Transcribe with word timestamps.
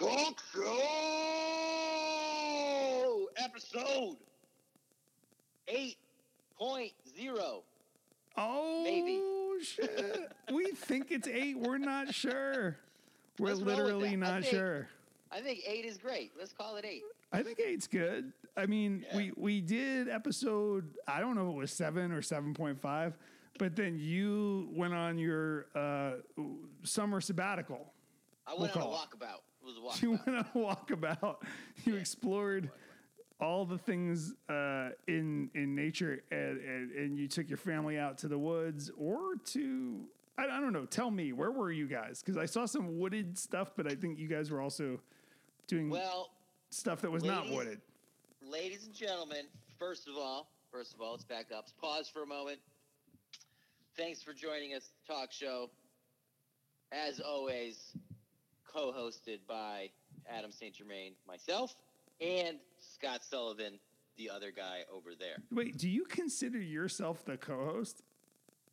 Talk 0.00 0.42
Show 0.54 0.72
episode 3.36 4.16
8.0. 5.68 7.62
Oh, 8.38 8.82
Maybe. 8.84 9.20
shit. 9.62 10.32
we 10.52 10.70
think 10.72 11.10
it's 11.10 11.28
eight. 11.28 11.58
We're 11.58 11.76
not 11.78 12.14
sure. 12.14 12.76
We're 13.38 13.48
Let's 13.48 13.60
literally 13.60 14.08
that. 14.16 14.26
I 14.26 14.30
not 14.32 14.42
think- 14.42 14.54
sure. 14.54 14.88
I 15.32 15.40
think 15.40 15.60
8 15.66 15.84
is 15.84 15.96
great. 15.98 16.32
Let's 16.38 16.52
call 16.52 16.76
it 16.76 16.84
8. 16.84 17.02
I 17.32 17.42
think 17.44 17.60
eight's 17.60 17.86
good. 17.86 18.32
I 18.56 18.66
mean, 18.66 19.04
Yeah. 19.08 19.16
we 19.16 19.32
we 19.36 19.60
did 19.60 20.08
episode. 20.08 20.92
I 21.06 21.20
don't 21.20 21.36
know 21.36 21.48
if 21.50 21.54
it 21.54 21.58
was 21.58 21.70
seven 21.70 22.10
or 22.10 22.22
seven 22.22 22.54
point 22.54 22.80
five, 22.82 23.16
but 23.56 23.76
then 23.76 24.00
you 24.00 24.68
went 24.72 24.94
on 24.94 25.16
your 25.16 25.66
uh, 25.76 26.14
summer 26.82 27.20
sabbatical. 27.20 27.92
I 28.48 28.54
went 28.60 28.74
We'll 28.74 28.84
on 28.88 28.92
a 28.92 28.96
walkabout. 28.96 29.42
Was 29.64 29.98
a 30.00 30.02
You 30.02 30.10
went 30.12 30.28
on 30.28 30.36
a 30.36 30.58
walkabout. 30.58 31.36
You 31.84 31.96
explored 31.96 32.70
all 33.40 33.64
the 33.64 33.78
things 33.78 34.34
uh, 34.48 34.90
in 35.08 35.50
in 35.54 35.74
nature, 35.74 36.22
and, 36.30 36.60
and 36.60 36.90
and 36.92 37.18
you 37.18 37.26
took 37.28 37.48
your 37.48 37.56
family 37.58 37.98
out 37.98 38.18
to 38.18 38.28
the 38.28 38.38
woods 38.38 38.90
or 38.98 39.36
to. 39.52 40.04
I, 40.38 40.44
I 40.44 40.60
don't 40.60 40.72
know. 40.72 40.86
Tell 40.86 41.10
me, 41.10 41.32
where 41.32 41.50
were 41.50 41.70
you 41.72 41.86
guys? 41.86 42.22
Because 42.22 42.36
I 42.38 42.46
saw 42.46 42.64
some 42.66 42.98
wooded 42.98 43.38
stuff, 43.38 43.72
but 43.76 43.90
I 43.90 43.94
think 43.94 44.18
you 44.18 44.28
guys 44.28 44.50
were 44.50 44.60
also 44.60 45.00
doing 45.66 45.90
Well, 45.90 46.30
stuff 46.70 47.00
that 47.02 47.10
was 47.10 47.24
not 47.24 47.48
wooded. 47.50 47.80
ladies 48.42 48.86
and 48.86 48.94
gentlemen, 48.94 49.44
first 49.78 50.08
of 50.08 50.16
all, 50.16 50.50
first 50.72 50.94
of 50.94 51.00
all, 51.00 51.12
let's 51.12 51.24
back 51.24 51.46
up. 51.54 51.66
Pause 51.80 52.08
for 52.08 52.22
a 52.22 52.26
moment. 52.26 52.58
Thanks 53.96 54.22
for 54.22 54.32
joining 54.32 54.74
us, 54.74 54.92
talk 55.06 55.30
show. 55.32 55.70
As 56.92 57.20
always, 57.20 57.92
co-hosted 58.72 59.38
by 59.48 59.90
Adam 60.28 60.52
St. 60.52 60.74
Germain, 60.74 61.12
myself, 61.26 61.74
and 62.20 62.58
Scott 62.80 63.24
Sullivan, 63.24 63.78
the 64.16 64.30
other 64.30 64.50
guy 64.50 64.80
over 64.92 65.10
there. 65.18 65.36
Wait, 65.50 65.78
do 65.78 65.88
you 65.88 66.04
consider 66.04 66.60
yourself 66.60 67.24
the 67.24 67.36
co-host? 67.36 68.02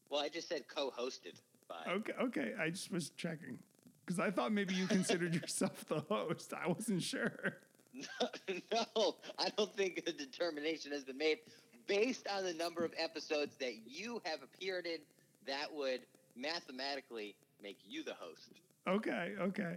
Well, 0.09 0.21
I 0.21 0.29
just 0.29 0.49
said 0.49 0.67
co-hosted 0.67 1.39
by. 1.67 1.91
Okay, 1.91 2.13
okay. 2.21 2.53
I 2.59 2.69
just 2.69 2.91
was 2.91 3.09
checking 3.11 3.57
because 4.05 4.19
I 4.19 4.31
thought 4.31 4.51
maybe 4.51 4.73
you 4.73 4.87
considered 4.87 5.33
yourself 5.41 5.85
the 5.87 6.01
host. 6.01 6.53
I 6.53 6.67
wasn't 6.67 7.03
sure. 7.03 7.57
no, 8.71 9.15
I 9.39 9.49
don't 9.57 9.75
think 9.75 10.03
a 10.07 10.11
determination 10.11 10.91
has 10.91 11.03
been 11.03 11.17
made 11.17 11.39
based 11.87 12.27
on 12.27 12.43
the 12.43 12.53
number 12.53 12.85
of 12.85 12.93
episodes 12.97 13.55
that 13.59 13.73
you 13.87 14.21
have 14.25 14.39
appeared 14.43 14.85
in. 14.85 14.99
That 15.45 15.73
would 15.73 16.01
mathematically 16.35 17.35
make 17.61 17.79
you 17.87 18.03
the 18.03 18.13
host. 18.13 18.59
Okay, 18.87 19.33
okay. 19.39 19.75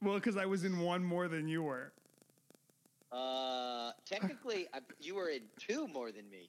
Well, 0.00 0.14
because 0.14 0.36
I 0.36 0.46
was 0.46 0.64
in 0.64 0.78
one 0.80 1.04
more 1.04 1.28
than 1.28 1.48
you 1.48 1.62
were. 1.62 1.92
Uh, 3.10 3.92
technically, 4.06 4.66
I, 4.72 4.78
you 5.00 5.14
were 5.14 5.28
in 5.28 5.42
two 5.58 5.86
more 5.88 6.12
than 6.12 6.28
me. 6.30 6.48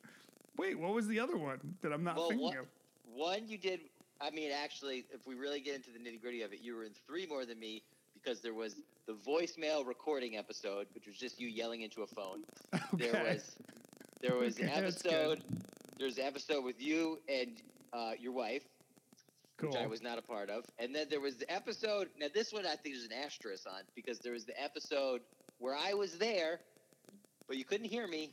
Wait, 0.58 0.78
what 0.80 0.94
was 0.94 1.08
the 1.08 1.19
other 1.19 1.38
one 1.38 1.75
that 1.81 1.91
I'm 1.91 2.03
not 2.03 2.16
Well, 2.16 2.30
thinking 2.30 2.45
one, 2.45 2.58
of? 2.58 2.66
one 3.14 3.47
you 3.47 3.58
did. 3.58 3.81
I 4.22 4.30
mean, 4.30 4.52
actually, 4.52 5.06
if 5.11 5.25
we 5.28 5.36
really 5.36 5.59
get 5.59 5.75
into 5.75 5.89
the 5.91 6.00
nitty 6.00 6.22
gritty 6.22 6.41
of 6.44 6.53
it, 6.53 6.59
you 6.61 6.75
were 6.75 6.84
in 6.84 6.91
three 7.06 7.25
more 7.25 7.45
than 7.45 7.59
me 7.59 7.84
because 8.14 8.41
there 8.41 8.53
was 8.53 8.75
the 9.08 9.14
voicemail 9.14 9.86
recording 9.86 10.38
episode, 10.38 10.88
which 10.94 11.08
was 11.08 11.17
just 11.17 11.39
you 11.39 11.47
yelling 11.47 11.81
into 11.81 12.03
a 12.03 12.08
phone. 12.08 12.44
Okay. 12.94 13.09
There 13.09 13.23
was 13.23 13.56
there 14.22 14.36
was 14.36 14.56
Okay, 14.56 14.64
an 14.66 14.69
episode. 14.69 15.41
There's 15.97 16.17
an 16.17 16.25
episode 16.25 16.64
with 16.64 16.81
you 16.81 17.19
and 17.28 17.61
uh, 17.91 18.11
your 18.19 18.31
wife, 18.31 18.64
Cool. 19.64 19.72
which 19.72 19.81
I 19.81 19.88
was 19.88 20.02
not 20.02 20.17
a 20.17 20.22
part 20.22 20.50
of, 20.50 20.66
and 20.80 20.94
then 20.94 21.08
there 21.09 21.19
was 21.22 21.36
the 21.38 21.52
episode. 21.52 22.09
Now 22.19 22.28
this 22.33 22.52
one 22.53 22.66
I 22.66 22.75
think 22.75 22.95
there's 22.95 23.06
an 23.06 23.14
asterisk 23.25 23.66
on 23.67 23.81
because 23.95 24.19
there 24.19 24.33
was 24.33 24.45
the 24.45 24.61
episode 24.61 25.22
where 25.59 25.75
I 25.75 25.94
was 25.94 26.17
there, 26.17 26.59
but 27.47 27.58
you 27.58 27.66
couldn't 27.66 27.88
hear 27.89 28.08
me, 28.08 28.31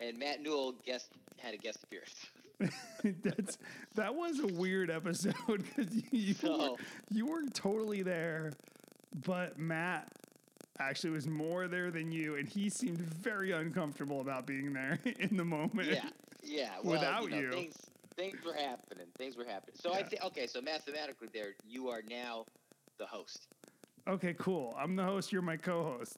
and 0.00 0.18
Matt 0.18 0.42
Newell 0.42 0.72
guest 0.84 1.08
had 1.38 1.54
a 1.54 1.58
guest 1.58 1.78
appearance. 1.84 2.26
That's 3.22 3.58
that 3.96 4.14
was 4.14 4.40
a 4.40 4.46
weird 4.46 4.90
episode 4.90 5.34
because 5.76 5.94
you, 5.94 6.02
you, 6.12 6.34
So- 6.34 6.72
were, 6.72 6.76
you 7.10 7.26
were 7.26 7.42
totally 7.52 8.02
there, 8.02 8.52
but 9.26 9.58
Matt 9.58 10.08
actually 10.80 11.10
was 11.10 11.26
more 11.28 11.68
there 11.68 11.90
than 11.90 12.10
you, 12.10 12.36
and 12.36 12.48
he 12.48 12.68
seemed 12.68 12.98
very 12.98 13.52
uncomfortable 13.52 14.20
about 14.20 14.46
being 14.46 14.72
there 14.72 14.98
in 15.20 15.36
the 15.36 15.44
moment. 15.44 15.88
Yeah, 15.90 16.08
yeah. 16.42 16.70
Well, 16.82 16.94
Without 16.94 17.24
you, 17.24 17.30
know, 17.30 17.36
you. 17.38 17.50
things 17.52 17.76
things 18.16 18.44
were 18.44 18.54
happening. 18.54 19.06
Things 19.16 19.36
were 19.36 19.44
happening. 19.44 19.76
So 19.80 19.92
I 19.92 20.02
think 20.02 20.22
okay. 20.24 20.46
So 20.46 20.60
mathematically, 20.60 21.28
there 21.32 21.54
you 21.66 21.88
are 21.88 22.02
now 22.08 22.46
the 22.98 23.06
host. 23.06 23.48
Okay, 24.06 24.34
cool. 24.38 24.74
I'm 24.78 24.96
the 24.96 25.04
host. 25.04 25.32
You're 25.32 25.42
my 25.42 25.56
co-host. 25.56 26.16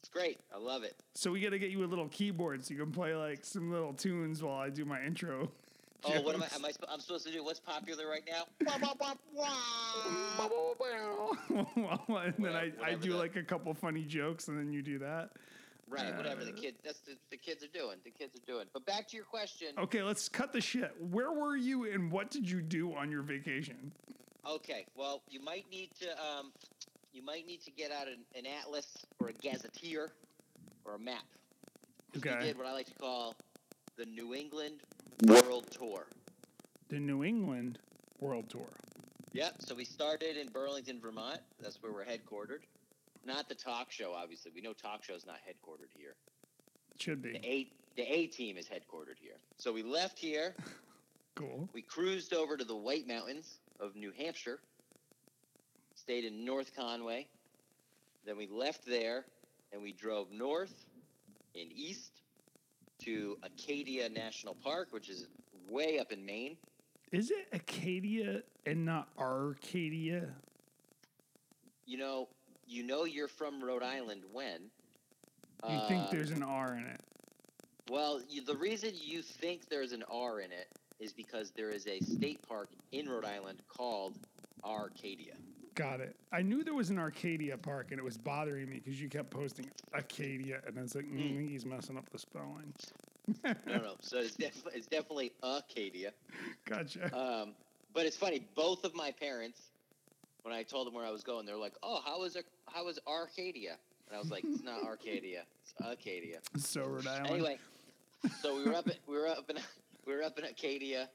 It's 0.00 0.08
great. 0.08 0.40
I 0.52 0.58
love 0.58 0.82
it. 0.82 0.96
So 1.14 1.30
we 1.30 1.40
got 1.40 1.50
to 1.50 1.58
get 1.58 1.70
you 1.70 1.84
a 1.84 1.86
little 1.86 2.08
keyboard 2.08 2.64
so 2.64 2.74
you 2.74 2.80
can 2.80 2.90
play 2.90 3.14
like 3.14 3.44
some 3.44 3.70
little 3.70 3.92
tunes 3.92 4.42
while 4.42 4.58
I 4.58 4.70
do 4.70 4.84
my 4.84 5.02
intro. 5.02 5.50
Oh, 6.04 6.20
what 6.22 6.34
am 6.34 6.42
I? 6.42 6.46
Am 6.56 6.64
I? 6.64 6.72
I'm 6.88 6.98
supposed 6.98 7.24
to 7.28 7.32
do? 7.32 7.44
What's 7.44 7.60
popular 7.60 8.08
right 8.08 8.28
now? 8.28 8.42
and 12.16 12.34
then 12.40 12.56
I, 12.56 12.72
I 12.82 12.94
do 12.94 13.12
like 13.14 13.36
a 13.36 13.42
couple 13.44 13.72
funny 13.72 14.02
jokes, 14.02 14.48
and 14.48 14.58
then 14.58 14.72
you 14.72 14.82
do 14.82 14.98
that. 14.98 15.30
Right. 15.92 16.16
Whatever 16.16 16.44
the 16.44 16.52
kids. 16.52 16.78
That's 16.84 17.00
the, 17.00 17.16
the 17.30 17.36
kids 17.36 17.62
are 17.62 17.68
doing. 17.78 17.98
The 18.04 18.10
kids 18.10 18.34
are 18.36 18.46
doing. 18.46 18.66
But 18.72 18.86
back 18.86 19.08
to 19.08 19.16
your 19.16 19.26
question. 19.26 19.68
Okay, 19.78 20.02
let's 20.02 20.28
cut 20.28 20.52
the 20.52 20.60
shit. 20.60 20.94
Where 20.98 21.32
were 21.32 21.54
you, 21.56 21.90
and 21.92 22.10
what 22.10 22.30
did 22.30 22.48
you 22.50 22.62
do 22.62 22.94
on 22.94 23.10
your 23.10 23.22
vacation? 23.22 23.92
Okay. 24.48 24.86
Well, 24.96 25.22
you 25.28 25.40
might 25.42 25.66
need 25.70 25.90
to. 26.00 26.08
Um, 26.10 26.52
you 27.12 27.22
might 27.22 27.46
need 27.46 27.60
to 27.62 27.70
get 27.70 27.92
out 27.92 28.08
an, 28.08 28.24
an 28.34 28.44
atlas 28.46 28.86
or 29.20 29.28
a 29.28 29.32
gazetteer 29.34 30.12
or 30.86 30.94
a 30.94 30.98
map. 30.98 31.24
Okay. 32.16 32.34
We 32.38 32.44
did 32.46 32.56
what 32.58 32.66
I 32.66 32.72
like 32.72 32.86
to 32.86 32.94
call 32.94 33.34
the 33.96 34.06
New 34.06 34.34
England 34.34 34.80
World 35.26 35.70
Tour. 35.70 36.06
the 36.88 36.98
New 36.98 37.22
England 37.22 37.78
World 38.20 38.48
Tour. 38.48 38.68
Yep. 39.32 39.56
So 39.60 39.74
we 39.74 39.84
started 39.84 40.36
in 40.36 40.48
Burlington, 40.48 41.00
Vermont. 41.00 41.40
That's 41.60 41.82
where 41.82 41.92
we're 41.92 42.04
headquartered. 42.04 42.60
Not 43.24 43.48
the 43.48 43.54
talk 43.54 43.90
show, 43.90 44.14
obviously. 44.14 44.50
We 44.54 44.60
know 44.60 44.72
talk 44.72 45.04
show's 45.04 45.24
not 45.26 45.36
headquartered 45.36 45.90
here. 45.96 46.14
Should 46.98 47.22
be. 47.22 47.32
The 47.32 47.46
A 47.46 47.72
the 47.96 48.02
A 48.02 48.26
team 48.26 48.56
is 48.56 48.66
headquartered 48.66 49.18
here. 49.20 49.36
So 49.58 49.72
we 49.72 49.82
left 49.82 50.18
here. 50.18 50.54
cool. 51.34 51.68
We 51.72 51.82
cruised 51.82 52.32
over 52.32 52.56
to 52.56 52.64
the 52.64 52.76
White 52.76 53.06
Mountains 53.06 53.58
of 53.80 53.94
New 53.94 54.12
Hampshire. 54.16 54.60
Stayed 55.94 56.24
in 56.24 56.44
North 56.44 56.74
Conway. 56.74 57.26
Then 58.24 58.36
we 58.36 58.46
left 58.46 58.86
there 58.86 59.26
and 59.72 59.82
we 59.82 59.92
drove 59.92 60.30
north 60.30 60.86
and 61.54 61.70
east 61.72 62.22
to 63.04 63.36
Acadia 63.42 64.08
National 64.08 64.54
Park, 64.54 64.88
which 64.90 65.08
is 65.08 65.26
way 65.68 65.98
up 65.98 66.12
in 66.12 66.24
Maine. 66.24 66.56
Is 67.10 67.30
it 67.30 67.46
Acadia 67.52 68.42
and 68.64 68.84
not 68.84 69.08
Arcadia? 69.18 70.28
You 71.84 71.98
know, 71.98 72.28
you 72.72 72.82
know 72.82 73.04
you're 73.04 73.28
from 73.28 73.62
Rhode 73.62 73.82
Island 73.82 74.22
when 74.32 74.70
You 75.68 75.76
uh, 75.76 75.88
think 75.88 76.10
there's 76.10 76.30
an 76.30 76.42
R 76.42 76.74
in 76.74 76.86
it? 76.86 77.00
Well, 77.90 78.20
you, 78.28 78.42
the 78.42 78.56
reason 78.56 78.92
you 78.94 79.22
think 79.22 79.68
there's 79.68 79.92
an 79.92 80.04
R 80.10 80.40
in 80.40 80.50
it 80.52 80.68
is 80.98 81.12
because 81.12 81.50
there 81.50 81.68
is 81.68 81.86
a 81.86 82.00
state 82.00 82.40
park 82.48 82.70
in 82.92 83.08
Rhode 83.08 83.24
Island 83.24 83.60
called 83.68 84.14
Arcadia. 84.64 85.34
Got 85.74 86.00
it. 86.00 86.16
I 86.32 86.42
knew 86.42 86.62
there 86.64 86.74
was 86.74 86.90
an 86.90 86.98
Arcadia 86.98 87.56
Park, 87.56 87.88
and 87.90 87.98
it 87.98 88.04
was 88.04 88.18
bothering 88.18 88.68
me 88.68 88.80
because 88.84 89.00
you 89.00 89.08
kept 89.08 89.30
posting 89.30 89.70
Acadia, 89.94 90.60
and 90.66 90.78
I 90.78 90.82
was 90.82 90.94
like, 90.94 91.06
mm, 91.06 91.14
I 91.14 91.36
think 91.36 91.50
he's 91.50 91.64
messing 91.64 91.96
up 91.96 92.08
the 92.10 92.18
spelling. 92.18 92.72
No, 93.42 93.54
no. 93.66 93.94
So 94.00 94.18
it's, 94.18 94.34
def- 94.34 94.66
it's 94.74 94.86
definitely 94.86 95.32
Acadia. 95.42 96.12
Gotcha. 96.66 97.14
Um, 97.16 97.54
but 97.94 98.04
it's 98.04 98.16
funny. 98.16 98.46
Both 98.54 98.84
of 98.84 98.94
my 98.94 99.12
parents, 99.12 99.71
when 100.42 100.54
I 100.54 100.62
told 100.62 100.86
them 100.86 100.94
where 100.94 101.06
I 101.06 101.10
was 101.10 101.22
going, 101.22 101.46
they're 101.46 101.56
like, 101.56 101.74
"Oh, 101.82 102.00
how 102.04 102.24
is 102.24 102.36
Ar- 102.36 102.42
how 102.66 102.88
is 102.88 102.98
Arcadia?" 103.06 103.76
And 104.08 104.16
I 104.16 104.18
was 104.18 104.30
like, 104.30 104.44
"It's 104.44 104.62
not 104.62 104.82
Arcadia. 104.86 105.44
It's 105.62 105.74
Acadia." 105.80 106.38
so 106.56 106.84
Rhode 106.84 107.06
Island. 107.06 107.30
Anyway, 107.30 107.58
so 108.40 108.56
we 108.56 108.64
were 108.64 108.74
up. 108.74 108.88
At, 108.88 108.98
we 109.06 109.16
were 109.16 109.28
up 109.28 109.48
in 109.50 109.56
we 110.06 110.14
were 110.14 110.22
up 110.22 110.38
in 110.38 110.44
Acadia. 110.44 111.08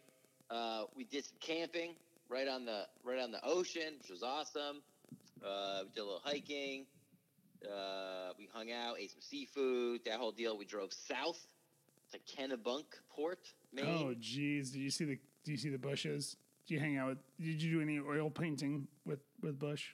Uh, 0.49 0.83
we 0.95 1.03
did 1.03 1.25
some 1.25 1.37
camping 1.39 1.95
right 2.29 2.47
on 2.47 2.65
the 2.65 2.87
right 3.03 3.19
on 3.19 3.31
the 3.31 3.43
ocean, 3.45 3.95
which 3.99 4.09
was 4.09 4.23
awesome. 4.23 4.81
Uh, 5.45 5.81
we 5.83 5.89
did 5.93 6.01
a 6.01 6.03
little 6.03 6.21
hiking. 6.23 6.85
Uh, 7.63 8.33
we 8.37 8.47
hung 8.53 8.71
out, 8.71 8.97
ate 8.99 9.11
some 9.11 9.21
seafood, 9.21 10.01
that 10.05 10.19
whole 10.19 10.31
deal. 10.31 10.57
We 10.57 10.65
drove 10.65 10.93
south 10.93 11.47
to 12.11 12.19
Kennebunkport, 12.19 13.37
Maine. 13.73 13.85
Oh, 13.87 14.13
geez. 14.19 14.71
Did 14.71 14.79
you 14.79 14.91
see 14.91 15.05
the? 15.05 15.19
Do 15.43 15.51
you 15.51 15.57
see 15.57 15.69
the 15.69 15.77
bushes? 15.79 16.37
Did 16.67 16.73
you 16.73 16.79
hang 16.81 16.97
out 16.97 17.07
with? 17.07 17.17
Did 17.39 17.61
you 17.61 17.77
do 17.77 17.81
any 17.81 17.99
oil 17.99 18.29
painting 18.29 18.87
with 19.05 19.19
with 19.41 19.57
Bush? 19.57 19.93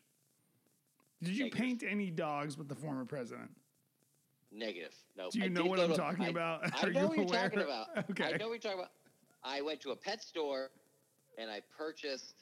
Did 1.22 1.36
you 1.36 1.44
Negative. 1.46 1.60
paint 1.62 1.84
any 1.88 2.10
dogs 2.10 2.58
with 2.58 2.68
the 2.68 2.76
former 2.76 3.06
president? 3.06 3.52
Negative. 4.52 4.94
No. 5.16 5.30
Do 5.30 5.40
you 5.40 5.46
I 5.46 5.48
know 5.50 5.66
what 5.66 5.80
I'm 5.80 5.92
to- 5.92 5.96
talking 5.98 6.26
I- 6.26 6.30
about? 6.30 6.62
I 6.84 6.88
Are 6.88 6.92
know 6.92 7.02
you 7.02 7.08
what 7.08 7.18
you're 7.18 7.26
aware? 7.28 7.50
talking 7.50 7.60
about. 7.62 7.88
Okay. 8.12 8.34
I 8.34 8.38
know 8.38 8.50
what 8.50 8.54
you're 8.64 8.72
talking 8.72 8.80
about. 8.80 8.92
I 9.44 9.62
went 9.62 9.82
to 9.82 9.92
a 9.92 9.96
pet 9.96 10.22
store 10.24 10.70
and 11.38 11.50
I 11.50 11.62
purchased 11.78 12.36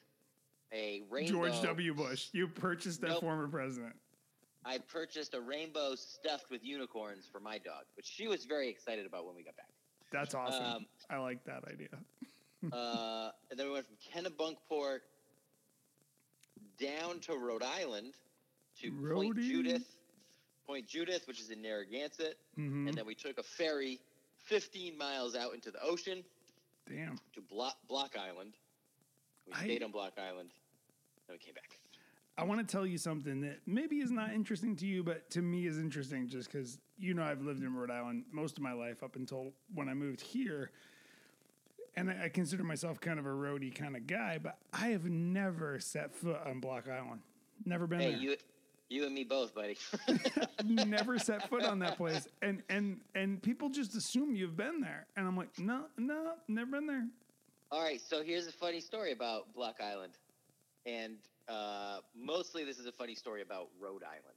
a 0.72 1.02
rainbow. 1.10 1.30
George 1.32 1.60
W. 1.62 1.94
Bush. 1.94 2.28
You 2.32 2.48
purchased 2.48 3.00
that 3.02 3.10
Nope. 3.10 3.20
former 3.20 3.48
president. 3.48 3.94
I 4.64 4.78
purchased 4.78 5.34
a 5.34 5.40
rainbow 5.40 5.94
stuffed 5.94 6.50
with 6.50 6.64
unicorns 6.64 7.26
for 7.30 7.40
my 7.40 7.58
dog, 7.58 7.84
which 7.96 8.06
she 8.06 8.28
was 8.28 8.44
very 8.46 8.68
excited 8.68 9.04
about 9.06 9.26
when 9.26 9.34
we 9.36 9.42
got 9.42 9.56
back. 9.56 9.66
That's 10.12 10.34
awesome. 10.34 10.64
Um, 10.64 10.86
I 11.10 11.16
like 11.18 11.44
that 11.44 11.64
idea. 11.68 11.88
Uh, 12.70 13.30
and 13.50 13.58
then 13.58 13.66
we 13.66 13.72
went 13.72 13.86
from 13.86 13.96
Kennebunkport 13.96 14.98
down 16.78 17.18
to 17.20 17.36
Rhode 17.36 17.62
Island 17.62 18.14
to 18.80 18.90
Point 19.14 19.36
Judith, 19.36 19.96
Point 20.66 20.86
Judith, 20.86 21.26
which 21.26 21.40
is 21.40 21.50
in 21.50 21.62
Narragansett, 21.62 22.36
hmm 22.54 22.86
and 22.88 22.96
then 22.96 23.06
we 23.06 23.14
took 23.14 23.38
a 23.38 23.42
ferry 23.42 24.00
15 24.44 24.96
miles 24.96 25.34
out 25.36 25.54
into 25.54 25.70
the 25.70 25.82
ocean 25.82 26.24
Damn. 26.88 27.16
to 27.34 27.40
Block, 27.40 27.76
Block 27.88 28.16
Island. 28.16 28.54
We 29.46 29.54
I- 29.54 29.64
stayed 29.64 29.82
on 29.82 29.90
Block 29.90 30.14
Island, 30.18 30.50
and 31.28 31.34
we 31.34 31.38
came 31.38 31.54
back. 31.54 31.78
I 32.38 32.44
want 32.44 32.66
to 32.66 32.72
tell 32.72 32.86
you 32.86 32.96
something 32.96 33.42
that 33.42 33.58
maybe 33.66 33.96
is 33.96 34.10
not 34.10 34.32
interesting 34.32 34.74
to 34.76 34.86
you, 34.86 35.02
but 35.04 35.28
to 35.30 35.42
me 35.42 35.66
is 35.66 35.78
interesting 35.78 36.28
just 36.28 36.50
because 36.50 36.78
you 36.96 37.12
know 37.12 37.22
I've 37.22 37.42
lived 37.42 37.62
in 37.62 37.74
Rhode 37.74 37.90
Island 37.90 38.24
most 38.32 38.56
of 38.56 38.62
my 38.62 38.72
life 38.72 39.02
up 39.02 39.16
until 39.16 39.52
when 39.74 39.88
I 39.88 39.94
moved 39.94 40.20
here. 40.22 40.70
And 41.96 42.10
I, 42.10 42.24
I 42.24 42.28
consider 42.28 42.62
myself 42.64 43.00
kind 43.00 43.18
of 43.18 43.26
a 43.26 43.32
Rhody 43.32 43.70
kind 43.70 43.96
of 43.96 44.06
guy, 44.06 44.38
but 44.42 44.56
I 44.72 44.88
have 44.88 45.04
never 45.04 45.78
set 45.80 46.14
foot 46.14 46.40
on 46.46 46.60
Block 46.60 46.88
Island. 46.88 47.20
Never 47.64 47.86
been 47.86 48.00
Hey, 48.00 48.12
there. 48.12 48.20
you, 48.20 48.36
you 48.88 49.04
and 49.04 49.14
me 49.14 49.24
both, 49.24 49.54
buddy. 49.54 49.76
never 50.64 51.18
set 51.18 51.48
foot 51.48 51.64
on 51.64 51.78
that 51.80 51.96
place. 51.96 52.26
And 52.40 52.62
and 52.68 53.00
and 53.14 53.42
people 53.42 53.68
just 53.68 53.94
assume 53.94 54.34
you've 54.34 54.56
been 54.56 54.80
there. 54.80 55.06
And 55.16 55.26
I'm 55.26 55.36
like, 55.36 55.58
no, 55.58 55.84
no, 55.98 56.32
never 56.48 56.70
been 56.70 56.86
there. 56.86 57.06
All 57.70 57.82
right, 57.82 58.00
so 58.00 58.22
here's 58.22 58.46
a 58.46 58.52
funny 58.52 58.80
story 58.80 59.12
about 59.12 59.52
Block 59.54 59.76
Island, 59.82 60.12
and 60.84 61.16
uh, 61.48 61.98
mostly 62.14 62.64
this 62.64 62.78
is 62.78 62.84
a 62.86 62.92
funny 62.92 63.14
story 63.14 63.40
about 63.40 63.68
Rhode 63.80 64.02
Island. 64.02 64.36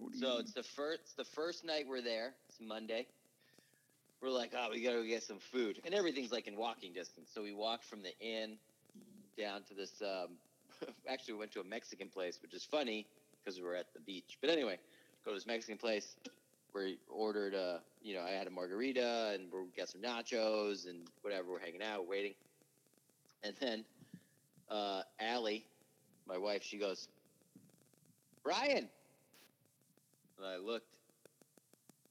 Rhody. 0.00 0.18
So 0.18 0.38
it's 0.38 0.52
the 0.52 0.62
first 0.62 1.16
the 1.16 1.24
first 1.24 1.64
night 1.64 1.84
we're 1.88 2.00
there. 2.02 2.32
It's 2.48 2.60
Monday. 2.60 3.06
We're 4.24 4.30
like, 4.30 4.52
oh, 4.56 4.68
we 4.70 4.80
gotta 4.80 4.96
go 4.96 5.04
get 5.04 5.22
some 5.22 5.38
food, 5.38 5.82
and 5.84 5.92
everything's 5.94 6.32
like 6.32 6.46
in 6.46 6.56
walking 6.56 6.94
distance. 6.94 7.28
So 7.34 7.42
we 7.42 7.52
walked 7.52 7.84
from 7.84 8.00
the 8.02 8.18
inn 8.20 8.56
down 9.36 9.64
to 9.64 9.74
this. 9.74 10.00
Um, 10.00 10.30
actually, 11.08 11.34
we 11.34 11.40
went 11.40 11.52
to 11.52 11.60
a 11.60 11.64
Mexican 11.64 12.08
place, 12.08 12.38
which 12.40 12.54
is 12.54 12.64
funny 12.64 13.06
because 13.44 13.60
we 13.60 13.66
were 13.66 13.74
at 13.74 13.92
the 13.92 14.00
beach. 14.00 14.38
But 14.40 14.48
anyway, 14.48 14.78
go 15.26 15.32
to 15.32 15.34
this 15.36 15.46
Mexican 15.46 15.76
place. 15.76 16.16
We 16.74 16.96
ordered, 17.10 17.54
uh, 17.54 17.78
you 18.02 18.14
know, 18.14 18.22
I 18.22 18.30
had 18.30 18.46
a 18.46 18.50
margarita 18.50 19.32
and 19.34 19.52
we 19.52 19.58
got 19.76 19.90
some 19.90 20.00
nachos 20.00 20.88
and 20.88 21.00
whatever. 21.20 21.50
We're 21.50 21.60
hanging 21.60 21.82
out, 21.82 22.08
waiting, 22.08 22.32
and 23.42 23.54
then 23.60 23.84
uh, 24.70 25.02
Allie, 25.20 25.66
my 26.26 26.38
wife, 26.38 26.62
she 26.62 26.78
goes, 26.78 27.08
Brian. 28.42 28.88
And 30.38 30.46
I 30.46 30.56
looked. 30.56 30.86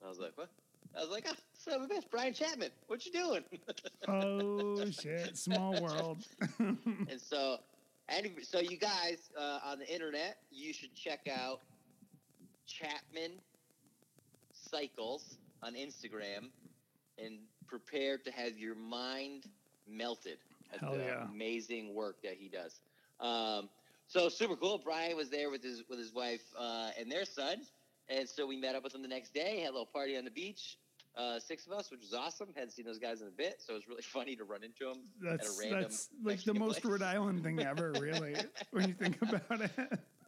I 0.05 0.09
was 0.09 0.19
like, 0.19 0.33
what? 0.35 0.49
I 0.95 1.01
was 1.01 1.09
like, 1.09 1.25
ah, 1.27 1.35
son 1.63 1.81
of 1.81 1.89
a 1.89 1.93
bitch, 1.93 2.03
Brian 2.11 2.33
Chapman. 2.33 2.69
What 2.87 3.05
you 3.05 3.11
doing? 3.11 3.43
oh 4.07 4.89
shit, 4.91 5.37
small 5.37 5.81
world. 5.81 6.19
and 6.59 7.21
so, 7.21 7.57
and 8.09 8.27
so 8.41 8.59
you 8.59 8.77
guys 8.77 9.29
uh, 9.37 9.59
on 9.65 9.79
the 9.79 9.91
internet, 9.91 10.37
you 10.51 10.73
should 10.73 10.93
check 10.93 11.21
out 11.31 11.61
Chapman 12.67 13.31
Cycles 14.51 15.37
on 15.61 15.73
Instagram 15.75 16.49
and 17.17 17.39
prepare 17.67 18.17
to 18.17 18.31
have 18.31 18.57
your 18.57 18.75
mind 18.75 19.45
melted 19.87 20.37
at 20.73 20.79
Hell 20.79 20.93
the 20.93 21.03
yeah. 21.03 21.27
amazing 21.31 21.93
work 21.93 22.17
that 22.23 22.35
he 22.37 22.49
does. 22.49 22.81
Um, 23.19 23.69
so 24.07 24.27
super 24.27 24.55
cool. 24.55 24.81
Brian 24.83 25.15
was 25.15 25.29
there 25.29 25.49
with 25.49 25.63
his 25.63 25.83
with 25.89 25.99
his 25.99 26.13
wife 26.13 26.41
uh, 26.59 26.89
and 26.99 27.11
their 27.11 27.25
son, 27.25 27.61
and 28.09 28.27
so 28.27 28.45
we 28.45 28.57
met 28.57 28.75
up 28.75 28.83
with 28.83 28.93
them 28.93 29.01
the 29.01 29.07
next 29.07 29.33
day. 29.33 29.61
Had 29.61 29.69
a 29.69 29.71
little 29.71 29.85
party 29.85 30.17
on 30.17 30.25
the 30.25 30.31
beach. 30.31 30.77
Uh, 31.15 31.39
six 31.39 31.67
of 31.67 31.73
us, 31.73 31.91
which 31.91 32.01
was 32.01 32.13
awesome. 32.13 32.47
Hadn't 32.55 32.71
seen 32.71 32.85
those 32.85 32.97
guys 32.97 33.21
in 33.21 33.27
a 33.27 33.31
bit, 33.31 33.55
so 33.59 33.73
it 33.73 33.75
was 33.75 33.87
really 33.87 34.01
funny 34.13 34.35
to 34.35 34.43
run 34.43 34.63
into 34.63 34.85
them. 34.85 35.03
That's 35.21 35.59
random 35.61 35.81
that's 35.81 36.09
like 36.23 36.43
the 36.43 36.53
most 36.55 36.81
place. 36.81 36.91
Rhode 36.91 37.03
Island 37.03 37.43
thing 37.43 37.59
ever, 37.61 37.91
really, 37.99 38.35
when 38.71 38.87
you 38.87 38.93
think 38.95 39.21
about 39.21 39.61
it. 39.61 39.71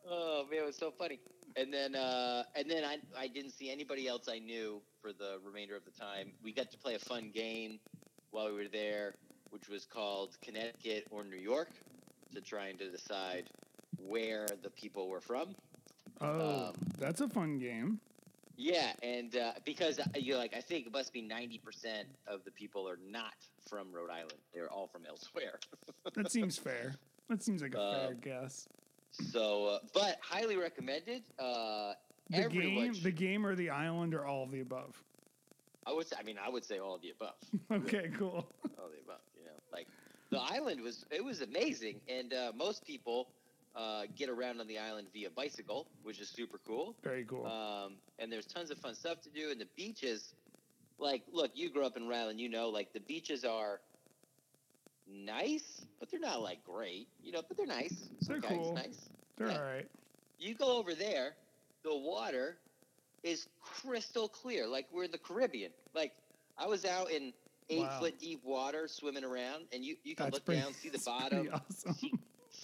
Oh 0.07 0.45
man, 0.51 0.61
it 0.61 0.65
was 0.65 0.77
so 0.77 0.91
funny. 0.91 1.19
And 1.55 1.73
then 1.73 1.95
uh, 1.95 2.43
and 2.55 2.69
then 2.69 2.83
I 2.83 2.97
I 3.17 3.27
didn't 3.27 3.51
see 3.51 3.71
anybody 3.71 4.07
else 4.07 4.27
I 4.29 4.37
knew 4.39 4.81
for 5.01 5.11
the 5.11 5.39
remainder 5.43 5.75
of 5.75 5.83
the 5.85 5.91
time. 5.91 6.33
We 6.43 6.53
got 6.53 6.69
to 6.71 6.77
play 6.77 6.93
a 6.93 6.99
fun 6.99 7.31
game 7.33 7.79
while 8.29 8.45
we 8.47 8.53
were 8.53 8.67
there, 8.71 9.15
which 9.49 9.67
was 9.67 9.85
called 9.85 10.37
Connecticut 10.43 11.07
or 11.09 11.23
New 11.23 11.37
York, 11.37 11.69
to 12.35 12.41
trying 12.41 12.77
to 12.77 12.91
decide 12.91 13.49
where 13.97 14.45
the 14.61 14.69
people 14.69 15.09
were 15.09 15.21
from. 15.21 15.55
Oh, 16.21 16.67
Um, 16.67 16.73
that's 16.99 17.21
a 17.21 17.27
fun 17.27 17.57
game. 17.57 17.99
Yeah, 18.57 18.93
and 19.03 19.35
uh, 19.35 19.53
because 19.65 19.99
uh, 19.99 20.05
you're 20.15 20.37
like, 20.37 20.55
I 20.55 20.61
think 20.61 20.87
it 20.87 20.93
must 20.93 21.11
be 21.13 21.21
ninety 21.21 21.57
percent 21.57 22.07
of 22.27 22.43
the 22.45 22.51
people 22.51 22.87
are 22.87 22.99
not 23.09 23.33
from 23.69 23.91
Rhode 23.91 24.09
Island; 24.09 24.39
they're 24.53 24.69
all 24.71 24.87
from 24.87 25.05
elsewhere. 25.05 25.59
That 26.13 26.31
seems 26.31 26.57
fair. 26.57 26.95
That 27.29 27.41
seems 27.43 27.61
like 27.61 27.73
a 27.75 27.77
fair 27.99 28.07
Um, 28.09 28.17
guess. 28.21 28.67
so, 29.11 29.65
uh, 29.65 29.79
but 29.93 30.17
highly 30.21 30.55
recommended. 30.55 31.23
Uh, 31.39 31.93
The 32.29 32.47
game, 32.49 32.93
should- 32.93 33.03
the 33.03 33.11
game, 33.11 33.45
or 33.45 33.55
the 33.55 33.69
island, 33.71 34.13
or 34.13 34.25
all 34.25 34.43
of 34.43 34.51
the 34.51 34.61
above. 34.61 35.01
I 35.87 35.91
would 35.93 36.07
say, 36.07 36.15
I 36.19 36.23
mean, 36.23 36.37
I 36.43 36.47
would 36.49 36.63
say 36.63 36.79
all 36.79 36.95
of 36.95 37.01
the 37.01 37.09
above. 37.11 37.35
Okay, 37.71 38.09
cool. 38.17 38.47
all 38.79 38.85
of 38.85 38.91
the 38.91 38.99
above. 39.03 39.21
You 39.37 39.45
know, 39.45 39.51
like 39.73 39.87
the 40.29 40.39
island 40.39 40.81
was 40.81 41.05
it 41.11 41.23
was 41.23 41.41
amazing, 41.41 41.99
and 42.07 42.33
uh, 42.33 42.51
most 42.55 42.85
people 42.85 43.27
uh, 43.75 44.03
get 44.15 44.29
around 44.29 44.59
on 44.61 44.67
the 44.67 44.77
island 44.79 45.07
via 45.13 45.29
bicycle, 45.29 45.87
which 46.03 46.19
is 46.19 46.29
super 46.29 46.59
cool. 46.65 46.95
Very 47.03 47.25
cool. 47.25 47.45
Um, 47.45 47.93
and 48.19 48.31
there's 48.31 48.45
tons 48.45 48.71
of 48.71 48.77
fun 48.77 48.95
stuff 48.95 49.21
to 49.21 49.29
do, 49.29 49.51
and 49.51 49.59
the 49.59 49.67
beaches. 49.75 50.33
Like, 50.97 51.23
look, 51.33 51.51
you 51.55 51.69
grew 51.69 51.85
up 51.85 51.97
in 51.97 52.07
Rhode 52.07 52.15
Island, 52.15 52.39
you 52.39 52.47
know, 52.47 52.69
like 52.69 52.93
the 52.93 53.01
beaches 53.01 53.43
are 53.43 53.81
nice, 55.07 55.85
but 55.99 56.09
they're 56.09 56.19
not 56.19 56.41
like 56.41 56.63
great, 56.63 57.07
you 57.21 57.31
know, 57.31 57.41
but 57.47 57.57
they're 57.57 57.65
nice. 57.65 58.09
They're 58.21 58.37
okay, 58.37 58.55
cool. 58.55 58.73
Nice. 58.75 59.09
They're 59.37 59.47
yeah. 59.47 59.57
all 59.57 59.63
right. 59.63 59.87
You 60.39 60.55
go 60.55 60.77
over 60.77 60.93
there, 60.95 61.35
the 61.83 61.95
water 61.95 62.57
is 63.23 63.47
crystal 63.61 64.27
clear, 64.29 64.67
like 64.67 64.87
we're 64.93 65.03
in 65.03 65.11
the 65.11 65.17
Caribbean. 65.17 65.71
Like 65.93 66.13
I 66.57 66.67
was 66.67 66.85
out 66.85 67.11
in 67.11 67.33
eight 67.69 67.79
Wow. 67.81 67.99
foot 67.99 68.19
deep 68.19 68.41
water 68.43 68.87
swimming 68.87 69.23
around, 69.23 69.65
and 69.73 69.83
you 69.83 69.97
you 70.03 70.15
can 70.15 70.25
That's 70.27 70.35
look 70.35 70.45
pretty, 70.45 70.61
down, 70.61 70.73
see 70.73 70.89
the 70.89 70.99
bottom, 71.05 71.49
awesome. 71.53 71.93
see 71.93 72.13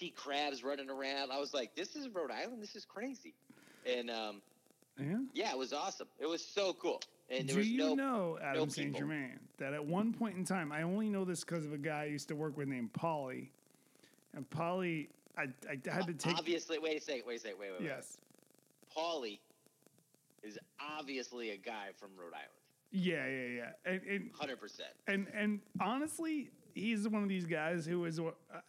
see 0.02 0.10
crabs 0.10 0.64
running 0.64 0.90
around. 0.90 1.32
I 1.32 1.40
was 1.40 1.54
like, 1.54 1.76
this 1.76 1.96
is 1.96 2.10
Rhode 2.10 2.32
Island. 2.32 2.62
This 2.62 2.76
is 2.76 2.86
crazy. 2.86 3.34
And 3.86 4.10
um, 4.10 4.42
Yeah. 5.00 5.18
yeah, 5.34 5.52
it 5.52 5.58
was 5.58 5.74
awesome. 5.74 6.08
It 6.20 6.26
was 6.26 6.44
so 6.44 6.74
cool. 6.74 7.02
And 7.30 7.48
there 7.48 7.54
Do 7.56 7.60
was 7.60 7.70
you 7.70 7.78
no 7.78 7.94
know 7.96 8.40
Adam 8.44 8.70
St. 8.70 8.96
Germain 8.98 9.40
that 9.58 9.74
at 9.74 9.86
one 9.86 10.12
point 10.12 10.38
in 10.38 10.44
time, 10.44 10.72
I 10.72 10.82
only 10.82 11.08
know 11.08 11.24
this 11.24 11.42
because 11.44 11.66
of 11.66 11.72
a 11.74 11.78
guy 11.78 12.02
I 12.02 12.06
used 12.06 12.28
to 12.30 12.36
work 12.36 12.58
with 12.58 12.68
named 12.68 12.92
Paulie, 12.94 13.50
and 14.34 14.50
Paulie, 14.50 15.08
I, 15.38 15.44
I 15.70 15.78
had 15.94 16.08
to 16.08 16.14
take. 16.14 16.36
obviously. 16.38 16.78
Wait 16.80 16.98
a 16.98 17.02
second. 17.02 17.24
Wait 17.28 17.38
a 17.38 17.40
second. 17.40 17.60
Wait, 17.60 17.72
wait, 17.72 17.80
wait. 17.82 17.88
Yes. 17.88 18.18
Paulie 18.98 19.40
is 20.44 20.58
obviously 20.80 21.52
a 21.52 21.58
guy 21.58 21.90
from 21.98 22.10
Rhode 22.18 22.34
Island. 22.34 22.50
Yeah, 22.92 23.26
yeah, 23.28 23.48
yeah. 23.56 23.92
And 23.94 24.02
and 24.10 24.32
Hundred 24.38 24.60
percent. 24.60 24.90
and 25.08 25.28
and 25.34 25.62
honestly, 25.80 26.50
he's 26.74 27.08
one 27.08 27.24
of 27.24 27.30
these 27.30 27.46
guys 27.46 27.86
who 27.86 28.06
is. 28.06 28.20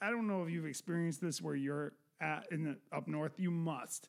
I 0.01 0.11
don't 0.11 0.27
know 0.27 0.43
if 0.43 0.51
you've 0.51 0.67
experienced 0.67 1.21
this 1.21 1.41
where 1.41 1.55
you're 1.55 1.93
at 2.21 2.47
in 2.51 2.65
the 2.65 2.77
up 2.93 3.09
north. 3.09 3.33
You 3.39 3.51
must. 3.51 4.09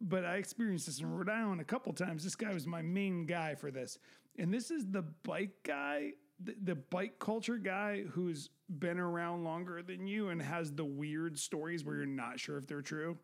But 0.00 0.24
I 0.24 0.36
experienced 0.36 0.86
this 0.86 1.00
in 1.00 1.10
Rhode 1.12 1.28
Island 1.28 1.60
a 1.60 1.64
couple 1.64 1.92
times. 1.92 2.24
This 2.24 2.36
guy 2.36 2.54
was 2.54 2.66
my 2.66 2.80
main 2.80 3.26
guy 3.26 3.54
for 3.54 3.70
this, 3.70 3.98
and 4.38 4.52
this 4.52 4.70
is 4.70 4.86
the 4.86 5.02
bike 5.02 5.62
guy, 5.62 6.12
the, 6.42 6.54
the 6.62 6.74
bike 6.74 7.18
culture 7.18 7.58
guy 7.58 8.04
who's 8.04 8.50
been 8.78 8.98
around 8.98 9.44
longer 9.44 9.82
than 9.82 10.06
you 10.06 10.28
and 10.28 10.40
has 10.40 10.72
the 10.72 10.84
weird 10.84 11.38
stories 11.38 11.84
where 11.84 11.96
you're 11.96 12.06
not 12.06 12.38
sure 12.38 12.56
if 12.56 12.66
they're 12.66 12.82
true. 12.82 13.18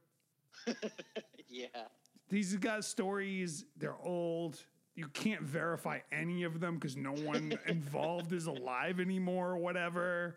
yeah. 1.48 1.66
These 2.28 2.56
got 2.56 2.84
stories. 2.84 3.64
They're 3.76 3.96
old. 4.02 4.58
You 4.96 5.08
can't 5.08 5.42
verify 5.42 6.00
any 6.10 6.42
of 6.44 6.58
them 6.58 6.76
because 6.76 6.96
no 6.96 7.12
one 7.12 7.58
involved 7.66 8.32
is 8.32 8.46
alive 8.46 8.98
anymore 8.98 9.50
or 9.50 9.58
whatever. 9.58 10.36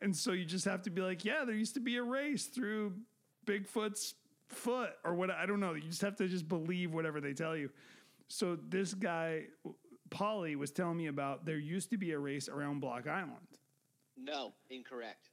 And 0.00 0.14
so 0.14 0.32
you 0.32 0.44
just 0.44 0.64
have 0.64 0.82
to 0.82 0.90
be 0.90 1.00
like, 1.00 1.24
yeah, 1.24 1.44
there 1.46 1.54
used 1.54 1.74
to 1.74 1.80
be 1.80 1.96
a 1.96 2.02
race 2.02 2.46
through 2.46 2.94
Bigfoot's 3.46 4.14
foot 4.48 4.90
or 5.04 5.14
what. 5.14 5.30
I 5.30 5.46
don't 5.46 5.60
know. 5.60 5.74
You 5.74 5.82
just 5.82 6.02
have 6.02 6.16
to 6.16 6.26
just 6.26 6.48
believe 6.48 6.92
whatever 6.92 7.20
they 7.20 7.32
tell 7.32 7.56
you. 7.56 7.70
So 8.26 8.58
this 8.68 8.92
guy, 8.92 9.44
Paulie, 10.10 10.56
was 10.56 10.72
telling 10.72 10.96
me 10.96 11.06
about 11.06 11.46
there 11.46 11.58
used 11.58 11.90
to 11.90 11.96
be 11.96 12.10
a 12.10 12.18
race 12.18 12.48
around 12.48 12.80
Block 12.80 13.06
Island. 13.06 13.36
No, 14.16 14.52
incorrect. 14.68 15.30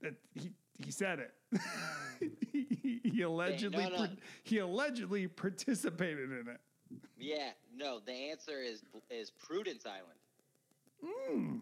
That 0.00 0.14
he 0.34 0.52
he 0.78 0.90
said 0.90 1.18
it. 1.18 1.60
he, 2.52 3.00
he 3.02 3.22
allegedly 3.22 3.84
no, 3.84 4.04
no. 4.04 4.08
he 4.44 4.58
allegedly 4.58 5.26
participated 5.26 6.30
in 6.30 6.48
it. 6.48 6.60
Yeah, 7.18 7.50
no. 7.76 8.00
The 8.04 8.12
answer 8.12 8.60
is 8.60 8.82
is 9.10 9.30
Prudence 9.30 9.84
Island. 9.86 10.18
Mm, 11.04 11.60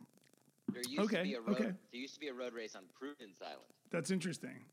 There 0.73 0.83
used 0.89 1.01
Okay, 1.01 1.19
to 1.19 1.23
be 1.23 1.35
a 1.35 1.41
road. 1.41 1.57
okay. 1.57 1.65
There 1.93 2.01
used 2.01 2.15
to 2.15 2.21
be 2.21 2.29
a 2.29 2.35
road 2.35 2.53
race 2.55 2.75
on 2.77 2.83
Prudence 2.99 3.39
Island. 3.43 3.61
that's 3.91 4.11
interesting. 4.11 4.65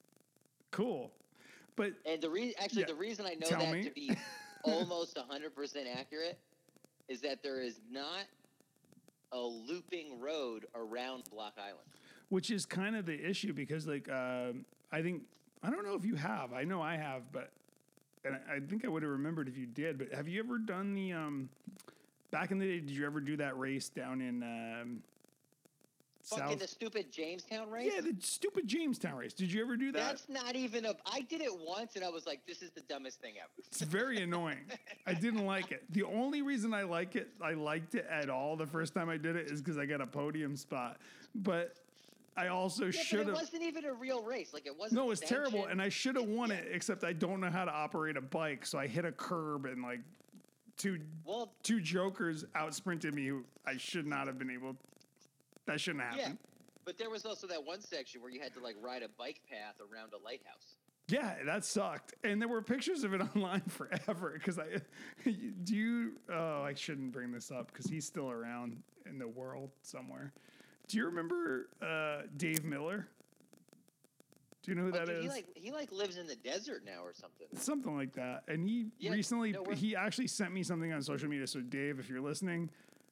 Cool. 0.72 1.12
But 1.75 1.93
And 2.05 2.22
the 2.22 2.29
reason, 2.29 2.53
actually, 2.60 2.81
Yeah. 2.81 2.88
the 2.88 2.95
reason 2.95 3.25
I 3.25 3.33
know 3.36 3.48
that 3.50 3.72
me. 3.72 3.83
to 3.83 3.91
be 3.91 4.12
almost 4.63 5.15
100% 5.17 5.95
accurate 5.95 6.38
is 7.07 7.22
that 7.22 7.41
there 7.43 7.62
is 7.62 7.79
not 7.91 8.25
a 9.31 9.39
looping 9.39 10.19
road 10.19 10.65
around 10.75 11.24
Block 11.31 11.53
Island. 11.57 11.88
which 12.29 12.50
is 12.51 12.65
kind 12.65 12.95
of 12.95 13.05
the 13.05 13.29
issue 13.29 13.53
because 13.53 13.86
like 13.88 14.10
um, 14.10 14.65
I 14.91 15.01
think 15.01 15.24
I 15.62 15.69
don't 15.69 15.86
know 15.86 15.95
if 15.95 16.05
you 16.05 16.15
have. 16.15 16.53
I 16.53 16.63
know 16.63 16.81
I 16.81 16.95
have, 16.98 17.31
but 17.31 17.51
and 18.25 18.36
I, 18.36 18.56
I 18.56 18.60
think 18.60 18.86
I 18.86 18.88
would 18.88 19.03
have 19.03 19.12
remembered 19.12 19.48
if 19.48 19.58
you 19.58 19.65
did. 19.65 19.98
But 19.98 20.13
have 20.13 20.27
you 20.27 20.39
ever 20.39 20.58
done 20.58 20.94
the 20.94 21.13
um 21.13 21.50
back 22.32 22.51
in 22.51 22.58
the 22.58 22.65
day? 22.65 22.80
Did 22.80 22.92
you 22.92 23.06
ever 23.06 23.20
do 23.20 23.38
that 23.38 23.58
race 23.58 23.89
down 23.89 24.22
in 24.22 24.44
um, 24.44 25.03
Fucking 26.24 26.46
South? 26.51 26.60
the 26.60 26.68
stupid 26.68 27.12
Jamestown 27.12 27.70
race? 27.70 27.92
yeah, 27.94 28.01
the 28.01 28.15
stupid 28.20 28.68
Jamestown 28.68 29.15
race. 29.15 29.34
Did 29.34 29.51
you 29.51 29.62
ever 29.62 29.75
do 29.77 29.92
that? 29.92 30.00
That's 30.00 30.30
not 30.30 30.56
even 30.56 30.86
a. 30.86 30.96
I 31.06 31.22
did 31.22 31.42
it 31.42 31.51
once 31.53 31.96
and 31.96 32.03
I 32.03 32.10
was 32.10 32.25
like, 32.25 32.42
this 32.48 32.62
is 32.62 32.72
the 32.72 32.82
dumbest 32.82 33.22
thing 33.22 33.36
ever. 33.39 33.51
It's 33.68 33.82
very 33.82 34.22
annoying. 34.22 34.65
I 35.08 35.13
didn't 35.13 35.46
like 35.46 35.72
it. 35.72 35.84
The 35.92 36.03
only 36.03 36.42
reason 36.42 36.74
I 36.74 36.84
like 36.84 37.15
it, 37.15 37.30
I 37.42 37.53
liked 37.53 37.96
it 37.96 38.08
at 38.10 38.30
all 38.30 38.56
the 38.56 38.68
first 38.68 38.94
time 38.94 39.10
I 39.10 39.18
did 39.18 39.36
it, 39.36 39.51
is 39.51 39.62
because 39.62 39.77
I 39.77 39.86
got 39.86 40.01
a 40.01 40.08
podium 40.08 40.56
spot. 40.56 40.98
But 41.36 41.75
I 42.36 42.48
also 42.48 42.86
Yeah, 42.86 42.92
should 42.92 43.18
but 43.18 43.22
it 43.22 43.25
have. 43.28 43.36
wasn't 43.36 43.63
even 43.63 43.86
a 43.86 43.94
real 43.94 44.24
race. 44.24 44.54
Like 44.54 44.66
it 44.66 44.78
wasn't. 44.78 45.00
No, 45.02 45.12
it's 45.12 45.22
terrible, 45.22 45.52
sanctioned. 45.52 45.72
and 45.72 45.82
I 45.82 45.90
should 45.90 46.16
have 46.16 46.25
won 46.25 46.50
Yeah. 46.50 46.58
it. 46.58 46.70
Except 46.72 47.04
I 47.04 47.13
don't 47.13 47.40
know 47.40 47.50
how 47.50 47.66
to 47.66 47.72
operate 47.72 48.18
a 48.18 48.22
bike, 48.22 48.66
so 48.66 48.78
I 48.80 48.88
hit 48.88 49.06
a 49.06 49.12
curb 49.12 49.66
and 49.66 49.84
like 49.84 50.00
two 50.78 51.00
well, 51.25 51.54
two 51.63 51.80
jokers 51.80 52.46
out 52.56 52.74
sprinted 52.74 53.13
me. 53.13 53.28
Who 53.28 53.44
I 53.66 53.78
should 53.78 54.08
not 54.08 54.28
have 54.28 54.38
been 54.40 54.50
able. 54.50 54.75
That 55.66 55.80
shouldn't 55.80 56.04
have 56.04 56.18
yeah. 56.18 56.32
But 56.86 56.98
there 56.98 57.10
was 57.10 57.25
also 57.25 57.48
that 57.48 57.63
one 57.63 57.80
section 57.80 58.22
where 58.22 58.30
you 58.32 58.42
had 58.42 58.54
to 58.56 58.60
like 58.60 58.75
ride 58.82 59.04
a 59.04 59.10
bike 59.10 59.40
path 59.50 59.75
around 59.80 60.12
a 60.13 60.24
lighthouse. 60.25 60.75
Yeah, 61.10 61.36
that 61.46 61.63
sucked. 61.66 62.13
And 62.24 62.42
there 62.42 62.48
were 62.48 62.62
pictures 62.62 63.04
of 63.04 63.13
it 63.13 63.22
online 63.36 63.62
forever. 63.68 64.32
Because 64.34 64.58
I 64.58 64.66
do 65.24 65.75
you. 65.75 66.12
Oh, 66.30 66.63
I 66.63 66.74
shouldn't 66.74 67.12
bring 67.12 67.32
this 67.32 67.52
up 67.52 67.68
because 67.72 67.86
he's 67.86 68.06
still 68.06 68.30
around 68.32 68.82
in 69.06 69.20
the 69.20 69.28
world 69.28 69.70
somewhere. 69.82 70.34
Do 70.88 70.98
you 70.98 71.06
remember 71.06 71.70
uh, 71.82 72.24
Dave 72.38 72.63
Miller? 72.63 73.08
Do 74.63 74.72
you 74.72 74.75
know 74.75 74.84
who 74.84 74.90
Oh, 74.90 74.92
that 74.92 75.08
dude, 75.08 75.16
is? 75.18 75.24
he 75.24 75.30
like 75.30 75.46
he 75.56 75.72
like 75.72 75.92
lives 75.92 76.18
in 76.18 76.25
the 76.28 76.36
desert 76.36 76.84
now 76.86 77.04
or 77.04 77.13
something. 77.13 77.48
something 77.58 77.96
like 77.98 78.13
that. 78.13 78.44
And 78.48 78.68
he 78.68 78.88
Yeah, 79.00 79.12
recently 79.12 79.52
no, 79.52 79.66
he 79.74 79.96
actually 79.96 80.28
sent 80.28 80.54
me 80.54 80.63
something 80.63 80.92
on 80.94 81.02
social 81.02 81.28
media. 81.30 81.48
So 81.48 81.60
Dave, 81.60 82.00
if 82.00 82.10
you're 82.10 82.22
listening, 82.22 82.70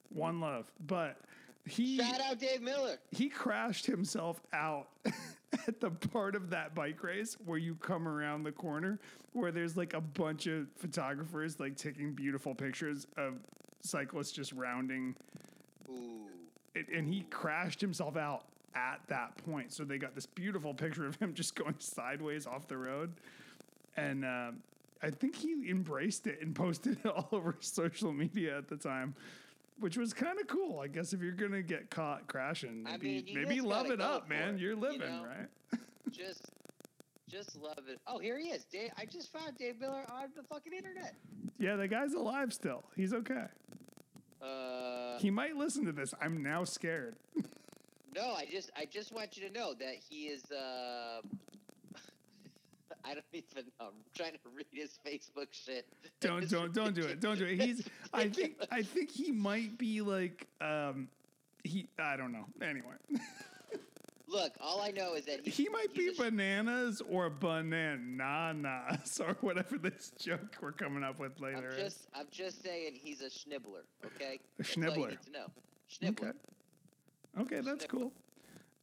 one 0.10 0.40
love. 0.40 0.72
But 0.88 1.18
he 1.66 1.98
Shout 1.98 2.22
out 2.22 2.40
Dave 2.40 2.62
Miller. 2.62 2.98
he 3.12 3.28
crashed 3.30 3.86
himself 3.86 4.42
out 4.54 4.88
at 5.68 5.80
the 5.82 5.92
part 5.92 6.36
of 6.36 6.50
that 6.51 6.74
bike 6.74 7.04
race 7.04 7.36
where 7.46 7.58
you 7.58 7.75
come 7.75 8.08
around 8.08 8.44
the 8.44 8.51
corner 8.51 9.00
where 9.34 9.51
there's 9.51 9.75
like 9.78 9.94
a 9.94 10.01
bunch 10.01 10.48
of 10.48 10.68
photographers 10.78 11.60
like 11.60 11.75
taking 11.75 12.13
beautiful 12.13 12.56
pictures 12.56 13.06
of 13.18 13.36
cyclists 13.82 14.32
just 14.32 14.54
rounding 14.54 15.16
Ooh. 15.90 16.28
It, 16.75 16.88
and 16.90 17.08
he 17.08 17.22
crashed 17.30 17.82
himself 17.82 18.16
out 18.18 18.44
at 18.75 19.01
that 19.08 19.36
point. 19.46 19.72
So 19.74 19.84
they 19.84 19.98
got 19.98 20.16
this 20.16 20.25
beautiful 20.25 20.74
picture 20.74 21.06
of 21.06 21.16
him 21.18 21.34
just 21.36 21.56
going 21.56 21.75
sideways 21.80 22.48
off 22.48 22.68
the 22.68 22.78
road, 22.78 23.13
and 23.98 24.24
um, 24.25 24.58
I 25.04 25.10
think 25.10 25.36
he 25.36 25.70
embraced 25.70 26.28
it 26.28 26.40
and 26.42 26.56
posted 26.56 26.98
it 27.04 27.06
all 27.10 27.28
over 27.32 27.56
social 27.60 28.13
media 28.13 28.58
at 28.58 28.68
the 28.68 28.78
time, 28.78 29.16
which 29.80 29.98
was 29.98 30.13
kind 30.13 30.40
of 30.40 30.48
cool. 30.48 30.80
I 30.80 30.88
guess 30.88 31.13
if 31.13 31.22
you're 31.22 31.32
gonna 31.34 31.62
get 31.62 31.90
caught 31.90 32.28
crashing, 32.28 32.86
I 32.88 32.92
maybe 32.94 33.24
mean, 33.24 33.36
maybe 33.36 33.62
love 33.62 33.90
it 33.92 34.01
up, 34.01 34.30
man. 34.30 34.56
it, 34.56 34.62
You're 34.62 34.72
you 34.72 34.80
living, 34.80 35.00
know? 35.01 35.25
right? 35.25 35.80
Just 36.12 36.50
just 37.30 37.56
love 37.56 37.80
it. 37.88 37.98
Oh, 38.08 38.20
here 38.20 38.38
he 38.38 38.50
is. 38.50 38.66
Dave, 38.66 38.92
I 38.98 39.06
just 39.06 39.32
found 39.32 39.58
Dave 39.58 39.80
Miller 39.80 40.04
on 40.12 40.28
the 40.36 40.44
fucking 40.44 40.74
internet. 40.74 41.13
Yeah, 41.60 41.78
the 41.78 41.88
guy's 41.88 42.13
alive 42.13 42.51
still. 42.51 42.84
He's 42.98 43.13
okay. 43.13 43.46
Uh, 44.41 45.17
He 45.19 45.29
might 45.29 45.55
listen 45.55 45.86
to 45.86 45.91
this. 45.91 46.13
I'm 46.21 46.41
now 46.41 46.63
scared. 46.63 47.15
no, 48.15 48.33
I 48.33 48.45
just 48.51 48.71
I 48.75 48.86
just 48.86 49.12
want 49.13 49.38
you 49.38 49.48
to 49.48 49.53
know 49.53 49.74
that 49.75 49.95
he 50.10 50.27
is. 50.27 50.43
Uh, 50.51 51.21
I 53.05 53.13
don't 53.13 53.25
even 53.33 53.65
know. 53.79 53.88
I'm 53.88 53.93
trying 54.15 54.33
to 54.33 54.39
read 54.55 54.65
his 54.71 55.00
Facebook 55.05 55.48
shit. 55.51 55.86
don't 56.19 56.48
don't 56.50 56.74
don't 56.74 56.93
do 56.93 57.01
it 57.01 57.19
don't 57.19 57.38
do 57.38 57.45
it 57.45 57.60
he's 57.60 57.88
i 58.13 58.27
think 58.29 58.55
i 58.71 58.81
think 58.83 59.10
he 59.12 59.31
might 59.31 59.77
be 59.77 60.01
like 60.01 60.48
um 60.60 61.07
he 61.63 61.88
i 62.00 62.15
don't 62.15 62.31
know 62.31 62.45
anyway 62.62 62.93
Look, 64.32 64.54
all 64.62 64.80
I 64.82 64.92
know 64.92 65.16
is 65.16 65.26
that 65.26 65.46
he 65.46 65.68
might 65.68 65.94
be 65.94 66.12
bananas 66.18 67.02
or 67.10 67.30
bananas 67.30 69.20
or 69.26 69.36
whatever 69.42 69.78
this 69.78 70.14
joke 70.18 70.56
we're 70.62 70.72
coming 70.72 71.04
up 71.04 71.20
with 71.20 71.40
later. 71.42 71.72
I'm 71.74 71.84
just 71.84 72.08
I'm 72.16 72.28
just 72.32 72.64
saying 72.64 72.94
he's 72.94 73.22
a 73.22 73.26
schnibbler. 73.26 73.84
Okay, 74.06 74.40
A 74.60 74.64
That's 74.64 74.78
all 74.78 74.84
you 74.84 74.90
schnibbler. 74.90 75.22
to 75.22 75.32
know. 75.32 75.46
Schnibbler. 75.92 76.30
okay 76.30 76.32
okay 77.40 77.62
that's 77.62 77.86
cool 77.86 78.12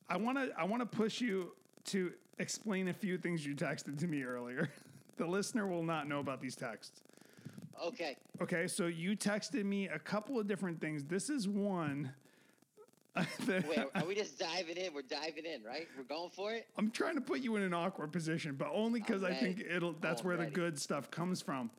i 0.09 0.17
want 0.17 0.37
to 0.38 0.50
i 0.59 0.64
want 0.64 0.81
to 0.81 0.87
push 0.87 1.21
you 1.21 1.52
to 1.85 2.12
explain 2.38 2.88
a 2.88 2.93
few 2.95 3.17
things 3.19 3.45
you 3.45 3.55
texted 3.55 3.99
to 3.99 4.07
me 4.07 4.23
earlier 4.23 4.71
the 5.19 5.26
listener 5.26 5.67
will 5.67 5.83
not 5.83 6.09
know 6.09 6.21
about 6.21 6.40
these 6.40 6.57
texts 6.57 7.02
Okay. 7.85 8.17
Okay, 8.43 8.67
so 8.67 8.87
you 8.87 9.17
texted 9.17 9.64
me 9.64 9.87
a 9.88 9.99
couple 9.99 10.38
of 10.40 10.47
different 10.49 10.81
things. 10.81 11.05
This 11.05 11.31
is 11.31 11.47
one. 11.49 12.12
Wait, 13.46 13.78
are 13.94 14.04
we 14.04 14.14
just 14.14 14.38
diving 14.38 14.76
in? 14.76 14.92
We're 14.94 15.02
diving 15.02 15.44
in, 15.44 15.62
right? 15.62 15.87
We're 15.96 16.04
going 16.04 16.30
for 16.30 16.52
it. 16.52 16.66
I'm 16.76 16.90
trying 16.90 17.14
to 17.14 17.20
put 17.20 17.40
you 17.40 17.56
in 17.56 17.62
an 17.62 17.75
awkward 17.75 18.12
position, 18.12 18.54
but 18.56 18.68
only 18.72 19.00
because 19.00 19.25
I 19.25 19.34
think 19.34 19.60
it'll. 19.68 19.94
That's 20.00 20.22
I'm 20.22 20.26
where 20.26 20.37
the 20.37 20.46
good 20.46 20.78
stuff 20.78 21.10
comes 21.10 21.40
from. 21.42 21.70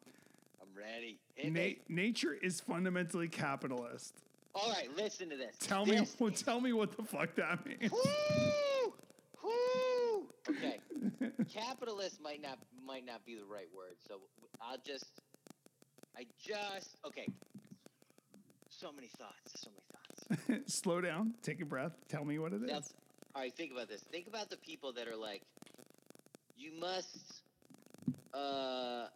I'm 0.62 0.68
ready. 0.78 1.20
Hit 1.36 1.54
Na- 1.54 1.96
nature 1.96 2.34
is 2.34 2.60
fundamentally 2.60 3.28
capitalist. 3.28 4.14
All 4.56 4.72
right, 4.72 4.90
listen 4.98 5.30
to 5.30 5.38
this. 5.38 5.56
Tell 5.60 5.86
me, 5.86 5.98
This- 5.98 6.16
well, 6.20 6.32
tell 6.32 6.60
me 6.60 6.74
what 6.74 6.96
the 6.98 7.04
fuck 7.04 7.36
that 7.36 7.66
means. 7.66 7.92
Woo! 7.92 8.94
Woo! 9.44 10.26
Okay. 10.50 10.80
Capitalist 11.54 12.22
might 12.22 12.42
not 12.42 12.58
might 12.86 13.06
not 13.06 13.26
be 13.26 13.36
the 13.36 13.46
right 13.46 13.68
word, 13.76 13.96
so 14.08 14.16
I'll 14.62 14.78
just 14.86 15.06
I 16.18 16.26
just 16.44 16.98
okay. 17.06 17.28
So 18.70 18.92
many 18.92 19.08
thoughts, 19.08 19.54
so 19.56 19.70
many 19.70 19.82
thoughts. 19.89 19.89
Slow 20.68 21.02
down, 21.02 21.34
take 21.42 21.62
a 21.62 21.66
breath. 21.66 21.94
Tell 22.08 22.26
me 22.26 22.40
what 22.40 22.54
it 22.54 22.62
is. 22.64 22.70
Now, 22.70 22.82
all 23.36 23.42
right, 23.42 23.54
think 23.54 23.72
about 23.72 23.88
this. 23.88 24.02
Think 24.02 24.28
about 24.28 24.50
the 24.50 24.58
people 24.58 24.94
that 24.94 25.08
are 25.08 25.16
like, 25.16 25.42
you 26.58 26.72
must, 26.80 27.44
uh, 28.34 29.08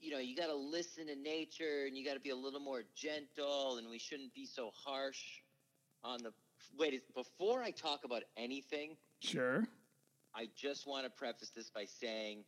you 0.00 0.10
know, 0.10 0.18
you 0.18 0.36
got 0.36 0.46
to 0.48 0.54
listen 0.54 1.06
to 1.06 1.16
nature, 1.16 1.86
and 1.86 1.96
you 1.96 2.04
got 2.04 2.14
to 2.14 2.20
be 2.20 2.30
a 2.30 2.36
little 2.36 2.60
more 2.60 2.82
gentle, 2.94 3.78
and 3.78 3.88
we 3.88 3.98
shouldn't 3.98 4.34
be 4.34 4.46
so 4.46 4.70
harsh 4.74 5.22
on 6.02 6.22
the. 6.22 6.32
Wait, 6.78 7.00
before 7.14 7.62
I 7.62 7.70
talk 7.70 8.04
about 8.04 8.22
anything, 8.36 8.96
Sure. 9.24 9.66
I 10.34 10.48
just 10.54 10.86
want 10.86 11.04
to 11.04 11.10
preface 11.10 11.50
this 11.50 11.70
by 11.70 11.86
saying 11.86 12.44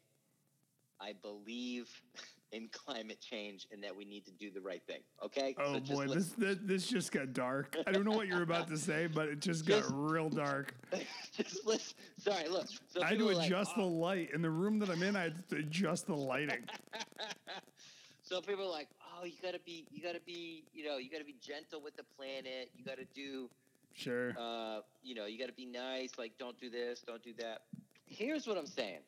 I 1.01 1.15
believe 1.23 1.89
in 2.53 2.69
climate 2.73 3.21
change 3.21 3.67
and 3.73 3.83
that 3.83 3.95
we 3.95 4.05
need 4.05 4.25
to 4.25 4.31
do 4.33 4.51
the 4.51 4.61
right 4.61 4.83
thing. 4.87 5.01
Okay? 5.25 5.55
Oh 5.59 5.75
So 5.75 5.81
just 5.81 5.93
boy, 5.93 6.07
this, 6.07 6.29
this 6.33 6.59
this 6.63 6.87
just 6.87 7.13
got 7.13 7.33
dark. 7.33 7.77
I 7.87 7.93
don't 7.93 8.05
know 8.05 8.13
what 8.13 8.29
you're 8.29 8.43
about 8.43 8.69
to 8.69 8.79
say, 8.79 9.07
but 9.07 9.29
it 9.29 9.41
just 9.41 9.67
got 9.67 9.85
real 9.91 10.29
dark. 10.29 10.75
just 11.37 11.67
listen. 11.67 11.95
Sorry, 12.19 12.49
look. 12.49 12.67
So 12.89 13.03
I 13.03 13.09
had 13.09 13.19
to 13.19 13.29
are 13.29 13.35
like, 13.35 13.47
adjust 13.47 13.73
"Oh, 13.77 13.83
the 13.83 13.87
light 13.87 14.31
in 14.33 14.43
the 14.43 14.51
room 14.51 14.79
that 14.81 14.91
I'm 14.91 15.03
in. 15.03 15.17
I 15.17 15.25
had 15.25 15.49
to 15.51 15.57
adjust 15.57 16.07
the 16.07 16.15
lighting. 16.15 16.65
so 18.23 18.41
people 18.41 18.65
are 18.65 18.71
like, 18.71 18.89
"Oh, 19.21 19.25
you 19.25 19.35
gotta 19.43 19.61
be, 19.65 19.87
you 19.91 20.03
gotta 20.03 20.21
be, 20.25 20.65
you 20.73 20.85
know, 20.85 20.99
you 20.99 21.11
gotta 21.11 21.25
be 21.25 21.37
gentle 21.41 21.81
with 21.81 21.97
the 21.97 22.05
planet. 22.17 22.71
You 22.77 22.85
gotta 22.85 23.07
do, 23.15 23.51
Sure. 23.95 24.35
uh, 24.39 24.81
you 25.03 25.15
know, 25.15 25.27
you 25.27 25.39
gotta 25.39 25.53
be 25.53 25.67
nice. 25.67 26.13
Like, 26.19 26.33
don't 26.39 26.59
do 26.61 26.71
this, 26.71 27.01
don't 27.07 27.23
do 27.23 27.33
that." 27.39 27.63
Here's 28.07 28.47
what 28.47 28.57
I'm 28.57 28.67
saying: 28.67 29.01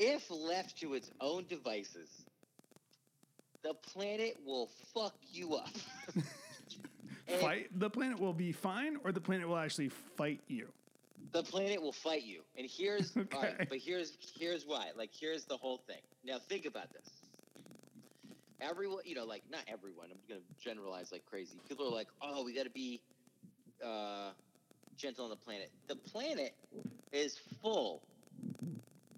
If 0.00 0.30
left 0.30 0.80
to 0.80 0.94
its 0.94 1.12
own 1.20 1.46
devices, 1.46 2.26
the 3.62 3.74
planet 3.74 4.38
will 4.46 4.70
fuck 4.94 5.16
you 5.32 5.56
up. 5.56 5.70
Fight 7.40 7.68
the 7.78 7.90
planet 7.90 8.18
will 8.20 8.34
be 8.34 8.52
fine, 8.52 8.98
or 9.04 9.12
the 9.12 9.20
planet 9.20 9.48
will 9.48 9.58
actually 9.58 9.90
fight 9.90 10.42
you. 10.48 10.74
the 11.32 11.44
planet 11.44 11.82
will 11.82 11.92
fight 11.92 12.24
you. 12.24 12.44
And 12.56 12.68
here's 12.70 13.16
Okay. 13.18 13.38
right, 13.38 13.68
but 13.68 13.78
here's 13.78 14.18
here's 14.36 14.66
why. 14.66 14.92
Like 14.96 15.10
here's 15.12 15.46
the 15.46 15.58
whole 15.58 15.78
thing. 15.86 16.02
Now 16.24 16.38
think 16.40 16.66
about 16.66 16.92
this. 16.92 17.08
Everyone, 18.60 19.02
you 19.06 19.14
know, 19.14 19.26
like 19.26 19.44
not 19.50 19.62
everyone. 19.68 20.08
I'm 20.10 20.18
gonna 20.28 20.40
generalize 20.58 21.12
like 21.12 21.24
crazy. 21.26 21.60
People 21.68 21.86
are 21.88 21.92
like, 21.94 22.08
oh, 22.22 22.44
we 22.44 22.54
got 22.54 22.64
to 22.64 22.70
be 22.70 23.02
uh, 23.84 24.32
gentle 24.96 25.24
on 25.24 25.30
the 25.30 25.36
planet. 25.36 25.70
The 25.88 25.96
planet 25.96 26.54
is 27.12 27.38
full, 27.62 28.02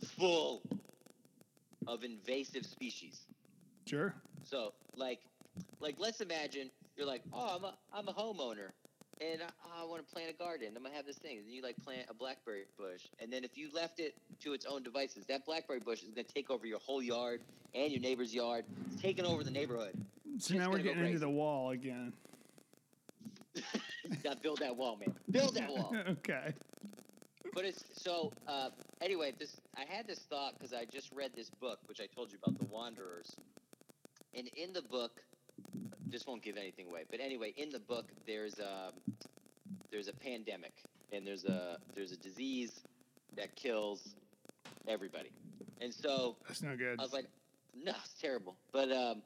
full 0.04 0.62
of 1.86 2.04
invasive 2.04 2.64
species. 2.66 3.26
Sure. 3.86 4.14
So 4.44 4.72
like 4.96 5.20
like 5.80 5.96
let's 5.98 6.20
imagine 6.20 6.70
you're 6.96 7.06
like, 7.06 7.22
oh, 7.32 7.56
I'm 7.56 7.64
a 7.64 7.74
I'm 7.92 8.08
a 8.08 8.12
homeowner, 8.12 8.70
and 9.20 9.42
I, 9.42 9.46
oh, 9.66 9.82
I 9.82 9.84
want 9.88 10.06
to 10.06 10.14
plant 10.14 10.30
a 10.30 10.34
garden. 10.34 10.68
I'm 10.76 10.82
gonna 10.82 10.94
have 10.94 11.06
this 11.06 11.18
thing. 11.18 11.38
And 11.38 11.46
then 11.46 11.52
you 11.52 11.62
like 11.62 11.76
plant 11.82 12.06
a 12.08 12.14
blackberry 12.14 12.64
bush, 12.78 13.02
and 13.20 13.32
then 13.32 13.44
if 13.44 13.56
you 13.56 13.70
left 13.74 14.00
it 14.00 14.14
to 14.40 14.52
its 14.52 14.66
own 14.66 14.82
devices, 14.82 15.26
that 15.26 15.44
blackberry 15.44 15.80
bush 15.80 16.02
is 16.02 16.10
gonna 16.10 16.24
take 16.24 16.50
over 16.50 16.66
your 16.66 16.78
whole 16.78 17.02
yard 17.02 17.40
and 17.74 17.90
your 17.90 18.00
neighbor's 18.00 18.34
yard. 18.34 18.64
It's 18.92 19.00
taking 19.00 19.24
over 19.24 19.42
the 19.42 19.50
neighborhood. 19.50 19.94
So 19.94 20.34
It's 20.34 20.50
now 20.52 20.70
we're 20.70 20.78
getting 20.78 21.04
into 21.04 21.18
the 21.18 21.28
wall 21.28 21.70
again. 21.70 22.12
Now 24.24 24.34
build 24.34 24.58
that 24.58 24.76
wall, 24.76 24.96
man. 24.96 25.14
Build 25.30 25.54
that 25.54 25.70
wall. 25.70 25.94
okay. 26.08 26.52
But 27.54 27.64
it's 27.64 27.84
so. 27.92 28.32
Uh, 28.46 28.70
anyway, 29.00 29.32
this 29.38 29.56
I 29.76 29.84
had 29.84 30.06
this 30.06 30.20
thought 30.30 30.54
because 30.58 30.72
I 30.72 30.84
just 30.84 31.10
read 31.14 31.32
this 31.36 31.50
book, 31.50 31.78
which 31.86 32.00
I 32.00 32.06
told 32.14 32.32
you 32.32 32.38
about, 32.42 32.58
The 32.58 32.66
Wanderers. 32.66 33.36
And 34.34 34.48
in 34.56 34.72
the 34.72 34.80
book, 34.82 35.20
this 36.06 36.26
won't 36.26 36.42
give 36.42 36.56
anything 36.56 36.88
away. 36.88 37.04
But 37.10 37.20
anyway, 37.20 37.52
in 37.56 37.70
the 37.70 37.80
book, 37.80 38.06
there's 38.26 38.54
um, 38.58 38.92
there's 39.90 40.08
a 40.08 40.14
pandemic, 40.14 40.72
and 41.12 41.26
there's 41.26 41.44
a 41.44 41.78
there's 41.94 42.12
a 42.12 42.16
disease 42.16 42.80
that 43.36 43.54
kills 43.54 44.14
everybody. 44.88 45.30
And 45.80 45.92
so 45.92 46.36
That's 46.46 46.62
no 46.62 46.76
good. 46.76 46.98
I 46.98 47.02
was 47.02 47.12
like, 47.12 47.26
no, 47.74 47.92
it's 48.04 48.14
terrible. 48.20 48.56
But 48.72 48.90
um, 48.92 49.22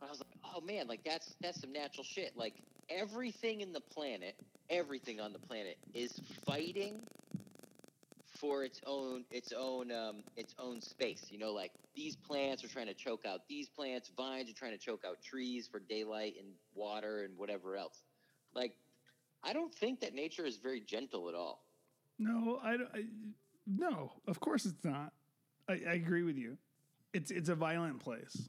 I 0.00 0.10
was 0.10 0.20
like, 0.20 0.38
oh 0.44 0.60
man, 0.60 0.86
like 0.86 1.02
that's 1.04 1.34
that's 1.40 1.60
some 1.60 1.72
natural 1.72 2.04
shit. 2.04 2.36
Like 2.36 2.54
everything 2.88 3.60
in 3.60 3.72
the 3.72 3.80
planet, 3.80 4.34
everything 4.70 5.20
on 5.20 5.32
the 5.32 5.38
planet 5.38 5.76
is 5.94 6.12
fighting 6.44 7.00
for 8.42 8.64
its 8.64 8.80
own 8.86 9.24
its 9.30 9.52
own 9.56 9.92
um, 9.92 10.16
its 10.36 10.54
own 10.58 10.80
space. 10.80 11.26
You 11.30 11.38
know, 11.38 11.52
like 11.52 11.70
these 11.94 12.16
plants 12.16 12.64
are 12.64 12.68
trying 12.68 12.88
to 12.88 12.94
choke 12.94 13.24
out 13.24 13.42
these 13.48 13.68
plants. 13.68 14.10
Vines 14.16 14.50
are 14.50 14.54
trying 14.54 14.72
to 14.72 14.78
choke 14.78 15.04
out 15.06 15.22
trees 15.22 15.68
for 15.70 15.78
daylight 15.78 16.34
and 16.38 16.48
water 16.74 17.22
and 17.22 17.38
whatever 17.38 17.76
else. 17.76 18.02
Like, 18.52 18.72
I 19.44 19.52
don't 19.52 19.72
think 19.72 20.00
that 20.00 20.12
nature 20.12 20.44
is 20.44 20.56
very 20.56 20.80
gentle 20.80 21.28
at 21.28 21.36
all. 21.36 21.64
No, 22.18 22.58
I, 22.62 22.76
don't- 22.76 22.90
I 22.92 23.04
no, 23.66 24.12
of 24.26 24.40
course 24.40 24.66
it's 24.66 24.84
not. 24.84 25.12
I, 25.68 25.74
I 25.88 25.92
agree 25.92 26.24
with 26.24 26.36
you. 26.36 26.58
It's 27.14 27.30
it's 27.30 27.48
a 27.48 27.54
violent 27.54 28.00
place. 28.00 28.48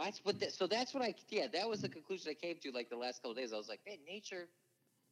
That's 0.00 0.18
what. 0.24 0.40
That, 0.40 0.52
so 0.52 0.66
that's 0.66 0.92
what 0.92 1.04
I. 1.04 1.14
Yeah, 1.28 1.46
that 1.52 1.68
was 1.68 1.82
the 1.82 1.88
conclusion 1.88 2.32
I 2.32 2.34
came 2.34 2.56
to. 2.62 2.72
Like 2.72 2.90
the 2.90 2.96
last 2.96 3.22
couple 3.22 3.34
days, 3.34 3.52
I 3.52 3.56
was 3.56 3.68
like, 3.68 3.80
man, 3.86 3.98
nature, 4.04 4.48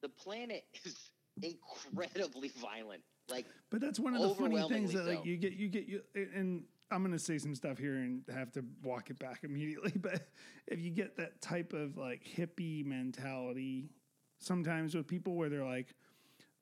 the 0.03 0.09
planet 0.09 0.65
is 0.85 0.97
incredibly 1.41 2.51
violent. 2.61 3.03
Like, 3.31 3.47
But 3.71 3.81
that's 3.81 3.99
one 4.01 4.15
of 4.15 4.23
the 4.23 4.35
funny 4.35 4.63
things 4.69 4.93
that 4.93 5.07
like 5.07 5.19
so. 5.19 5.25
you 5.25 5.37
get 5.37 5.53
you 5.53 5.69
get 5.69 5.87
you 5.87 6.03
and 6.15 6.65
I'm 6.91 7.03
gonna 7.03 7.19
say 7.19 7.39
some 7.39 7.55
stuff 7.55 7.79
here 7.79 7.95
and 7.95 8.23
have 8.35 8.51
to 8.53 8.65
walk 8.83 9.11
it 9.11 9.19
back 9.19 9.41
immediately. 9.45 9.93
But 9.97 10.29
if 10.67 10.81
you 10.81 10.91
get 10.91 11.17
that 11.17 11.41
type 11.41 11.73
of 11.73 11.97
like 11.97 12.23
hippie 12.25 12.85
mentality, 12.85 13.91
sometimes 14.39 14.95
with 14.95 15.07
people 15.07 15.35
where 15.35 15.49
they're 15.49 15.65
like, 15.65 15.95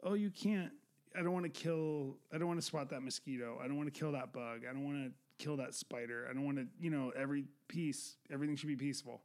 "Oh, 0.02 0.14
you 0.14 0.30
can't. 0.30 0.72
I 1.18 1.22
don't 1.22 1.32
want 1.32 1.44
to 1.44 1.50
kill. 1.50 2.18
I 2.32 2.38
don't 2.38 2.48
want 2.48 2.60
to 2.60 2.66
swat 2.66 2.90
that 2.90 3.02
mosquito. 3.02 3.58
I 3.62 3.66
don't 3.66 3.76
want 3.76 3.92
to 3.92 3.98
kill 3.98 4.12
that 4.12 4.32
bug. 4.32 4.62
I 4.68 4.72
don't 4.72 4.84
want 4.84 5.06
to 5.06 5.12
kill 5.42 5.56
that 5.56 5.74
spider. 5.74 6.26
I 6.30 6.34
don't 6.34 6.44
want 6.44 6.58
to. 6.58 6.66
You 6.78 6.90
know, 6.90 7.10
every 7.16 7.44
piece, 7.68 8.16
everything 8.30 8.56
should 8.56 8.68
be 8.68 8.76
peaceful." 8.76 9.22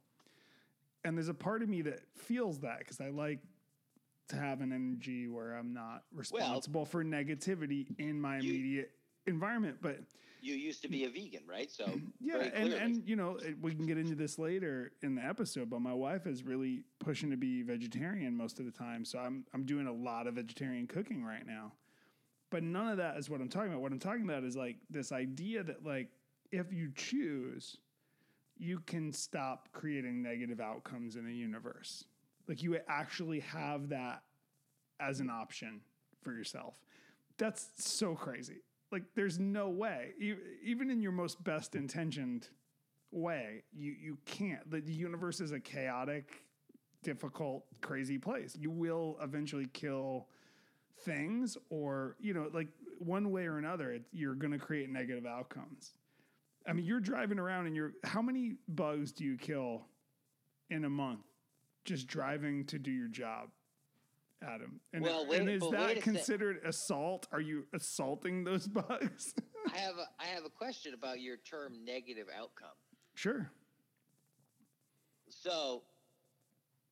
And 1.04 1.18
there's 1.18 1.28
a 1.28 1.34
part 1.34 1.62
of 1.62 1.68
me 1.68 1.82
that 1.82 2.00
feels 2.16 2.60
that 2.60 2.78
because 2.78 2.98
I 2.98 3.10
like 3.10 3.40
to 4.28 4.36
have 4.36 4.60
an 4.60 4.72
energy 4.72 5.28
where 5.28 5.54
I'm 5.54 5.72
not 5.72 6.04
responsible 6.12 6.84
for 6.86 7.04
negativity 7.04 7.86
in 7.98 8.20
my 8.20 8.38
You- 8.38 8.50
immediate 8.50 8.90
environment. 9.26 9.78
But 9.80 10.00
you 10.40 10.54
used 10.54 10.82
to 10.82 10.88
be 10.88 11.04
a 11.04 11.08
vegan, 11.08 11.42
right? 11.46 11.70
So 11.70 11.86
yeah, 12.20 12.36
and, 12.36 12.72
and 12.72 13.08
you 13.08 13.16
know 13.16 13.38
we 13.60 13.74
can 13.74 13.86
get 13.86 13.98
into 13.98 14.14
this 14.14 14.38
later 14.38 14.92
in 15.02 15.14
the 15.14 15.24
episode. 15.24 15.70
But 15.70 15.80
my 15.80 15.94
wife 15.94 16.26
is 16.26 16.42
really 16.42 16.84
pushing 17.00 17.30
to 17.30 17.36
be 17.36 17.62
vegetarian 17.62 18.36
most 18.36 18.58
of 18.58 18.66
the 18.66 18.72
time, 18.72 19.04
so 19.04 19.18
I'm 19.18 19.44
I'm 19.54 19.64
doing 19.64 19.86
a 19.86 19.92
lot 19.92 20.26
of 20.26 20.34
vegetarian 20.34 20.86
cooking 20.86 21.24
right 21.24 21.46
now. 21.46 21.72
But 22.50 22.62
none 22.62 22.88
of 22.88 22.98
that 22.98 23.16
is 23.16 23.28
what 23.28 23.40
I'm 23.40 23.48
talking 23.48 23.70
about. 23.70 23.80
What 23.80 23.92
I'm 23.92 23.98
talking 23.98 24.22
about 24.24 24.44
is 24.44 24.54
like 24.56 24.76
this 24.90 25.12
idea 25.12 25.62
that 25.64 25.84
like 25.84 26.08
if 26.52 26.72
you 26.72 26.92
choose, 26.94 27.78
you 28.56 28.80
can 28.80 29.12
stop 29.12 29.70
creating 29.72 30.22
negative 30.22 30.60
outcomes 30.60 31.16
in 31.16 31.26
the 31.26 31.34
universe. 31.34 32.04
Like 32.48 32.62
you 32.62 32.78
actually 32.88 33.40
have 33.40 33.88
that 33.88 34.22
as 35.00 35.20
an 35.20 35.30
option 35.30 35.80
for 36.22 36.32
yourself. 36.32 36.78
That's 37.38 37.68
so 37.76 38.14
crazy. 38.14 38.62
Like 38.92 39.02
there's 39.14 39.38
no 39.38 39.70
way, 39.70 40.12
even 40.62 40.90
in 40.90 41.00
your 41.00 41.12
most 41.12 41.42
best 41.42 41.74
intentioned 41.74 42.48
way, 43.10 43.64
you 43.72 43.92
you 43.92 44.18
can't. 44.24 44.70
The, 44.70 44.80
the 44.80 44.92
universe 44.92 45.40
is 45.40 45.52
a 45.52 45.58
chaotic, 45.58 46.44
difficult, 47.02 47.64
crazy 47.80 48.18
place. 48.18 48.56
You 48.58 48.70
will 48.70 49.16
eventually 49.20 49.68
kill 49.72 50.28
things, 51.00 51.56
or 51.70 52.16
you 52.20 52.34
know, 52.34 52.48
like 52.52 52.68
one 52.98 53.32
way 53.32 53.46
or 53.46 53.58
another, 53.58 53.92
it, 53.92 54.02
you're 54.12 54.34
going 54.34 54.52
to 54.52 54.58
create 54.58 54.90
negative 54.90 55.26
outcomes. 55.26 55.94
I 56.66 56.72
mean, 56.72 56.84
you're 56.84 57.00
driving 57.00 57.38
around 57.38 57.66
and 57.66 57.74
you're 57.74 57.92
how 58.04 58.22
many 58.22 58.54
bugs 58.68 59.10
do 59.10 59.24
you 59.24 59.36
kill 59.36 59.86
in 60.70 60.84
a 60.84 60.90
month 60.90 61.26
just 61.84 62.06
driving 62.06 62.64
to 62.66 62.78
do 62.78 62.90
your 62.90 63.08
job, 63.08 63.50
Adam? 64.42 64.80
And, 64.92 65.02
Well, 65.02 65.26
wait- 65.26 65.40
and 65.40 65.50
is 65.50 65.62
that 65.70 65.90
a 65.90 65.94
sec. 65.94 66.02
considered 66.02 66.60
assault? 66.64 67.26
Are 67.32 67.40
you 67.40 67.66
assaulting 67.72 68.44
those 68.44 68.66
bugs? 68.68 69.34
I 69.72 69.78
have 69.78 69.96
a 69.96 70.06
I 70.18 70.26
have 70.26 70.44
a 70.44 70.50
question 70.50 70.94
about 70.94 71.20
your 71.20 71.36
term 71.38 71.84
negative 71.84 72.26
outcome. 72.36 72.68
sure. 73.14 73.50
So, 75.28 75.82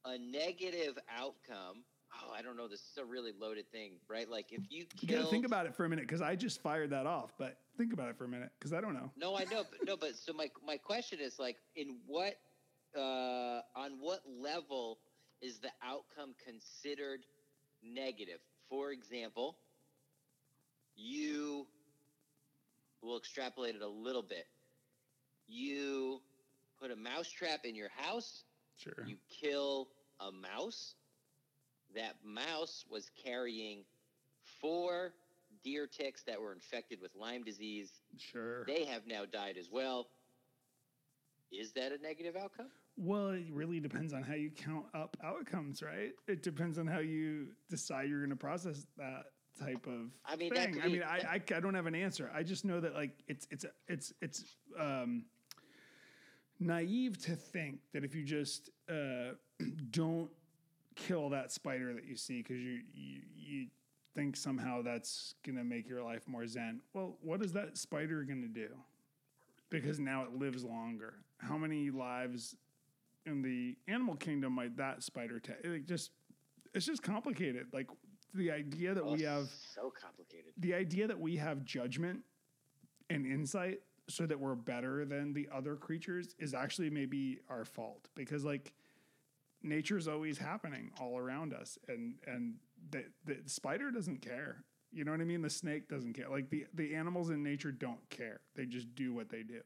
a 0.04 0.18
negative 0.18 0.98
outcome. 1.08 1.84
Oh, 2.14 2.32
I 2.36 2.42
don't 2.42 2.56
know. 2.56 2.68
This 2.68 2.80
is 2.80 2.98
a 2.98 3.04
really 3.04 3.32
loaded 3.38 3.70
thing, 3.70 3.92
right? 4.08 4.28
Like 4.28 4.52
if 4.52 4.62
you 4.70 4.84
You 5.00 5.08
got 5.08 5.22
to 5.24 5.26
think 5.28 5.46
about 5.46 5.64
it 5.66 5.74
for 5.74 5.84
a 5.84 5.88
minute 5.88 6.06
because 6.06 6.20
I 6.20 6.34
just 6.36 6.60
fired 6.60 6.90
that 6.90 7.06
off. 7.06 7.32
But 7.38 7.56
think 7.78 7.92
about 7.94 8.08
it 8.10 8.16
for 8.16 8.24
a 8.24 8.28
minute 8.28 8.50
because 8.58 8.72
I 8.74 8.80
don't 8.80 8.92
know. 8.94 9.10
No, 9.16 9.36
I 9.36 9.44
know, 9.44 9.64
but 9.70 9.86
no, 9.86 9.96
but 9.96 10.16
so 10.16 10.32
my 10.32 10.50
my 10.66 10.76
question 10.76 11.20
is 11.20 11.38
like, 11.38 11.56
in 11.76 11.96
what, 12.06 12.34
uh, 12.96 13.60
on 13.74 13.92
what 14.00 14.20
level 14.40 14.98
is 15.40 15.58
the 15.58 15.70
outcome 15.82 16.34
considered 16.44 17.20
negative? 17.82 18.38
For 18.68 18.92
example, 18.92 19.56
you 20.96 21.66
will 23.02 23.18
extrapolate 23.18 23.74
it 23.74 23.82
a 23.82 23.88
little 23.88 24.22
bit. 24.22 24.46
You 25.48 26.20
put 26.80 26.90
a 26.90 26.96
mouse 26.96 27.30
trap 27.30 27.60
in 27.64 27.74
your 27.74 27.90
house. 27.96 28.44
Sure. 28.76 29.04
You 29.06 29.16
kill 29.28 29.88
a 30.20 30.30
mouse. 30.32 30.94
That 31.94 32.14
mouse 32.24 32.84
was 32.90 33.10
carrying 33.22 33.84
four 34.60 35.12
deer 35.62 35.86
ticks 35.86 36.22
that 36.24 36.40
were 36.40 36.52
infected 36.52 37.00
with 37.00 37.14
Lyme 37.14 37.44
disease. 37.44 37.90
Sure. 38.16 38.64
They 38.64 38.84
have 38.86 39.06
now 39.06 39.24
died 39.30 39.56
as 39.58 39.68
well. 39.70 40.08
Is 41.50 41.72
that 41.72 41.92
a 41.92 41.98
negative 41.98 42.34
outcome? 42.34 42.70
Well, 42.96 43.30
it 43.30 43.46
really 43.50 43.80
depends 43.80 44.12
on 44.12 44.22
how 44.22 44.34
you 44.34 44.50
count 44.50 44.84
up 44.94 45.16
outcomes, 45.24 45.82
right? 45.82 46.12
It 46.28 46.42
depends 46.42 46.78
on 46.78 46.86
how 46.86 46.98
you 46.98 47.48
decide 47.70 48.08
you're 48.08 48.20
going 48.20 48.30
to 48.30 48.36
process 48.36 48.86
that 48.98 49.24
type 49.58 49.86
of 49.86 50.10
I 50.26 50.36
mean, 50.36 50.52
thing. 50.52 50.74
could 50.74 50.82
I 50.82 50.88
mean, 50.88 51.02
I, 51.02 51.18
I 51.18 51.34
I 51.34 51.60
don't 51.60 51.74
have 51.74 51.86
an 51.86 51.94
answer. 51.94 52.30
I 52.34 52.42
just 52.42 52.64
know 52.64 52.80
that 52.80 52.94
like 52.94 53.12
it's 53.28 53.46
it's 53.50 53.64
it's 53.88 54.12
it's 54.20 54.44
um, 54.78 55.24
naive 56.60 57.18
to 57.24 57.34
think 57.34 57.78
that 57.92 58.04
if 58.04 58.14
you 58.14 58.24
just 58.24 58.70
uh, 58.88 59.34
don't 59.90 60.30
kill 60.94 61.30
that 61.30 61.50
spider 61.50 61.94
that 61.94 62.04
you 62.06 62.16
see 62.16 62.38
because 62.42 62.58
you, 62.58 62.80
you 62.92 63.20
you 63.34 63.66
think 64.14 64.36
somehow 64.36 64.82
that's 64.82 65.34
going 65.44 65.56
to 65.56 65.64
make 65.64 65.88
your 65.88 66.02
life 66.02 66.22
more 66.26 66.46
zen. 66.46 66.80
Well, 66.92 67.16
what 67.22 67.42
is 67.42 67.52
that 67.54 67.78
spider 67.78 68.22
going 68.24 68.42
to 68.42 68.48
do? 68.48 68.68
Because 69.70 69.98
now 69.98 70.24
it 70.24 70.38
lives 70.38 70.64
longer. 70.64 71.14
How 71.38 71.56
many 71.56 71.90
lives 71.90 72.56
in 73.26 73.42
the 73.42 73.76
animal 73.88 74.16
kingdom 74.16 74.52
might 74.54 74.76
that 74.76 75.02
spider? 75.02 75.40
Like 75.64 75.86
just 75.86 76.10
it's 76.74 76.86
just 76.86 77.02
complicated. 77.02 77.66
Like 77.72 77.88
the 78.34 78.50
idea 78.50 78.94
that 78.94 79.04
we 79.04 79.26
Oh, 79.26 79.30
have 79.40 79.48
so 79.74 79.92
complicated. 80.00 80.52
the 80.58 80.74
idea 80.74 81.06
that 81.06 81.18
we 81.20 81.36
have 81.36 81.64
judgment 81.64 82.20
and 83.10 83.26
insight 83.26 83.80
so 84.08 84.26
that 84.26 84.38
we're 84.40 84.54
better 84.54 85.04
than 85.04 85.32
the 85.32 85.48
other 85.54 85.76
creatures 85.76 86.34
is 86.38 86.54
actually 86.54 86.88
maybe 86.90 87.40
our 87.50 87.64
fault 87.64 88.08
because 88.14 88.44
like 88.44 88.72
nature's 89.62 90.08
always 90.08 90.38
happening 90.38 90.90
all 91.00 91.16
around 91.18 91.52
us 91.54 91.78
and 91.88 92.14
and 92.26 92.54
the, 92.90 93.04
the 93.26 93.36
spider 93.46 93.90
doesn't 93.92 94.18
care 94.20 94.64
you 94.90 95.04
know 95.04 95.12
what 95.12 95.20
i 95.20 95.24
mean 95.24 95.40
the 95.40 95.48
snake 95.50 95.88
doesn't 95.88 96.14
care 96.14 96.28
like 96.28 96.50
the 96.50 96.66
the 96.74 96.94
animals 96.96 97.30
in 97.30 97.42
nature 97.44 97.70
don't 97.70 98.08
care 98.10 98.40
they 98.56 98.66
just 98.66 98.92
do 98.96 99.12
what 99.14 99.28
they 99.28 99.42
do 99.44 99.60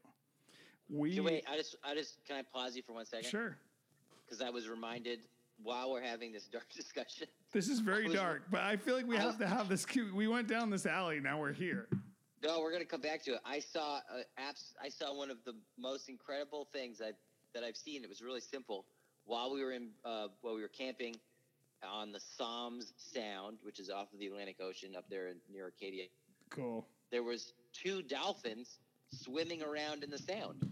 we 0.89 1.15
Can, 1.15 1.23
wait, 1.23 1.43
I 1.51 1.57
just, 1.57 1.75
I 1.83 1.93
just, 1.93 2.23
can 2.25 2.35
I 2.37 2.41
pause 2.41 2.75
you 2.75 2.81
for 2.83 2.93
one 2.93 3.05
second? 3.05 3.29
sure 3.29 3.57
Because 4.25 4.41
I 4.41 4.49
was 4.49 4.67
reminded 4.69 5.19
while 5.61 5.91
we're 5.91 6.01
having 6.01 6.31
this 6.31 6.47
dark 6.47 6.67
discussion. 6.75 7.27
this 7.51 7.67
is 7.67 7.79
very 7.79 8.05
was- 8.05 8.13
dark 8.13 8.43
but 8.51 8.61
i 8.61 8.77
feel 8.77 8.95
like 8.95 9.07
we 9.07 9.17
I 9.17 9.21
have 9.21 9.37
to 9.39 9.47
have 9.47 9.69
this 9.69 9.85
we 10.13 10.27
went 10.27 10.47
down 10.47 10.69
this 10.69 10.85
alley 10.85 11.19
now 11.19 11.39
we're 11.39 11.53
here 11.53 11.87
No, 12.43 12.59
we're 12.61 12.71
gonna 12.71 12.85
come 12.85 13.01
back 13.01 13.23
to 13.23 13.31
it. 13.33 13.39
I 13.43 13.59
saw 13.59 13.97
uh, 13.97 14.21
apps. 14.39 14.73
I 14.81 14.89
saw 14.89 15.11
one 15.17 15.31
of 15.31 15.37
the 15.43 15.55
most 15.79 16.07
incredible 16.07 16.67
things 16.71 16.99
that 16.99 17.15
that 17.55 17.63
I've 17.63 17.75
seen. 17.75 18.03
It 18.03 18.09
was 18.09 18.21
really 18.21 18.41
simple. 18.41 18.85
While 19.25 19.51
we 19.51 19.63
were 19.63 19.71
in, 19.71 19.89
uh, 20.05 20.27
while 20.41 20.53
we 20.53 20.61
were 20.61 20.67
camping, 20.83 21.15
on 21.83 22.11
the 22.11 22.19
Somes 22.19 22.93
Sound, 22.95 23.57
which 23.63 23.79
is 23.79 23.89
off 23.89 24.13
of 24.13 24.19
the 24.19 24.27
Atlantic 24.27 24.57
Ocean 24.61 24.95
up 24.95 25.05
there 25.09 25.29
in, 25.29 25.37
near 25.51 25.65
Arcadia. 25.65 26.05
Cool. 26.51 26.85
There 27.11 27.23
was 27.23 27.53
two 27.73 28.03
dolphins 28.03 28.77
swimming 29.11 29.63
around 29.63 30.03
in 30.03 30.11
the 30.11 30.19
sound. 30.19 30.71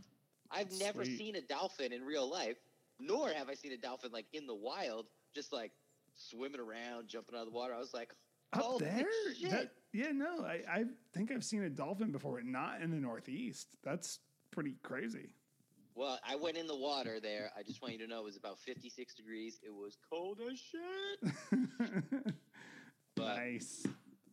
I've 0.51 0.71
never 0.79 1.05
seen 1.05 1.35
a 1.35 1.41
dolphin 1.41 1.91
in 1.93 2.03
real 2.03 2.29
life, 2.29 2.57
nor 2.99 3.29
have 3.29 3.49
I 3.49 3.55
seen 3.55 3.71
a 3.73 3.77
dolphin 3.77 4.11
like 4.11 4.25
in 4.33 4.47
the 4.47 4.55
wild, 4.55 5.07
just 5.33 5.51
like 5.51 5.71
swimming 6.15 6.59
around, 6.61 7.07
jumping 7.07 7.35
out 7.35 7.41
of 7.41 7.47
the 7.47 7.53
water. 7.53 7.73
I 7.73 7.79
was 7.79 7.93
like, 7.93 8.11
Up 8.53 8.79
there? 8.79 9.05
shit. 9.37 9.51
That, 9.51 9.71
yeah, 9.93 10.11
no, 10.13 10.43
I, 10.45 10.61
I 10.69 10.83
think 11.13 11.31
I've 11.31 11.43
seen 11.43 11.63
a 11.63 11.69
dolphin 11.69 12.11
before, 12.11 12.33
but 12.35 12.45
not 12.45 12.81
in 12.81 12.91
the 12.91 12.97
Northeast. 12.97 13.67
That's 13.83 14.19
pretty 14.51 14.75
crazy. 14.83 15.29
Well, 15.95 16.19
I 16.27 16.35
went 16.35 16.57
in 16.57 16.67
the 16.67 16.75
water 16.75 17.19
there. 17.21 17.51
I 17.57 17.63
just 17.63 17.81
want 17.81 17.93
you 17.93 17.99
to 17.99 18.07
know 18.07 18.19
it 18.19 18.25
was 18.25 18.35
about 18.35 18.59
56 18.59 19.15
degrees. 19.15 19.59
It 19.63 19.73
was 19.73 19.97
cold 20.09 20.39
as 20.51 20.59
shit. 20.59 22.33
But 23.15 23.37
nice. 23.37 23.85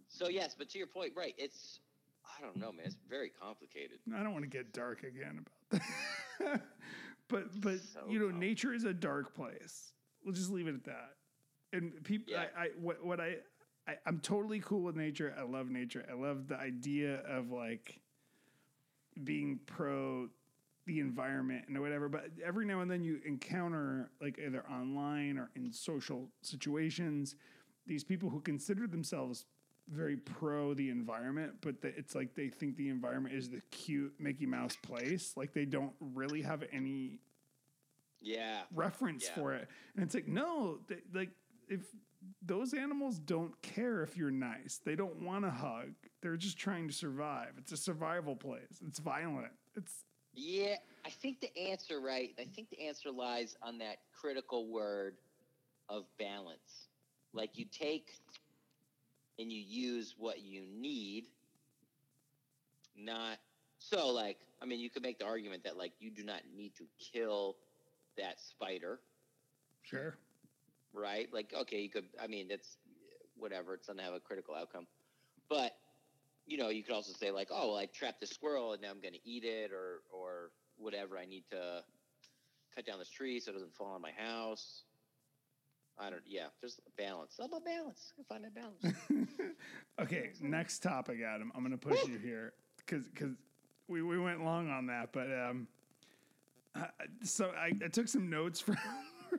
so 0.08 0.28
yes, 0.28 0.56
but 0.58 0.68
to 0.70 0.78
your 0.78 0.88
point, 0.88 1.12
right? 1.16 1.34
It's 1.38 1.78
I 2.26 2.42
don't 2.42 2.56
know, 2.56 2.72
man. 2.72 2.86
It's 2.86 2.96
very 3.08 3.30
complicated. 3.30 3.98
I 4.12 4.22
don't 4.24 4.32
want 4.32 4.44
to 4.44 4.50
get 4.50 4.72
dark 4.72 5.04
again 5.04 5.38
about. 5.38 5.52
but 7.28 7.60
but 7.60 7.78
So 7.92 8.00
you 8.08 8.18
know, 8.18 8.28
dumb. 8.30 8.40
nature 8.40 8.72
is 8.72 8.84
a 8.84 8.92
dark 8.94 9.34
place. 9.34 9.92
We'll 10.24 10.34
just 10.34 10.50
leave 10.50 10.68
it 10.68 10.74
at 10.74 10.84
that. 10.84 11.10
And 11.72 12.02
people, 12.04 12.32
Yeah. 12.32 12.44
I, 12.56 12.64
I 12.64 12.68
what 12.78 13.04
what 13.04 13.20
I, 13.20 13.36
I 13.88 13.96
I'm 14.06 14.20
totally 14.20 14.60
cool 14.60 14.82
with 14.82 14.96
nature. 14.96 15.34
I 15.38 15.42
love 15.42 15.70
nature. 15.70 16.04
I 16.10 16.14
love 16.14 16.48
the 16.48 16.56
idea 16.56 17.20
of 17.28 17.50
like 17.50 18.00
being 19.24 19.58
pro 19.66 20.28
the 20.86 21.00
environment 21.00 21.64
and 21.68 21.80
whatever. 21.80 22.08
But 22.08 22.26
every 22.44 22.66
now 22.66 22.80
and 22.80 22.90
then 22.90 23.02
you 23.04 23.20
encounter 23.24 24.10
like 24.20 24.38
either 24.44 24.64
online 24.70 25.38
or 25.38 25.50
in 25.54 25.72
social 25.72 26.28
situations 26.42 27.36
these 27.86 28.04
people 28.04 28.30
who 28.30 28.40
consider 28.40 28.86
themselves 28.86 29.44
very 29.88 30.16
pro 30.16 30.74
the 30.74 30.90
environment, 30.90 31.54
but 31.60 31.80
the, 31.82 31.88
it's 31.96 32.14
like 32.14 32.34
they 32.34 32.48
think 32.48 32.76
the 32.76 32.88
environment 32.88 33.34
is 33.34 33.50
the 33.50 33.60
cute 33.70 34.14
Mickey 34.18 34.46
Mouse 34.46 34.76
place. 34.82 35.32
Like 35.36 35.52
they 35.52 35.64
don't 35.64 35.92
really 36.00 36.42
have 36.42 36.64
any 36.72 37.18
Yeah. 38.20 38.62
reference 38.72 39.24
Yeah. 39.24 39.34
for 39.34 39.52
it. 39.54 39.68
And 39.94 40.04
it's 40.04 40.14
like, 40.14 40.28
no, 40.28 40.78
they, 40.88 41.02
like 41.12 41.30
if 41.68 41.86
those 42.40 42.72
animals 42.72 43.18
don't 43.18 43.60
care 43.62 44.02
if 44.02 44.16
you're 44.16 44.30
nice, 44.30 44.80
they 44.84 44.94
don't 44.94 45.22
want 45.22 45.44
to 45.44 45.50
hug. 45.50 45.94
They're 46.20 46.36
just 46.36 46.56
trying 46.56 46.86
to 46.88 46.94
survive. 46.94 47.54
It's 47.58 47.72
a 47.72 47.76
survival 47.76 48.36
place. 48.36 48.80
It's 48.86 49.00
violent. 49.00 49.52
It's 49.74 50.04
Yeah, 50.32 50.76
I 51.04 51.10
think 51.10 51.40
the 51.40 51.56
answer, 51.58 52.00
right? 52.00 52.32
I 52.38 52.44
think 52.44 52.70
the 52.70 52.86
answer 52.86 53.10
lies 53.10 53.56
on 53.60 53.78
that 53.78 53.98
critical 54.12 54.68
word 54.68 55.16
of 55.88 56.04
balance. 56.18 56.88
Like 57.34 57.58
you 57.58 57.64
take 57.64 58.12
and 59.42 59.52
you 59.52 59.60
use 59.60 60.14
what 60.16 60.40
you 60.40 60.62
need, 60.72 61.24
not 62.96 63.38
so. 63.78 64.08
Like, 64.08 64.38
I 64.62 64.66
mean, 64.66 64.80
you 64.80 64.88
could 64.88 65.02
make 65.02 65.18
the 65.18 65.26
argument 65.26 65.64
that 65.64 65.76
like 65.76 65.92
you 65.98 66.10
do 66.10 66.22
not 66.22 66.42
need 66.56 66.74
to 66.76 66.84
kill 67.12 67.56
that 68.16 68.40
spider, 68.40 69.00
sure. 69.82 70.16
right? 70.94 71.28
Like, 71.32 71.52
okay, 71.62 71.80
you 71.80 71.90
could. 71.90 72.04
I 72.22 72.28
mean, 72.28 72.46
it's 72.50 72.78
whatever. 73.36 73.74
It's 73.74 73.88
gonna 73.88 74.02
have 74.02 74.14
a 74.14 74.20
critical 74.20 74.54
outcome, 74.54 74.86
but 75.50 75.72
you 76.46 76.56
know, 76.56 76.68
you 76.70 76.82
could 76.82 76.94
also 76.94 77.12
say 77.12 77.30
like, 77.30 77.48
oh, 77.50 77.68
well, 77.68 77.76
I 77.76 77.86
trapped 77.86 78.20
the 78.20 78.26
squirrel 78.26 78.72
and 78.72 78.82
now 78.82 78.90
I'm 78.90 79.00
gonna 79.00 79.16
eat 79.24 79.44
it, 79.44 79.72
or 79.72 80.02
or 80.12 80.50
whatever. 80.76 81.18
I 81.18 81.26
need 81.26 81.44
to 81.50 81.82
cut 82.74 82.86
down 82.86 82.98
this 82.98 83.10
tree 83.10 83.40
so 83.40 83.50
it 83.50 83.54
doesn't 83.54 83.74
fall 83.74 83.92
on 83.94 84.00
my 84.00 84.12
house. 84.12 84.84
I 85.98 86.10
don't. 86.10 86.22
Yeah, 86.26 86.46
there's 86.60 86.80
a 86.86 87.02
balance. 87.02 87.36
All 87.38 87.46
about 87.46 87.64
balance. 87.64 88.12
Can 88.16 88.24
find 88.24 88.44
that 88.44 88.54
balance. 88.54 88.96
okay, 90.00 90.30
next 90.40 90.80
topic, 90.82 91.18
Adam. 91.26 91.52
I'm 91.54 91.60
going 91.62 91.72
to 91.72 91.78
push 91.78 92.04
you 92.08 92.18
here 92.18 92.54
because 92.78 93.08
because 93.08 93.34
we, 93.88 94.02
we 94.02 94.18
went 94.18 94.42
long 94.44 94.70
on 94.70 94.86
that, 94.86 95.12
but 95.12 95.26
um, 95.32 95.68
I- 96.74 96.88
so 97.22 97.52
I, 97.56 97.72
I 97.84 97.88
took 97.88 98.08
some 98.08 98.30
notes 98.30 98.60
from 98.60 98.76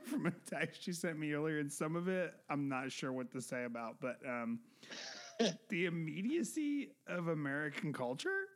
from 0.04 0.26
a 0.26 0.30
text 0.48 0.86
you 0.86 0.92
sent 0.92 1.18
me 1.18 1.32
earlier, 1.32 1.58
and 1.58 1.72
some 1.72 1.96
of 1.96 2.08
it 2.08 2.34
I'm 2.48 2.68
not 2.68 2.90
sure 2.92 3.12
what 3.12 3.30
to 3.32 3.40
say 3.42 3.64
about, 3.64 3.96
but 4.00 4.18
um, 4.26 4.60
the 5.68 5.86
immediacy 5.86 6.90
of 7.08 7.28
American 7.28 7.92
culture. 7.92 8.46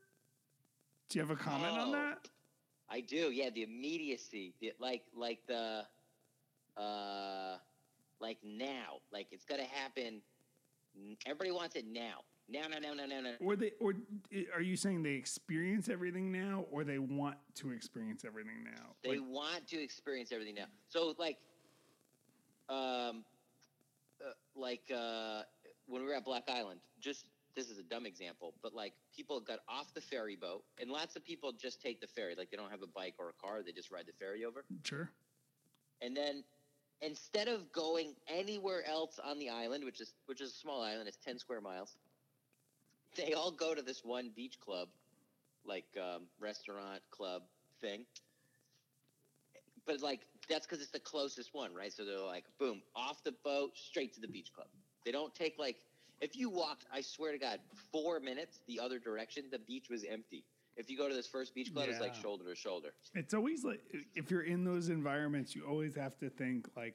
Do 1.08 1.18
you 1.18 1.22
have 1.26 1.30
a 1.30 1.36
comment 1.40 1.72
on 1.76 1.88
Oh. 1.88 1.92
that? 1.92 2.28
I 2.90 3.00
do. 3.00 3.30
Yeah, 3.32 3.50
the 3.50 3.62
immediacy, 3.64 4.54
the, 4.60 4.72
like 4.78 5.02
like 5.14 5.40
the, 5.46 5.84
uh, 6.76 7.56
like 8.20 8.38
now, 8.44 9.00
like 9.12 9.28
it's 9.30 9.44
gonna 9.44 9.64
happen. 9.64 10.22
Everybody 11.26 11.52
wants 11.52 11.76
it 11.76 11.84
now. 11.86 12.24
Now, 12.50 12.62
now, 12.66 12.78
now, 12.78 12.94
now, 12.94 13.04
now, 13.04 13.20
now. 13.20 13.32
Or 13.40 13.56
they 13.56 13.72
or 13.78 13.92
are 14.54 14.62
you 14.62 14.76
saying 14.76 15.02
they 15.02 15.12
experience 15.12 15.88
everything 15.88 16.32
now, 16.32 16.64
or 16.70 16.82
they 16.82 16.98
want 16.98 17.36
to 17.56 17.70
experience 17.72 18.24
everything 18.24 18.64
now? 18.64 18.94
They 19.04 19.18
Like, 19.18 19.28
want 19.28 19.66
to 19.68 19.82
experience 19.82 20.32
everything 20.32 20.54
now. 20.54 20.64
So 20.88 21.14
like, 21.18 21.36
um, 22.70 23.24
uh, 24.24 24.32
like 24.56 24.90
uh, 24.94 25.42
when 25.86 26.02
we 26.02 26.08
were 26.08 26.14
at 26.14 26.24
Block 26.24 26.44
Island, 26.48 26.80
just 27.00 27.26
this 27.54 27.68
is 27.68 27.78
a 27.78 27.82
dumb 27.82 28.06
example, 28.06 28.54
but 28.62 28.74
like 28.74 28.94
people 29.14 29.40
got 29.40 29.58
off 29.68 29.92
the 29.92 30.00
ferry 30.00 30.36
boat, 30.36 30.64
and 30.80 30.90
lots 30.90 31.16
of 31.16 31.24
people 31.24 31.52
just 31.52 31.82
take 31.82 32.00
the 32.00 32.06
ferry. 32.06 32.34
Like 32.36 32.50
they 32.50 32.56
don't 32.56 32.70
have 32.70 32.82
a 32.82 32.86
bike 32.86 33.14
or 33.18 33.28
a 33.28 33.32
car; 33.34 33.62
they 33.62 33.72
just 33.72 33.90
ride 33.90 34.06
the 34.06 34.12
ferry 34.12 34.44
over. 34.46 34.64
sure. 34.84 35.10
And 36.00 36.16
then 36.16 36.44
instead 37.00 37.48
of 37.48 37.72
going 37.72 38.14
anywhere 38.28 38.86
else 38.86 39.18
on 39.22 39.38
the 39.38 39.50
island, 39.50 39.84
which 39.84 40.00
is 40.00 40.14
which 40.26 40.40
is 40.40 40.50
a 40.50 40.54
small 40.54 40.82
island, 40.82 41.08
it's 41.08 41.18
ten 41.24 41.38
square 41.38 41.60
miles, 41.60 41.96
they 43.16 43.32
all 43.34 43.50
go 43.50 43.74
to 43.74 43.82
this 43.82 44.04
one 44.04 44.30
beach 44.34 44.58
club, 44.60 44.88
like 45.64 45.86
um, 46.00 46.22
restaurant 46.40 47.02
club 47.10 47.42
thing. 47.80 48.04
But 49.86 50.00
like 50.02 50.20
that's 50.48 50.66
because 50.66 50.82
it's 50.82 50.90
the 50.90 51.00
closest 51.00 51.54
one, 51.54 51.74
right? 51.74 51.92
So 51.92 52.04
they're 52.04 52.18
like, 52.18 52.44
boom, 52.58 52.82
off 52.94 53.22
the 53.24 53.32
boat, 53.44 53.70
straight 53.76 54.14
to 54.14 54.20
the 54.20 54.28
beach 54.28 54.52
club. 54.54 54.68
They 55.04 55.12
don't 55.12 55.34
take 55.34 55.58
like 55.58 55.76
if 56.20 56.36
you 56.36 56.50
walked, 56.50 56.84
I 56.92 57.00
swear 57.00 57.32
to 57.32 57.38
God, 57.38 57.60
four 57.92 58.18
minutes 58.18 58.60
the 58.66 58.80
other 58.80 58.98
direction, 58.98 59.44
the 59.50 59.58
beach 59.60 59.88
was 59.88 60.04
empty. 60.04 60.44
If 60.78 60.88
you 60.88 60.96
go 60.96 61.08
to 61.08 61.14
this 61.14 61.26
first 61.26 61.54
beach 61.54 61.74
club, 61.74 61.88
it's 61.90 62.00
like 62.00 62.14
shoulder 62.14 62.44
to 62.44 62.54
shoulder. 62.54 62.94
It's 63.14 63.34
always 63.34 63.64
like 63.64 63.82
if 64.14 64.30
you're 64.30 64.44
in 64.44 64.64
those 64.64 64.88
environments, 64.88 65.54
you 65.54 65.66
always 65.66 65.94
have 65.96 66.16
to 66.20 66.30
think 66.30 66.68
like, 66.76 66.94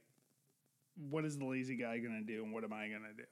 what 1.10 1.26
is 1.26 1.38
the 1.38 1.46
lazy 1.46 1.76
guy 1.76 2.00
gonna 2.00 2.22
do, 2.22 2.44
and 2.44 2.54
what 2.54 2.64
am 2.64 2.74
I 2.74 2.88
gonna 2.88 3.14
do? 3.16 3.26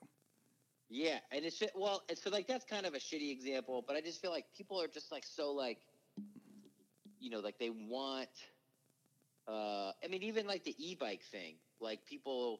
Yeah, 0.89 1.19
and 1.31 1.45
it's 1.45 1.57
just, 1.57 1.71
well, 1.73 2.03
and 2.09 2.17
so 2.17 2.29
like 2.29 2.47
that's 2.47 2.65
kind 2.65 2.85
of 2.85 2.93
a 2.93 2.97
shitty 2.97 3.31
example, 3.31 3.83
but 3.87 3.95
I 3.95 4.01
just 4.01 4.21
feel 4.21 4.31
like 4.31 4.45
people 4.55 4.79
are 4.81 4.87
just 4.87 5.09
like 5.09 5.23
so 5.25 5.51
like, 5.51 5.79
you 7.19 7.29
know, 7.29 7.39
like 7.39 7.57
they 7.57 7.69
want. 7.69 8.29
Uh, 9.47 9.91
I 10.03 10.07
mean, 10.09 10.21
even 10.21 10.45
like 10.45 10.63
the 10.63 10.75
e-bike 10.77 11.23
thing, 11.31 11.55
like 11.79 12.05
people, 12.05 12.59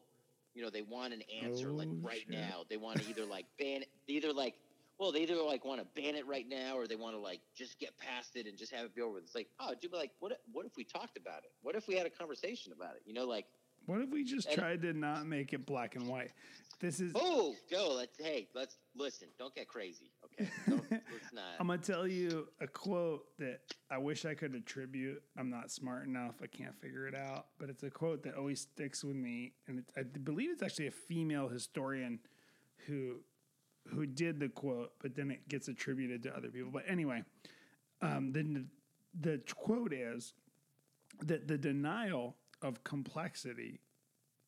you 0.54 0.62
know, 0.62 0.68
they 0.70 0.82
want 0.82 1.12
an 1.12 1.22
answer 1.42 1.70
like 1.70 1.88
Oh, 1.90 1.98
right 2.02 2.18
shit. 2.18 2.30
now. 2.30 2.64
They 2.68 2.76
want 2.76 3.00
to 3.00 3.08
either 3.08 3.24
like 3.24 3.46
ban, 3.58 3.82
either 4.08 4.32
like, 4.32 4.54
well, 5.02 5.10
they 5.10 5.22
either 5.22 5.34
like 5.42 5.64
want 5.64 5.80
to 5.80 6.00
ban 6.00 6.14
it 6.14 6.24
right 6.28 6.48
now, 6.48 6.76
or 6.76 6.86
they 6.86 6.94
want 6.94 7.16
to 7.16 7.18
like 7.20 7.40
just 7.56 7.76
get 7.80 7.90
past 7.98 8.36
it 8.36 8.46
and 8.46 8.56
just 8.56 8.72
have 8.72 8.84
it 8.84 8.94
be 8.94 9.02
over 9.02 9.14
with. 9.14 9.24
It's 9.24 9.34
like, 9.34 9.48
oh, 9.58 9.72
dude, 9.80 9.90
but 9.90 9.98
like, 9.98 10.12
what? 10.20 10.30
if- 10.30 10.38
What 10.52 10.64
if 10.64 10.76
we 10.76 10.84
talked 10.84 11.16
about 11.16 11.38
it? 11.38 11.50
What 11.60 11.74
if 11.74 11.88
we 11.88 11.96
had 11.96 12.06
a 12.06 12.10
conversation 12.10 12.72
about 12.72 12.94
it? 12.94 13.02
You 13.04 13.12
know, 13.12 13.26
like, 13.26 13.46
What 13.86 14.00
if 14.00 14.10
we 14.10 14.22
just 14.22 14.52
tried 14.52 14.80
to 14.82 14.92
not 14.92 15.26
make 15.26 15.52
it 15.52 15.66
black 15.66 15.96
and 15.96 16.06
white? 16.06 16.30
This 16.78 17.00
is. 17.00 17.12
oh, 17.16 17.54
go, 17.68 17.94
let's, 17.96 18.16
hey, 18.16 18.46
let's 18.54 18.76
listen. 18.96 19.26
Don't 19.40 19.52
get 19.56 19.66
crazy, 19.66 20.12
okay? 20.24 20.48
Don't, 20.68 20.88
let's 20.90 21.32
not. 21.32 21.42
I'm 21.58 21.66
gonna 21.66 21.82
tell 21.82 22.06
you 22.06 22.46
a 22.60 22.68
quote 22.68 23.24
that 23.40 23.60
I 23.90 23.98
wish 23.98 24.24
I 24.24 24.34
could 24.34 24.54
attribute. 24.54 25.20
I'm 25.36 25.50
not 25.50 25.72
smart 25.72 26.06
enough. 26.06 26.36
I 26.40 26.46
can't 26.46 26.76
figure 26.80 27.08
it 27.08 27.14
out, 27.16 27.46
but 27.58 27.70
it's 27.70 27.82
a 27.82 27.90
quote 27.90 28.22
that 28.22 28.36
always 28.36 28.60
sticks 28.60 29.02
with 29.02 29.16
me, 29.16 29.54
and 29.66 29.80
it, 29.80 29.84
I 29.96 30.02
believe 30.02 30.50
it's 30.50 30.62
actually 30.62 30.86
a 30.86 30.92
female 30.92 31.48
historian 31.48 32.20
who 32.86 33.16
who 33.88 34.06
did 34.06 34.40
the 34.40 34.48
quote, 34.48 34.92
but 35.00 35.14
then 35.14 35.30
it 35.30 35.48
gets 35.48 35.68
attributed 35.68 36.22
to 36.24 36.36
other 36.36 36.48
people. 36.48 36.70
But 36.72 36.84
anyway, 36.86 37.24
um, 38.00 38.32
the 38.32 38.64
the 39.20 39.40
quote 39.54 39.92
is 39.92 40.34
that 41.22 41.46
the 41.46 41.58
denial 41.58 42.36
of 42.62 42.82
complexity 42.84 43.80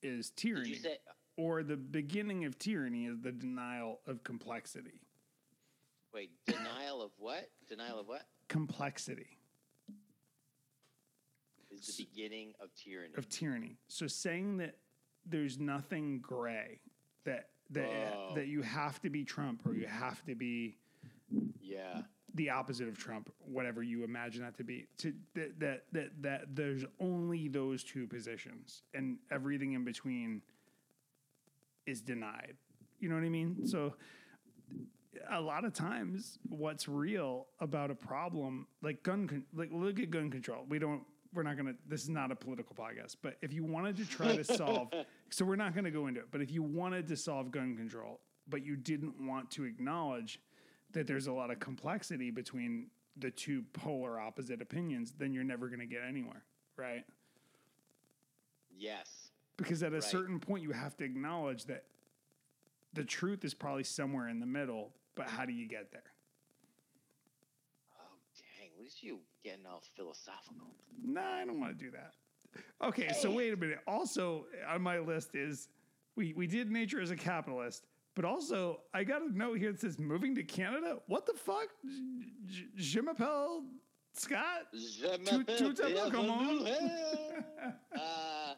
is 0.03 0.31
tyranny, 0.31 0.75
say? 0.75 0.99
or 1.37 1.63
the 1.63 1.77
beginning 1.77 2.45
of 2.45 2.59
tyranny 2.59 3.07
is 3.07 3.21
the 3.21 3.33
denial 3.33 4.01
of 4.07 4.23
complexity. 4.25 5.01
Wait, 6.13 6.31
denial 6.47 7.03
of 7.03 7.11
what? 7.19 7.51
Denial 7.69 7.99
of 7.99 8.07
what? 8.07 8.27
Complexity. 8.49 9.39
Is 11.73 11.97
the 11.97 12.05
beginning 12.05 12.53
of 12.61 12.69
tyranny. 12.77 13.15
of 13.17 13.29
tyranny. 13.29 13.77
So 13.89 14.07
saying 14.07 14.59
that 14.59 14.77
there's 15.27 15.59
nothing 15.59 16.21
gray, 16.21 16.79
that 17.25 17.49
that 17.71 18.35
that 18.35 18.47
you 18.47 18.63
have 18.63 19.01
to 19.03 19.11
be 19.11 19.25
Trump 19.25 19.63
or 19.67 19.75
you 19.75 19.87
have 19.87 20.25
to 20.27 20.35
be 20.35 20.77
yeah. 21.61 22.03
the 22.35 22.51
opposite 22.51 22.89
of 22.89 22.99
Trump, 22.99 23.33
whatever 23.41 23.83
you 23.83 24.05
imagine 24.05 24.43
that 24.43 24.57
to 24.59 24.65
be. 24.65 24.87
To 24.99 25.13
that 25.35 25.61
that 25.61 25.83
that, 25.93 26.23
that 26.23 26.43
there's 26.55 26.85
only 27.01 27.49
those 27.49 27.85
two 27.85 28.07
positions 28.07 28.83
and 28.95 29.19
everything 29.31 29.73
in 29.73 29.85
between 29.85 30.43
is 31.87 32.01
denied. 32.01 32.55
You 33.01 33.09
know 33.09 33.17
what 33.17 33.25
I 33.25 33.29
mean? 33.29 33.67
So 33.67 33.95
a 35.31 35.41
lot 35.41 35.65
of 35.65 35.73
times 35.73 36.39
what's 36.49 36.89
real 36.89 37.47
about 37.61 37.91
a 37.91 37.95
problem 37.95 38.67
like 38.83 39.03
gun 39.03 39.29
con- 39.29 39.45
like 39.55 39.71
look 39.73 39.99
at 39.99 40.11
gun 40.11 40.31
control. 40.31 40.65
We 40.69 40.79
don't 40.79 41.03
we're 41.35 41.43
not 41.43 41.57
going 41.57 41.67
to 41.67 41.75
this 41.89 42.03
is 42.03 42.09
not 42.09 42.31
a 42.31 42.37
political 42.37 42.75
podcast, 42.77 43.17
but 43.23 43.37
if 43.43 43.53
you 43.53 43.65
wanted 43.65 43.97
to 43.97 44.07
try 44.07 44.37
to 44.37 44.45
solve 44.45 44.89
so 45.31 45.45
we're 45.45 45.57
not 45.57 45.75
going 45.75 45.85
to 45.85 45.91
go 45.91 46.07
into 46.07 46.21
it, 46.21 46.29
but 46.31 46.41
if 46.41 46.51
you 46.51 46.63
wanted 46.63 47.09
to 47.09 47.17
solve 47.17 47.51
gun 47.51 47.77
control, 47.77 48.21
but 48.49 48.65
you 48.65 48.77
didn't 48.77 49.27
want 49.27 49.51
to 49.53 49.65
acknowledge 49.65 50.41
that 50.93 51.07
there's 51.07 51.27
a 51.27 51.33
lot 51.33 51.51
of 51.51 51.59
complexity 51.59 52.31
between 52.31 52.87
the 53.17 53.31
two 53.31 53.63
polar 53.73 54.19
opposite 54.21 54.61
opinions, 54.63 55.13
then 55.19 55.33
you're 55.33 55.45
never 55.45 55.69
going 55.69 55.81
to 55.81 55.87
get 55.87 56.03
anywhere, 56.07 56.43
right? 56.77 57.05
Yes. 58.77 59.31
Because 59.57 59.83
at 59.83 59.93
a 59.93 59.97
Right. 59.97 60.05
certain 60.05 60.41
point, 60.41 60.63
you 60.63 60.73
have 60.73 60.97
to 60.99 61.05
acknowledge 61.05 61.65
that 61.67 61.85
the 62.93 63.05
truth 63.05 63.45
is 63.45 63.55
probably 63.55 63.85
somewhere 63.85 64.29
in 64.29 64.41
the 64.41 64.47
middle, 64.47 64.93
but 65.15 65.27
how 65.29 65.45
do 65.45 65.53
you 65.53 65.67
get 65.69 65.91
there? 65.93 66.03
Oh 67.99 68.17
dang! 68.59 68.71
At 68.77 68.81
least 68.81 69.03
you 69.03 69.21
getting 69.45 69.67
all 69.67 69.83
philosophical. 69.95 70.75
Nah, 71.05 71.35
I 71.37 71.45
don't 71.45 71.61
want 71.61 71.79
to 71.79 71.85
do 71.85 71.91
that. 71.93 72.13
Okay, 72.83 73.11
so 73.13 73.31
wait 73.31 73.53
a 73.53 73.57
minute. 73.57 73.79
Also 73.87 74.47
on 74.69 74.83
my 74.83 74.99
list 74.99 75.35
is 75.35 75.69
we 76.17 76.33
we 76.35 76.47
did 76.47 76.71
nature 76.71 77.01
as 77.01 77.11
a 77.11 77.17
capitalist, 77.17 77.85
but 78.17 78.25
also 78.25 78.81
I 78.95 79.05
got 79.05 79.23
a 79.23 79.37
note 79.37 79.59
here 79.59 79.71
that 79.73 79.81
says 79.81 79.99
moving 79.99 80.35
to 80.37 80.43
Canada. 80.43 80.99
What 81.07 81.27
the 81.27 81.35
fuck? 81.35 81.69
Je 82.77 83.01
m'appelle 83.01 83.65
Scott. 84.15 84.67
Je 84.73 85.07
Tout- 85.25 85.39
m'appelle 85.39 85.57
tout 85.75 85.83
à 85.83 85.89
l'heure, 85.95 86.11
comment? 86.11 86.65
Pierre 86.65 87.45
uh, 87.97 88.55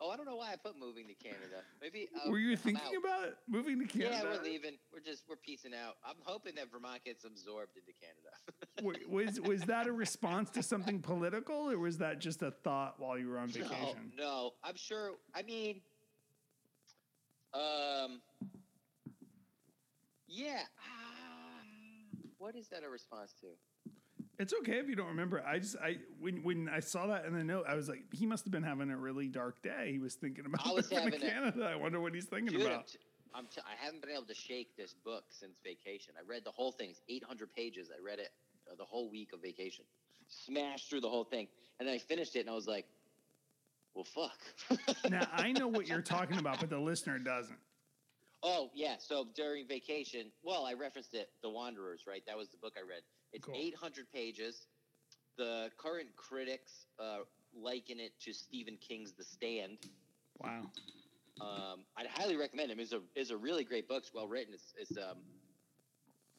oh, 0.00 0.10
I 0.10 0.16
don't 0.16 0.26
know 0.26 0.36
why 0.36 0.52
I 0.52 0.56
put 0.56 0.78
moving 0.78 1.06
to 1.08 1.14
Canada. 1.14 1.62
Maybe 1.80 2.08
uh, 2.14 2.30
Were 2.30 2.38
you 2.38 2.52
I'm 2.52 2.56
thinking 2.58 2.82
out. 2.86 3.04
about 3.04 3.34
moving 3.48 3.78
to 3.80 3.86
Canada? 3.86 4.20
Yeah, 4.22 4.36
we're 4.36 4.42
leaving. 4.42 4.72
We're 4.92 5.00
just 5.00 5.24
we're 5.28 5.36
piecing 5.36 5.72
out. 5.74 5.96
I'm 6.04 6.16
hoping 6.24 6.54
that 6.56 6.70
Vermont 6.70 7.04
gets 7.04 7.24
absorbed 7.24 7.72
into 7.76 7.92
Canada. 7.92 8.30
Wa- 9.08 9.24
Was 9.24 9.40
was 9.40 9.62
that 9.62 9.86
a 9.86 9.92
response 9.92 10.50
to 10.50 10.62
something 10.62 11.00
political, 11.00 11.70
or 11.70 11.78
was 11.78 11.98
that 11.98 12.20
just 12.20 12.42
a 12.42 12.50
thought 12.50 12.96
while 12.98 13.18
you 13.18 13.28
were 13.28 13.38
on 13.38 13.48
vacation? 13.48 14.12
No, 14.16 14.24
no, 14.24 14.50
I'm 14.62 14.76
sure. 14.76 15.12
I 15.34 15.42
mean, 15.42 15.80
um, 17.54 18.20
yeah. 20.28 20.60
Ah, 20.78 21.62
what 22.38 22.54
is 22.54 22.68
that 22.68 22.82
a 22.84 22.88
response 22.88 23.32
to? 23.40 23.46
It's 24.38 24.52
okay 24.60 24.74
if 24.74 24.88
you 24.88 24.96
don't 24.96 25.08
remember. 25.08 25.42
I 25.46 25.58
just 25.58 25.76
I 25.82 25.96
when 26.20 26.42
when 26.42 26.68
I 26.68 26.80
saw 26.80 27.06
that 27.06 27.24
in 27.24 27.32
the 27.32 27.44
note, 27.44 27.64
I 27.68 27.74
was 27.74 27.88
like, 27.88 28.02
he 28.12 28.26
must 28.26 28.44
have 28.44 28.52
been 28.52 28.62
having 28.62 28.90
a 28.90 28.96
really 28.96 29.28
dark 29.28 29.62
day. 29.62 29.92
He 29.92 29.98
was 29.98 30.14
thinking 30.14 30.44
about 30.44 30.66
I 30.66 30.72
was 30.72 30.90
moving 30.92 31.12
to 31.12 31.18
having 31.18 31.30
Canada. 31.30 31.70
I 31.72 31.76
wonder 31.76 32.00
what 32.00 32.14
he's 32.14 32.26
thinking 32.26 32.58
Dude, 32.58 32.66
about. 32.66 32.94
I'm 33.34 33.46
t- 33.46 33.62
I 33.64 33.82
haven't 33.82 34.02
been 34.02 34.10
able 34.10 34.26
to 34.26 34.34
shake 34.34 34.76
this 34.76 34.94
book 35.04 35.24
since 35.30 35.58
vacation. 35.64 36.14
I 36.18 36.28
read 36.28 36.42
the 36.44 36.50
whole 36.50 36.72
thing. 36.72 36.90
It's 36.90 37.00
800 37.08 37.52
pages. 37.54 37.90
I 37.90 38.02
read 38.04 38.18
it 38.18 38.30
uh, 38.70 38.74
the 38.76 38.84
whole 38.84 39.10
week 39.10 39.32
of 39.32 39.40
vacation. 39.40 39.84
Smashed 40.28 40.90
through 40.90 41.00
the 41.00 41.08
whole 41.08 41.24
thing, 41.24 41.46
and 41.78 41.88
then 41.88 41.94
I 41.94 41.98
finished 41.98 42.34
it, 42.36 42.40
and 42.40 42.50
I 42.50 42.54
was 42.54 42.66
like, 42.66 42.84
"Well, 43.94 44.04
fuck." 44.04 44.90
now 45.10 45.26
I 45.32 45.52
know 45.52 45.68
what 45.68 45.86
you're 45.86 46.02
talking 46.02 46.38
about, 46.38 46.60
but 46.60 46.68
the 46.68 46.78
listener 46.78 47.18
doesn't. 47.18 47.58
Oh 48.42 48.70
yeah. 48.74 48.96
So 48.98 49.28
during 49.34 49.66
vacation, 49.66 50.32
well, 50.42 50.66
I 50.66 50.74
referenced 50.74 51.14
it, 51.14 51.30
The 51.42 51.50
Wanderers, 51.50 52.04
right? 52.06 52.22
That 52.26 52.36
was 52.36 52.48
the 52.48 52.58
book 52.58 52.74
I 52.76 52.86
read. 52.86 53.02
It's 53.32 53.44
Cool. 53.44 53.54
800 53.56 54.10
pages. 54.12 54.66
The 55.36 55.70
current 55.76 56.08
critics 56.16 56.86
uh, 56.98 57.18
liken 57.54 58.00
it 58.00 58.12
to 58.20 58.32
Stephen 58.32 58.78
King's 58.78 59.12
The 59.12 59.24
Stand. 59.24 59.78
Wow. 60.38 60.62
Um, 61.40 61.84
I'd 61.96 62.06
highly 62.06 62.36
recommend 62.36 62.70
it. 62.70 62.78
It's 62.80 62.92
a 62.92 63.00
it's 63.14 63.30
a 63.30 63.36
really 63.36 63.62
great 63.64 63.86
book. 63.88 63.98
It's 63.98 64.14
well 64.14 64.26
written. 64.26 64.54
It's, 64.54 64.72
it's 64.78 64.96
um, 64.96 65.18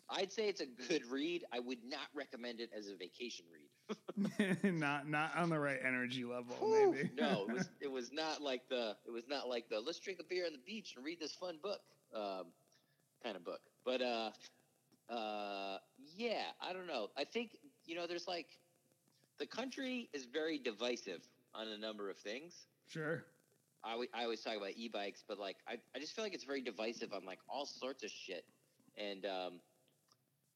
I'd 0.09 0.31
say 0.31 0.47
it's 0.47 0.61
a 0.61 0.65
good 0.65 1.05
read. 1.11 1.43
I 1.51 1.59
would 1.59 1.83
not 1.87 2.07
recommend 2.15 2.59
it 2.61 2.71
as 2.75 2.87
a 2.87 2.95
vacation 2.95 3.45
read. 3.51 4.57
not 4.79 5.07
not 5.07 5.35
on 5.35 5.49
the 5.49 5.59
right 5.59 5.79
energy 5.83 6.23
level, 6.23 6.55
Whew. 6.59 6.93
maybe. 6.93 7.09
no, 7.15 7.45
it 7.47 7.53
was 7.53 7.69
it 7.81 7.91
was 7.91 8.11
not 8.11 8.41
like 8.41 8.67
the 8.69 8.95
it 9.05 9.11
was 9.11 9.27
not 9.27 9.47
like 9.47 9.69
the 9.69 9.79
let's 9.79 9.99
drink 9.99 10.19
a 10.19 10.23
beer 10.23 10.45
on 10.47 10.53
the 10.53 10.59
beach 10.65 10.93
and 10.95 11.05
read 11.05 11.19
this 11.19 11.33
fun 11.35 11.59
book 11.61 11.81
um, 12.15 12.45
kind 13.23 13.35
of 13.35 13.43
book. 13.45 13.61
But 13.85 14.01
uh, 14.01 14.31
uh, 15.09 15.77
yeah, 16.15 16.43
I 16.61 16.73
don't 16.73 16.87
know. 16.87 17.09
I 17.17 17.23
think 17.23 17.57
you 17.85 17.95
know 17.95 18.07
there's 18.07 18.27
like 18.27 18.47
the 19.39 19.45
country 19.45 20.09
is 20.13 20.25
very 20.25 20.57
divisive 20.57 21.21
on 21.53 21.67
a 21.67 21.77
number 21.77 22.09
of 22.09 22.17
things. 22.17 22.67
sure. 22.87 23.25
I, 23.83 24.05
I 24.13 24.23
always 24.23 24.41
talk 24.41 24.57
about 24.57 24.71
e-bikes, 24.75 25.23
but 25.27 25.39
like 25.39 25.57
I, 25.67 25.77
I 25.95 25.99
just 25.99 26.15
feel 26.15 26.25
like 26.25 26.33
it's 26.33 26.43
very 26.43 26.61
divisive 26.61 27.13
on 27.13 27.25
like 27.25 27.39
all 27.47 27.65
sorts 27.65 28.03
of 28.03 28.09
shit, 28.09 28.43
and 28.97 29.25
um, 29.25 29.59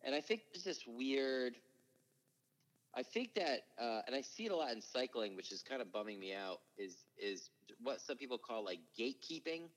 and 0.04 0.14
I 0.16 0.22
think 0.22 0.42
there's 0.54 0.64
this 0.64 0.86
weird. 0.88 1.56
I 2.94 3.04
think 3.04 3.36
that, 3.36 3.62
uh, 3.80 4.02
and 4.06 4.14
I 4.14 4.20
see 4.20 4.48
it 4.48 4.52
a 4.52 4.56
lot 4.56 4.74
in 4.74 4.82
cycling, 4.82 5.38
which 5.38 5.54
is 5.54 5.62
kind 5.64 5.82
of 5.82 5.94
bumming 5.94 6.20
me 6.20 6.34
out. 6.34 6.60
Is 6.78 7.06
is 7.18 7.52
what 7.82 8.02
some 8.02 8.18
people 8.18 8.38
call 8.38 8.66
like 8.66 8.80
gatekeeping, 9.00 9.70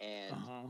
and 0.00 0.32
Uh 0.32 0.38
huh. 0.46 0.66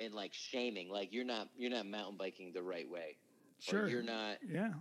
And 0.00 0.14
like 0.14 0.32
shaming, 0.34 0.88
like 0.90 1.12
you're 1.12 1.24
not 1.24 1.48
you're 1.56 1.70
not 1.70 1.86
mountain 1.86 2.16
biking 2.16 2.52
the 2.52 2.62
right 2.62 2.88
way, 2.88 3.16
Sure. 3.60 3.84
or 3.84 3.88
you're 3.88 4.02
not, 4.02 4.38
Yeah. 4.46 4.72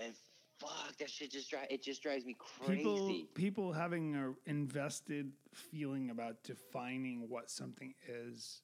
and 0.00 0.14
fuck 0.58 0.96
that 0.98 1.10
shit 1.10 1.30
just 1.30 1.50
drive 1.50 1.68
it 1.70 1.82
just 1.82 2.02
drives 2.02 2.24
me 2.24 2.34
crazy. 2.38 2.76
People 2.82 3.26
people 3.34 3.72
having 3.72 4.16
a 4.16 4.34
invested 4.46 5.30
feeling 5.54 6.10
about 6.10 6.42
defining 6.42 7.28
what 7.28 7.50
something 7.50 7.94
is 8.08 8.62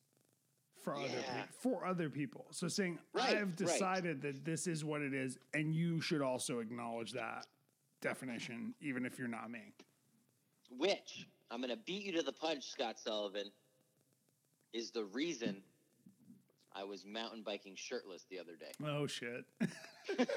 for 0.83 0.95
other 0.97 1.07
Yeah. 1.07 1.43
people 1.43 1.57
for 1.61 1.85
other 1.87 2.11
people. 2.11 2.47
So 2.51 2.67
saying 2.69 2.99
Right, 3.13 3.37
I've 3.37 3.49
right. 3.49 3.57
decided 3.57 4.23
that 4.23 4.45
this 4.45 4.67
is 4.67 4.85
what 4.85 5.03
it 5.03 5.15
is 5.15 5.39
and 5.53 5.75
you 5.75 6.01
should 6.01 6.21
also 6.23 6.59
acknowledge 6.59 7.13
that 7.13 7.47
definition 8.01 8.75
even 8.81 9.05
if 9.07 9.19
you're 9.19 9.29
not 9.29 9.51
me. 9.51 9.73
which 10.71 11.29
I'm 11.51 11.61
going 11.61 11.71
to 11.71 11.77
beat 11.77 12.03
you 12.05 12.13
to 12.13 12.23
the 12.23 12.33
punch, 12.33 12.65
Scott 12.65 12.99
Sullivan, 12.99 13.53
is 14.73 14.91
the 14.91 15.05
reason 15.05 15.63
I 16.75 16.83
was 16.85 17.05
mountain 17.07 17.43
biking 17.45 17.75
shirtless 17.77 18.25
the 18.31 18.39
other 18.41 18.57
day. 18.59 18.73
Oh 18.85 19.07
shit. 19.07 19.45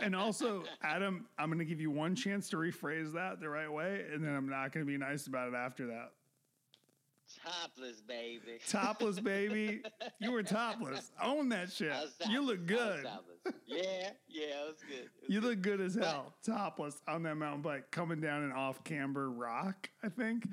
and 0.00 0.14
also, 0.14 0.64
Adam, 0.82 1.26
I'm 1.38 1.48
going 1.48 1.58
to 1.58 1.64
give 1.64 1.80
you 1.80 1.90
one 1.90 2.14
chance 2.14 2.48
to 2.50 2.56
rephrase 2.56 3.12
that 3.14 3.40
the 3.40 3.48
right 3.48 3.70
way 3.70 4.04
and 4.12 4.22
then 4.24 4.34
I'm 4.34 4.48
not 4.48 4.72
going 4.72 4.86
to 4.86 4.90
be 4.90 4.96
nice 4.96 5.26
about 5.26 5.48
it 5.48 5.54
after 5.54 5.86
that. 5.88 6.10
Topless, 7.42 8.00
baby. 8.02 8.58
Topless, 8.68 9.18
baby. 9.18 9.82
You 10.20 10.30
were 10.30 10.42
topless. 10.42 11.10
Own 11.22 11.48
that 11.48 11.72
shit. 11.72 11.92
You 12.28 12.42
look 12.42 12.66
good. 12.66 13.02
topless. 13.02 13.54
Yeah, 13.66 14.10
yeah, 14.28 14.42
it 14.44 14.66
was 14.68 14.76
good. 14.88 14.98
It 14.98 15.10
was 15.22 15.30
You 15.30 15.40
good. 15.40 15.48
look 15.50 15.62
good 15.62 15.80
as 15.80 15.94
hell. 15.94 16.34
Topless 16.44 17.00
on 17.08 17.22
that 17.24 17.34
mountain 17.36 17.62
bike, 17.62 17.90
coming 17.90 18.20
down 18.20 18.42
an 18.44 18.52
off 18.52 18.84
camber 18.84 19.30
rock, 19.30 19.88
I 20.04 20.08
think. 20.10 20.46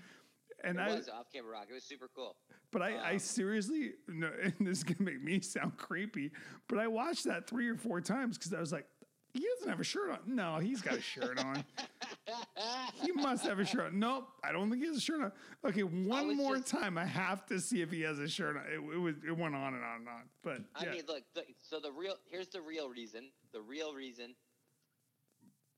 And 0.63 0.77
It 0.79 0.81
I, 0.81 0.95
was 0.95 1.09
off 1.09 1.27
camber 1.31 1.51
rock. 1.51 1.67
It 1.69 1.73
was 1.73 1.83
super 1.83 2.09
cool. 2.15 2.35
But 2.71 2.81
I, 2.81 2.95
I 2.95 3.11
um, 3.13 3.19
seriously, 3.19 3.93
no, 4.07 4.29
and 4.43 4.53
this 4.59 4.79
is 4.79 4.83
gonna 4.83 5.01
make 5.09 5.21
me 5.21 5.39
sound 5.41 5.77
creepy, 5.77 6.31
but 6.67 6.79
I 6.79 6.87
watched 6.87 7.25
that 7.25 7.47
three 7.47 7.67
or 7.69 7.75
four 7.75 8.01
times 8.01 8.37
because 8.37 8.53
I 8.53 8.59
was 8.59 8.71
like, 8.71 8.85
he 9.33 9.45
doesn't 9.55 9.69
have 9.69 9.79
a 9.79 9.83
shirt 9.83 10.09
on. 10.11 10.19
No, 10.25 10.57
he's 10.57 10.81
got 10.81 10.95
a 10.95 11.01
shirt 11.01 11.39
on. 11.39 11.63
he 13.01 13.11
must 13.15 13.45
have 13.45 13.59
a 13.59 13.65
shirt 13.65 13.87
on. 13.87 13.99
Nope, 13.99 14.27
I 14.43 14.51
don't 14.51 14.69
think 14.69 14.81
he 14.81 14.87
has 14.89 14.97
a 14.97 15.01
shirt 15.01 15.21
on. 15.21 15.31
Okay, 15.65 15.83
one 15.83 16.35
more 16.35 16.57
just- 16.57 16.67
time. 16.67 16.97
I 16.97 17.05
have 17.05 17.45
to 17.45 17.59
see 17.59 17.81
if 17.81 17.91
he 17.91 18.01
has 18.01 18.19
a 18.19 18.27
shirt 18.27 18.57
on. 18.57 18.63
It, 18.65 18.95
it 18.95 18.99
was, 18.99 19.15
it 19.25 19.37
went 19.37 19.55
on 19.55 19.73
and 19.73 19.83
on 19.83 19.99
and 19.99 20.07
on. 20.09 20.23
But 20.43 20.61
I 20.75 20.85
mean, 20.91 21.03
look. 21.07 21.23
The, 21.33 21.43
so 21.61 21.79
the 21.79 21.91
real 21.91 22.15
here's 22.29 22.49
the 22.49 22.61
real 22.61 22.89
reason. 22.89 23.29
The 23.53 23.61
real 23.61 23.93
reason. 23.93 24.35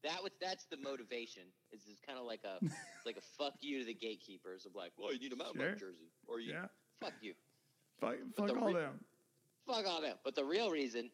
That 0.04 0.22
was 0.22 0.32
that's 0.42 0.66
the 0.66 0.78
motivation. 0.78 1.44
Is 1.72 1.82
is 1.82 2.00
kind 2.06 2.18
of 2.20 2.26
like 2.26 2.42
a 2.44 2.64
like 3.06 3.18
a 3.18 3.22
fuck 3.38 3.54
you 3.62 3.80
to 3.80 3.86
the 3.86 3.94
gatekeepers 3.94 4.66
of 4.66 4.74
like, 4.76 4.92
well, 4.98 5.14
you 5.14 5.20
need 5.20 5.32
a 5.32 5.36
mountain 5.36 5.62
Sure. 5.62 5.76
jersey, 5.76 6.12
or 6.28 6.40
you 6.40 6.54
yeah, 6.54 6.66
fuck 7.04 7.14
you. 7.22 7.34
fuck, 8.00 8.16
fuck 8.38 8.48
the 8.48 8.56
all 8.56 8.68
re- 8.68 8.74
them. 8.74 9.00
fuck 9.68 9.86
all 9.88 10.02
that. 10.02 10.20
But 10.24 10.36
the 10.36 10.44
real 10.44 10.72
reason 10.72 11.10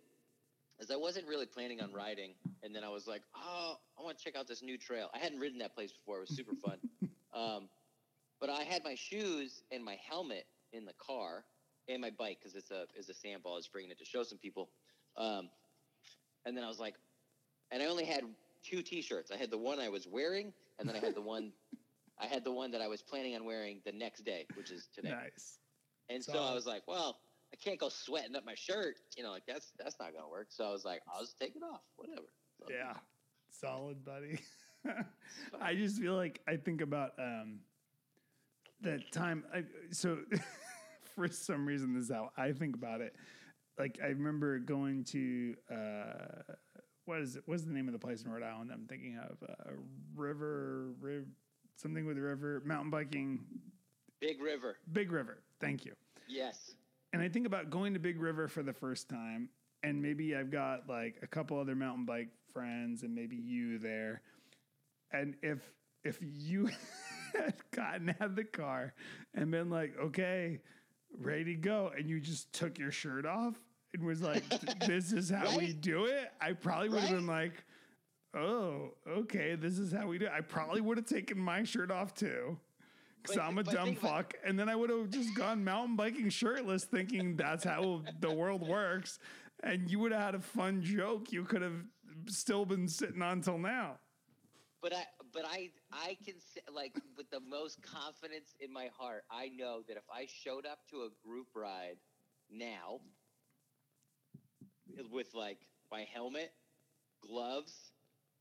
is 0.80 0.89
I 0.91 0.95
wasn't 0.95 1.28
really 1.28 1.45
planning 1.45 1.82
on 1.82 1.93
riding, 1.93 2.34
and 2.63 2.75
then 2.75 2.84
I 2.84 2.89
was 2.89 3.08
like, 3.08 3.21
oh, 3.36 3.78
I 3.99 4.04
want 4.04 4.17
to 4.17 4.23
check 4.23 4.36
out 4.36 4.47
this 4.47 4.62
new 4.62 4.78
trail. 4.78 5.10
I 5.13 5.19
hadn't 5.19 5.39
ridden 5.39 5.60
that 5.60 5.75
place 5.75 5.91
before. 5.91 6.17
It 6.17 6.21
was 6.21 6.36
super 6.36 6.56
fun. 6.56 6.78
um, 7.34 7.69
but 8.39 8.49
I 8.49 8.63
had 8.63 8.84
my 8.84 8.95
shoes 8.95 9.63
and 9.71 9.84
my 9.84 9.97
helmet 10.08 10.45
in 10.71 10.86
the 10.86 10.93
car 10.93 11.43
and 11.89 12.02
my 12.02 12.12
bike 12.12 12.38
because 12.39 12.56
it's 12.56 12.71
a 12.71 12.86
is 12.97 13.10
a 13.10 13.13
sandball. 13.13 13.54
I 13.54 13.58
was 13.58 13.67
bringing 13.67 13.91
it 13.91 13.99
to 13.99 14.06
show 14.06 14.23
some 14.23 14.38
people. 14.38 14.69
Um, 15.17 15.49
and 16.45 16.56
then 16.56 16.63
I 16.63 16.67
was 16.67 16.80
like, 16.80 16.95
and 17.71 17.84
I 17.84 17.88
only 17.88 18.06
had 18.06 18.23
two 18.63 18.82
T-shirts. 18.82 19.32
I 19.32 19.38
had 19.38 19.52
the 19.52 19.58
one 19.58 19.80
I 19.80 19.89
was 19.89 20.08
wearing, 20.08 20.54
and 20.80 20.88
then 20.88 20.95
I 20.95 20.99
had 20.99 21.15
the 21.15 21.21
one. 21.21 21.52
I 22.21 22.25
had 22.25 22.43
the 22.43 22.52
one 22.52 22.71
that 22.71 22.82
I 22.82 22.88
was 22.89 23.02
planning 23.02 23.34
on 23.36 23.45
wearing 23.45 23.80
the 23.86 23.93
next 23.93 24.25
day, 24.25 24.45
which 24.56 24.71
is 24.71 24.89
today. 24.93 25.12
Nice. 25.12 25.59
And 26.10 26.24
so 26.24 26.34
Solid. 26.34 26.52
I 26.52 26.54
was 26.56 26.65
like, 26.65 26.84
well, 26.88 27.19
I 27.54 27.56
can't 27.56 27.80
go 27.80 27.89
sweating 27.89 28.36
up 28.36 28.45
my 28.45 28.56
shirt. 28.56 28.95
You 29.17 29.24
know, 29.24 29.32
like 29.32 29.43
that's 29.48 29.72
that's 29.78 29.95
not 30.00 30.13
gonna 30.13 30.30
work. 30.30 30.48
So 30.50 30.65
I 30.65 30.72
was 30.72 30.86
like, 30.86 31.02
I'll 31.12 31.22
just 31.22 31.38
take 31.38 31.56
it 31.56 31.63
off, 31.63 31.82
whatever. 31.95 32.28
So, 32.60 32.65
Yeah, 32.69 32.93
solid, 33.50 34.04
buddy. 34.04 34.39
I 35.62 35.76
just 35.76 36.00
feel 36.00 36.15
like 36.15 36.41
I 36.48 36.56
think 36.56 36.82
about 36.82 37.12
um, 37.19 37.60
that 38.82 39.12
time. 39.12 39.43
I, 39.54 39.63
so 39.91 40.19
for 41.15 41.28
some 41.28 41.65
reason, 41.65 41.93
this 41.93 42.06
is 42.06 42.12
how 42.12 42.32
I 42.38 42.52
think 42.52 42.76
about 42.76 43.02
it. 43.02 43.15
Like 43.78 44.00
I 44.04 44.08
remember 44.08 44.60
going 44.60 45.04
to 45.06 45.56
uh, 45.72 46.54
what 47.06 47.22
is 47.22 47.36
it? 47.36 47.43
What's 47.45 47.63
the 47.63 47.74
name 47.74 47.88
of 47.88 47.93
the 47.93 48.00
place 48.00 48.24
in 48.24 48.32
Rhode 48.32 48.43
Island? 48.43 48.72
I'm 48.74 48.86
thinking 48.88 49.17
of 49.17 49.38
uh, 49.48 49.72
River, 50.15 50.91
riv, 51.00 51.26
something 51.76 52.06
with 52.06 52.17
the 52.17 52.22
river, 52.22 52.62
mountain 52.65 52.91
biking, 52.91 53.39
Big 54.20 54.42
River. 54.42 54.78
Big 54.92 55.12
River. 55.12 55.38
Thank 55.60 55.86
you. 55.86 55.94
Yes. 56.28 56.76
And 57.14 57.22
I 57.22 57.30
think 57.30 57.48
about 57.48 57.70
going 57.70 57.94
to 57.94 58.00
Big 58.00 58.20
River 58.22 58.48
for 58.48 58.62
the 58.64 58.74
first 58.74 59.10
time, 59.10 59.50
and 59.84 60.02
maybe 60.02 60.36
I've 60.36 60.52
got 60.52 60.88
like 60.88 61.16
a 61.22 61.28
couple 61.28 61.60
other 61.60 61.76
mountain 61.76 62.06
bike 62.06 62.30
friends, 62.54 63.04
and 63.04 63.14
maybe 63.16 63.36
you 63.36 63.80
there. 63.80 64.22
And 65.12 65.36
if 65.42 65.60
if 66.04 66.20
you 66.22 66.70
had 67.36 67.56
gotten 67.72 68.10
out 68.10 68.22
of 68.22 68.36
the 68.36 68.44
car 68.44 68.94
and 69.34 69.50
been 69.52 69.70
like, 69.70 69.98
okay, 70.00 70.60
ready 71.18 71.44
to 71.46 71.56
go, 71.56 71.92
and 71.98 72.10
you 72.10 72.20
just 72.20 72.54
took 72.54 72.78
your 72.78 72.92
shirt 72.92 73.26
off 73.26 73.56
and 73.94 74.04
was 74.06 74.22
like, 74.22 74.44
this 74.86 75.12
is 75.12 75.30
how 75.32 75.58
we 75.58 75.74
do 75.74 76.06
it, 76.06 76.32
I 76.40 76.54
probably 76.54 76.90
would 76.90 77.00
have 77.02 77.10
Right. 77.10 77.18
been 77.18 77.28
like, 77.28 77.64
oh, 78.36 78.94
okay, 79.08 79.56
this 79.56 79.80
is 79.80 79.92
how 79.92 80.08
we 80.08 80.20
do 80.20 80.26
it. 80.28 80.32
I 80.32 80.42
probably 80.42 80.82
would 80.82 80.98
have 80.98 81.08
taken 81.08 81.40
my 81.40 81.64
shirt 81.64 81.90
off 81.90 82.14
too. 82.14 82.58
Because 83.22 83.38
I'm 83.38 83.58
a 83.58 83.64
dumb 83.64 83.90
about- 83.90 84.02
fuck. 84.02 84.34
And 84.44 84.58
then 84.58 84.70
I 84.70 84.76
would 84.76 84.90
have 84.90 85.10
just 85.10 85.36
gone 85.36 85.64
mountain 85.64 85.96
biking 85.96 86.30
shirtless, 86.30 86.86
thinking 86.86 87.36
that's 87.36 87.64
how 87.64 88.04
the 88.20 88.32
world 88.32 88.68
works. 88.68 89.20
And 89.64 89.90
you 89.92 90.00
would 90.00 90.12
have 90.12 90.22
had 90.22 90.36
a 90.36 90.40
fun 90.40 90.82
joke 90.82 91.32
you 91.32 91.44
could 91.44 91.62
have 91.62 91.84
still 92.28 92.66
been 92.66 92.88
sitting 92.88 93.22
on 93.22 93.42
till 93.42 93.58
now. 93.58 94.00
But 94.82 94.94
I, 94.94 95.04
but 95.34 95.44
I, 95.46 95.72
I 95.92 96.18
can 96.26 96.36
say, 96.40 96.62
like 96.74 96.94
with 97.18 97.30
the 97.30 97.42
most 97.42 97.82
confidence 97.84 98.56
in 98.62 98.72
my 98.72 98.88
heart, 98.98 99.26
I 99.30 99.50
know 99.50 99.82
that 99.90 99.98
if 99.98 100.04
I 100.14 100.28
showed 100.28 100.66
up 100.66 100.80
to 100.92 101.02
a 101.02 101.10
group 101.28 101.48
ride 101.54 101.98
now 102.50 103.02
with 105.12 105.34
like 105.34 105.60
my 105.92 106.06
helmet, 106.14 106.54
gloves, 107.22 107.92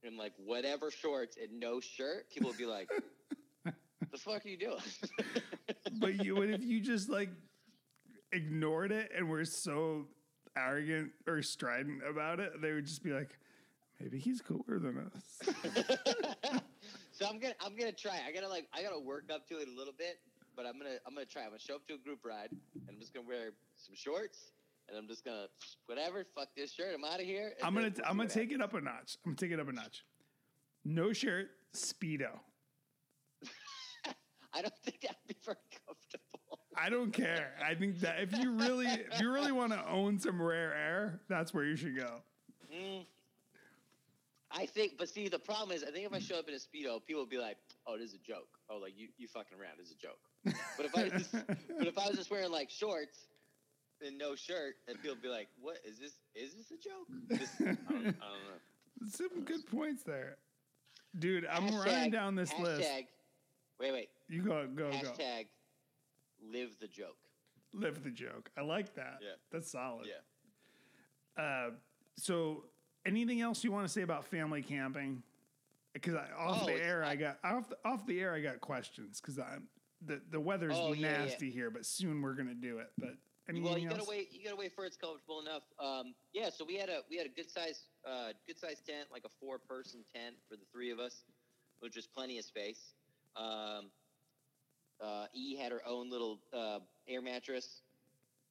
and 0.05 0.17
like 0.17 0.33
whatever 0.37 0.93
shorts 0.93 1.37
and 1.37 1.59
no 1.59 1.81
shirt, 1.81 2.31
people 2.31 2.51
would 2.51 2.59
be 2.59 2.67
like, 2.67 2.89
"The 4.11 4.19
fuck 4.19 4.45
are 4.45 4.49
you 4.49 4.59
doing?" 4.59 4.83
But 6.01 6.25
you 6.25 6.37
would 6.37 6.51
if 6.51 6.63
you 6.63 6.81
just 6.81 7.09
like 7.09 7.31
ignored 8.33 8.93
it 8.93 9.11
and 9.17 9.29
were 9.29 9.45
so 9.45 10.07
arrogant 10.57 11.13
or 11.27 11.43
strident 11.43 12.03
about 12.09 12.41
it, 12.41 12.61
they 12.61 12.73
would 12.73 12.87
just 12.87 13.03
be 13.03 13.13
like, 13.13 13.39
maybe 14.01 14.19
he's 14.19 14.41
cooler 14.41 14.79
than 14.79 15.11
us. 15.15 15.41
so 17.13 17.27
I'm 17.27 17.39
gonna 17.39 17.55
I'm 17.61 17.77
gonna 17.77 17.93
try. 17.93 18.21
I 18.27 18.33
gotta 18.33 18.49
like 18.49 18.67
I 18.73 18.83
gotta 18.83 19.01
work 19.01 19.31
up 19.33 19.49
to 19.49 19.59
it 19.59 19.69
a 19.69 19.77
little 19.77 19.95
bit, 19.97 20.19
but 20.57 20.67
I'm 20.67 20.79
gonna 20.79 20.97
I'm 21.07 21.15
gonna 21.15 21.27
try. 21.27 21.43
I'm 21.43 21.49
gonna 21.49 21.59
show 21.59 21.77
up 21.77 21.87
to 21.89 21.95
a 21.95 21.99
group 21.99 22.25
ride, 22.25 22.51
and 22.51 22.83
I'm 22.89 22.99
just 22.99 23.15
gonna 23.15 23.27
wear 23.27 23.51
some 23.77 23.95
shorts, 23.95 24.53
and 24.89 24.97
I'm 24.97 25.09
just 25.09 25.25
gonna 25.25 25.47
whatever. 25.87 26.25
Fuck 26.35 26.49
this 26.57 26.73
shirt. 26.73 26.95
I'm 26.95 27.05
out 27.05 27.21
of 27.21 27.27
here. 27.27 27.53
I'm 27.63 27.75
gonna 27.75 27.87
I'm 28.05 28.17
gonna 28.17 28.25
what 28.25 28.31
take 28.31 28.53
it 28.53 28.61
up 28.61 28.75
a 28.75 28.81
notch. 28.81 29.17
I'm 29.25 29.33
gonna 29.33 29.37
take 29.37 29.53
it 29.53 29.61
up 29.61 29.69
a 29.69 29.73
notch. 29.73 30.05
No 30.85 31.13
shirt, 31.13 31.51
speedo. 31.75 32.39
I 34.59 34.63
don't 34.63 34.77
think 34.85 35.01
that'd 35.01 35.17
be 35.27 35.37
very 35.45 35.57
comfortable. 35.87 36.59
I 36.77 36.91
don't 36.91 37.13
care. 37.13 37.53
I 37.65 37.75
think 37.75 38.01
that 38.01 38.21
if 38.21 38.37
you 38.39 38.53
really 38.53 38.87
if 38.87 39.21
you 39.21 39.33
really 39.33 39.53
want 39.53 39.73
to 39.73 39.89
own 39.89 40.19
some 40.19 40.41
rare 40.41 40.75
air, 40.75 41.21
that's 41.29 41.55
where 41.55 41.65
you 41.65 41.77
should 41.77 41.97
go. 41.97 42.21
Mm. 42.75 43.05
I 44.51 44.65
think, 44.67 44.93
but 44.99 45.09
see, 45.09 45.29
the 45.29 45.39
problem 45.39 45.77
is, 45.77 45.85
I 45.85 45.91
think 45.91 46.07
if 46.07 46.13
I 46.13 46.19
show 46.21 46.39
up 46.39 46.49
in 46.49 46.55
a 46.55 46.59
speedo, 46.59 47.05
people 47.05 47.23
will 47.23 47.29
be 47.29 47.39
like, 47.39 47.59
"Oh, 47.87 47.99
this 47.99 48.09
is 48.09 48.15
a 48.15 48.27
joke. 48.27 48.49
Oh, 48.71 48.79
like 48.79 48.95
you 48.97 49.09
you 49.19 49.29
fucking 49.29 49.59
around. 49.59 49.79
This 49.79 49.89
is 49.89 49.95
a 49.95 49.99
joke." 49.99 50.19
But 50.77 50.87
if 50.87 50.97
I 50.97 51.09
just, 51.11 51.33
but 51.33 51.87
if 51.87 51.99
I 51.99 52.09
was 52.09 52.17
just 52.17 52.31
wearing 52.31 52.51
like 52.51 52.71
shorts 52.71 53.27
and 54.05 54.17
no 54.17 54.35
shirt, 54.37 54.77
and 54.87 54.97
people 55.03 55.17
would 55.17 55.23
be 55.23 55.29
like, 55.29 55.49
"What 55.61 55.77
is 55.85 55.99
this? 55.99 56.13
Is 56.35 56.55
this 56.55 56.71
a 56.71 56.77
joke?" 56.83 57.07
This, 57.29 57.51
I, 57.61 57.65
don't, 57.65 57.79
I 57.91 58.03
don't 58.03 58.13
know. 58.13 59.09
Some 59.11 59.45
good 59.45 59.67
points 59.67 60.03
there. 60.03 60.37
Dude, 61.19 61.47
I'm 61.47 61.65
Hashtag- 61.69 61.85
running 61.85 62.11
down 62.11 62.35
this 62.35 62.51
hashtag, 62.53 62.63
list. 62.79 62.91
Wait, 63.81 63.93
wait. 63.93 64.09
You 64.29 64.43
go 64.43 64.67
go 64.67 64.91
go. 64.91 64.97
Hashtag 64.97 65.47
live 66.43 66.77
the 66.81 66.89
joke. 66.89 67.17
Live 67.73 68.03
the 68.03 68.11
joke. 68.11 68.51
I 68.57 68.63
like 68.63 68.95
that. 68.95 69.19
Yeah. 69.21 69.29
That's 69.53 69.71
solid. 69.71 70.07
Yeah. 70.07 71.43
Uh, 71.43 71.71
so, 72.17 72.65
anything 73.07 73.41
else 73.41 73.63
you 73.63 73.71
want 73.71 73.87
to 73.87 73.93
say 73.93 74.03
about 74.03 74.25
family 74.25 74.63
camping? 74.63 75.23
Because 75.93 76.15
off 76.15 76.63
Oh, 76.63 76.67
the 76.67 76.73
air, 76.75 77.05
I 77.05 77.11
I- 77.11 77.17
got 77.17 77.39
off 77.45 77.69
the, 77.69 77.77
off 77.85 78.07
the 78.07 78.21
air, 78.21 78.35
I 78.35 78.41
got 78.41 78.61
questions 78.61 79.21
because 79.21 79.39
I'm 79.39 79.69
the 80.03 80.21
the 80.31 80.41
weather's 80.41 80.75
Oh, 80.77 80.93
yeah, 80.93 81.11
yeah. 81.13 81.25
nasty 81.25 81.51
here, 81.51 81.71
but 81.71 81.85
soon 81.87 82.21
we're 82.23 82.35
gonna 82.35 82.55
do 82.55 82.79
it. 82.79 82.91
But 82.99 83.15
anything 83.49 83.65
Well, 83.65 83.79
you 83.79 83.89
else? 83.89 83.99
gotta 83.99 84.11
wait. 84.11 84.33
You 84.33 84.43
gotta 84.45 84.57
wait 84.57 84.73
for 84.75 84.85
it's 84.85 84.97
comfortable 84.97 85.41
enough. 85.41 85.63
Um, 85.79 86.15
yeah. 86.33 86.51
So 86.51 86.65
we 86.65 86.77
had 86.77 86.89
a 86.89 87.01
we 87.11 87.17
had 87.17 87.27
a 87.27 87.31
good 87.31 87.51
size 87.51 87.85
uh, 88.05 88.33
good 88.47 88.59
size 88.59 88.81
tent, 88.87 89.09
like 89.13 89.25
a 89.25 89.29
four 89.41 89.59
person 89.59 90.05
tent 90.15 90.37
for 90.49 90.57
the 90.57 90.65
three 90.73 90.91
of 90.91 90.99
us, 91.01 91.25
which 91.81 91.97
was 91.97 92.07
plenty 92.07 92.39
of 92.39 92.45
space. 92.45 92.95
Um, 93.37 93.91
uh, 95.01 95.27
E 95.33 95.57
had 95.57 95.73
her 95.73 95.81
own 95.87 96.11
little 96.11 96.41
uh, 96.53 96.81
air 97.09 97.23
mattress, 97.23 97.83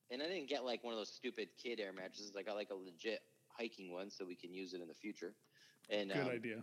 and 0.10 0.22
I 0.22 0.26
didn't 0.28 0.48
get 0.48 0.64
like 0.64 0.84
one 0.84 0.94
of 0.94 1.00
those 1.00 1.12
stupid 1.12 1.50
kid 1.62 1.80
air 1.80 1.92
mattresses. 1.92 2.32
I 2.38 2.44
got 2.44 2.56
like 2.56 2.70
a 2.70 2.76
legit 2.76 3.22
hiking 3.50 3.92
one, 3.92 4.10
so 4.10 4.26
we 4.26 4.36
can 4.36 4.54
use 4.54 4.74
it 4.74 4.82
in 4.82 4.88
the 4.88 4.94
future. 4.94 5.34
And 5.90 6.12
Good 6.12 6.22
um, 6.22 6.30
idea. 6.30 6.58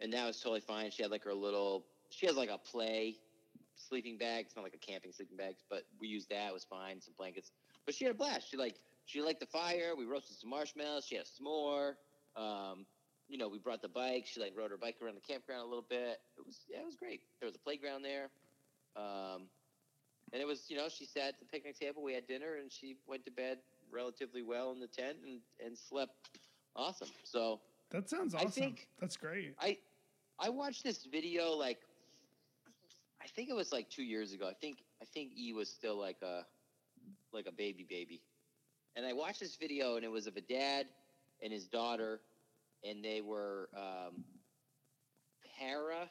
and 0.00 0.12
that 0.12 0.26
was 0.26 0.40
totally 0.40 0.60
fine. 0.60 0.90
She 0.90 1.02
had 1.02 1.10
like 1.10 1.24
her 1.24 1.34
little, 1.34 1.84
she 2.10 2.26
has 2.26 2.36
like 2.36 2.50
a 2.50 2.58
play 2.58 3.16
sleeping 3.76 4.18
bag. 4.18 4.46
It's 4.46 4.56
not 4.56 4.62
like 4.62 4.74
a 4.74 4.78
camping 4.78 5.12
sleeping 5.12 5.36
bag, 5.36 5.56
but 5.68 5.82
we 6.00 6.08
used 6.08 6.30
that. 6.30 6.48
It 6.48 6.52
was 6.52 6.64
fine. 6.64 7.00
Some 7.00 7.14
blankets, 7.16 7.50
but 7.84 7.94
she 7.94 8.04
had 8.04 8.14
a 8.14 8.16
blast. 8.16 8.50
She 8.50 8.56
like 8.56 8.76
she 9.04 9.20
liked 9.20 9.40
the 9.40 9.46
fire. 9.46 9.92
We 9.96 10.04
roasted 10.04 10.36
some 10.36 10.50
marshmallows. 10.50 11.06
She 11.06 11.16
had 11.16 11.24
a 11.26 11.42
s'more. 11.42 11.94
Um, 12.36 12.86
you 13.32 13.38
know, 13.38 13.48
we 13.48 13.58
brought 13.58 13.80
the 13.80 13.88
bike. 13.88 14.26
She 14.26 14.40
like 14.40 14.52
rode 14.54 14.70
her 14.70 14.76
bike 14.76 14.96
around 15.02 15.14
the 15.14 15.20
campground 15.22 15.62
a 15.62 15.64
little 15.64 15.86
bit. 15.88 16.20
It 16.36 16.44
was 16.44 16.58
yeah, 16.68 16.80
it 16.80 16.84
was 16.84 16.96
great. 16.96 17.22
There 17.40 17.46
was 17.46 17.56
a 17.56 17.58
playground 17.58 18.02
there. 18.02 18.28
Um, 18.94 19.44
and 20.34 20.40
it 20.42 20.46
was, 20.46 20.66
you 20.68 20.76
know, 20.76 20.88
she 20.90 21.06
sat 21.06 21.28
at 21.28 21.38
the 21.40 21.46
picnic 21.46 21.78
table. 21.80 22.02
We 22.02 22.12
had 22.12 22.26
dinner, 22.26 22.56
and 22.60 22.70
she 22.70 22.96
went 23.06 23.24
to 23.24 23.30
bed 23.30 23.58
relatively 23.90 24.42
well 24.42 24.70
in 24.72 24.80
the 24.80 24.86
tent 24.86 25.16
and, 25.26 25.40
and 25.64 25.76
slept 25.76 26.12
awesome. 26.76 27.08
So 27.24 27.60
That 27.90 28.10
sounds 28.10 28.34
awesome. 28.34 28.46
I 28.48 28.50
think- 28.50 28.88
That's 29.00 29.16
great. 29.16 29.54
I 29.58 29.78
I 30.38 30.50
watched 30.50 30.84
this 30.84 31.04
video 31.04 31.52
like 31.52 31.78
I 33.22 33.26
think 33.28 33.48
it 33.48 33.54
was 33.54 33.72
like 33.72 33.88
two 33.88 34.02
years 34.02 34.34
ago. 34.34 34.46
I 34.46 34.52
think 34.54 34.76
I 35.00 35.06
think 35.06 35.32
E 35.38 35.54
was 35.54 35.70
still 35.70 35.96
like 35.98 36.20
a 36.22 36.44
like 37.32 37.46
a 37.46 37.52
baby 37.52 37.86
baby, 37.88 38.20
and 38.94 39.06
I 39.06 39.14
watched 39.14 39.40
this 39.40 39.56
video 39.56 39.96
and 39.96 40.04
it 40.04 40.10
was 40.10 40.26
of 40.26 40.36
a 40.36 40.42
dad 40.42 40.86
and 41.42 41.50
his 41.52 41.66
daughter, 41.66 42.20
and 42.84 43.04
they 43.04 43.20
were 43.20 43.68
um, 43.76 44.24
para 45.58 46.10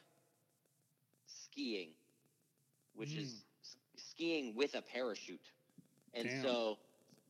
skiing, 1.26 1.90
which 2.94 3.16
is 3.16 3.44
skiing 3.98 4.56
with 4.56 4.76
a 4.76 4.82
parachute, 4.82 5.52
and 6.14 6.28
Damn. 6.30 6.44
so 6.44 6.78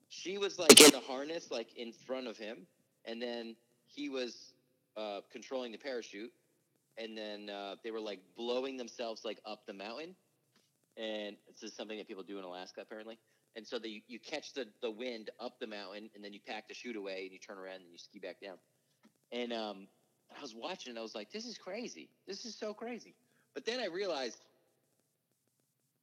she 0.09 0.37
was 0.37 0.59
like 0.59 0.79
in 0.79 0.91
the 0.91 0.99
harness 0.99 1.51
like 1.51 1.75
in 1.75 1.91
front 1.91 2.27
of 2.27 2.37
him, 2.37 2.67
and 3.05 3.21
then 3.21 3.55
he 3.85 4.09
was 4.09 4.53
uh, 4.97 5.21
controlling 5.31 5.71
the 5.71 5.77
parachute, 5.77 6.31
and 6.97 7.17
then 7.17 7.49
uh, 7.49 7.75
they 7.83 7.91
were 7.91 7.99
like 8.01 8.19
blowing 8.35 8.77
themselves 8.77 9.23
like 9.25 9.39
up 9.45 9.65
the 9.65 9.73
mountain, 9.73 10.15
and 10.97 11.35
this 11.47 11.63
is 11.63 11.75
something 11.75 11.97
that 11.97 12.07
people 12.07 12.23
do 12.23 12.37
in 12.37 12.43
Alaska 12.43 12.81
apparently. 12.81 13.17
And 13.55 13.67
so 13.67 13.79
they, 13.79 14.01
you 14.07 14.17
catch 14.17 14.53
the, 14.53 14.65
the 14.81 14.89
wind 14.89 15.29
up 15.37 15.59
the 15.59 15.67
mountain, 15.67 16.09
and 16.15 16.23
then 16.23 16.31
you 16.31 16.39
pack 16.45 16.69
the 16.69 16.73
chute 16.73 16.95
away, 16.95 17.23
and 17.23 17.33
you 17.33 17.39
turn 17.39 17.57
around 17.57 17.81
and 17.81 17.91
you 17.91 17.97
ski 17.97 18.17
back 18.19 18.39
down. 18.41 18.57
And 19.31 19.53
um, 19.53 19.87
I 20.37 20.41
was 20.41 20.55
watching, 20.55 20.91
and 20.91 20.99
I 20.99 21.01
was 21.01 21.15
like, 21.15 21.31
"This 21.31 21.45
is 21.45 21.57
crazy! 21.57 22.09
This 22.27 22.45
is 22.45 22.55
so 22.55 22.73
crazy!" 22.73 23.15
But 23.53 23.65
then 23.65 23.79
I 23.79 23.87
realized, 23.87 24.43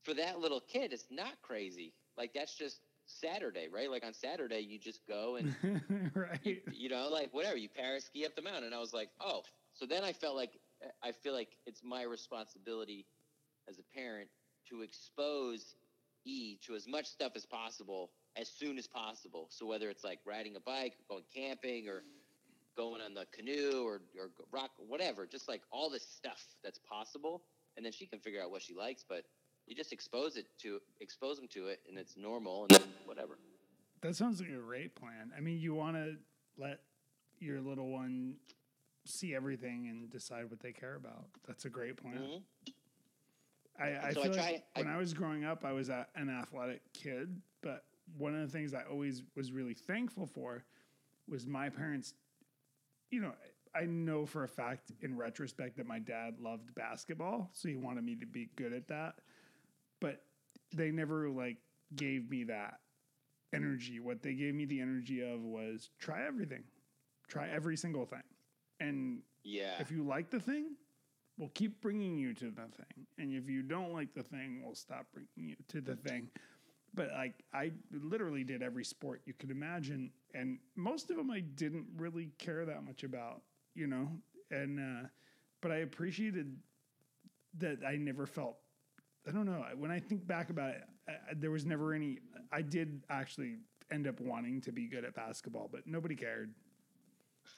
for 0.03 0.14
that 0.14 0.38
little 0.38 0.61
kid, 0.61 0.93
it's 0.93 1.07
not 1.11 1.41
crazy. 1.43 1.93
Like 2.17 2.33
that's 2.35 2.57
just 2.57 2.81
Saturday, 3.07 3.69
right? 3.73 3.90
Like 3.90 4.05
on 4.05 4.13
Saturday, 4.13 4.61
you 4.61 4.79
just 4.79 5.07
go 5.07 5.37
and 5.37 5.55
right. 6.15 6.63
you 6.73 6.88
know, 6.88 7.09
like 7.09 7.33
whatever, 7.33 7.57
you 7.57 7.69
para 7.69 8.00
ski 8.00 8.27
up 8.27 8.37
the 8.37 8.42
mountain. 8.42 8.65
And 8.65 8.75
I 8.75 8.81
was 8.81 8.92
like, 8.92 9.11
oh. 9.21 9.42
So 9.73 9.87
then 9.87 10.05
I 10.05 10.13
felt 10.13 10.37
like 10.37 10.59
I 11.02 11.13
feel 11.13 11.33
like 11.33 11.57
it's 11.67 11.83
my 11.85 12.02
responsibility 12.02 13.07
as 13.69 13.79
a 13.79 13.98
parent 13.98 14.29
to 14.69 14.83
expose 14.83 15.77
E 16.25 16.59
to 16.67 16.75
as 16.75 16.87
much 16.87 17.07
stuff 17.07 17.33
as 17.37 17.46
possible 17.46 18.11
as 18.37 18.48
soon 18.48 18.79
as 18.79 18.87
possible. 18.87 19.46
So 19.50 19.67
whether 19.67 19.88
it's 19.88 20.05
like 20.05 20.21
riding 20.27 20.57
a 20.57 20.61
bike, 20.61 20.94
or 20.98 21.17
going 21.17 21.25
camping, 21.35 21.88
or 21.88 22.02
going 22.79 23.02
on 23.02 23.12
the 23.12 23.26
canoe, 23.33 23.83
or 23.85 24.00
or 24.18 24.31
rock, 24.52 24.70
whatever, 24.79 25.26
just 25.26 25.48
like 25.48 25.62
all 25.70 25.90
this 25.90 26.06
stuff 26.06 26.42
that's 26.62 26.79
possible, 26.79 27.42
and 27.76 27.85
then 27.85 27.92
she 27.92 28.06
can 28.06 28.20
figure 28.20 28.40
out 28.40 28.50
what 28.52 28.62
she 28.62 28.72
likes. 28.72 29.04
But 29.06 29.24
you 29.66 29.74
just 29.74 29.92
expose 29.92 30.37
it 30.37 30.46
to 30.62 30.79
expose 31.00 31.37
them 31.38 31.48
to 31.48 31.66
it, 31.66 31.81
and 31.88 31.98
it's 31.98 32.16
normal, 32.16 32.62
and 32.62 32.70
then 32.81 32.88
whatever. 33.04 33.37
That 34.00 34.14
sounds 34.14 34.40
like 34.40 34.50
a 34.50 34.52
great 34.62 34.94
plan. 34.94 35.33
I 35.37 35.40
mean, 35.40 35.58
you 35.58 35.74
want 35.74 35.96
to 35.96 36.16
let 36.56 36.79
your 37.40 37.60
little 37.60 37.88
one 37.90 38.37
see 39.04 39.35
everything 39.35 39.88
and 39.88 40.08
decide 40.10 40.48
what 40.48 40.60
they 40.60 40.70
care 40.72 40.94
about. 40.94 41.24
That's 41.48 41.64
a 41.64 41.68
great 41.70 41.96
plan. 41.96 42.14
Mhm. 42.18 42.42
I, 43.81 44.08
I 44.08 44.12
so 44.12 44.22
I 44.22 44.29
try- 44.29 44.35
like 44.52 44.64
I- 44.76 44.81
when 44.83 44.88
I 44.88 44.96
was 44.98 45.12
growing 45.14 45.44
up, 45.44 45.64
I 45.64 45.72
was 45.72 45.88
a, 45.88 46.06
an 46.14 46.31
athletic 46.31 46.81
kid, 46.92 47.40
but 47.60 47.85
one 48.16 48.35
of 48.35 48.40
the 48.40 48.48
things 48.56 48.72
I 48.72 48.83
always 48.85 49.22
was 49.35 49.50
really 49.52 49.74
thankful 49.74 50.26
for 50.26 50.64
was 51.29 51.44
my 51.46 51.68
parents. 51.68 52.14
You 53.11 53.21
know, 53.21 53.33
I 53.75 53.85
know 53.85 54.27
for 54.27 54.44
a 54.44 54.48
fact 54.48 54.92
in 55.02 55.17
retrospect 55.17 55.77
that 55.77 55.87
my 55.87 55.98
dad 55.98 56.35
loved 56.40 56.75
basketball, 56.75 57.50
so 57.52 57.69
he 57.69 57.77
wanted 57.77 58.04
me 58.04 58.17
to 58.17 58.27
be 58.27 58.48
good 58.56 58.73
at 58.73 58.88
that. 58.88 59.17
But 60.00 60.23
they 60.75 60.90
never 60.90 61.29
like 61.31 61.56
gave 61.96 62.31
me 62.31 62.44
that 62.44 62.81
energy. 63.54 64.00
What 64.00 64.23
they 64.23 64.35
gave 64.35 64.54
me 64.54 64.65
the 64.67 64.81
energy 64.81 65.21
of 65.23 65.40
was 65.42 65.90
try 65.98 66.27
everything, 66.27 66.65
try 67.29 67.48
every 67.48 67.77
single 67.77 68.04
thing, 68.04 68.23
and 68.81 69.23
Yeah. 69.44 69.81
if 69.81 69.90
you 69.90 70.02
like 70.02 70.31
the 70.31 70.40
thing, 70.40 70.77
we'll 71.38 71.48
keep 71.50 71.81
bringing 71.81 72.19
you 72.19 72.35
to 72.35 72.50
the 72.50 72.67
thing. 72.69 73.06
And 73.17 73.33
if 73.33 73.48
you 73.48 73.63
don't 73.63 73.92
like 73.92 74.13
the 74.13 74.23
thing, 74.23 74.63
we'll 74.63 74.75
stop 74.75 75.06
bringing 75.13 75.50
you 75.50 75.56
to 75.69 75.81
the 75.81 75.96
thing. 75.96 76.31
But 76.95 77.11
like 77.15 77.45
I 77.53 77.73
literally 77.93 78.45
did 78.45 78.63
every 78.63 78.85
sport 78.85 79.23
you 79.27 79.35
could 79.35 79.51
imagine, 79.51 80.11
and 80.35 80.59
most 80.77 81.11
of 81.11 81.17
them 81.17 81.31
I 81.31 81.41
didn't 81.41 81.87
really 81.97 82.31
care 82.39 82.65
that 82.65 82.85
much 82.85 83.05
about, 83.05 83.43
you 83.75 83.87
know. 83.87 84.09
And 84.51 84.79
uh, 84.81 85.09
but 85.61 85.71
I 85.71 85.77
appreciated 85.79 86.57
that 87.59 87.79
I 87.87 87.97
never 87.97 88.27
felt. 88.27 88.57
I 89.27 89.31
don't 89.31 89.47
know. 89.47 89.65
When 89.77 89.91
I 89.91 90.01
think 90.01 90.27
back 90.27 90.51
about 90.51 90.71
it, 90.71 90.85
I, 91.09 91.13
there 91.37 91.51
was 91.51 91.67
never 91.67 91.93
any. 91.93 92.19
I 92.51 92.63
did 92.63 93.03
actually 93.11 93.57
end 93.91 94.07
up 94.07 94.21
wanting 94.21 94.61
to 94.63 94.73
be 94.73 94.87
good 94.87 95.05
at 95.05 95.15
basketball, 95.15 95.69
but 95.71 95.87
nobody 95.87 96.15
cared 96.15 96.53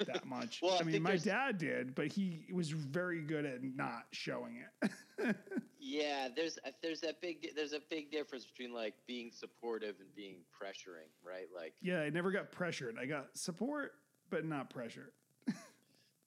that 0.07 0.27
much. 0.27 0.61
Well, 0.63 0.77
I 0.77 0.81
I 0.81 0.83
mean, 0.83 1.03
my 1.03 1.17
dad 1.17 1.59
did, 1.59 1.95
but 1.95 2.09
he 2.09 2.47
was 2.53 2.71
very 2.71 3.23
good 3.23 3.45
at 3.45 3.63
not 3.63 4.05
showing 4.13 4.57
it. 4.83 5.37
Yeah, 5.83 6.29
there's 6.35 6.59
uh, 6.65 6.71
there's 6.83 7.01
that 7.01 7.21
big 7.21 7.49
there's 7.57 7.73
a 7.73 7.81
big 7.89 8.13
difference 8.13 8.45
between 8.45 8.73
like 8.73 8.95
being 9.07 9.31
supportive 9.33 9.97
and 9.99 10.15
being 10.15 10.37
pressuring, 10.55 11.09
right? 11.25 11.47
Like 11.55 11.73
yeah, 11.81 12.03
I 12.03 12.11
never 12.11 12.31
got 12.31 12.53
pressured. 12.53 12.97
I 13.01 13.07
got 13.07 13.37
support, 13.37 13.95
but 14.29 14.45
not 14.45 14.69
pressure. 14.69 15.13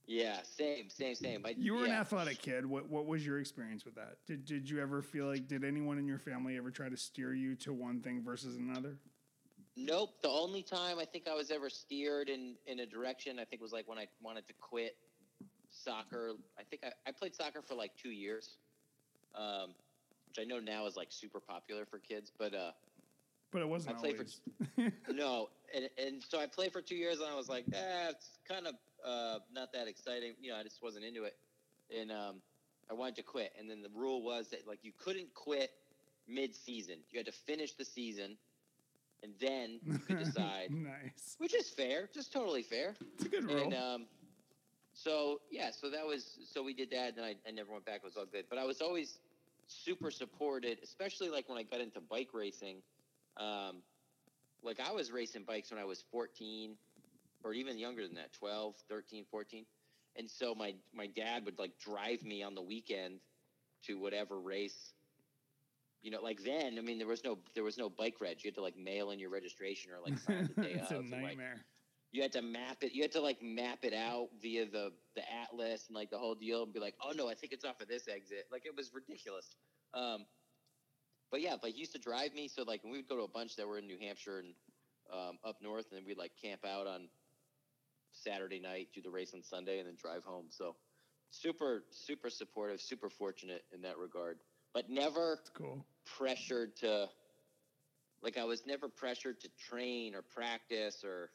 yeah, 0.08 0.40
same, 0.44 0.90
same, 0.90 1.14
same. 1.14 1.46
I, 1.46 1.54
You 1.56 1.76
were 1.76 1.86
an 1.86 1.92
athletic 1.92 2.42
kid. 2.42 2.66
What 2.66 2.90
what 2.90 3.06
was 3.06 3.26
your 3.26 3.40
experience 3.40 3.86
with 3.86 3.96
that? 3.96 4.18
Did 4.26 4.44
did 4.44 4.68
you 4.68 4.82
ever 4.82 5.04
feel 5.04 5.28
like 5.28 5.48
did 5.48 5.64
anyone 5.64 6.00
in 6.00 6.08
your 6.08 6.20
family 6.20 6.58
ever 6.58 6.72
try 6.72 6.90
to 6.90 6.98
steer 6.98 7.34
you 7.34 7.56
to 7.58 7.74
one 7.74 8.02
thing 8.02 8.24
versus 8.24 8.58
another? 8.58 8.98
Nope. 9.76 10.22
The 10.22 10.30
only 10.30 10.62
time 10.62 11.00
I 11.00 11.06
think 11.06 11.28
I 11.28 11.34
was 11.34 11.50
ever 11.52 11.70
steered 11.70 12.30
in 12.30 12.56
in 12.68 12.80
a 12.80 12.86
direction, 12.86 13.40
I 13.40 13.46
think 13.46 13.62
was 13.62 13.72
like 13.72 13.88
when 13.88 13.98
I 13.98 14.08
wanted 14.22 14.46
to 14.48 14.54
quit 14.54 14.96
soccer. 15.70 16.34
I 16.60 16.64
think 16.64 16.84
I, 16.84 16.92
I 17.08 17.12
played 17.12 17.36
soccer 17.36 17.62
for 17.62 17.74
like 17.74 17.92
two 17.96 18.12
years, 18.12 18.58
um, 19.36 19.70
which 20.28 20.38
I 20.40 20.44
know 20.44 20.60
now 20.60 20.86
is 20.86 20.96
like 20.96 21.08
super 21.12 21.40
popular 21.40 21.86
for 21.86 21.98
kids, 21.98 22.32
but 22.38 22.54
uh, 22.54 22.72
But 23.52 23.62
it 23.64 23.68
wasn't 23.68 23.98
I 23.98 24.00
played 24.00 24.18
for- 24.18 24.92
no. 25.14 25.50
And 25.76 25.90
and 25.98 26.24
so 26.24 26.40
I 26.40 26.46
played 26.46 26.72
for 26.72 26.82
two 26.82 26.96
years, 26.96 27.20
and 27.20 27.28
I 27.30 27.36
was 27.36 27.50
like, 27.50 27.66
eh, 27.74 28.10
it's 28.10 28.38
kind 28.48 28.68
of 28.68 28.76
uh, 29.04 29.40
not 29.52 29.74
that 29.74 29.88
exciting. 29.88 30.34
You 30.40 30.52
know, 30.52 30.58
I 30.58 30.64
just 30.64 30.84
wasn't 30.84 31.04
into 31.04 31.24
it, 31.24 31.36
and 31.96 32.12
um, 32.12 32.36
I 32.92 32.94
wanted 32.94 33.16
to 33.16 33.24
quit. 33.24 33.54
And 33.58 33.68
then 33.68 33.82
the 33.82 33.90
rule 33.90 34.22
was 34.22 34.50
that 34.50 34.68
like 34.68 34.80
you 34.84 34.92
couldn't 35.04 35.34
quit 35.34 35.72
mid 36.28 36.56
season. 36.56 36.98
You 37.10 37.18
had 37.18 37.26
to 37.26 37.32
finish 37.32 37.74
the 37.74 37.86
season, 37.86 38.38
and 39.24 39.34
then 39.40 39.80
you 39.84 39.98
could 40.08 40.20
decide. 40.20 40.70
nice. 40.72 41.36
which 41.38 41.56
is 41.56 41.70
fair, 41.70 42.10
just 42.14 42.32
totally 42.32 42.62
fair. 42.62 42.96
It's 43.16 43.26
a 43.26 43.30
good 43.30 43.46
rule. 43.46 43.64
And 43.64 43.74
um, 43.74 44.06
so 44.94 45.42
yeah, 45.50 45.72
so 45.72 45.90
that 45.90 46.06
was 46.06 46.38
so 46.46 46.62
we 46.62 46.74
did 46.74 46.92
that, 46.92 47.16
and 47.16 47.26
I, 47.26 47.36
I 47.48 47.52
never 47.52 47.72
went 47.72 47.86
back. 47.86 47.98
It 47.98 48.04
was 48.04 48.18
all 48.18 48.26
good, 48.26 48.46
but 48.50 48.60
I 48.60 48.66
was 48.66 48.82
always 48.82 49.20
super 49.68 50.12
supported, 50.12 50.80
especially 50.84 51.30
like 51.30 51.50
when 51.50 51.58
I 51.58 51.64
got 51.64 51.82
into 51.82 52.00
bike 52.02 52.30
racing. 52.34 52.78
Um, 53.38 53.78
like 54.62 54.80
I 54.80 54.92
was 54.92 55.12
racing 55.12 55.44
bikes 55.44 55.72
when 55.72 55.80
I 55.80 55.86
was 55.86 56.04
14 56.12 56.76
or 57.44 57.54
even 57.54 57.78
younger 57.78 58.06
than 58.06 58.16
that, 58.16 58.32
12, 58.34 58.76
13, 58.90 59.26
14. 59.30 59.66
And 60.16 60.30
so 60.30 60.54
my 60.54 60.76
my 60.94 61.08
dad 61.08 61.46
would 61.46 61.58
like 61.58 61.72
drive 61.80 62.24
me 62.24 62.44
on 62.44 62.56
the 62.56 62.62
weekend 62.62 63.20
to 63.88 63.96
whatever 64.00 64.40
race. 64.40 64.94
You 66.04 66.12
know, 66.12 66.22
like 66.22 66.44
then, 66.44 66.78
I 66.78 66.82
mean, 66.82 66.98
there 67.00 67.08
was 67.08 67.24
no 67.24 67.40
there 67.56 67.64
was 67.64 67.78
no 67.78 67.90
BikeReg. 67.90 68.44
You 68.44 68.50
had 68.50 68.56
to 68.56 68.62
like 68.62 68.78
mail 68.78 69.12
in 69.12 69.20
your 69.20 69.30
registration 69.30 69.92
or 69.92 70.00
like 70.04 70.20
sign 70.20 70.50
the 70.56 70.62
day 70.62 70.72
it's 70.74 70.92
of. 70.92 70.98
a 70.98 71.00
and, 71.00 71.12
like, 71.12 71.22
nightmare. 71.22 71.66
you 72.12 72.22
had 72.22 72.34
to 72.34 72.42
map 72.42 72.84
it. 72.84 72.94
You 72.94 73.04
had 73.04 73.14
to 73.14 73.22
like 73.22 73.42
map 73.42 73.80
it 73.84 73.94
out 73.94 74.28
via 74.42 74.66
the 74.66 74.92
the 75.16 75.24
atlas 75.32 75.86
and 75.88 75.96
like 75.96 76.10
the 76.12 76.18
whole 76.20 76.36
deal, 76.36 76.64
and 76.64 76.74
be 76.74 76.80
like, 76.82 76.96
oh 77.02 77.14
no, 77.16 77.30
I 77.30 77.36
think 77.36 77.54
it's 77.54 77.64
off 77.66 77.80
of 77.82 77.88
this 77.88 78.08
exit. 78.10 78.46
Like 78.52 78.66
it 78.66 78.76
was 78.76 78.94
ridiculous. 78.94 79.56
Um, 79.94 80.26
but 81.32 81.42
yeah, 81.42 81.56
like 81.64 81.74
he 81.74 81.80
used 81.80 81.94
to 81.94 82.00
drive 82.00 82.34
me. 82.34 82.50
So 82.50 82.64
like 82.64 82.84
we 82.84 82.92
would 82.92 83.08
go 83.08 83.16
to 83.16 83.24
a 83.24 83.28
bunch 83.30 83.56
that 83.56 83.68
were 83.68 83.78
in 83.78 83.88
New 83.88 83.98
Hampshire 83.98 84.40
and 84.40 84.54
um, 85.12 85.38
up 85.46 85.56
north, 85.62 85.86
and 85.90 85.98
then 86.00 86.06
we'd 86.06 86.18
like 86.18 86.32
camp 86.42 86.66
out 86.66 86.86
on 86.86 87.08
Saturday 88.12 88.60
night, 88.60 88.90
do 88.94 89.02
the 89.02 89.10
race 89.10 89.34
on 89.34 89.42
Sunday, 89.42 89.80
and 89.80 89.88
then 89.88 89.96
drive 89.96 90.24
home. 90.26 90.48
So 90.50 90.76
super 91.32 91.86
super 91.92 92.30
supportive, 92.30 92.82
super 92.82 93.10
fortunate 93.10 93.64
in 93.74 93.82
that 93.84 93.98
regard. 93.98 94.40
But 94.74 94.90
never 94.90 95.40
cool. 95.54 95.86
pressured 96.18 96.76
to 96.78 97.10
like 98.22 98.38
I 98.38 98.44
was 98.44 98.66
never 98.66 98.90
pressured 98.90 99.40
to 99.42 99.50
train 99.70 100.16
or 100.16 100.22
practice 100.22 101.04
or 101.04 101.30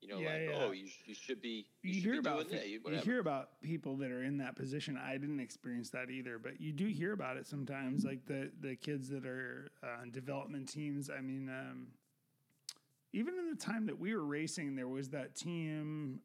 you 0.00 0.08
know 0.08 0.20
Yeah, 0.20 0.32
like 0.32 0.42
yeah. 0.48 0.64
oh 0.64 0.72
you, 0.72 0.88
you 1.06 1.14
should 1.14 1.40
be 1.40 1.66
you, 1.82 1.90
You 1.90 1.94
should 1.94 2.02
hear 2.02 2.12
be 2.14 2.18
about 2.18 2.50
that 2.50 2.68
you, 2.68 2.80
you 2.86 2.98
hear 2.98 3.20
about 3.20 3.60
people 3.62 3.96
that 3.96 4.10
are 4.10 4.22
in 4.22 4.38
that 4.38 4.56
position. 4.56 4.98
I 5.02 5.12
didn't 5.16 5.40
experience 5.40 5.90
that 5.90 6.10
either, 6.10 6.38
but 6.38 6.60
you 6.60 6.72
do 6.72 6.86
hear 6.86 7.12
about 7.12 7.36
it 7.36 7.46
sometimes. 7.46 8.04
Like 8.04 8.26
the 8.26 8.50
the 8.60 8.76
kids 8.76 9.08
that 9.08 9.24
are 9.24 9.70
uh, 9.82 10.02
on 10.02 10.10
development 10.10 10.68
teams. 10.68 11.10
I 11.10 11.20
mean, 11.20 11.48
um, 11.48 11.88
even 13.12 13.38
in 13.38 13.48
the 13.50 13.56
time 13.56 13.86
that 13.86 13.98
we 13.98 14.14
were 14.14 14.24
racing, 14.24 14.76
there 14.76 14.88
was 14.88 15.08
that 15.10 15.34
team 15.34 16.20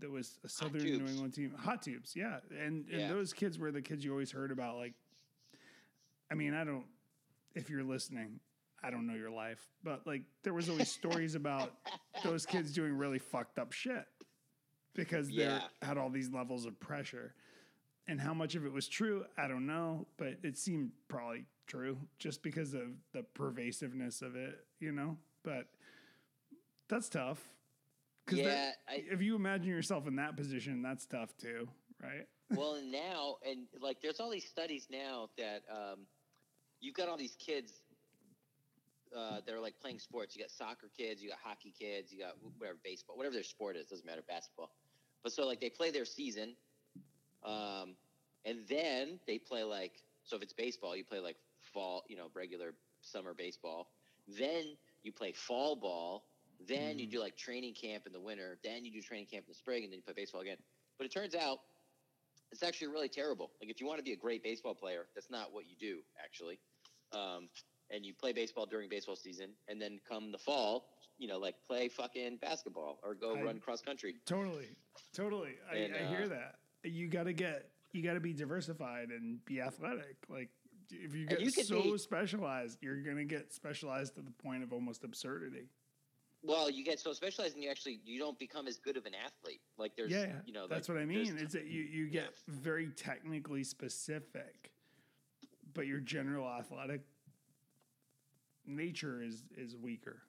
that 0.00 0.10
was 0.10 0.38
a 0.44 0.48
Southern 0.48 0.84
New 0.84 1.06
England 1.06 1.34
team, 1.34 1.54
Hot 1.58 1.82
Tubes. 1.82 2.14
Yeah, 2.14 2.38
and 2.50 2.88
and 2.88 3.00
Yeah. 3.02 3.08
those 3.08 3.32
kids 3.32 3.58
were 3.58 3.72
the 3.72 3.82
kids 3.82 4.04
you 4.04 4.12
always 4.12 4.30
heard 4.30 4.50
about. 4.50 4.76
Like, 4.76 4.94
I 6.30 6.34
mean, 6.34 6.54
I 6.54 6.64
don't. 6.64 6.86
If 7.54 7.70
you're 7.70 7.82
listening, 7.84 8.40
I 8.82 8.90
don't 8.90 9.06
know 9.06 9.14
your 9.14 9.30
life, 9.30 9.60
but 9.82 10.06
like 10.06 10.22
there 10.42 10.54
was 10.54 10.68
always 10.68 10.90
stories 10.90 11.34
about 11.34 11.72
those 12.22 12.46
kids 12.46 12.72
doing 12.72 12.92
really 12.92 13.18
fucked 13.18 13.58
up 13.58 13.72
shit 13.72 14.04
because 14.94 15.28
they 15.28 15.42
Yeah. 15.44 15.62
had 15.82 15.96
all 15.98 16.10
these 16.10 16.30
levels 16.30 16.66
of 16.66 16.78
pressure. 16.78 17.34
And 18.06 18.18
how 18.20 18.32
much 18.32 18.54
of 18.54 18.64
it 18.64 18.72
was 18.72 18.88
true, 18.88 19.26
I 19.36 19.48
don't 19.48 19.66
know, 19.66 20.06
but 20.16 20.38
it 20.42 20.56
seemed 20.56 20.92
probably 21.08 21.44
true 21.66 21.98
just 22.18 22.42
because 22.42 22.72
of 22.72 22.88
the 23.12 23.22
pervasiveness 23.22 24.22
of 24.22 24.34
it, 24.34 24.64
you 24.80 24.92
know? 24.92 25.18
But 25.42 25.66
that's 26.88 27.08
tough. 27.10 27.52
'Cause 28.26 28.38
that- 28.38 28.78
yeah, 28.88 28.94
if 28.94 29.20
you 29.20 29.34
imagine 29.36 29.68
yourself 29.68 30.06
in 30.06 30.16
that 30.16 30.36
position, 30.36 30.80
that's 30.82 31.06
tough 31.06 31.36
too, 31.36 31.68
right? 32.00 32.26
well 32.52 32.76
and 32.76 32.90
now 32.90 33.36
and 33.44 33.66
like 33.78 34.00
there's 34.00 34.20
all 34.20 34.30
these 34.30 34.48
studies 34.48 34.88
now 34.88 35.28
that 35.36 35.62
um, 35.70 36.06
you've 36.80 36.94
got 36.94 37.08
all 37.08 37.16
these 37.16 37.36
kids 37.36 37.82
uh, 39.16 39.40
that 39.44 39.54
are 39.54 39.60
like 39.60 39.78
playing 39.80 39.98
sports. 39.98 40.36
You 40.36 40.42
got 40.42 40.50
soccer 40.50 40.88
kids, 40.96 41.22
you 41.22 41.30
got 41.30 41.38
hockey 41.38 41.72
kids, 41.76 42.12
you 42.12 42.18
got 42.18 42.34
whatever 42.58 42.78
baseball, 42.82 43.16
whatever 43.16 43.34
their 43.34 43.42
sport 43.42 43.76
is, 43.76 43.86
doesn't 43.86 44.06
matter, 44.06 44.22
basketball. 44.26 44.70
But 45.22 45.32
so 45.32 45.46
like 45.46 45.60
they 45.60 45.70
play 45.70 45.90
their 45.90 46.04
season, 46.04 46.56
um, 47.44 47.96
and 48.44 48.66
then 48.68 49.20
they 49.26 49.38
play 49.38 49.64
like 49.64 50.02
so 50.24 50.36
if 50.36 50.42
it's 50.42 50.52
baseball, 50.52 50.96
you 50.96 51.04
play 51.04 51.20
like 51.20 51.36
fall, 51.60 52.04
you 52.08 52.16
know, 52.16 52.30
regular 52.34 52.74
summer 53.00 53.34
baseball. 53.34 53.88
Then 54.26 54.76
you 55.02 55.12
play 55.12 55.32
fall 55.32 55.76
ball. 55.76 56.26
Then 56.60 56.98
you 56.98 57.06
Mhm. 57.06 57.10
do 57.10 57.20
like 57.20 57.36
training 57.36 57.74
camp 57.74 58.06
in 58.06 58.12
the 58.12 58.20
winter. 58.20 58.58
Then 58.62 58.84
you 58.84 58.92
do 58.92 59.00
training 59.00 59.26
camp 59.26 59.46
in 59.46 59.50
the 59.50 59.54
spring, 59.54 59.84
and 59.84 59.92
then 59.92 59.98
you 59.98 60.02
play 60.02 60.14
baseball 60.14 60.40
again. 60.42 60.58
But 60.98 61.06
it 61.06 61.12
turns 61.12 61.34
out 61.34 61.58
it's 62.52 62.62
actually 62.62 62.88
really 62.88 63.08
terrible. 63.08 63.50
Like 63.60 63.70
if 63.70 63.80
you 63.80 63.86
want 63.86 63.98
to 63.98 64.04
be 64.04 64.12
a 64.12 64.16
great 64.16 64.42
baseball 64.42 64.74
player, 64.74 65.06
that's 65.14 65.30
not 65.30 65.52
what 65.52 65.64
you 65.68 65.76
do 65.78 66.00
actually. 66.22 66.58
Um, 67.12 67.48
and 67.90 68.04
you 68.04 68.12
play 68.12 68.32
baseball 68.32 68.66
during 68.66 68.88
baseball 68.88 69.16
season, 69.16 69.50
and 69.66 69.80
then 69.80 69.98
come 70.06 70.30
the 70.30 70.38
fall, 70.38 70.90
you 71.18 71.26
know, 71.26 71.38
like 71.38 71.54
play 71.66 71.88
fucking 71.88 72.36
basketball 72.36 72.98
or 73.02 73.14
go 73.14 73.34
I- 73.34 73.42
run 73.42 73.60
cross 73.60 73.80
country. 73.80 74.16
Totally. 74.26 74.68
Totally. 75.14 75.54
I, 75.72 75.76
And, 75.76 75.94
I 75.94 76.08
hear 76.08 76.24
uh, 76.24 76.28
that. 76.28 76.54
You 76.84 77.08
got 77.08 77.24
to 77.24 77.32
get, 77.32 77.70
you 77.92 78.02
got 78.02 78.14
to 78.14 78.20
be 78.20 78.34
diversified 78.34 79.08
and 79.08 79.42
be 79.46 79.60
athletic. 79.60 80.16
Like, 80.28 80.50
if 80.90 81.14
you 81.14 81.26
get 81.26 81.40
you 81.40 81.50
so 81.50 81.82
be- 81.82 81.98
specialized, 81.98 82.78
you're 82.82 83.02
going 83.02 83.16
to 83.16 83.24
get 83.24 83.52
specialized 83.52 84.14
to 84.16 84.20
the 84.22 84.30
point 84.30 84.62
of 84.62 84.72
almost 84.72 85.02
absurdity. 85.02 85.70
Well, 86.42 86.70
you 86.70 86.84
get 86.84 87.00
so 87.00 87.12
specialized, 87.12 87.54
and 87.54 87.64
you 87.64 87.70
actually 87.70 88.00
you 88.04 88.18
don't 88.18 88.38
become 88.38 88.68
as 88.68 88.78
good 88.78 88.96
of 88.96 89.06
an 89.06 89.12
athlete. 89.14 89.60
Like 89.76 89.96
there's, 89.96 90.12
yeah, 90.12 90.26
you 90.46 90.52
know, 90.52 90.66
that's 90.68 90.88
like, 90.88 90.96
what 90.96 91.02
I 91.02 91.06
mean. 91.06 91.36
Is 91.36 91.52
that 91.52 91.66
you, 91.66 91.82
you 91.82 92.08
get 92.08 92.30
very 92.46 92.88
technically 92.88 93.64
specific, 93.64 94.70
but 95.74 95.86
your 95.86 95.98
general 95.98 96.48
athletic 96.48 97.00
nature 98.66 99.22
is 99.22 99.42
is 99.56 99.76
weaker. 99.76 100.22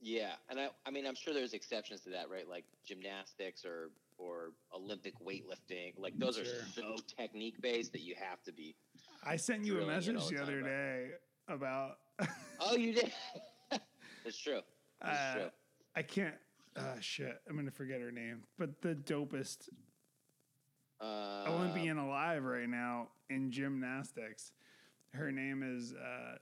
Yeah, 0.00 0.32
and 0.50 0.60
I, 0.60 0.68
I 0.84 0.90
mean, 0.90 1.06
I'm 1.06 1.14
sure 1.14 1.32
there's 1.32 1.54
exceptions 1.54 2.02
to 2.02 2.10
that, 2.10 2.28
right? 2.28 2.46
Like 2.46 2.64
gymnastics 2.84 3.64
or 3.64 3.90
or 4.18 4.52
Olympic 4.74 5.14
weightlifting. 5.20 5.94
Like 5.96 6.18
those 6.18 6.36
Sure. 6.36 6.44
are 6.44 6.66
so 6.74 6.96
technique 7.16 7.60
based 7.62 7.92
that 7.92 8.02
you 8.02 8.14
have 8.14 8.42
to 8.42 8.52
be. 8.52 8.74
I 9.24 9.36
sent 9.36 9.64
you 9.64 9.80
a 9.80 9.86
message 9.86 10.22
the 10.28 10.34
the 10.34 10.42
other 10.42 10.60
day 10.60 11.12
about. 11.48 11.98
Oh, 12.60 12.76
you 12.76 12.92
did. 12.92 13.12
it's 14.24 14.38
true. 14.38 14.60
Uh. 15.04 15.48
I 15.96 16.02
can't. 16.02 16.34
Uh, 16.76 16.98
shit, 17.00 17.40
I'm 17.48 17.56
gonna 17.56 17.70
forget 17.70 18.00
her 18.00 18.10
name. 18.10 18.42
But 18.58 18.80
the 18.82 18.94
dopest 18.94 19.68
Uh, 21.00 21.44
Olympian 21.48 21.98
alive 21.98 22.42
right 22.44 22.68
now 22.68 23.08
in 23.30 23.50
gymnastics. 23.50 24.52
Her 25.12 25.30
name 25.30 25.62
is 25.62 25.92
uh, 25.94 26.36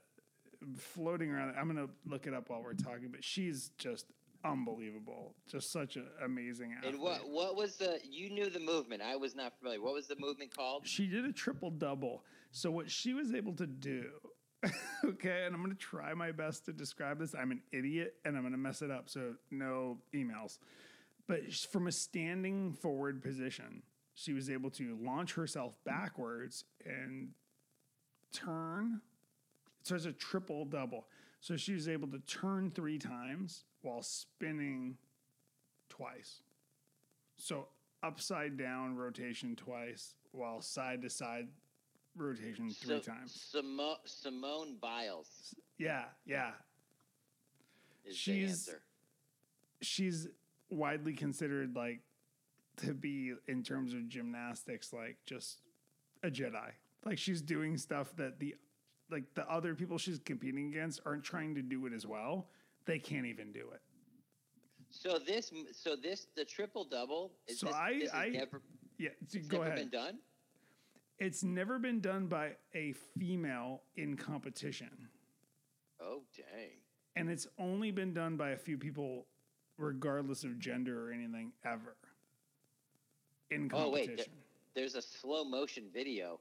floating 0.77 1.29
around. 1.29 1.55
I'm 1.57 1.67
gonna 1.67 1.89
look 2.05 2.25
it 2.25 2.33
up 2.33 2.49
while 2.49 2.63
we're 2.63 2.73
talking, 2.73 3.09
but 3.11 3.23
she's 3.23 3.69
just 3.77 4.07
unbelievable. 4.43 5.35
Just 5.47 5.71
such 5.71 5.95
an 5.95 6.07
amazing 6.23 6.73
athlete. 6.77 6.93
And 6.95 7.01
what 7.01 7.29
what 7.29 7.55
was 7.55 7.75
the? 7.77 7.99
You 8.03 8.29
knew 8.31 8.49
the 8.49 8.59
movement. 8.59 9.01
I 9.01 9.15
was 9.15 9.35
not 9.35 9.57
familiar. 9.59 9.81
What 9.81 9.93
was 9.93 10.07
the 10.07 10.15
movement 10.17 10.55
called? 10.55 10.87
She 10.87 11.07
did 11.07 11.25
a 11.25 11.31
triple 11.31 11.69
double. 11.69 12.23
So 12.51 12.71
what 12.71 12.89
she 12.89 13.13
was 13.13 13.33
able 13.33 13.53
to 13.53 13.67
do, 13.67 14.11
okay, 15.05 15.43
and 15.45 15.55
I'm 15.55 15.61
gonna 15.61 15.75
try 15.75 16.13
my 16.13 16.31
best 16.31 16.65
to 16.65 16.73
describe 16.73 17.19
this. 17.19 17.35
I'm 17.35 17.51
an 17.51 17.61
idiot 17.71 18.15
and 18.25 18.37
I'm 18.37 18.43
gonna 18.43 18.57
mess 18.57 18.81
it 18.81 18.91
up. 18.91 19.09
So 19.09 19.35
no 19.51 19.97
emails. 20.13 20.59
But 21.27 21.53
from 21.53 21.87
a 21.87 21.91
standing 21.91 22.73
forward 22.73 23.21
position, 23.21 23.83
she 24.13 24.33
was 24.33 24.49
able 24.49 24.69
to 24.71 24.97
launch 25.01 25.33
herself 25.33 25.77
backwards 25.85 26.65
and 26.85 27.29
turn. 28.31 29.01
So 29.83 29.95
it's 29.95 30.05
a 30.05 30.11
triple 30.11 30.65
double. 30.65 31.07
So 31.39 31.57
she 31.57 31.73
was 31.73 31.89
able 31.89 32.07
to 32.09 32.19
turn 32.19 32.71
three 32.71 32.97
times 32.97 33.65
while 33.81 34.01
spinning 34.01 34.97
twice. 35.89 36.41
So 37.37 37.67
upside 38.01 38.57
down 38.57 38.95
rotation 38.95 39.55
twice, 39.55 40.15
while 40.31 40.61
side 40.61 41.01
to 41.01 41.09
side 41.09 41.47
rotation 42.15 42.69
three 42.69 42.87
So- 42.87 42.99
times. 42.99 43.51
Simo- 43.53 43.97
Simone 44.05 44.77
Biles 44.77 45.55
Yeah, 45.77 46.05
yeah. 46.25 46.53
is 48.05 48.15
She's- 48.17 48.65
the 48.65 48.71
answer. 48.73 48.83
She's 49.81 50.27
widely 50.69 51.13
considered 51.13 51.75
like 51.75 52.01
to 52.77 52.93
be 52.93 53.33
in 53.47 53.63
terms 53.63 53.93
of 53.93 54.07
gymnastics 54.07 54.93
like 54.93 55.17
just 55.25 55.61
a 56.23 56.29
Jedi. 56.31 56.71
Like 57.05 57.17
she's 57.17 57.41
doing 57.41 57.77
stuff 57.77 58.15
that 58.15 58.39
the 58.39 58.55
like 59.09 59.33
the 59.35 59.47
other 59.51 59.75
people 59.75 59.97
she's 59.97 60.19
competing 60.19 60.67
against 60.69 61.01
aren't 61.05 61.23
trying 61.23 61.53
to 61.55 61.61
do 61.61 61.85
it 61.85 61.93
as 61.93 62.07
well. 62.07 62.49
They 62.85 62.97
can't 62.99 63.25
even 63.25 63.51
do 63.51 63.69
it. 63.71 63.81
So 64.89 65.19
this, 65.19 65.51
so 65.71 65.95
this, 65.95 66.27
the 66.35 66.45
triple 66.45 66.85
double. 66.85 67.33
Is 67.47 67.59
So 67.59 67.67
this, 67.67 67.75
I- 67.75 67.99
this 67.99 68.13
I- 68.13 68.29
never, 68.29 68.61
Yeah, 68.97 69.09
so 69.27 69.39
go 69.41 69.57
never 69.57 69.63
ahead. 69.65 69.75
been 69.79 69.89
done. 69.89 70.19
It's 71.19 71.43
never 71.43 71.79
been 71.79 71.99
done 72.01 72.27
by 72.27 72.53
a 72.73 72.93
female 73.17 73.83
in 73.95 74.17
competition. 74.17 75.09
Oh 76.01 76.23
dang! 76.35 76.71
and 77.15 77.29
it's 77.29 77.47
only 77.59 77.91
been 77.91 78.13
done 78.13 78.35
by 78.37 78.49
a 78.51 78.57
few 78.57 78.77
people 78.77 79.27
regardless 79.77 80.43
of 80.43 80.57
gender 80.59 81.07
or 81.07 81.11
anything 81.13 81.51
ever 81.63 81.95
in 83.51 83.69
competition. 83.69 83.87
Oh, 83.87 83.91
wait, 83.91 84.07
competition 84.07 84.33
There's 84.75 84.95
a 84.95 85.01
slow 85.01 85.43
motion 85.43 85.83
video. 85.93 86.39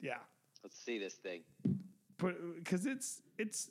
yeah 0.00 0.18
Let's 0.62 0.78
see 0.78 0.98
this 0.98 1.14
thing. 1.14 1.42
because 2.18 2.86
it's 2.86 3.22
it's 3.38 3.70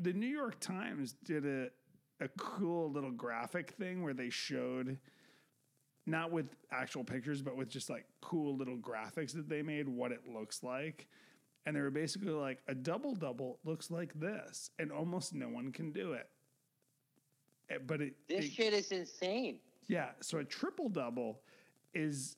the 0.00 0.12
new 0.12 0.26
york 0.26 0.58
times 0.60 1.14
did 1.24 1.46
a 1.46 1.68
a 2.20 2.28
cool 2.36 2.90
little 2.90 3.12
graphic 3.12 3.70
thing 3.78 4.02
where 4.02 4.14
they 4.14 4.28
showed 4.30 4.98
not 6.08 6.32
with 6.32 6.46
actual 6.72 7.04
pictures 7.04 7.42
but 7.42 7.56
with 7.56 7.68
just 7.68 7.90
like 7.90 8.04
cool 8.20 8.56
little 8.56 8.76
graphics 8.76 9.32
that 9.32 9.48
they 9.48 9.62
made 9.62 9.88
what 9.88 10.10
it 10.12 10.22
looks 10.28 10.62
like 10.62 11.06
and 11.66 11.76
they 11.76 11.80
were 11.80 11.90
basically 11.90 12.30
like 12.32 12.58
a 12.68 12.74
double 12.74 13.14
double 13.14 13.58
looks 13.64 13.90
like 13.90 14.12
this 14.18 14.70
and 14.78 14.90
almost 14.90 15.34
no 15.34 15.48
one 15.48 15.70
can 15.72 15.92
do 15.92 16.12
it 16.12 16.28
Eh, 17.70 17.76
but 17.86 18.00
it, 18.00 18.14
This 18.28 18.46
it- 18.46 18.52
shit 18.52 18.72
is 18.72 18.90
insane. 18.92 19.58
Yeah, 19.88 20.10
so 20.20 20.38
a 20.38 20.44
triple 20.44 20.88
double 20.88 21.40
is 21.92 22.36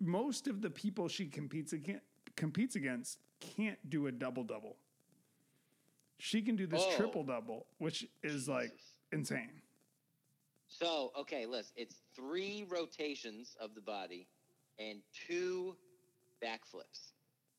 most 0.00 0.48
of 0.48 0.60
the 0.60 0.68
people 0.68 1.08
she 1.08 1.26
competes 1.26 1.72
against 1.72 2.02
competes 2.36 2.76
against 2.76 3.20
can't 3.40 3.78
do 3.88 4.06
a 4.06 4.12
double 4.12 4.44
double. 4.44 4.76
She 6.18 6.42
can 6.42 6.56
do 6.56 6.66
this 6.66 6.82
Oh. 6.84 6.96
triple 6.96 7.24
double, 7.24 7.66
which 7.78 8.06
is 8.22 8.48
like 8.48 8.72
insane. 9.12 9.62
So 10.78 11.12
okay, 11.20 11.46
listen. 11.46 11.72
It's 11.76 11.96
three 12.16 12.66
rotations 12.68 13.56
of 13.60 13.74
the 13.74 13.80
body 13.80 14.26
and 14.78 14.98
two 15.28 15.76
backflips. 16.42 17.12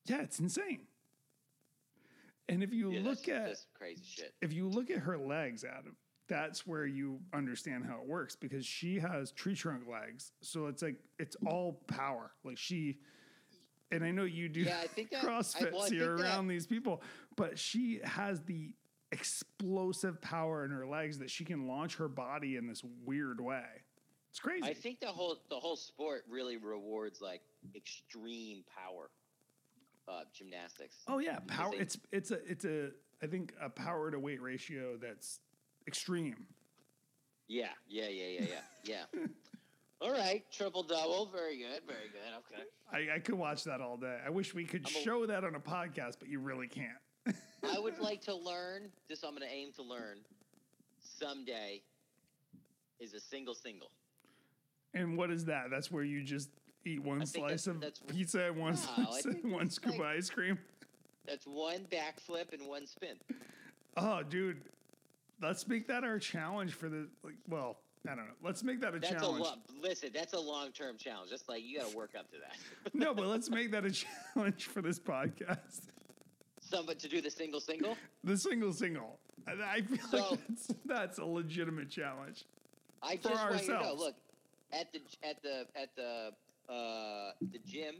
Yeah, 0.05 0.21
it's 0.21 0.39
insane. 0.39 0.81
And 2.49 2.61
if 2.61 2.73
you 2.73 2.91
Yeah, 2.91 2.99
look 3.01 3.19
that's, 3.23 3.29
at 3.29 3.45
that's 3.47 3.65
crazy 3.73 4.03
shit. 4.05 4.33
if 4.41 4.53
you 4.53 4.67
look 4.67 4.91
at 4.91 4.99
her 4.99 5.17
legs, 5.17 5.63
Adam, 5.63 5.95
that's 6.27 6.67
where 6.67 6.85
you 6.85 7.19
understand 7.33 7.85
how 7.85 7.95
it 8.01 8.05
works 8.07 8.35
because 8.35 8.65
she 8.65 8.99
has 8.99 9.31
tree 9.31 9.55
trunk 9.55 9.83
legs. 9.87 10.31
So 10.41 10.67
it's 10.67 10.81
like 10.83 10.97
it's 11.17 11.37
all 11.47 11.81
power. 11.87 12.31
Like 12.43 12.57
she 12.57 12.99
and 13.91 14.03
I 14.03 14.11
know 14.11 14.23
you 14.25 14.49
do 14.49 14.61
Yeah, 14.61 14.79
I 14.83 14.87
think 14.87 15.09
that- 15.11 15.23
I- 15.23 15.27
CrossFit, 15.27 15.71
well, 15.71 15.83
I 15.83 15.87
so 15.87 15.93
you're 15.95 16.17
think 16.17 16.27
that- 16.27 16.33
around 16.35 16.47
these 16.47 16.67
people, 16.67 17.01
but 17.37 17.57
she 17.57 18.01
has 18.03 18.41
the 18.43 18.73
explosive 19.11 20.21
power 20.21 20.65
in 20.65 20.71
her 20.71 20.85
legs 20.87 21.17
that 21.19 21.29
she 21.29 21.45
can 21.45 21.67
launch 21.67 21.95
her 21.97 22.07
body 22.07 22.55
in 22.57 22.67
this 22.67 22.81
weird 23.05 23.39
way. 23.41 23.63
It's 24.31 24.39
crazy. 24.39 24.63
I 24.65 24.73
think 24.73 24.99
the 24.99 25.07
whole 25.07 25.37
the 25.49 25.55
whole 25.59 25.77
sport 25.77 26.23
really 26.29 26.57
rewards 26.57 27.21
like 27.21 27.41
extreme 27.75 28.63
power. 28.75 29.09
Uh, 30.07 30.21
gymnastics. 30.37 30.97
oh 31.07 31.17
yeah, 31.19 31.39
power. 31.47 31.71
they- 31.71 31.77
It's 31.77 31.97
it's 32.11 32.31
a 32.31 32.35
it's 32.49 32.65
a 32.65 32.89
I 33.23 33.27
think 33.27 33.53
a 33.61 33.69
power 33.69 34.11
to 34.11 34.19
weight 34.19 34.41
ratio 34.41 34.97
that's 34.97 35.39
extreme. 35.87 36.45
Yeah, 37.47 37.69
yeah, 37.87 38.07
yeah, 38.09 38.39
yeah, 38.39 38.45
yeah, 38.83 39.05
yeah. 39.13 39.25
All 40.01 40.11
right, 40.11 40.43
triple 40.51 40.83
double. 40.83 41.27
Very 41.33 41.57
good, 41.57 41.81
very 41.87 42.09
good. 42.11 42.53
Okay. 42.53 42.63
I, 43.11 43.15
I 43.15 43.19
could 43.19 43.35
watch 43.35 43.63
that 43.63 43.79
all 43.81 43.97
day. 43.97 44.17
I 44.25 44.29
wish 44.29 44.53
we 44.53 44.65
could 44.65 44.85
a- 44.85 44.89
show 44.89 45.25
that 45.25 45.43
on 45.43 45.55
a 45.55 45.59
podcast, 45.59 46.17
but 46.19 46.27
you 46.27 46.39
really 46.39 46.67
can't. 46.67 46.91
I 47.73 47.79
would 47.79 47.99
like 47.99 48.21
to 48.21 48.35
learn. 48.35 48.89
This 49.07 49.23
I'm 49.23 49.31
going 49.35 49.41
to 49.47 49.53
aim 49.53 49.71
to 49.75 49.83
learn 49.83 50.17
someday. 51.19 51.81
Is 52.99 53.13
a 53.13 53.19
single 53.19 53.53
single. 53.53 53.89
And 54.93 55.17
what 55.17 55.29
is 55.29 55.43
that? 55.45 55.69
That's 55.69 55.91
where 55.91 56.03
you 56.03 56.23
just 56.23 56.49
eat 56.85 57.03
one 57.03 57.21
I 57.21 57.25
slice 57.25 57.65
that's- 57.65 57.67
of 57.67 57.81
that's- 57.81 58.01
pizza 58.07 58.45
and 58.45 58.55
one 58.57 58.73
No, 58.97 59.05
slice 59.05 59.25
one 59.43 59.69
scoop 59.69 59.95
of 59.95 60.01
ice 60.01 60.29
cream. 60.29 60.57
That's 61.25 61.45
one 61.45 61.85
backflip 61.91 62.53
and 62.53 62.65
one 62.67 62.87
spin. 62.87 63.17
Oh, 63.97 64.23
dude, 64.23 64.61
let's 65.41 65.67
make 65.67 65.87
that 65.87 66.03
our 66.03 66.19
challenge 66.19 66.73
for 66.73 66.87
the 66.87 67.07
like. 67.23 67.33
Well, 67.49 67.77
I 68.05 68.09
don't 68.15 68.27
know. 68.27 68.33
Let's 68.43 68.63
make 68.63 68.79
that 68.81 68.93
a 68.95 68.99
That's 68.99 69.13
challenge. 69.21 69.39
a 69.41 69.43
long. 69.43 69.57
Listen, 69.81 70.11
that's 70.13 70.33
a 70.33 70.39
long 70.39 70.71
term 70.71 70.95
challenge. 70.97 71.29
Just 71.31 71.49
like 71.49 71.63
you 71.65 71.79
got 71.79 71.89
to 71.89 71.97
work 71.97 72.11
up 72.17 72.29
to 72.31 72.37
that. 72.37 72.93
no, 72.95 73.13
but 73.13 73.25
let's 73.25 73.49
make 73.49 73.71
that 73.71 73.83
a 73.85 73.91
challenge 73.91 74.65
for 74.67 74.81
this 74.81 74.99
podcast. 74.99 75.87
Somebody 76.67 76.99
to 76.99 77.07
do 77.07 77.21
the 77.21 77.29
single 77.29 77.59
single. 77.59 77.95
The 78.23 78.35
single 78.37 78.73
single. 78.73 79.19
I, 79.47 79.81
feel 79.81 79.97
So- 80.09 80.29
like 80.31 80.39
that's, 80.47 80.67
that's 80.85 81.17
a 81.19 81.25
legitimate 81.25 81.89
challenge. 81.89 82.45
I 83.03 83.17
For 83.17 83.29
just 83.29 83.35
want 83.35 83.53
you 83.53 83.59
to 83.59 83.67
know. 83.67 83.75
ourselves. 83.77 84.01
Look, 84.01 84.15
at 84.73 84.91
the 84.91 84.99
at 85.23 85.41
the 85.43 85.65
at 85.79 85.95
the 85.95 86.31
uh, 86.73 87.31
the 87.51 87.59
gym. 87.65 87.95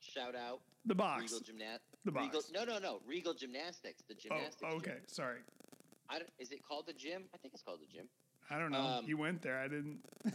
Shout 0.00 0.34
out 0.36 0.60
The 0.84 0.94
box. 0.94 1.22
Regal 1.22 1.40
Gymnast. 1.40 1.82
The 2.04 2.12
Regal, 2.12 2.40
box. 2.40 2.52
no, 2.54 2.64
no, 2.64 2.78
no. 2.78 3.00
Regal 3.08 3.32
Gymnastics. 3.34 4.02
The 4.08 4.14
Oh, 4.14 4.18
gymnastics. 4.22 4.60
gym. 4.60 4.70
okay. 4.76 4.96
Sorry. 5.06 5.38
I 6.08 6.18
don't, 6.18 6.30
is 6.38 6.52
it 6.52 6.60
called 6.66 6.86
the 6.86 6.92
gym? 6.92 7.24
I 7.34 7.38
think 7.38 7.54
it's 7.54 7.62
called 7.62 7.80
the 7.80 7.92
gym. 7.92 8.06
I 8.50 8.58
don't 8.58 8.70
know. 8.70 8.78
Um, 8.80 9.04
you 9.06 9.16
went 9.16 9.42
there. 9.42 9.58
I 9.58 9.68
didn't. 9.68 9.98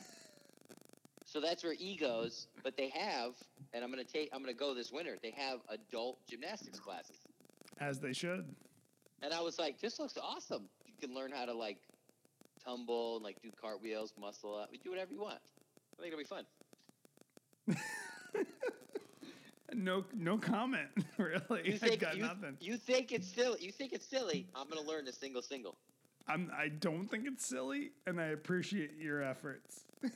So 1.24 1.40
that's 1.40 1.64
where 1.64 1.74
E 1.80 1.96
goes. 1.96 2.48
But 2.64 2.76
they 2.76 2.90
have, 2.90 3.34
and 3.74 3.84
I'm 3.86 3.90
gonna 3.90 4.04
take. 4.04 4.30
I'm 4.34 4.42
gonna 4.42 4.54
go 4.54 4.74
this 4.74 4.92
winter. 4.92 5.18
They 5.24 5.32
have 5.32 5.60
adult 5.70 6.18
gymnastics 6.28 6.78
classes, 6.80 7.16
As 7.82 8.00
they 8.00 8.14
should. 8.14 8.46
and 9.24 9.34
I 9.34 9.42
was 9.42 9.58
like, 9.58 9.80
this 9.80 10.00
looks 10.00 10.16
awesome. 10.16 10.70
You 10.86 10.94
can 11.02 11.16
learn 11.16 11.32
how 11.32 11.46
to 11.46 11.54
like 11.54 11.78
tumble 12.64 13.16
and 13.16 13.24
like 13.24 13.42
do 13.42 13.50
cartwheels, 13.60 14.14
muscle 14.20 14.56
up, 14.56 14.70
do 14.84 14.90
whatever 14.92 15.12
you 15.12 15.20
want. 15.20 15.40
I 15.98 16.02
think 16.02 16.14
it'll 16.14 16.20
be 16.20 16.24
fun. 16.26 16.46
No, 19.74 20.04
no 20.14 20.38
comment. 20.38 20.90
Really, 21.18 21.62
You 21.70 21.76
I 21.76 21.78
think 21.78 22.02
got 22.02 22.18
you, 22.18 22.24
nothing. 22.24 22.58
you 22.60 22.76
think 22.76 23.14
it's 23.14 23.26
silly? 23.28 23.64
You 23.64 23.72
think 23.72 23.94
it's 23.94 24.06
silly? 24.06 24.46
I'm 24.54 24.68
gonna 24.68 24.82
learn 24.82 25.06
the 25.06 25.14
single 25.14 25.42
single. 25.42 25.76
I'm. 26.28 26.52
I 26.54 26.68
don't 26.68 27.08
think 27.08 27.26
it's 27.26 27.46
silly, 27.48 27.92
and 28.06 28.20
I 28.20 28.28
appreciate 28.28 28.92
your 28.98 29.24
efforts. 29.24 29.86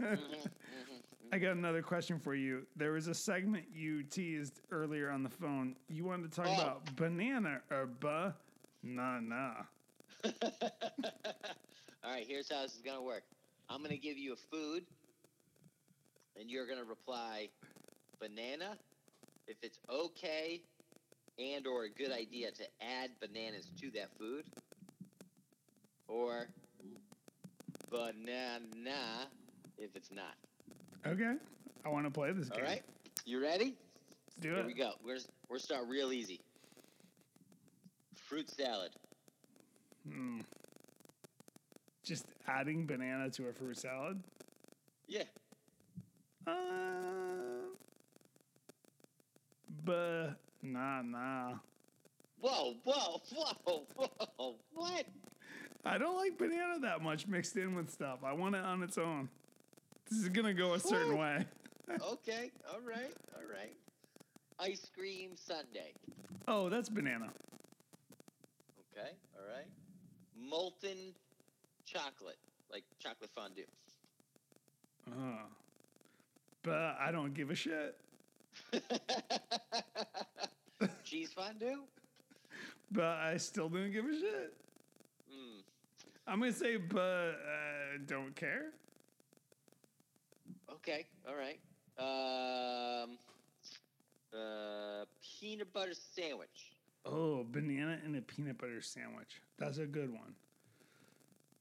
Mhm, 0.00 0.16
mhm. 0.16 0.89
I 1.32 1.38
got 1.38 1.52
another 1.52 1.82
question 1.82 2.18
for 2.18 2.34
you. 2.34 2.66
There 2.74 2.92
was 2.92 3.06
a 3.06 3.14
segment 3.14 3.66
you 3.72 4.02
teased 4.02 4.62
earlier 4.72 5.10
on 5.10 5.22
the 5.22 5.28
phone. 5.28 5.76
You 5.88 6.04
wanted 6.04 6.32
to 6.32 6.36
talk 6.36 6.48
Oh. 6.48 6.54
about 6.54 6.96
banana 6.96 7.62
or 7.70 7.86
ba, 7.86 8.34
nah, 8.82 9.20
nah. 9.20 9.66
All 12.02 12.10
right, 12.10 12.26
here's 12.26 12.50
how 12.50 12.62
this 12.62 12.74
is 12.74 12.82
gonna 12.82 13.02
work. 13.02 13.22
I'm 13.68 13.80
gonna 13.82 13.96
give 13.96 14.18
you 14.18 14.32
a 14.32 14.36
food, 14.36 14.84
and 16.36 16.50
you're 16.50 16.66
gonna 16.66 16.84
reply, 16.84 17.48
banana 18.18 18.76
if 19.46 19.56
it's 19.62 19.78
okay 19.88 20.60
and 21.38 21.66
or 21.66 21.84
a 21.84 21.90
good 21.90 22.12
idea 22.12 22.50
to 22.50 22.64
add 22.82 23.10
bananas 23.20 23.70
to 23.80 23.90
that 23.92 24.10
food, 24.18 24.44
or 26.08 26.48
banana 27.88 29.30
if 29.78 29.94
it's 29.94 30.10
not. 30.10 30.34
Okay. 31.06 31.34
I 31.84 31.88
want 31.88 32.04
to 32.06 32.10
play 32.10 32.32
this 32.32 32.50
All 32.50 32.58
game. 32.58 32.66
right, 32.66 32.82
you 33.24 33.40
ready? 33.42 33.74
Let's 34.26 34.36
do 34.40 34.48
Here 34.50 34.58
it. 34.58 34.66
we 34.66 34.74
go. 34.74 34.92
We're 35.04 35.18
we're 35.48 35.58
start 35.58 35.86
real 35.88 36.12
easy. 36.12 36.40
Fruit 38.14 38.50
salad. 38.50 38.90
Hmm. 40.06 40.40
Just 42.04 42.26
adding 42.46 42.86
banana 42.86 43.30
to 43.30 43.48
a 43.48 43.52
fruit 43.52 43.78
salad. 43.78 44.22
Yeah. 45.08 45.22
Uh, 46.46 46.52
but 49.84 50.30
nah, 50.62 51.02
nah. 51.02 51.54
Whoa, 52.40 52.74
whoa, 52.84 53.20
whoa, 53.64 53.86
whoa! 53.96 54.54
What? 54.72 55.06
I 55.84 55.98
don't 55.98 56.16
like 56.16 56.38
banana 56.38 56.78
that 56.80 57.02
much 57.02 57.26
mixed 57.26 57.56
in 57.56 57.74
with 57.74 57.90
stuff. 57.90 58.18
I 58.24 58.32
want 58.32 58.54
it 58.54 58.64
on 58.64 58.82
its 58.82 58.98
own. 58.98 59.28
This 60.10 60.22
is 60.22 60.28
gonna 60.28 60.52
go 60.52 60.74
a 60.74 60.80
certain 60.80 61.16
way. 61.16 61.46
Okay, 61.88 62.50
all 62.68 62.80
right, 62.80 63.14
all 63.36 63.48
right. 63.48 63.74
Ice 64.58 64.90
cream 64.96 65.30
sundae. 65.36 65.92
Oh, 66.48 66.68
that's 66.68 66.88
banana. 66.88 67.30
Okay, 68.92 69.10
all 69.36 69.44
right. 69.54 69.66
Molten 70.36 71.14
chocolate, 71.84 72.38
like 72.72 72.82
chocolate 72.98 73.30
fondue. 73.34 73.62
Uh, 75.08 75.44
but 76.62 76.96
I 77.00 77.10
don't 77.12 77.32
give 77.32 77.50
a 77.50 77.54
shit. 77.54 77.96
Cheese 81.04 81.32
fondue. 81.32 81.84
But 82.90 83.04
I 83.04 83.36
still 83.36 83.68
don't 83.68 83.92
give 83.92 84.06
a 84.06 84.12
shit. 84.12 84.54
Mm. 85.32 85.62
I'm 86.26 86.40
gonna 86.40 86.52
say, 86.52 86.76
but 86.78 86.98
uh, 86.98 87.98
don't 88.06 88.34
care. 88.34 88.72
Okay, 90.74 91.06
all 91.28 91.34
right. 91.34 91.60
Um, 91.98 93.18
uh, 94.32 95.04
peanut 95.38 95.72
butter 95.72 95.92
sandwich. 96.14 96.72
Oh, 97.04 97.44
banana 97.50 97.98
and 98.04 98.16
a 98.16 98.20
peanut 98.22 98.58
butter 98.58 98.80
sandwich. 98.80 99.40
That's 99.58 99.78
a 99.78 99.86
good 99.86 100.10
one. 100.10 100.34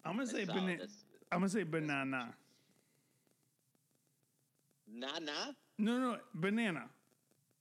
I'm 0.05 0.13
gonna 0.15 0.27
say 0.27 0.45
banana. 0.45 0.85
I'm 1.31 1.39
gonna 1.39 1.49
say 1.49 1.63
banana. 1.63 2.33
Nah. 4.91 5.19
No, 5.77 5.97
no, 5.97 6.17
banana. 6.33 6.89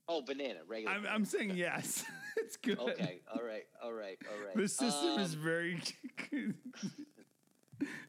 Oh, 0.07 0.21
banana. 0.21 0.59
Regular. 0.67 0.95
I'm, 0.95 1.05
I'm 1.07 1.25
saying 1.25 1.51
yes. 1.55 2.03
it's 2.37 2.57
good. 2.57 2.79
okay. 2.79 3.21
All 3.33 3.43
right. 3.45 3.63
All 3.83 3.93
right. 3.93 4.17
All 4.31 4.45
right. 4.45 4.55
The 4.55 4.67
system 4.67 5.19
is 5.19 5.35
Um, 5.35 5.41
very, 5.41 5.81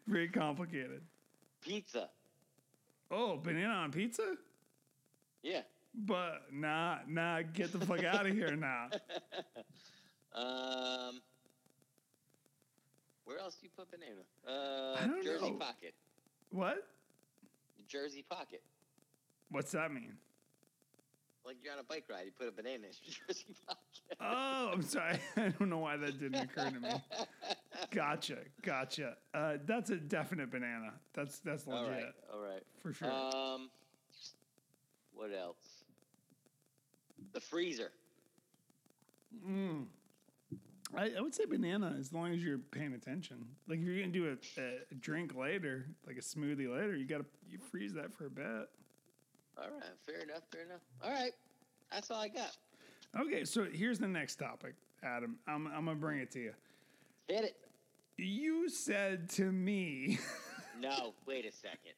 very 0.06 0.28
complicated. 0.28 1.02
pizza. 1.60 2.08
Oh, 3.10 3.36
banana 3.36 3.74
on 3.74 3.90
pizza? 3.92 4.36
Yeah. 5.42 5.62
But 5.94 6.42
nah, 6.52 6.98
nah, 7.08 7.42
get 7.42 7.72
the 7.72 7.84
fuck 7.84 8.04
out 8.04 8.26
of 8.26 8.32
here 8.34 8.56
now. 8.56 8.88
Um. 10.32 11.20
Where 13.24 13.40
else 13.40 13.56
do 13.56 13.66
you 13.66 13.70
put 13.76 13.90
banana? 13.90 14.22
Uh, 14.46 14.96
I 15.02 15.06
don't 15.06 15.24
Jersey 15.24 15.50
know. 15.50 15.56
pocket. 15.56 15.94
What? 16.50 16.86
Jersey 17.88 18.24
pocket. 18.30 18.62
What's 19.50 19.72
that 19.72 19.92
mean? 19.92 20.12
Like 21.44 21.56
you're 21.64 21.72
on 21.72 21.80
a 21.80 21.82
bike 21.82 22.04
ride, 22.08 22.26
you 22.26 22.30
put 22.38 22.46
a 22.46 22.52
banana 22.52 22.74
in 22.76 22.82
your 23.02 23.14
Jersey 23.26 23.56
pocket. 23.66 24.18
Oh, 24.20 24.70
I'm 24.72 24.82
sorry. 24.82 25.18
I 25.36 25.48
don't 25.48 25.68
know 25.68 25.78
why 25.78 25.96
that 25.96 26.20
didn't 26.20 26.42
occur 26.42 26.70
to 26.70 26.78
me. 26.80 26.90
Gotcha, 27.90 28.38
gotcha. 28.62 29.16
Uh, 29.32 29.54
that's 29.64 29.90
a 29.90 29.96
definite 29.96 30.50
banana. 30.50 30.92
That's 31.14 31.38
that's 31.38 31.66
legit 31.66 31.84
all 31.84 31.90
right. 31.90 32.04
All 32.34 32.40
right. 32.40 32.62
for 32.82 32.92
sure. 32.92 33.10
Um. 33.10 33.70
What 35.14 35.30
else? 35.32 35.84
The 37.32 37.40
freezer. 37.40 37.92
Mm. 39.46 39.84
I, 40.96 41.12
I 41.16 41.20
would 41.20 41.34
say 41.34 41.44
banana 41.44 41.94
as 41.98 42.12
long 42.12 42.32
as 42.32 42.42
you're 42.42 42.58
paying 42.58 42.94
attention. 42.94 43.44
Like 43.68 43.78
if 43.78 43.84
you're 43.84 44.00
gonna 44.00 44.08
do 44.08 44.36
a, 44.56 44.62
a 44.62 44.94
drink 44.96 45.36
later, 45.36 45.86
like 46.06 46.16
a 46.16 46.20
smoothie 46.20 46.72
later, 46.74 46.96
you 46.96 47.04
gotta 47.04 47.26
you 47.48 47.58
freeze 47.58 47.92
that 47.94 48.12
for 48.12 48.26
a 48.26 48.30
bit. 48.30 48.68
All 49.58 49.70
right. 49.70 49.84
Fair 50.06 50.22
enough. 50.22 50.42
Fair 50.50 50.62
enough. 50.62 50.80
All 51.02 51.10
right. 51.10 51.32
That's 51.92 52.10
all 52.10 52.20
I 52.20 52.28
got. 52.28 52.56
Okay, 53.18 53.44
so 53.44 53.64
here's 53.64 53.98
the 53.98 54.08
next 54.08 54.36
topic, 54.36 54.74
Adam. 55.02 55.36
I'm 55.46 55.66
I'm 55.68 55.84
gonna 55.84 55.96
bring 55.96 56.18
it 56.18 56.30
to 56.32 56.40
you. 56.40 56.52
Hit 57.30 57.44
it. 57.44 57.56
You 58.18 58.68
said 58.68 59.30
to 59.30 59.52
me, 59.52 60.18
No. 60.80 61.14
Wait 61.26 61.46
a 61.46 61.52
second. 61.52 61.92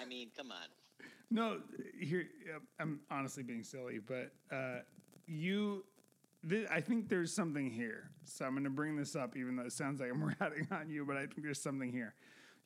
I 0.00 0.06
mean, 0.06 0.30
come 0.36 0.50
on. 0.50 1.06
no, 1.30 1.58
here 2.00 2.26
I'm 2.80 3.00
honestly 3.10 3.42
being 3.42 3.62
silly, 3.64 3.98
but 3.98 4.32
uh, 4.54 4.78
you, 5.26 5.84
th- 6.48 6.68
I 6.70 6.80
think 6.80 7.08
there's 7.08 7.34
something 7.34 7.70
here. 7.70 8.10
So 8.24 8.44
I'm 8.46 8.54
gonna 8.54 8.70
bring 8.70 8.96
this 8.96 9.14
up, 9.16 9.36
even 9.36 9.56
though 9.56 9.64
it 9.64 9.72
sounds 9.72 10.00
like 10.00 10.10
I'm 10.10 10.24
ratting 10.40 10.68
on 10.70 10.88
you, 10.88 11.04
but 11.04 11.16
I 11.16 11.26
think 11.26 11.42
there's 11.42 11.60
something 11.62 11.90
here. 11.92 12.14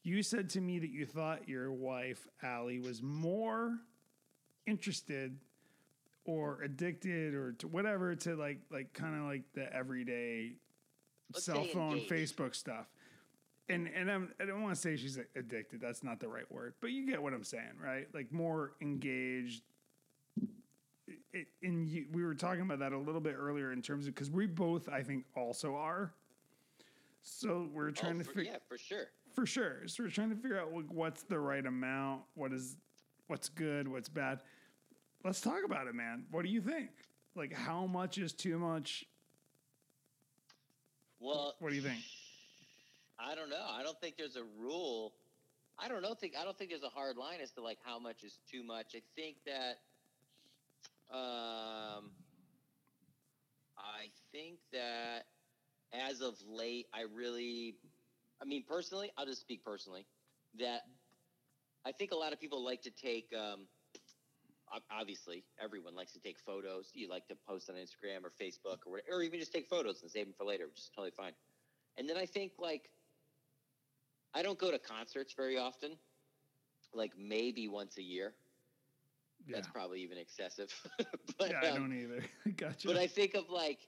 You 0.02 0.22
said 0.22 0.48
to 0.50 0.60
me 0.60 0.78
that 0.78 0.90
you 0.90 1.06
thought 1.06 1.48
your 1.48 1.72
wife 1.72 2.28
Allie 2.42 2.78
was 2.78 3.02
more 3.02 3.78
interested 4.66 5.38
or 6.24 6.60
addicted 6.62 7.34
or 7.34 7.52
to 7.52 7.66
whatever 7.66 8.14
to 8.14 8.36
like 8.36 8.58
like 8.70 8.92
kind 8.92 9.16
of 9.16 9.22
like 9.22 9.42
the 9.54 9.72
everyday 9.74 10.52
Let's 11.32 11.44
cell 11.46 11.64
phone 11.64 11.98
engaged. 11.98 12.10
Facebook 12.10 12.54
stuff. 12.54 12.86
And 13.68 13.88
and 13.88 14.10
I'm, 14.10 14.32
I 14.40 14.44
don't 14.44 14.62
want 14.62 14.74
to 14.74 14.80
say 14.80 14.96
she's 14.96 15.18
addicted. 15.34 15.80
That's 15.80 16.04
not 16.04 16.20
the 16.20 16.28
right 16.28 16.50
word, 16.50 16.74
but 16.80 16.92
you 16.92 17.06
get 17.06 17.20
what 17.20 17.32
I'm 17.32 17.44
saying, 17.44 17.78
right? 17.82 18.06
Like 18.14 18.32
more 18.32 18.72
engaged. 18.80 19.62
It, 21.32 21.48
and 21.62 21.86
you, 21.88 22.06
we 22.12 22.24
were 22.24 22.34
talking 22.34 22.62
about 22.62 22.78
that 22.80 22.92
a 22.92 22.98
little 22.98 23.20
bit 23.20 23.34
earlier 23.38 23.72
in 23.72 23.82
terms 23.82 24.06
of 24.06 24.14
because 24.14 24.30
we 24.30 24.46
both, 24.46 24.88
I 24.88 25.02
think, 25.02 25.24
also 25.36 25.74
are. 25.76 26.12
So 27.22 27.68
we're 27.72 27.88
oh, 27.88 27.92
trying 27.92 28.16
oh, 28.16 28.18
to 28.18 28.24
figure 28.24 28.42
Yeah, 28.44 28.58
for 28.68 28.78
sure. 28.78 29.06
for 29.34 29.46
sure. 29.46 29.88
So 29.88 30.04
we're 30.04 30.10
trying 30.10 30.30
to 30.30 30.36
figure 30.36 30.60
out 30.60 30.72
like, 30.72 30.86
what's 30.88 31.24
the 31.24 31.38
right 31.38 31.64
amount, 31.64 32.22
what 32.34 32.52
is, 32.52 32.76
what's 33.26 33.48
good, 33.48 33.88
what's 33.88 34.08
bad. 34.08 34.40
Let's 35.24 35.40
talk 35.40 35.64
about 35.64 35.88
it, 35.88 35.94
man. 35.94 36.24
What 36.30 36.44
do 36.44 36.48
you 36.48 36.60
think? 36.60 36.90
Like, 37.34 37.52
how 37.52 37.86
much 37.86 38.18
is 38.18 38.32
too 38.32 38.58
much? 38.58 39.04
Well, 41.20 41.54
What 41.58 41.70
do 41.70 41.76
you 41.76 41.82
think? 41.82 42.02
I 43.18 43.34
don't 43.34 43.48
know. 43.48 43.64
I 43.68 43.82
don't 43.82 43.98
think 44.00 44.16
there's 44.16 44.36
a 44.36 44.44
rule. 44.58 45.14
I 45.78 45.88
don't 45.88 46.02
know. 46.02 46.14
Think 46.14 46.34
I 46.38 46.44
don't 46.44 46.56
think 46.56 46.70
there's 46.70 46.82
a 46.82 46.88
hard 46.88 47.16
line 47.16 47.40
as 47.42 47.50
to 47.52 47.62
like 47.62 47.78
how 47.82 47.98
much 47.98 48.22
is 48.22 48.38
too 48.50 48.62
much. 48.62 48.94
I 48.94 49.02
think 49.14 49.36
that, 49.46 49.78
um, 51.14 52.10
I 53.78 54.08
think 54.32 54.58
that 54.72 55.24
as 55.92 56.20
of 56.20 56.34
late, 56.46 56.86
I 56.92 57.02
really, 57.14 57.76
I 58.40 58.44
mean, 58.44 58.64
personally, 58.68 59.10
I'll 59.16 59.26
just 59.26 59.40
speak 59.40 59.64
personally 59.64 60.06
that 60.58 60.82
I 61.84 61.92
think 61.92 62.12
a 62.12 62.16
lot 62.16 62.32
of 62.32 62.40
people 62.40 62.64
like 62.64 62.82
to 62.82 62.90
take. 62.90 63.32
Um, 63.34 63.66
obviously, 64.90 65.44
everyone 65.62 65.94
likes 65.94 66.12
to 66.12 66.20
take 66.20 66.38
photos. 66.38 66.90
You 66.94 67.08
like 67.08 67.26
to 67.28 67.36
post 67.48 67.70
on 67.70 67.76
Instagram 67.76 68.24
or 68.24 68.32
Facebook 68.40 68.78
or 68.86 68.92
whatever, 68.92 69.18
or 69.18 69.22
even 69.22 69.38
just 69.38 69.52
take 69.52 69.68
photos 69.68 70.02
and 70.02 70.10
save 70.10 70.26
them 70.26 70.34
for 70.36 70.44
later, 70.44 70.66
which 70.66 70.78
is 70.78 70.90
totally 70.94 71.12
fine. 71.16 71.32
And 71.98 72.08
then 72.08 72.16
I 72.16 72.26
think 72.26 72.52
like 72.58 72.90
I 74.34 74.42
don't 74.42 74.58
go 74.58 74.70
to 74.70 74.78
concerts 74.78 75.32
very 75.34 75.56
often, 75.56 75.92
like 76.92 77.12
maybe 77.18 77.68
once 77.68 77.96
a 77.96 78.02
year. 78.02 78.34
Yeah, 79.46 79.56
That's 79.56 79.68
probably 79.68 80.00
even 80.02 80.18
excessive. 80.18 80.74
but 81.38 81.50
yeah 81.50 81.60
I 81.62 81.68
um, 81.68 81.76
don't 81.76 81.92
either. 81.92 82.24
gotcha. 82.56 82.88
but 82.88 82.96
I 82.96 83.06
think 83.06 83.34
of 83.34 83.48
like, 83.48 83.78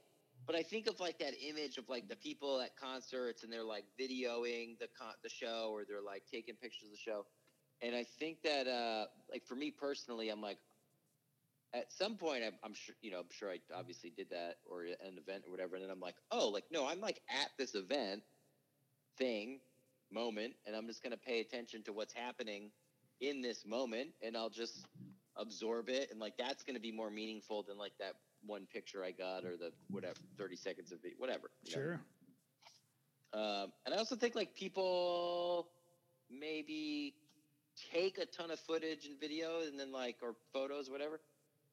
but 0.47 0.57
I 0.57 0.63
think 0.63 0.87
of 0.87 1.01
like 1.01 1.19
that 1.19 1.35
image 1.47 1.77
of 1.79 1.89
like 1.89 2.09
the 2.09 2.17
people 2.17 2.61
at 2.61 2.77
concerts 2.77 3.43
and 3.43 3.53
they're 3.53 3.65
like 3.65 3.85
videoing 4.01 4.79
the 4.79 4.89
con- 4.99 5.17
the 5.23 5.29
show 5.29 5.71
or 5.73 5.85
they're 5.87 6.01
like 6.01 6.23
taking 6.33 6.55
pictures 6.55 6.85
of 6.85 6.93
the 6.93 6.97
show, 6.97 7.27
and 7.83 7.95
I 7.95 8.05
think 8.05 8.43
that 8.43 8.67
uh 8.67 9.07
like 9.31 9.45
for 9.45 9.55
me 9.55 9.71
personally, 9.71 10.31
I'm 10.31 10.41
like, 10.41 10.59
at 11.75 11.93
some 11.93 12.17
point 12.17 12.43
I'm, 12.45 12.55
I'm 12.65 12.75
sure 12.75 12.95
you 13.03 13.11
know 13.11 13.19
I'm 13.19 13.31
sure 13.31 13.51
I 13.51 13.59
obviously 13.75 14.11
did 14.11 14.31
that 14.31 14.57
or 14.65 14.83
an 14.83 15.19
event 15.19 15.45
or 15.47 15.51
whatever, 15.51 15.77
and 15.77 15.85
then 15.85 15.91
I'm 15.91 16.01
like, 16.01 16.17
oh, 16.31 16.49
like 16.49 16.65
no, 16.71 16.87
I'm 16.87 17.01
like 17.01 17.21
at 17.31 17.51
this 17.59 17.75
event 17.75 18.23
thing 19.19 19.61
moment, 20.11 20.55
and 20.67 20.75
I'm 20.75 20.87
just 20.87 21.03
gonna 21.03 21.17
pay 21.17 21.41
attention 21.41 21.83
to 21.85 21.93
what's 21.93 22.15
happening 22.15 22.71
in 23.21 23.43
this 23.43 23.67
moment, 23.67 24.11
and 24.23 24.37
I'll 24.37 24.51
just 24.51 24.87
absorb 25.39 25.89
it 25.89 26.11
and 26.11 26.19
like 26.21 26.37
that's 26.37 26.65
going 26.65 26.75
to 26.75 26.81
be 26.81 26.93
more 26.93 27.11
meaningful 27.11 27.63
than 27.63 27.79
like 27.79 27.93
that 27.99 28.15
one 28.45 28.67
picture 28.73 29.05
I 29.05 29.13
got 29.13 29.45
or 29.45 29.57
the 29.57 29.73
whatever 29.91 30.19
30 30.37 30.57
seconds 30.57 30.93
of 30.93 30.99
it, 31.05 31.15
whatever. 31.19 31.51
know? 31.65 31.73
sure. 31.73 32.01
Um, 33.33 33.73
and 33.85 33.95
I 33.95 33.99
also 33.99 34.17
think 34.17 34.35
like 34.35 34.55
people 34.55 35.69
maybe 36.31 37.15
take 37.93 38.19
a 38.19 38.27
ton 38.27 38.51
of 38.51 38.59
footage 38.59 39.07
and 39.07 39.19
video 39.21 39.61
and 39.67 39.79
then 39.79 39.93
like 39.93 40.17
or 40.23 40.35
photos 40.53 40.91
whatever, 40.91 41.21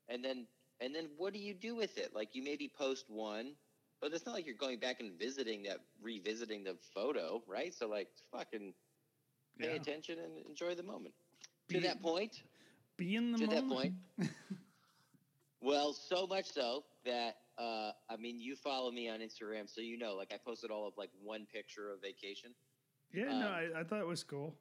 and 0.10 0.24
then 0.24 0.48
and 0.80 0.94
then 0.96 1.10
what 1.18 1.34
do 1.34 1.40
you 1.40 1.54
do 1.54 1.76
with 1.76 1.98
it? 1.98 2.14
Like 2.14 2.36
you 2.36 2.44
maybe 2.44 2.70
post 2.70 3.06
one, 3.10 3.56
but 4.02 4.14
it's 4.14 4.26
not 4.26 4.34
like 4.34 4.46
you're 4.46 4.56
going 4.56 4.80
back 4.80 5.00
and 5.00 5.18
visiting 5.18 5.64
that, 5.64 5.80
revisiting 6.02 6.64
the 6.64 6.76
photo, 6.94 7.44
right? 7.48 7.74
So 7.74 7.88
like, 7.88 8.10
fucking 8.32 8.74
pay 9.60 9.76
Yeah. 9.76 9.76
attention 9.76 10.20
and 10.20 10.38
enjoy 10.46 10.76
the 10.76 10.84
moment. 10.84 11.16
Be- 11.68 11.76
to 11.76 11.80
that 11.82 12.02
point, 12.02 12.44
Be 12.98 13.16
in 13.16 13.32
the 13.32 13.38
to 13.38 13.48
that 13.48 13.68
moment. 13.68 13.70
point. 13.70 13.94
well, 15.62 15.94
so 15.94 16.28
much 16.28 16.46
so 16.46 16.84
that 17.06 17.36
uh, 17.58 17.92
I 18.10 18.18
mean, 18.18 18.40
you 18.40 18.56
follow 18.56 18.92
me 18.92 19.10
on 19.10 19.20
Instagram, 19.20 19.70
so 19.70 19.82
you 19.82 19.98
know. 19.98 20.16
Like, 20.16 20.32
I 20.34 20.38
posted 20.38 20.72
all 20.72 20.88
of 20.88 20.94
like 20.98 21.12
one 21.22 21.46
picture 21.46 21.92
of 21.92 22.02
vacation. 22.02 22.54
Yeah, 23.12 23.34
no, 23.34 23.48
Um, 23.48 23.50
I, 23.50 23.80
I 23.80 23.84
thought 23.84 24.00
it 24.02 24.08
was 24.08 24.24
cool. 24.24 24.56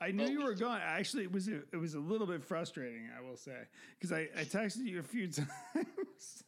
I 0.00 0.10
knew 0.10 0.26
you 0.26 0.44
were 0.44 0.54
gone. 0.54 0.80
Actually, 0.82 1.22
it 1.24 1.32
was 1.32 1.48
a, 1.48 1.62
it 1.72 1.76
was 1.78 1.94
a 1.94 1.98
little 1.98 2.26
bit 2.26 2.42
frustrating, 2.42 3.08
I 3.16 3.20
will 3.22 3.36
say, 3.36 3.56
because 3.98 4.12
I, 4.12 4.28
I 4.36 4.44
texted 4.44 4.86
you 4.86 4.98
a 4.98 5.02
few 5.02 5.28
times. 5.28 6.44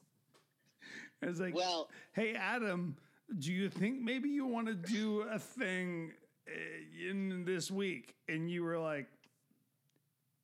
I 1.22 1.26
was 1.26 1.40
like, 1.40 1.54
Well, 1.54 1.88
"Hey, 2.12 2.34
Adam, 2.34 2.96
do 3.38 3.52
you 3.52 3.68
think 3.68 4.00
maybe 4.00 4.28
you 4.28 4.46
want 4.46 4.66
to 4.66 4.74
do 4.74 5.22
a 5.22 5.38
thing 5.38 6.12
uh, 6.48 7.10
in 7.10 7.44
this 7.44 7.70
week?" 7.70 8.14
And 8.28 8.50
you 8.50 8.62
were 8.64 8.78
like, 8.78 9.06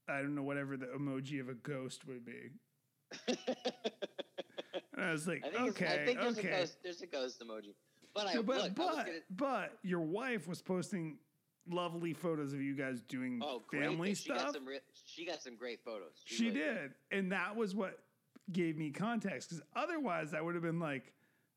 "I 0.09 0.19
don't 0.19 0.35
know, 0.35 0.43
whatever 0.43 0.77
the 0.77 0.87
emoji 0.87 1.41
of 1.41 1.49
a 1.49 1.55
ghost 1.55 2.07
would 2.07 2.25
be." 2.25 2.51
And 4.95 5.07
I 5.07 5.13
was 5.13 5.27
like, 5.27 5.43
I 5.45 5.69
"Okay, 5.69 5.87
I 5.87 6.05
think 6.05 6.21
there's 6.21 6.39
okay." 6.39 6.49
a 6.49 6.59
ghost. 6.59 6.77
There's 6.83 7.03
a 7.03 7.07
ghost 7.07 7.43
emoji. 7.43 7.75
But 8.15 8.29
I 8.29 8.35
No, 8.35 8.43
but 8.43 8.57
look, 8.59 8.75
but 8.75 8.91
gonna, 8.91 9.09
but 9.31 9.79
your 9.83 10.01
wife 10.01 10.47
was 10.47 10.61
posting 10.61 11.17
lovely 11.69 12.13
photos 12.13 12.53
of 12.53 12.61
you 12.61 12.75
guys 12.75 13.01
doing 13.03 13.41
oh, 13.43 13.63
family 13.71 14.15
She 14.15 14.29
got 14.31 14.41
stuff. 14.41 14.55
some. 14.55 14.67
Re- 14.67 14.81
she 15.07 15.25
got 15.27 15.43
some 15.43 15.57
great 15.57 15.81
photos. 15.85 16.13
She 16.25 16.47
really 16.47 16.59
did, 16.59 16.91
and 17.11 17.33
that 17.33 17.57
was 17.57 17.75
what 17.75 17.99
gave 18.51 18.77
me 18.77 18.91
context. 18.91 19.49
Because 19.51 19.63
otherwise, 19.77 20.35
I 20.35 20.41
would 20.41 20.55
have 20.55 20.63
been 20.65 20.81
like, 20.81 21.13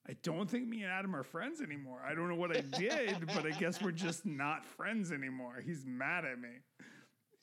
I 0.07 0.13
don't 0.23 0.49
think 0.49 0.67
me 0.67 0.83
and 0.83 0.91
Adam 0.91 1.15
are 1.15 1.23
friends 1.23 1.61
anymore. 1.61 1.99
I 2.07 2.13
don't 2.13 2.29
know 2.29 2.35
what 2.35 2.55
I 2.55 2.61
did, 2.77 3.25
but 3.27 3.45
I 3.45 3.51
guess 3.51 3.81
we're 3.81 3.91
just 3.91 4.25
not 4.25 4.65
friends 4.65 5.11
anymore. 5.11 5.61
He's 5.65 5.83
mad 5.85 6.25
at 6.25 6.39
me. 6.39 6.49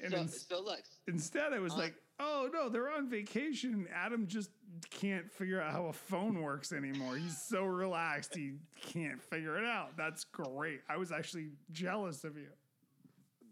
And 0.00 0.12
So, 0.12 0.18
ins- 0.18 0.46
so 0.48 0.62
look, 0.62 0.80
instead, 1.08 1.52
I 1.52 1.58
was 1.58 1.72
uh, 1.74 1.78
like, 1.78 1.94
oh 2.22 2.48
no, 2.52 2.68
they're 2.68 2.90
on 2.90 3.08
vacation. 3.10 3.86
Adam 3.94 4.26
just 4.26 4.50
can't 4.90 5.30
figure 5.30 5.60
out 5.60 5.72
how 5.72 5.86
a 5.86 5.92
phone 5.92 6.40
works 6.42 6.72
anymore. 6.72 7.16
He's 7.16 7.40
so 7.40 7.64
relaxed, 7.64 8.34
he 8.36 8.54
can't 8.80 9.22
figure 9.22 9.58
it 9.58 9.64
out. 9.64 9.96
That's 9.96 10.24
great. 10.24 10.82
I 10.88 10.96
was 10.96 11.12
actually 11.12 11.50
jealous 11.72 12.24
of 12.24 12.36
you. 12.36 12.48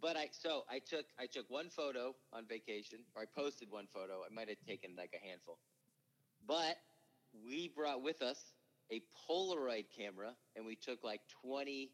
but 0.01 0.17
I 0.17 0.29
so 0.33 0.65
I 0.71 0.79
took 0.79 1.07
I 1.19 1.27
took 1.27 1.49
one 1.51 1.69
photo 1.71 2.15
on 2.33 2.47
vacation, 2.47 3.01
or 3.15 3.23
I 3.23 3.27
posted 3.27 3.71
one 3.71 3.87
photo. 3.93 4.23
I 4.29 4.33
might 4.35 4.49
have 4.49 4.59
taken 4.67 4.93
like 4.97 5.15
a 5.21 5.27
handful, 5.27 5.59
but 6.47 6.77
we 7.47 7.69
brought 7.69 8.03
with 8.03 8.23
us 8.23 8.55
a 8.93 9.03
Polaroid 9.29 9.87
camera, 9.97 10.33
and 10.57 10.67
we 10.67 10.77
took 10.77 11.05
like 11.05 11.21
twenty 11.43 11.93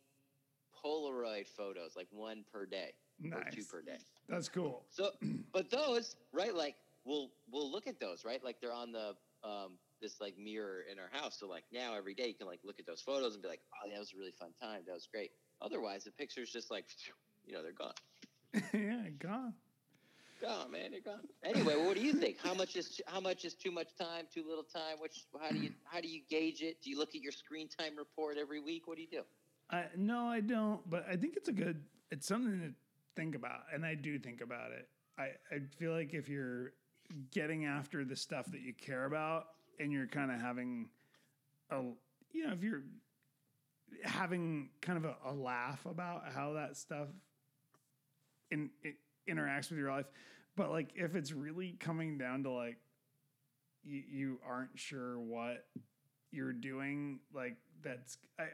Polaroid 0.85 1.47
photos, 1.49 1.97
like 1.97 2.09
one 2.11 2.45
per 2.53 2.67
day 2.67 2.93
or 3.25 3.45
two 3.51 3.59
Nice. 3.59 3.67
per 3.67 3.83
day. 3.83 3.99
That's 4.29 4.49
cool. 4.49 4.85
So, 4.91 5.11
but 5.53 5.71
those, 5.71 6.17
right? 6.33 6.55
Like, 6.55 6.77
we'll 7.05 7.31
we'll 7.51 7.71
look 7.71 7.87
at 7.87 7.99
those, 8.01 8.25
right? 8.25 8.43
Like 8.45 8.61
they're 8.61 8.73
on 8.73 8.93
the 8.93 9.15
um 9.45 9.73
this 10.03 10.21
like 10.21 10.37
mirror 10.39 10.83
in 10.91 10.99
our 10.99 11.09
house. 11.13 11.39
So 11.39 11.49
like 11.49 11.65
now 11.73 11.95
every 11.95 12.15
day 12.15 12.29
you 12.29 12.35
can 12.35 12.47
like 12.47 12.61
look 12.65 12.79
at 12.79 12.87
those 12.87 13.01
photos 13.01 13.35
and 13.35 13.43
be 13.43 13.49
like, 13.49 13.61
oh, 13.75 13.91
that 13.91 13.99
was 13.99 14.13
a 14.15 14.19
really 14.19 14.33
fun 14.39 14.51
time. 14.61 14.83
That 14.87 14.95
was 14.95 15.09
great. 15.11 15.31
Otherwise, 15.63 16.05
the 16.05 16.11
picture's 16.11 16.51
just 16.51 16.71
like, 16.71 16.85
you 17.47 17.55
know, 17.55 17.63
they're 17.63 17.73
gone. 17.73 17.95
yeah, 18.75 19.09
gone. 19.19 19.55
Gone, 20.43 20.71
man. 20.71 20.91
They're 20.91 21.01
gone. 21.01 21.27
Anyway, 21.43 21.77
what 21.77 21.97
do 21.97 22.03
you 22.03 22.13
think? 22.13 22.37
How 22.43 22.53
much 22.53 22.77
is 22.77 23.01
how 23.07 23.21
much 23.21 23.45
is 23.47 23.55
too 23.55 23.71
much 23.71 23.89
time? 23.99 24.27
Too 24.33 24.45
little 24.47 24.65
time? 24.65 24.97
Which 25.01 25.25
how 25.41 25.49
do 25.51 25.59
you 25.59 25.71
how 25.85 26.01
do 26.01 26.09
you 26.09 26.21
gauge 26.29 26.61
it? 26.61 26.83
Do 26.83 26.91
you 26.91 26.99
look 26.99 27.15
at 27.15 27.23
your 27.23 27.33
screen 27.33 27.69
time 27.69 27.97
report 27.97 28.37
every 28.39 28.61
week? 28.61 28.87
What 28.87 28.97
do 28.97 29.03
you 29.03 29.09
do? 29.11 29.23
I 29.71 29.85
no, 29.97 30.27
I 30.27 30.41
don't. 30.41 30.89
But 30.91 31.07
I 31.11 31.17
think 31.17 31.37
it's 31.37 31.49
a 31.49 31.53
good. 31.53 31.83
It's 32.11 32.27
something 32.27 32.61
to 32.61 32.75
think 33.17 33.35
about, 33.35 33.61
and 33.73 33.85
I 33.85 33.95
do 33.95 34.19
think 34.19 34.41
about 34.41 34.71
it. 34.73 34.89
I 35.19 35.31
I 35.55 35.61
feel 35.79 35.93
like 35.93 36.15
if 36.15 36.29
you're 36.29 36.73
getting 37.33 37.65
after 37.65 38.05
the 38.05 38.17
stuff 38.17 38.47
that 38.53 38.61
you 38.61 38.75
care 38.75 39.05
about, 39.05 39.47
and 39.81 39.93
you're 39.93 40.07
kind 40.07 40.31
of 40.31 40.41
having 40.41 40.89
a, 41.71 41.83
you 42.33 42.47
know, 42.47 42.53
if 42.53 42.63
you're 42.63 42.85
having 44.05 44.71
kind 44.81 44.99
of 44.99 45.05
a, 45.05 45.17
a 45.31 45.33
laugh 45.33 45.85
about 45.87 46.23
how 46.33 46.55
that 46.55 46.77
stuff 46.77 47.09
in 48.51 48.71
it 48.83 48.97
interacts 49.29 49.71
with 49.71 49.79
your 49.79 49.91
life, 49.91 50.07
but 50.57 50.71
like 50.71 50.91
if 50.95 51.15
it's 51.15 51.33
really 51.33 51.77
coming 51.81 52.19
down 52.19 52.43
to 52.45 52.51
like 52.51 52.77
you, 53.85 54.03
you 54.09 54.41
aren't 54.47 54.79
sure 54.79 55.19
what 55.19 55.67
you're 56.33 56.53
doing 56.53 57.21
like 57.33 57.57
that's 57.83 58.19
I, 58.39 58.43
I 58.43 58.47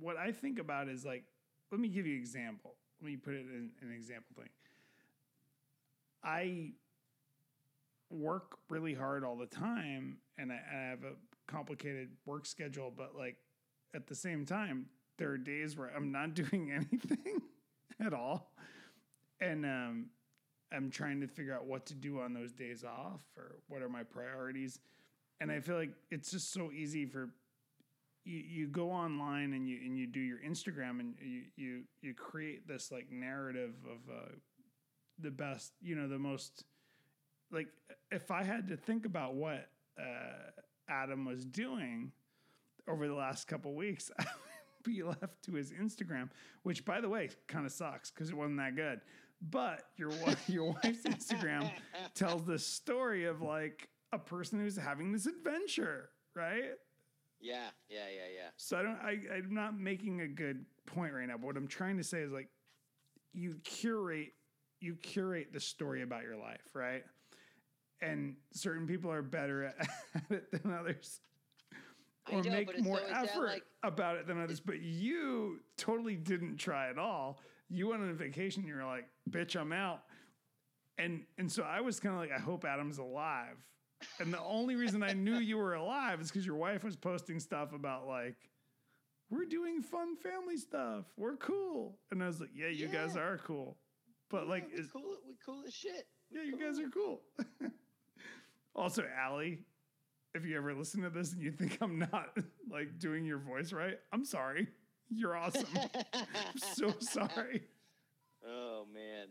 what 0.00 0.16
i 0.16 0.32
think 0.32 0.58
about 0.58 0.88
is 0.88 1.04
like 1.04 1.24
let 1.70 1.80
me 1.80 1.88
give 1.88 2.06
you 2.06 2.14
an 2.14 2.20
example 2.20 2.74
let 3.00 3.06
me 3.06 3.16
put 3.16 3.34
it 3.34 3.46
in 3.46 3.70
an 3.82 3.92
example 3.92 4.34
thing. 4.36 4.48
I 6.22 6.72
work 8.10 8.58
really 8.68 8.94
hard 8.94 9.24
all 9.24 9.36
the 9.36 9.46
time 9.46 10.18
and 10.36 10.52
I, 10.52 10.56
I 10.56 10.76
have 10.90 11.04
a 11.04 11.12
complicated 11.46 12.10
work 12.26 12.44
schedule 12.44 12.92
but 12.96 13.16
like 13.16 13.36
at 13.94 14.06
the 14.06 14.14
same 14.14 14.44
time 14.44 14.86
there 15.16 15.30
are 15.30 15.38
days 15.38 15.76
where 15.76 15.90
i'm 15.96 16.10
not 16.10 16.34
doing 16.34 16.72
anything 16.72 17.40
at 18.04 18.12
all. 18.12 18.52
And 19.40 19.64
um 19.64 20.06
i'm 20.72 20.90
trying 20.90 21.20
to 21.20 21.28
figure 21.28 21.54
out 21.54 21.66
what 21.66 21.86
to 21.86 21.94
do 21.94 22.20
on 22.20 22.34
those 22.34 22.52
days 22.52 22.84
off 22.84 23.20
or 23.36 23.56
what 23.68 23.80
are 23.82 23.88
my 23.88 24.02
priorities. 24.02 24.80
And 25.40 25.50
I 25.50 25.60
feel 25.60 25.76
like 25.76 25.92
it's 26.10 26.30
just 26.30 26.52
so 26.52 26.70
easy 26.70 27.06
for 27.06 27.30
you, 28.24 28.38
you 28.38 28.66
go 28.66 28.90
online 28.90 29.52
and 29.52 29.68
you 29.68 29.78
and 29.84 29.96
you 29.98 30.06
do 30.06 30.20
your 30.20 30.38
Instagram 30.38 31.00
and 31.00 31.14
you 31.20 31.42
you 31.56 31.82
you 32.02 32.14
create 32.14 32.68
this 32.68 32.90
like 32.90 33.10
narrative 33.10 33.74
of 33.84 34.14
uh, 34.14 34.28
the 35.18 35.30
best, 35.30 35.72
you 35.80 35.94
know, 35.94 36.08
the 36.08 36.18
most 36.18 36.64
like 37.50 37.68
if 38.10 38.30
I 38.30 38.42
had 38.42 38.68
to 38.68 38.76
think 38.76 39.06
about 39.06 39.34
what 39.34 39.68
uh, 39.98 40.50
Adam 40.88 41.24
was 41.24 41.44
doing 41.44 42.12
over 42.88 43.06
the 43.06 43.14
last 43.14 43.46
couple 43.46 43.74
weeks, 43.74 44.10
I 44.18 44.24
would 44.24 44.84
be 44.84 45.02
left 45.02 45.42
to 45.44 45.54
his 45.54 45.72
Instagram, 45.72 46.30
which 46.62 46.84
by 46.84 47.00
the 47.00 47.08
way 47.08 47.30
kind 47.46 47.66
of 47.66 47.72
sucks 47.72 48.10
because 48.10 48.30
it 48.30 48.36
wasn't 48.36 48.58
that 48.58 48.76
good. 48.76 49.00
But 49.42 49.82
your 49.96 50.12
your 50.46 50.76
wife's 50.84 51.02
Instagram 51.04 51.70
tells 52.14 52.44
the 52.44 52.58
story 52.58 53.24
of 53.24 53.40
like 53.40 53.88
a 54.12 54.18
person 54.18 54.60
who's 54.60 54.76
having 54.76 55.12
this 55.12 55.26
adventure, 55.26 56.10
right? 56.34 56.72
Yeah, 57.40 57.68
yeah, 57.88 58.04
yeah, 58.14 58.28
yeah. 58.34 58.48
So 58.56 58.78
I 58.78 58.82
don't. 58.82 58.98
I, 59.02 59.18
I'm 59.36 59.54
not 59.54 59.78
making 59.78 60.20
a 60.20 60.28
good 60.28 60.64
point 60.86 61.14
right 61.14 61.26
now. 61.26 61.36
But 61.36 61.46
what 61.46 61.56
I'm 61.56 61.68
trying 61.68 61.96
to 61.96 62.04
say 62.04 62.20
is 62.20 62.32
like, 62.32 62.48
you 63.32 63.56
curate, 63.64 64.32
you 64.80 64.94
curate 64.96 65.52
the 65.52 65.60
story 65.60 66.02
about 66.02 66.22
your 66.22 66.36
life, 66.36 66.62
right? 66.74 67.04
And 68.02 68.36
certain 68.52 68.86
people 68.86 69.10
are 69.10 69.22
better 69.22 69.64
at 69.64 69.88
it 70.30 70.50
than 70.62 70.72
others, 70.72 71.20
or 72.32 72.42
know, 72.42 72.50
make 72.50 72.80
more 72.82 72.98
so 72.98 73.14
effort 73.14 73.46
like- 73.46 73.62
about 73.82 74.16
it 74.16 74.26
than 74.26 74.40
others. 74.40 74.60
But 74.60 74.80
you 74.80 75.60
totally 75.76 76.16
didn't 76.16 76.56
try 76.56 76.90
at 76.90 76.98
all. 76.98 77.40
You 77.68 77.88
went 77.88 78.02
on 78.02 78.10
a 78.10 78.14
vacation. 78.14 78.66
You 78.66 78.74
were 78.74 78.84
like, 78.84 79.06
"Bitch, 79.30 79.54
I'm 79.56 79.72
out." 79.72 80.02
And 80.98 81.22
and 81.38 81.50
so 81.50 81.62
I 81.62 81.80
was 81.80 82.00
kind 82.00 82.14
of 82.14 82.20
like, 82.20 82.32
I 82.32 82.38
hope 82.38 82.64
Adam's 82.64 82.98
alive. 82.98 83.56
And 84.18 84.32
the 84.32 84.40
only 84.40 84.76
reason 84.76 85.02
I 85.02 85.12
knew 85.12 85.38
you 85.38 85.56
were 85.56 85.74
alive 85.74 86.20
is 86.20 86.30
because 86.30 86.46
your 86.46 86.56
wife 86.56 86.84
was 86.84 86.96
posting 86.96 87.40
stuff 87.40 87.72
about 87.72 88.06
like, 88.06 88.36
we're 89.30 89.44
doing 89.44 89.82
fun 89.82 90.16
family 90.16 90.56
stuff. 90.56 91.04
We're 91.16 91.36
cool. 91.36 91.98
And 92.10 92.22
I 92.22 92.26
was 92.26 92.40
like, 92.40 92.50
yeah, 92.54 92.68
you 92.68 92.88
guys 92.88 93.16
are 93.16 93.38
cool. 93.38 93.76
But 94.28 94.48
like, 94.48 94.66
yeah, 94.70 94.76
we 94.76 94.80
is, 94.82 94.90
cool, 94.92 95.16
we 95.26 95.34
cool 95.44 95.62
as 95.66 95.74
shit. 95.74 96.06
yeah, 96.30 96.42
you 96.42 96.58
guys 96.58 96.78
are 96.78 96.88
cool. 96.88 97.20
also, 98.74 99.04
Allie, 99.18 99.64
if 100.34 100.44
you 100.44 100.56
ever 100.56 100.74
listen 100.74 101.02
to 101.02 101.10
this 101.10 101.32
and 101.32 101.42
you 101.42 101.50
think 101.50 101.78
I'm 101.80 101.98
not 101.98 102.36
like 102.70 102.98
doing 102.98 103.24
your 103.24 103.38
voice 103.38 103.72
right, 103.72 103.98
I'm 104.12 104.24
sorry. 104.24 104.68
You're 105.08 105.36
awesome. 105.36 105.66
I'm 106.14 106.58
so 106.74 106.94
sorry. 107.00 107.62
Oh 108.46 108.86
man. 108.92 109.26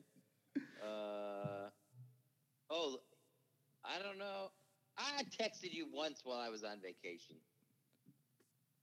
Uh, 0.84 1.70
oh, 2.70 2.98
I 3.86 4.02
don't 4.04 4.18
know. 4.18 4.52
I 5.00 5.24
texted 5.24 5.74
you 5.74 5.88
once 5.92 6.22
while 6.24 6.40
I 6.40 6.50
was 6.50 6.64
on 6.64 6.80
vacation. 6.82 7.38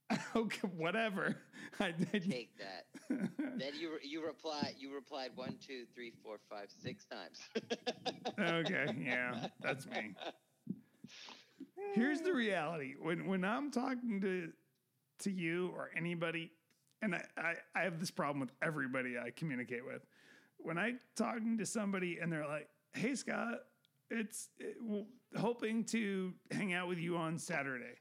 okay, 0.35 0.67
whatever. 0.75 1.35
I 1.79 1.91
did. 1.91 2.29
Take 2.29 2.57
that. 2.57 2.85
then 3.09 3.73
you 3.79 3.97
you 4.01 4.25
replied 4.25 4.75
you 4.79 4.93
replied 4.93 5.31
one 5.35 5.57
two 5.65 5.85
three 5.93 6.13
four 6.23 6.37
five 6.49 6.67
six 6.81 7.05
times. 7.05 7.39
okay, 8.39 8.95
yeah, 8.99 9.47
that's 9.61 9.85
me. 9.85 10.15
Here's 11.93 12.21
the 12.21 12.33
reality. 12.33 12.95
When 12.99 13.27
when 13.27 13.43
I'm 13.43 13.69
talking 13.69 14.21
to 14.21 14.51
to 15.19 15.31
you 15.31 15.71
or 15.75 15.89
anybody, 15.95 16.51
and 17.01 17.15
I, 17.15 17.23
I, 17.37 17.53
I 17.75 17.81
have 17.81 17.99
this 17.99 18.11
problem 18.11 18.39
with 18.39 18.51
everybody 18.61 19.17
I 19.17 19.31
communicate 19.31 19.85
with. 19.85 20.05
When 20.57 20.77
I'm 20.77 20.99
talking 21.15 21.57
to 21.57 21.65
somebody 21.65 22.19
and 22.21 22.31
they're 22.31 22.47
like, 22.47 22.69
"Hey 22.93 23.13
Scott," 23.15 23.59
it's 24.09 24.49
eh, 24.59 24.65
it, 24.65 24.75
well, 24.81 25.05
hoping 25.37 25.83
to 25.85 26.33
hang 26.51 26.73
out 26.73 26.87
with 26.87 26.99
you 26.99 27.17
on 27.17 27.37
Saturday. 27.37 27.95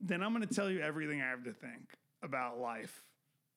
Then 0.00 0.22
I'm 0.22 0.34
going 0.34 0.46
to 0.46 0.54
tell 0.54 0.70
you 0.70 0.80
everything 0.80 1.20
I 1.20 1.28
have 1.28 1.44
to 1.44 1.52
think 1.52 1.96
about 2.22 2.58
life. 2.58 3.04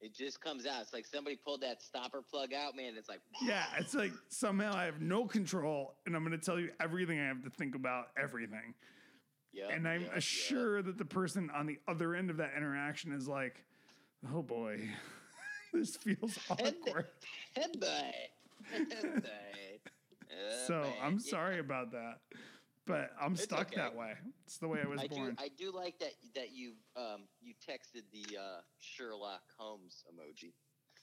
It 0.02 0.14
just 0.14 0.42
comes 0.42 0.66
out. 0.66 0.82
It's 0.82 0.92
like 0.92 1.06
somebody 1.06 1.38
pulled 1.38 1.62
that 1.62 1.82
stopper 1.82 2.22
plug 2.22 2.54
out, 2.54 2.76
man. 2.76 2.96
It's 2.98 3.08
like 3.08 3.22
Yeah, 3.42 3.64
it's 3.80 3.94
like 3.94 4.12
somehow 4.28 4.76
I 4.76 4.84
have 4.84 5.00
no 5.02 5.26
control, 5.26 5.96
and 6.06 6.16
I'm 6.16 6.26
going 6.26 6.38
to 6.38 6.46
tell 6.46 6.60
you 6.60 6.72
everything 6.82 7.20
I 7.20 7.28
have 7.28 7.42
to 7.44 7.50
think 7.50 7.76
about 7.76 8.08
everything. 8.22 8.74
yeah. 9.54 9.70
And 9.70 9.88
I'm 9.88 10.02
yeah. 10.02 10.20
sure 10.20 10.82
that 10.82 10.98
the 10.98 11.06
person 11.06 11.50
on 11.56 11.68
the 11.68 11.78
other 11.88 12.16
end 12.16 12.30
of 12.30 12.38
that 12.38 12.52
interaction 12.58 13.14
is 13.14 13.30
like, 13.30 13.64
"Oh 14.34 14.42
boy, 14.42 14.90
this 15.74 15.96
feels 15.96 16.38
awkward." 16.50 17.08
Headbutt. 17.56 18.12
Headbutt. 18.76 19.73
So 20.68 20.82
man. 20.82 20.94
I'm 21.02 21.14
Yeah. 21.14 21.32
sorry 21.32 21.60
about 21.60 21.92
that, 21.92 22.20
but 22.86 23.12
I'm 23.20 23.36
stuck 23.36 23.68
okay. 23.72 23.76
that 23.78 23.96
way. 23.96 24.14
It's 24.46 24.58
the 24.58 24.68
way 24.68 24.80
I 24.84 24.88
was 24.88 25.02
I 25.02 25.08
born. 25.08 25.36
do. 25.36 25.44
I 25.44 25.50
do 25.50 25.72
like 25.72 26.00
that. 26.00 26.14
That 26.36 26.52
you 26.54 26.74
um 26.96 27.28
you 27.42 27.54
texted 27.54 28.04
the 28.12 28.38
uh, 28.38 28.62
Sherlock 28.80 29.44
Holmes 29.58 30.04
emoji. 30.12 30.54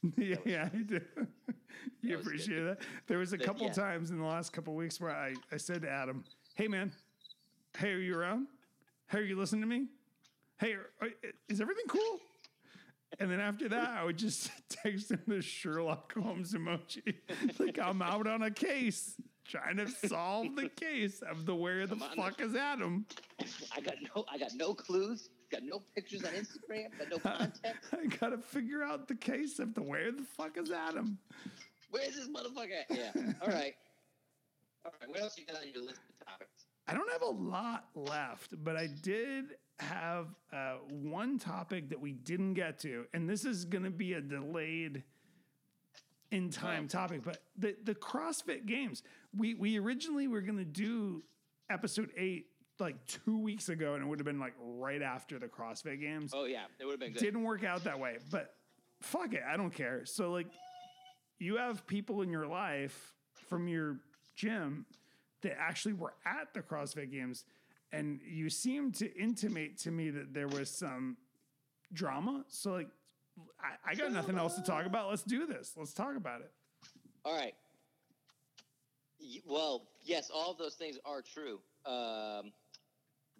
yeah, 0.16 0.36
yeah, 0.46 0.68
I 0.72 0.76
do. 0.78 1.00
you 1.16 1.16
That 1.16 1.54
was 2.02 2.08
good. 2.10 2.20
appreciate 2.20 2.62
that. 2.64 2.78
There 3.06 3.18
was 3.18 3.32
a 3.32 3.38
couple 3.38 3.66
yeah. 3.66 3.72
times 3.72 4.10
in 4.10 4.18
the 4.18 4.24
last 4.24 4.52
couple 4.52 4.74
weeks 4.74 5.00
where 5.00 5.10
I, 5.14 5.34
I 5.52 5.56
said 5.58 5.82
to 5.82 5.90
Adam, 5.90 6.24
"Hey 6.54 6.68
man, 6.68 6.92
hey, 7.76 7.92
are 7.92 7.98
you 7.98 8.16
around? 8.16 8.46
Hey, 9.10 9.18
are 9.18 9.22
you 9.22 9.36
listening 9.36 9.60
to 9.62 9.66
me? 9.66 9.88
Hey, 10.58 10.72
are- 10.74 11.10
is 11.48 11.60
everything 11.60 11.84
cool?" 11.88 12.18
And 13.18 13.30
then 13.30 13.40
after 13.40 13.68
that, 13.68 13.90
I 13.90 14.04
would 14.04 14.16
just 14.16 14.50
text 14.68 15.10
him 15.10 15.20
the 15.26 15.42
Sherlock 15.42 16.14
Holmes 16.14 16.54
emoji, 16.54 17.14
like 17.58 17.78
I'm 17.78 18.02
out 18.02 18.26
on 18.26 18.42
a 18.42 18.50
case 18.50 19.16
trying 19.50 19.76
to 19.78 19.88
solve 19.88 20.54
the 20.54 20.68
case 20.68 21.22
of 21.22 21.44
the 21.44 21.54
where 21.54 21.86
the 21.86 21.96
Come 21.96 22.02
on, 22.02 22.16
fuck 22.16 22.40
is 22.40 22.54
Adam. 22.54 23.04
I 23.76 23.80
got 23.80 23.94
no. 24.14 24.24
I 24.32 24.38
got 24.38 24.50
no 24.54 24.74
clues. 24.74 25.28
Got 25.50 25.62
no 25.64 25.82
pictures 25.94 26.22
on 26.22 26.30
Instagram. 26.30 26.96
Got 26.96 27.10
no 27.10 27.18
context. 27.18 27.92
I 27.92 28.06
gotta 28.06 28.38
figure 28.38 28.84
out 28.84 29.08
the 29.08 29.16
case 29.16 29.58
of 29.58 29.74
the 29.74 29.82
where 29.82 30.12
the 30.12 30.22
fuck 30.22 30.56
is 30.56 30.70
Adam. 30.70 31.18
Where 31.90 32.04
is 32.04 32.14
this 32.14 32.28
motherfucker? 32.28 32.82
At? 32.88 32.96
Yeah. 32.96 33.10
All 33.42 33.48
right. 33.48 33.74
All 34.84 34.92
right. 35.00 35.08
What 35.08 35.20
else 35.20 35.36
you 35.36 35.44
got 35.46 35.56
on 35.56 35.62
your 35.74 35.82
list 35.82 36.00
of 36.08 36.26
topics? 36.26 36.66
I 36.86 36.94
don't 36.94 37.10
have 37.10 37.22
a 37.22 37.26
lot 37.26 37.86
left, 37.94 38.62
but 38.62 38.76
I 38.76 38.86
did 38.86 39.56
have 39.80 40.26
uh, 40.52 40.74
one 40.88 41.38
topic 41.38 41.90
that 41.90 42.00
we 42.00 42.12
didn't 42.12 42.54
get 42.54 42.78
to, 42.80 43.06
and 43.14 43.28
this 43.28 43.44
is 43.44 43.64
going 43.64 43.84
to 43.84 43.90
be 43.90 44.14
a 44.14 44.20
delayed 44.20 45.02
in 46.30 46.50
time 46.50 46.88
topic. 46.88 47.22
But 47.24 47.38
the 47.56 47.76
the 47.84 47.94
CrossFit 47.94 48.66
Games, 48.66 49.02
we 49.36 49.54
we 49.54 49.78
originally 49.78 50.28
were 50.28 50.40
going 50.40 50.58
to 50.58 50.64
do 50.64 51.22
episode 51.70 52.10
eight 52.16 52.46
like 52.78 52.96
two 53.06 53.38
weeks 53.38 53.68
ago, 53.68 53.94
and 53.94 54.02
it 54.02 54.06
would 54.06 54.18
have 54.18 54.26
been 54.26 54.40
like 54.40 54.54
right 54.58 55.02
after 55.02 55.38
the 55.38 55.46
CrossFit 55.46 56.00
Games. 56.00 56.32
Oh 56.34 56.44
yeah, 56.44 56.64
it 56.78 56.84
would 56.84 56.92
have 56.92 57.00
been 57.00 57.12
good. 57.12 57.20
Didn't 57.20 57.42
work 57.42 57.64
out 57.64 57.84
that 57.84 57.98
way, 57.98 58.18
but 58.30 58.54
fuck 59.02 59.32
it, 59.34 59.42
I 59.48 59.56
don't 59.56 59.74
care. 59.74 60.04
So 60.04 60.30
like, 60.30 60.46
you 61.38 61.56
have 61.56 61.86
people 61.86 62.22
in 62.22 62.30
your 62.30 62.46
life 62.46 63.12
from 63.48 63.68
your 63.68 63.98
gym 64.34 64.86
that 65.42 65.58
actually 65.58 65.94
were 65.94 66.14
at 66.24 66.52
the 66.54 66.60
CrossFit 66.60 67.10
Games, 67.10 67.44
and 67.92 68.20
you 68.22 68.50
seemed 68.50 68.94
to 68.96 69.12
intimate 69.18 69.78
to 69.78 69.90
me 69.90 70.10
that 70.10 70.32
there 70.32 70.48
was 70.48 70.70
some 70.70 71.16
drama. 71.92 72.44
So 72.48 72.72
like, 72.72 72.88
I, 73.60 73.92
I 73.92 73.94
got 73.94 74.12
nothing 74.12 74.38
else 74.38 74.54
to 74.54 74.62
talk 74.62 74.86
about. 74.86 75.08
Let's 75.08 75.22
do 75.22 75.46
this. 75.46 75.72
Let's 75.76 75.92
talk 75.92 76.16
about 76.16 76.40
it. 76.40 76.52
All 77.24 77.36
right. 77.36 77.54
Well, 79.44 79.88
yes, 80.02 80.30
all 80.32 80.50
of 80.52 80.58
those 80.58 80.74
things 80.74 80.98
are 81.04 81.22
true. 81.22 81.60
Um, 81.84 82.52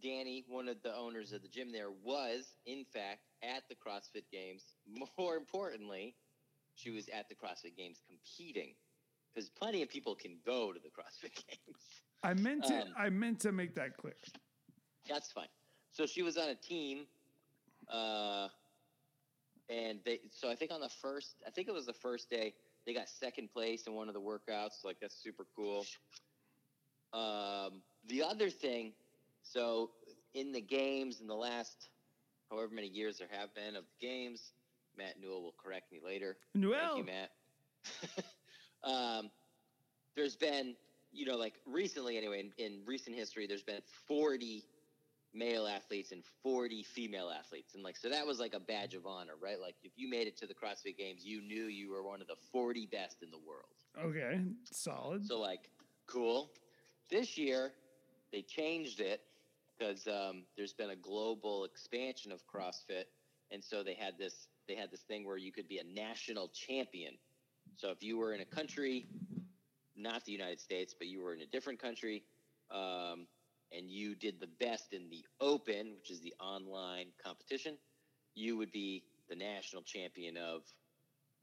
Danny, 0.03 0.45
one 0.49 0.69
of 0.69 0.83
the 0.83 0.95
owners 0.95 1.33
of 1.33 1.43
the 1.43 1.49
gym 1.49 1.73
there, 1.73 1.91
was 2.03 2.55
in 2.67 2.85
fact 2.85 3.21
at 3.43 3.63
the 3.69 3.75
CrossFit 3.75 4.25
Games. 4.31 4.65
More 5.19 5.37
importantly, 5.37 6.17
she 6.75 6.91
was 6.91 7.09
at 7.09 7.29
the 7.29 7.35
CrossFit 7.35 7.77
Games 7.77 7.99
competing 8.07 8.75
because 9.33 9.49
plenty 9.51 9.83
of 9.83 9.89
people 9.89 10.15
can 10.15 10.39
go 10.45 10.73
to 10.73 10.81
the 10.81 10.89
CrossFit 10.89 11.35
Games. 11.49 12.03
I 12.23 12.35
meant 12.35 12.65
to. 12.65 12.83
Um, 12.83 12.89
I 12.97 13.11
meant 13.11 13.41
to 13.41 13.53
make 13.53 13.75
that 13.77 13.97
clear. 13.97 14.15
That's 15.09 15.33
fine. 15.33 15.49
So 15.93 16.07
she 16.07 16.23
was 16.23 16.37
on 16.37 16.49
a 16.49 16.55
team, 16.55 17.07
uh, 17.93 18.49
and 19.69 20.01
they. 20.05 20.21
So 20.31 20.51
I 20.51 20.55
think 20.55 20.71
on 20.71 20.81
the 20.81 20.89
first, 20.89 21.37
I 21.47 21.51
think 21.51 21.69
it 21.69 21.75
was 21.75 21.87
the 21.87 21.93
first 21.93 22.31
day, 22.31 22.55
they 22.87 22.95
got 22.95 23.09
second 23.09 23.53
place 23.53 23.87
in 23.87 23.95
one 23.95 24.09
of 24.09 24.15
the 24.15 24.21
workouts. 24.21 24.85
Like 24.85 24.99
that's 25.01 25.17
super 25.17 25.47
cool. 25.57 25.85
Um, 27.13 27.83
the 28.07 28.23
other 28.23 28.51
thing, 28.51 28.93
so 29.43 29.91
in 30.35 30.53
the 30.53 30.61
games 30.61 31.21
in 31.21 31.27
the 31.27 31.35
last, 31.35 31.89
however 32.51 32.73
many 32.73 32.89
years 32.89 33.19
there 33.19 33.29
have 33.31 33.55
been 33.55 33.77
of 33.77 33.85
the 33.85 34.07
games, 34.07 34.53
Matt 34.97 35.21
Newell 35.21 35.43
will 35.43 35.55
correct 35.63 35.91
me 35.91 36.01
later. 36.05 36.37
Newell, 36.55 36.79
Thank 36.95 36.99
you, 36.99 37.05
Matt. 37.05 37.31
um, 38.85 39.31
there's 40.15 40.37
been, 40.37 40.75
you 41.13 41.27
know, 41.27 41.37
like 41.37 41.55
recently 41.67 42.17
anyway, 42.17 42.51
in, 42.59 42.65
in 42.65 42.81
recent 42.87 43.17
history, 43.17 43.47
there's 43.47 43.63
been 43.63 43.81
40 44.07 44.65
male 45.33 45.67
athletes 45.67 46.13
and 46.13 46.23
40 46.43 46.83
female 46.83 47.31
athletes. 47.31 47.75
And 47.75 47.83
like, 47.83 47.97
so 47.97 48.09
that 48.09 48.27
was 48.27 48.41
like 48.41 48.55
a 48.55 48.61
badge 48.61 48.95
of 48.95 49.07
honor, 49.07 49.35
right? 49.41 49.61
Like, 49.61 49.77
if 49.83 49.93
you 49.97 50.09
made 50.09 50.27
it 50.27 50.37
to 50.39 50.47
the 50.47 50.55
CrossFit 50.55 50.97
Games, 50.97 51.25
you 51.25 51.41
knew 51.41 51.65
you 51.65 51.91
were 51.91 52.03
one 52.03 52.21
of 52.21 52.27
the 52.27 52.37
40 52.53 52.87
best 52.87 53.23
in 53.23 53.31
the 53.31 53.39
world. 53.39 54.09
okay, 54.09 54.41
solid. 54.71 55.27
So, 55.27 55.41
like, 55.41 55.71
cool. 56.07 56.51
This 57.11 57.37
year, 57.37 57.73
they 58.33 58.43
changed 58.43 59.01
it 59.01 59.23
because 59.79 60.07
um, 60.07 60.45
there's 60.57 60.73
been 60.73 60.91
a 60.91 60.97
global 60.97 61.65
expansion 61.65 62.33
of 62.33 62.43
CrossFit, 62.47 63.05
and 63.51 63.63
so 63.63 63.83
they 63.83 63.95
had 63.95 64.19
this 64.19 64.47
they 64.69 64.77
had 64.77 64.91
this 64.91 65.01
thing 65.01 65.27
where 65.27 65.37
you 65.37 65.51
could 65.51 65.67
be 65.67 65.79
a 65.79 65.85
national 65.85 66.49
champion. 66.49 67.15
So 67.77 67.91
if 67.91 68.03
you 68.03 68.19
were 68.19 68.33
in 68.35 68.41
a 68.41 68.45
country, 68.45 69.07
not 70.03 70.25
the 70.25 70.33
United 70.33 70.61
States, 70.61 70.95
but 70.99 71.09
you 71.09 71.23
were 71.23 71.35
in 71.35 71.41
a 71.41 71.47
different 71.47 71.81
country, 71.81 72.25
um, 72.71 73.27
and 73.73 73.91
you 73.91 74.15
did 74.15 74.41
the 74.41 74.49
best 74.61 74.93
in 74.93 75.09
the 75.11 75.25
Open, 75.41 75.95
which 75.97 76.11
is 76.11 76.21
the 76.21 76.35
online 76.41 77.07
competition, 77.23 77.77
you 78.35 78.57
would 78.57 78.73
be 78.73 79.05
the 79.29 79.37
national 79.37 79.83
champion 79.83 80.37
of 80.37 80.63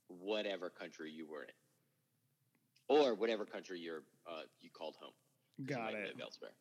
whatever 0.08 0.70
country 0.70 1.12
you 1.12 1.28
were 1.28 1.44
in, 1.44 1.54
or 2.90 3.14
whatever 3.16 3.46
country 3.46 3.80
you're 3.80 4.04
uh, 4.30 4.44
you 4.62 4.70
called 4.70 4.96
home 5.02 5.14
Got 5.66 5.94
it. 5.94 6.16
elsewhere. 6.22 6.52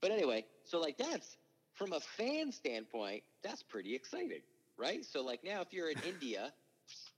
But 0.00 0.10
anyway, 0.12 0.44
so 0.64 0.80
like 0.80 0.96
that's 0.96 1.36
from 1.74 1.92
a 1.92 2.00
fan 2.00 2.52
standpoint, 2.52 3.22
that's 3.42 3.62
pretty 3.62 3.94
exciting, 3.94 4.42
right? 4.76 5.04
So 5.04 5.22
like 5.24 5.44
now, 5.44 5.60
if 5.60 5.72
you're 5.72 5.90
in 5.90 5.98
India 6.06 6.52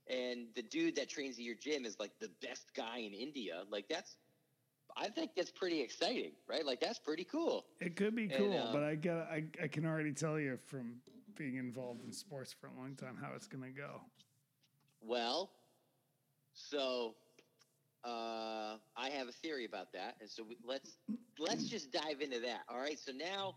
and 0.09 0.47
the 0.55 0.61
dude 0.63 0.95
that 0.95 1.09
trains 1.09 1.37
at 1.37 1.43
your 1.43 1.55
gym 1.55 1.85
is 1.85 1.99
like 1.99 2.11
the 2.19 2.29
best 2.41 2.73
guy 2.75 2.97
in 2.99 3.13
India, 3.13 3.63
like 3.69 3.87
that's, 3.89 4.17
I 4.97 5.09
think 5.09 5.31
that's 5.35 5.51
pretty 5.51 5.81
exciting, 5.81 6.33
right? 6.47 6.65
Like 6.65 6.79
that's 6.79 6.99
pretty 6.99 7.23
cool. 7.23 7.65
It 7.79 7.95
could 7.95 8.15
be 8.15 8.27
And, 8.27 8.37
cool, 8.37 8.57
um, 8.59 8.73
but 8.73 8.83
I 8.83 8.95
get 8.95 9.15
I, 9.17 9.43
I 9.63 9.67
can 9.67 9.85
already 9.85 10.13
tell 10.13 10.39
you 10.39 10.57
from 10.57 11.01
being 11.35 11.55
involved 11.55 12.03
in 12.03 12.11
sports 12.11 12.53
for 12.53 12.67
a 12.67 12.73
long 12.73 12.95
time 12.95 13.17
how 13.21 13.31
it's 13.35 13.47
gonna 13.47 13.71
go. 13.71 14.01
Well, 15.01 15.51
so 16.53 17.15
uh, 18.03 18.77
I 18.95 19.09
have 19.09 19.27
a 19.27 19.31
theory 19.31 19.65
about 19.65 19.91
that, 19.93 20.15
and 20.21 20.29
so 20.29 20.43
we, 20.43 20.57
let's 20.63 20.97
let's 21.39 21.67
just 21.67 21.91
dive 21.91 22.21
into 22.21 22.39
that. 22.41 22.61
All 22.69 22.79
right. 22.79 22.99
So 22.99 23.11
now 23.11 23.55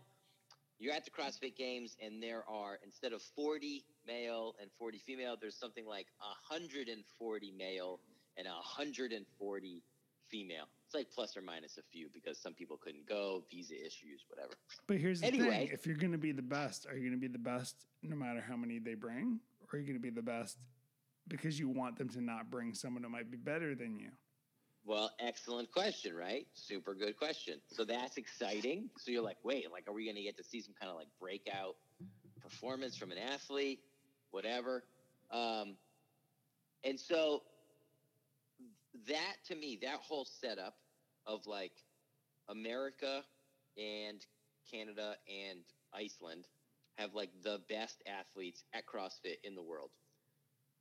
you're 0.79 0.93
at 0.93 1.05
the 1.05 1.11
CrossFit 1.11 1.55
Games, 1.55 1.95
and 2.03 2.21
there 2.21 2.43
are 2.47 2.79
instead 2.83 3.13
of 3.13 3.21
40 3.21 3.83
male 4.05 4.55
and 4.61 4.69
40 4.77 4.97
female, 4.99 5.35
there's 5.39 5.57
something 5.57 5.85
like 5.85 6.07
140 6.19 7.51
male 7.57 7.99
and 8.37 8.47
140 8.47 9.83
female. 10.29 10.65
It's 10.85 10.93
like 10.95 11.07
plus 11.11 11.37
or 11.37 11.41
minus 11.41 11.77
a 11.77 11.83
few 11.91 12.09
because 12.13 12.37
some 12.37 12.53
people 12.53 12.77
couldn't 12.77 13.07
go, 13.07 13.43
visa 13.49 13.73
issues, 13.75 14.25
whatever. 14.27 14.53
But 14.87 14.97
here's 14.97 15.21
the 15.21 15.27
Anyway. 15.27 15.67
thing: 15.67 15.69
if 15.71 15.85
you're 15.87 15.95
gonna 15.95 16.17
be 16.17 16.31
the 16.31 16.41
best, 16.41 16.85
are 16.87 16.97
you 16.97 17.09
gonna 17.09 17.19
be 17.19 17.27
the 17.27 17.37
best 17.37 17.85
no 18.03 18.15
matter 18.15 18.41
how 18.41 18.55
many 18.55 18.79
they 18.79 18.95
bring, 18.95 19.39
or 19.61 19.77
are 19.77 19.81
you 19.81 19.87
gonna 19.87 19.99
be 19.99 20.09
the 20.09 20.21
best 20.21 20.57
because 21.27 21.59
you 21.59 21.69
want 21.69 21.97
them 21.97 22.09
to 22.09 22.21
not 22.21 22.51
bring 22.51 22.73
someone 22.73 23.03
who 23.03 23.09
might 23.09 23.31
be 23.31 23.37
better 23.37 23.75
than 23.75 23.97
you? 23.97 24.11
Well, 24.87 25.11
excellent 25.19 25.71
question, 25.71 26.15
right? 26.15 26.45
Super 26.53 26.93
good 26.93 27.17
question. 27.17 27.59
So 27.71 27.85
that's 27.85 28.17
exciting. 28.17 28.91
So 28.99 29.09
you're 29.09 29.23
like, 29.23 29.37
wait, 29.43 29.71
like, 29.71 29.87
are 29.87 29.93
we 29.93 30.05
going 30.05 30.15
to 30.15 30.21
get 30.21 30.37
to 30.37 30.43
see 30.43 30.61
some 30.61 30.75
kind 30.79 30.91
of 30.91 30.95
like 30.95 31.07
breakout 31.19 31.75
performance 32.39 32.95
from 32.95 33.11
an 33.11 33.17
athlete, 33.17 33.79
whatever? 34.29 34.83
Um, 35.31 35.75
and 36.83 36.99
so 36.99 37.41
that 39.07 39.35
to 39.47 39.55
me, 39.55 39.79
that 39.81 39.99
whole 40.01 40.25
setup 40.25 40.75
of 41.25 41.47
like 41.47 41.73
America 42.47 43.23
and 43.77 44.23
Canada 44.71 45.15
and 45.27 45.61
Iceland 45.93 46.45
have 46.99 47.15
like 47.15 47.31
the 47.43 47.59
best 47.69 48.03
athletes 48.05 48.63
at 48.71 48.85
CrossFit 48.85 49.37
in 49.43 49.55
the 49.55 49.63
world 49.63 49.89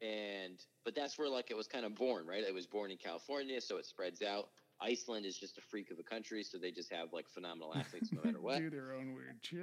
and 0.03 0.59
but 0.85 0.95
that's 0.95 1.19
where 1.19 1.29
like 1.29 1.51
it 1.51 1.57
was 1.57 1.67
kind 1.67 1.85
of 1.85 1.95
born 1.95 2.27
right 2.27 2.43
it 2.43 2.53
was 2.53 2.67
born 2.67 2.91
in 2.91 2.97
california 2.97 3.61
so 3.61 3.77
it 3.77 3.87
spreads 3.87 4.23
out 4.23 4.49
Iceland 4.81 5.25
is 5.25 5.39
just 5.39 5.57
a 5.57 5.61
freak 5.61 5.91
of 5.91 5.99
a 5.99 6.03
country, 6.03 6.43
so 6.43 6.59
they 6.59 6.71
just 6.71 6.93
have 6.93 7.13
like 7.13 7.29
phenomenal 7.29 7.75
athletes 7.77 8.11
no 8.13 8.21
matter 8.25 8.41
what. 8.41 8.59
Do 8.59 8.71
their 8.71 8.93
own 8.93 9.15
weird 9.15 9.37
shit. 9.41 9.61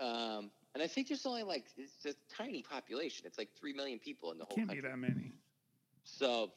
Um, 0.00 0.50
and 0.74 0.82
I 0.82 0.86
think 0.86 1.08
there's 1.08 1.26
only 1.26 1.42
like 1.42 1.66
it's 1.76 2.04
a 2.06 2.14
tiny 2.34 2.62
population. 2.62 3.26
It's 3.26 3.38
like 3.38 3.50
three 3.58 3.72
million 3.72 3.98
people 3.98 4.32
in 4.32 4.38
the 4.38 4.44
whole 4.44 4.56
Can't 4.56 4.68
country. 4.68 4.82
be 4.82 4.88
that 4.88 4.96
many. 4.96 5.32
So, 6.04 6.52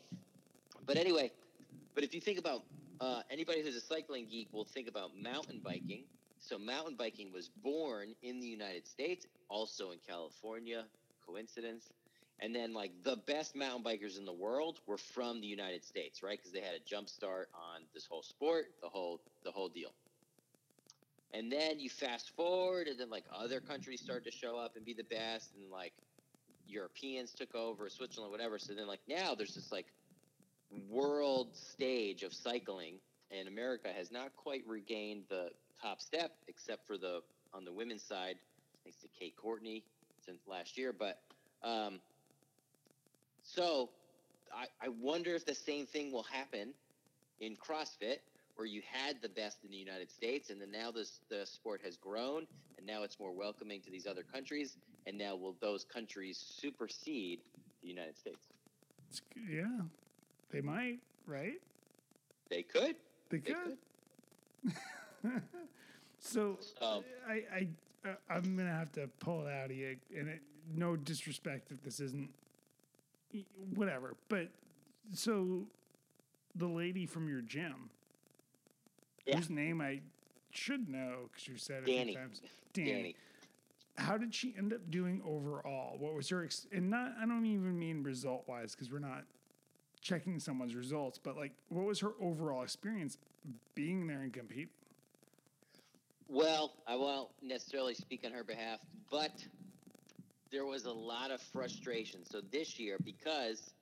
but 0.85 0.97
anyway, 0.97 1.31
but 1.95 2.03
if 2.03 2.13
you 2.13 2.21
think 2.21 2.39
about 2.39 2.63
uh, 2.99 3.21
anybody 3.29 3.61
who's 3.61 3.75
a 3.75 3.81
cycling 3.81 4.27
geek 4.29 4.51
will 4.51 4.65
think 4.65 4.87
about 4.87 5.11
mountain 5.15 5.61
biking. 5.63 6.03
So 6.39 6.57
mountain 6.57 6.95
biking 6.95 7.31
was 7.33 7.49
born 7.49 8.13
in 8.21 8.39
the 8.39 8.47
United 8.47 8.87
States, 8.87 9.25
also 9.49 9.91
in 9.91 9.99
California. 10.07 10.85
Coincidence? 11.25 11.89
And 12.39 12.53
then 12.53 12.73
like 12.73 12.91
the 13.03 13.15
best 13.15 13.55
mountain 13.55 13.83
bikers 13.83 14.17
in 14.17 14.25
the 14.25 14.33
world 14.33 14.79
were 14.85 14.97
from 14.97 15.41
the 15.41 15.47
United 15.47 15.83
States, 15.83 16.21
right? 16.21 16.37
Because 16.37 16.51
they 16.51 16.61
had 16.61 16.75
a 16.75 16.79
jump 16.85 17.09
start 17.09 17.49
on 17.53 17.81
this 17.93 18.05
whole 18.05 18.21
sport, 18.21 18.65
the 18.81 18.89
whole 18.89 19.21
the 19.43 19.51
whole 19.51 19.69
deal. 19.69 19.91
And 21.33 21.51
then 21.51 21.79
you 21.79 21.89
fast 21.89 22.29
forward, 22.35 22.87
and 22.87 22.99
then 22.99 23.09
like 23.09 23.25
other 23.35 23.59
countries 23.59 24.01
start 24.01 24.23
to 24.25 24.31
show 24.31 24.57
up 24.57 24.75
and 24.75 24.85
be 24.85 24.93
the 24.93 25.03
best, 25.03 25.51
and 25.55 25.71
like 25.71 25.93
Europeans 26.67 27.33
took 27.33 27.55
over, 27.55 27.89
Switzerland, 27.89 28.31
whatever. 28.31 28.59
So 28.59 28.73
then 28.73 28.87
like 28.87 29.01
now 29.07 29.33
there's 29.35 29.55
this 29.55 29.71
like 29.71 29.87
world 30.89 31.55
stage 31.55 32.21
of 32.23 32.33
cycling, 32.33 32.99
and 33.31 33.47
America 33.47 33.89
has 33.95 34.11
not 34.11 34.35
quite 34.35 34.61
regained 34.67 35.23
the 35.29 35.49
top 35.81 36.01
step, 36.01 36.31
except 36.47 36.85
for 36.85 36.97
the 36.97 37.21
on 37.53 37.65
the 37.65 37.73
women's 37.73 38.03
side, 38.03 38.35
thanks 38.83 38.99
to 39.01 39.07
Kate 39.19 39.35
Courtney 39.35 39.83
since 40.23 40.47
last 40.47 40.77
year. 40.77 40.93
But 40.93 41.19
um, 41.63 41.99
so 43.47 43.89
I, 44.53 44.65
I 44.85 44.89
wonder 44.89 45.33
if 45.35 45.45
the 45.45 45.55
same 45.55 45.85
thing 45.85 46.11
will 46.11 46.23
happen 46.23 46.73
in 47.39 47.55
CrossFit, 47.55 48.17
where 48.55 48.67
you 48.67 48.81
had 48.91 49.21
the 49.21 49.29
best 49.29 49.63
in 49.63 49.71
the 49.71 49.77
United 49.77 50.09
States, 50.11 50.49
and 50.49 50.59
then 50.61 50.71
now 50.71 50.91
this 50.91 51.19
the 51.29 51.45
sport 51.45 51.81
has 51.83 51.95
grown, 51.97 52.45
and 52.77 52.85
now 52.85 53.03
it's 53.03 53.19
more 53.19 53.31
welcoming 53.31 53.81
to 53.81 53.91
these 53.91 54.07
other 54.07 54.23
countries, 54.23 54.77
and 55.05 55.17
now 55.17 55.35
will 55.35 55.55
those 55.61 55.83
countries 55.83 56.37
supersede 56.59 57.39
the 57.81 57.87
United 57.87 58.17
States? 58.17 58.47
Yeah, 59.49 59.65
they 60.51 60.61
might, 60.61 60.99
right? 61.27 61.61
They 62.49 62.63
could. 62.63 62.95
They 63.29 63.37
They 63.37 63.53
could. 63.53 63.77
could. 65.23 65.41
So 66.19 66.57
So- 66.79 67.03
I, 67.27 67.43
I, 67.53 67.67
uh, 68.09 68.13
I'm 68.29 68.57
gonna 68.57 68.71
have 68.71 68.91
to 68.93 69.07
pull 69.19 69.45
it 69.45 69.53
out 69.53 69.69
of 69.69 69.77
you, 69.77 69.95
and 70.17 70.27
it, 70.29 70.39
no 70.75 70.95
disrespect 70.95 71.71
if 71.71 71.81
this 71.83 71.99
isn't, 71.99 72.29
whatever. 73.75 74.15
But 74.29 74.49
so, 75.13 75.65
the 76.55 76.67
lady 76.67 77.05
from 77.05 77.27
your 77.29 77.41
gym, 77.41 77.89
Yeah. 79.25 79.37
whose 79.37 79.49
name 79.49 79.81
I 79.81 80.01
should 80.51 80.89
know 80.89 81.29
because 81.31 81.47
you 81.47 81.57
said 81.57 81.83
it 81.83 81.89
a 81.89 81.95
Danny. 81.97 82.11
few 82.13 82.21
times, 82.21 82.41
Danny. 82.73 82.91
Danny. 82.93 83.15
How 83.97 84.17
did 84.17 84.33
she 84.35 84.53
end 84.57 84.73
up 84.73 84.91
doing 84.91 85.21
overall? 85.25 85.97
What 85.97 86.13
was 86.13 86.29
her 86.29 86.43
ex- 86.43 86.67
and 86.71 86.89
not? 86.89 87.13
I 87.19 87.25
don't 87.25 87.45
even 87.45 87.77
mean 87.79 88.03
result 88.03 88.47
wise 88.47 88.73
because 88.75 88.91
we're 88.91 88.99
not 88.99 89.23
checking 90.01 90.39
someone's 90.39 90.75
results, 90.75 91.17
but 91.17 91.35
like, 91.35 91.51
what 91.69 91.85
was 91.85 91.99
her 92.01 92.11
overall 92.21 92.61
experience 92.63 93.17
being 93.73 94.05
there 94.07 94.21
and 94.21 94.31
competing? 94.31 94.69
Well, 96.29 96.73
I 96.85 96.95
won't 96.95 97.29
necessarily 97.41 97.93
speak 97.95 98.23
on 98.25 98.31
her 98.33 98.43
behalf, 98.43 98.79
but 99.09 99.31
there 100.51 100.65
was 100.65 100.85
a 100.85 100.91
lot 100.91 101.31
of 101.31 101.41
frustration. 101.41 102.21
So 102.25 102.41
this 102.51 102.79
year, 102.79 102.97
because 103.03 103.73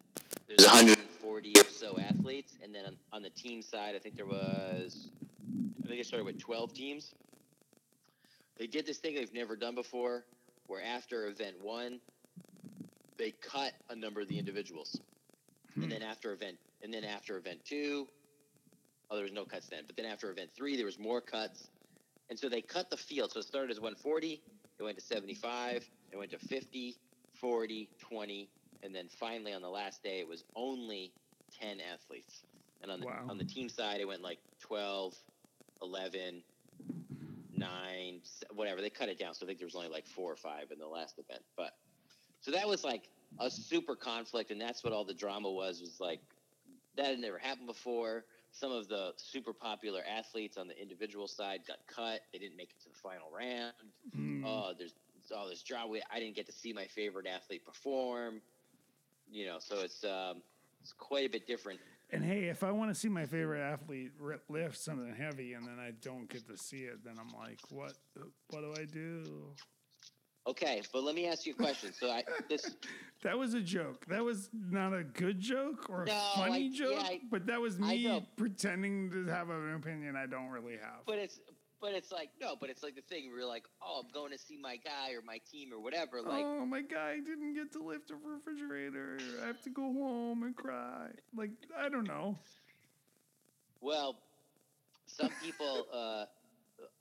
there's 0.48 0.66
140 0.66 1.54
or 1.58 1.64
so 1.64 1.98
athletes, 2.00 2.54
and 2.64 2.74
then 2.74 2.86
on, 2.86 2.98
on 3.12 3.22
the 3.22 3.30
team 3.30 3.62
side, 3.62 3.96
I 3.96 4.00
think 4.00 4.16
there 4.16 4.26
was, 4.26 5.10
I 5.84 5.88
think 5.88 6.00
it 6.00 6.06
started 6.06 6.26
with 6.26 6.40
12 6.40 6.74
teams. 6.74 7.14
They 8.58 8.68
did 8.68 8.86
this 8.86 8.98
thing 8.98 9.16
they've 9.16 9.34
never 9.34 9.56
done 9.56 9.76
before, 9.76 10.24
where 10.68 10.82
after 10.84 11.28
event 11.28 11.56
one, 11.62 12.00
they 13.18 13.32
cut 13.32 13.74
a 13.90 13.96
number 13.96 14.22
of 14.22 14.28
the 14.28 14.38
individuals, 14.38 15.00
and 15.76 15.92
then 15.92 16.02
hmm. 16.02 16.08
after 16.08 16.34
event, 16.34 16.58
and 16.84 16.94
then 16.94 17.04
after 17.04 17.38
event 17.38 17.60
two, 17.66 18.08
oh, 19.10 19.16
there 19.16 19.24
was 19.24 19.34
no 19.34 19.46
cuts 19.46 19.68
then, 19.68 19.84
but 19.86 19.96
then 19.96 20.06
after 20.06 20.32
event 20.32 20.50
three, 20.56 20.76
there 20.76 20.86
was 20.86 21.00
more 21.00 21.22
cuts. 21.22 21.70
And 22.30 22.40
so 22.40 22.50
they 22.50 22.62
cut 22.62 22.90
the 22.90 22.98
field. 22.98 23.32
So 23.32 23.40
it 23.40 23.46
started 23.46 23.70
as 23.70 23.80
140, 23.80 24.42
it 24.80 24.84
went 24.84 24.98
to 24.98 25.04
75, 25.04 25.88
it 26.16 26.18
went 26.18 26.32
to 26.32 26.40
50, 26.40 26.96
40, 27.34 27.90
20, 28.00 28.50
and 28.84 28.96
then 28.96 29.10
finally 29.10 29.54
on 29.54 29.62
the 29.62 29.70
last 29.70 30.02
day 30.02 30.20
it 30.20 30.28
was 30.28 30.46
only 30.56 31.14
10 31.52 31.82
athletes. 31.82 32.44
And 32.82 32.92
on 32.92 33.00
the 33.02 33.06
Wow. 33.06 33.26
on 33.30 33.38
the 33.38 33.44
team 33.44 33.68
side 33.68 34.00
it 34.00 34.06
went 34.06 34.22
like 34.22 34.40
12, 34.62 35.14
11, 35.82 36.42
9, 37.52 38.20
s- 38.22 38.44
whatever. 38.54 38.82
They 38.82 38.90
cut 38.90 39.10
it 39.10 39.20
down. 39.20 39.34
So 39.34 39.46
I 39.46 39.48
think 39.48 39.60
there 39.60 39.66
was 39.66 39.76
only 39.76 39.90
like 39.90 40.08
4 40.08 40.32
or 40.32 40.36
5 40.38 40.72
in 40.72 40.80
the 40.80 40.88
last 40.88 41.20
event. 41.20 41.44
But 41.58 41.74
so 42.40 42.52
that 42.52 42.68
was 42.68 42.84
like 42.86 43.10
a 43.40 43.50
super 43.52 43.96
conflict 43.96 44.52
and 44.52 44.62
that's 44.62 44.84
what 44.84 44.94
all 44.94 45.04
the 45.04 45.14
drama 45.14 45.52
was 45.52 45.82
was 45.82 46.00
like 46.00 46.22
that 46.96 47.08
had 47.08 47.20
never 47.20 47.38
happened 47.38 47.68
before 47.68 48.24
some 48.52 48.72
of 48.72 48.88
the 48.88 49.14
super 49.18 49.52
popular 49.54 50.02
athletes 50.08 50.56
on 50.56 50.70
the 50.70 50.82
individual 50.82 51.28
side 51.28 51.66
got 51.68 51.86
cut. 51.88 52.22
They 52.32 52.40
didn't 52.40 52.56
make 52.56 52.72
it 52.72 52.80
to 52.84 52.90
the 52.90 52.96
final 52.96 53.30
round. 53.30 53.74
Hmm. 54.14 54.46
Oh, 54.46 54.74
there's 54.78 54.94
all 55.32 55.48
this 55.48 55.64
drama. 55.64 55.88
We- 55.88 56.04
I 56.12 56.20
didn't 56.20 56.36
get 56.36 56.46
to 56.48 56.52
see 56.52 56.74
my 56.74 56.86
favorite 56.88 57.28
athlete 57.28 57.66
perform. 57.66 58.42
You 59.32 59.48
know, 59.48 59.58
so 59.60 59.80
it's 59.82 60.04
um, 60.04 60.42
it's 60.82 60.94
quite 60.94 61.26
a 61.26 61.30
bit 61.30 61.48
different. 61.48 61.80
And 62.12 62.24
hey, 62.24 62.44
if 62.46 62.64
I 62.64 62.70
want 62.72 62.92
to 62.94 62.96
see 62.96 63.10
my 63.10 63.26
favorite 63.26 63.62
athlete 63.62 64.12
lift 64.50 64.78
something 64.78 65.14
heavy 65.16 65.54
and 65.54 65.68
then 65.68 65.80
I 65.80 65.92
don't 66.02 66.30
get 66.30 66.48
to 66.48 66.56
see 66.56 66.82
it, 66.84 67.04
then 67.04 67.16
I'm 67.20 67.34
like, 67.38 67.60
what? 67.72 67.94
What 68.52 68.62
do 68.62 68.74
I 68.80 68.86
do? 68.86 69.24
Okay, 70.48 70.84
but 70.94 71.04
let 71.04 71.16
me 71.16 71.26
ask 71.28 71.48
you 71.48 71.54
a 71.54 71.56
question. 71.56 71.92
So 71.92 72.12
I 72.12 72.24
this 72.48 72.76
That 73.24 73.36
was 73.40 73.56
a 73.56 73.62
joke. 73.62 74.06
That 74.06 74.24
was 74.24 74.50
not 74.54 74.94
a 74.94 75.04
good 75.04 75.40
joke 75.40 75.90
or 75.90 76.04
a 76.04 76.06
No, 76.06 76.32
funny 76.36 76.68
I- 76.72 76.78
joke, 76.78 76.94
yeah, 76.98 77.02
I- 77.08 77.22
but 77.32 77.48
that 77.48 77.60
was 77.60 77.80
me 77.80 78.24
pretending 78.38 79.10
to 79.10 79.26
have 79.26 79.50
an 79.50 79.74
opinion 79.74 80.16
I 80.16 80.28
don't 80.28 80.50
really 80.50 80.74
have. 80.78 81.04
but 81.08 81.18
it's 81.18 81.40
but 81.82 81.94
it's 81.94 82.12
like 82.12 82.30
no, 82.42 82.56
but 82.60 82.70
it's 82.70 82.84
like 82.84 82.96
the 82.96 83.02
thing 83.02 83.30
where 83.30 83.40
you're 83.40 83.48
like, 83.48 83.66
oh, 83.82 84.02
I'm 84.04 84.12
going 84.12 84.32
to 84.32 84.38
see 84.38 84.58
my 84.58 84.78
guy 84.78 85.14
or 85.14 85.22
my 85.26 85.40
team 85.52 85.72
or 85.74 85.80
whatever. 85.80 86.22
Like, 86.22 86.44
oh, 86.46 86.66
my 86.66 86.82
guy 86.82 87.16
didn't 87.16 87.54
get 87.56 87.72
to 87.74 87.84
lift 87.84 88.12
a 88.12 88.16
refrigerator. 88.16 89.18
I 89.44 89.48
have 89.48 89.62
to 89.64 89.70
go 89.70 89.82
home 89.94 90.44
and 90.44 90.56
cry. 90.56 91.08
Like 91.36 91.52
I 91.78 91.90
don't 91.90 92.08
know. 92.08 92.38
Well, 93.82 94.18
some 95.06 95.30
people, 95.44 95.86
uh, 95.94 96.26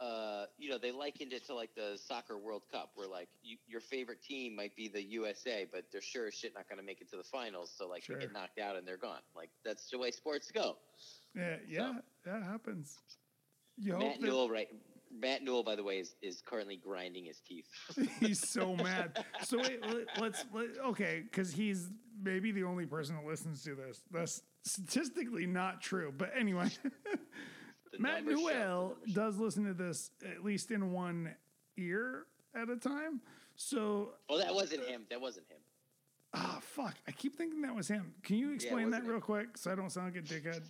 uh, 0.02 0.46
you 0.58 0.68
know, 0.68 0.78
they 0.78 0.92
likened 0.92 1.32
it 1.32 1.46
to 1.46 1.54
like 1.54 1.74
the 1.74 1.98
soccer 2.06 2.36
World 2.36 2.62
Cup, 2.70 2.90
where 2.94 3.08
like 3.08 3.28
you, 3.42 3.56
your 3.66 3.80
favorite 3.80 4.22
team 4.22 4.54
might 4.54 4.74
be 4.76 4.88
the 4.88 5.02
USA, 5.02 5.66
but 5.70 5.84
they're 5.90 6.00
sure 6.02 6.26
as 6.26 6.34
shit 6.34 6.52
not 6.54 6.68
going 6.68 6.78
to 6.78 6.84
make 6.84 7.00
it 7.00 7.10
to 7.10 7.16
the 7.16 7.24
finals. 7.24 7.72
So 7.76 7.88
like 7.88 8.04
Sure. 8.04 8.16
they 8.16 8.22
get 8.26 8.32
knocked 8.32 8.58
out 8.58 8.76
and 8.76 8.86
they're 8.86 8.96
gone. 8.96 9.20
Like 9.34 9.50
that's 9.64 9.88
the 9.90 9.98
way 9.98 10.10
sports 10.10 10.50
go. 10.50 10.76
Yeah, 11.34 11.56
yeah, 11.66 11.92
that 12.24 12.42
happens. 12.42 12.98
You 13.78 13.98
Matt 13.98 14.20
that 14.20 14.26
Newell, 14.26 14.48
right? 14.48 14.68
Matt 15.16 15.42
Newell, 15.42 15.62
by 15.62 15.76
the 15.76 15.82
way, 15.82 15.98
is, 15.98 16.16
is 16.22 16.42
currently 16.44 16.76
grinding 16.76 17.24
his 17.24 17.40
teeth. 17.40 17.66
he's 18.20 18.46
so 18.48 18.74
mad. 18.76 19.24
So 19.42 19.58
wait, 19.58 19.80
let- 19.86 20.20
let's 20.20 20.44
let, 20.52 20.66
okay, 20.86 21.22
because 21.24 21.52
he's 21.52 21.88
maybe 22.22 22.52
the 22.52 22.64
only 22.64 22.86
person 22.86 23.16
that 23.16 23.24
listens 23.24 23.62
to 23.64 23.74
this. 23.74 24.02
That's 24.10 24.42
statistically 24.64 25.46
not 25.46 25.80
true, 25.80 26.12
but 26.16 26.32
anyway. 26.36 26.70
Matt 27.98 28.24
Newell 28.24 28.96
does 29.12 29.36
listen 29.38 29.64
to 29.66 29.74
this 29.74 30.10
at 30.24 30.44
least 30.44 30.72
in 30.72 30.92
one 30.92 31.32
ear 31.76 32.24
at 32.54 32.68
a 32.68 32.76
time. 32.76 33.20
So, 33.56 34.14
Oh, 34.28 34.38
that 34.38 34.52
wasn't 34.52 34.82
him. 34.84 35.02
That 35.10 35.20
wasn't 35.20 35.46
him. 35.48 35.58
ah, 36.34 36.58
fuck. 36.60 36.94
I 37.06 37.12
keep 37.12 37.36
thinking 37.36 37.62
that 37.62 37.74
was 37.74 37.86
him. 37.86 38.14
Can 38.24 38.36
you 38.36 38.52
explain 38.52 38.90
that 38.90 39.04
real 39.04 39.16
him. 39.16 39.20
quick 39.20 39.56
so 39.56 39.70
I 39.70 39.76
don't 39.76 39.90
sound 39.90 40.12
like 40.12 40.24
a 40.24 40.26
dickhead? 40.26 40.62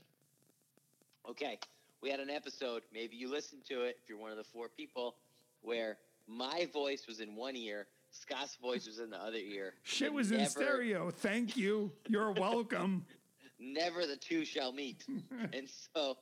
Okay, 1.30 1.58
we 2.04 2.10
had 2.10 2.20
an 2.20 2.28
episode. 2.28 2.82
Maybe 2.92 3.16
you 3.16 3.30
listened 3.30 3.64
to 3.70 3.84
it 3.84 3.96
if 4.02 4.10
you're 4.10 4.18
one 4.18 4.30
of 4.30 4.36
the 4.36 4.44
four 4.44 4.68
people, 4.68 5.16
where 5.62 5.96
my 6.28 6.68
voice 6.70 7.06
was 7.08 7.18
in 7.20 7.34
one 7.34 7.56
ear, 7.56 7.86
Scott's 8.10 8.56
voice 8.56 8.86
was 8.86 8.98
in 8.98 9.08
the 9.08 9.16
other 9.16 9.38
ear. 9.38 9.72
Shit 9.84 10.08
and 10.08 10.16
was 10.16 10.30
in 10.30 10.44
stereo. 10.44 11.10
Thank 11.10 11.56
you. 11.56 11.90
You're 12.06 12.32
welcome. 12.32 13.06
Never 13.58 14.06
the 14.06 14.16
two 14.16 14.44
shall 14.44 14.70
meet. 14.70 15.06
and 15.54 15.66
so, 15.94 16.18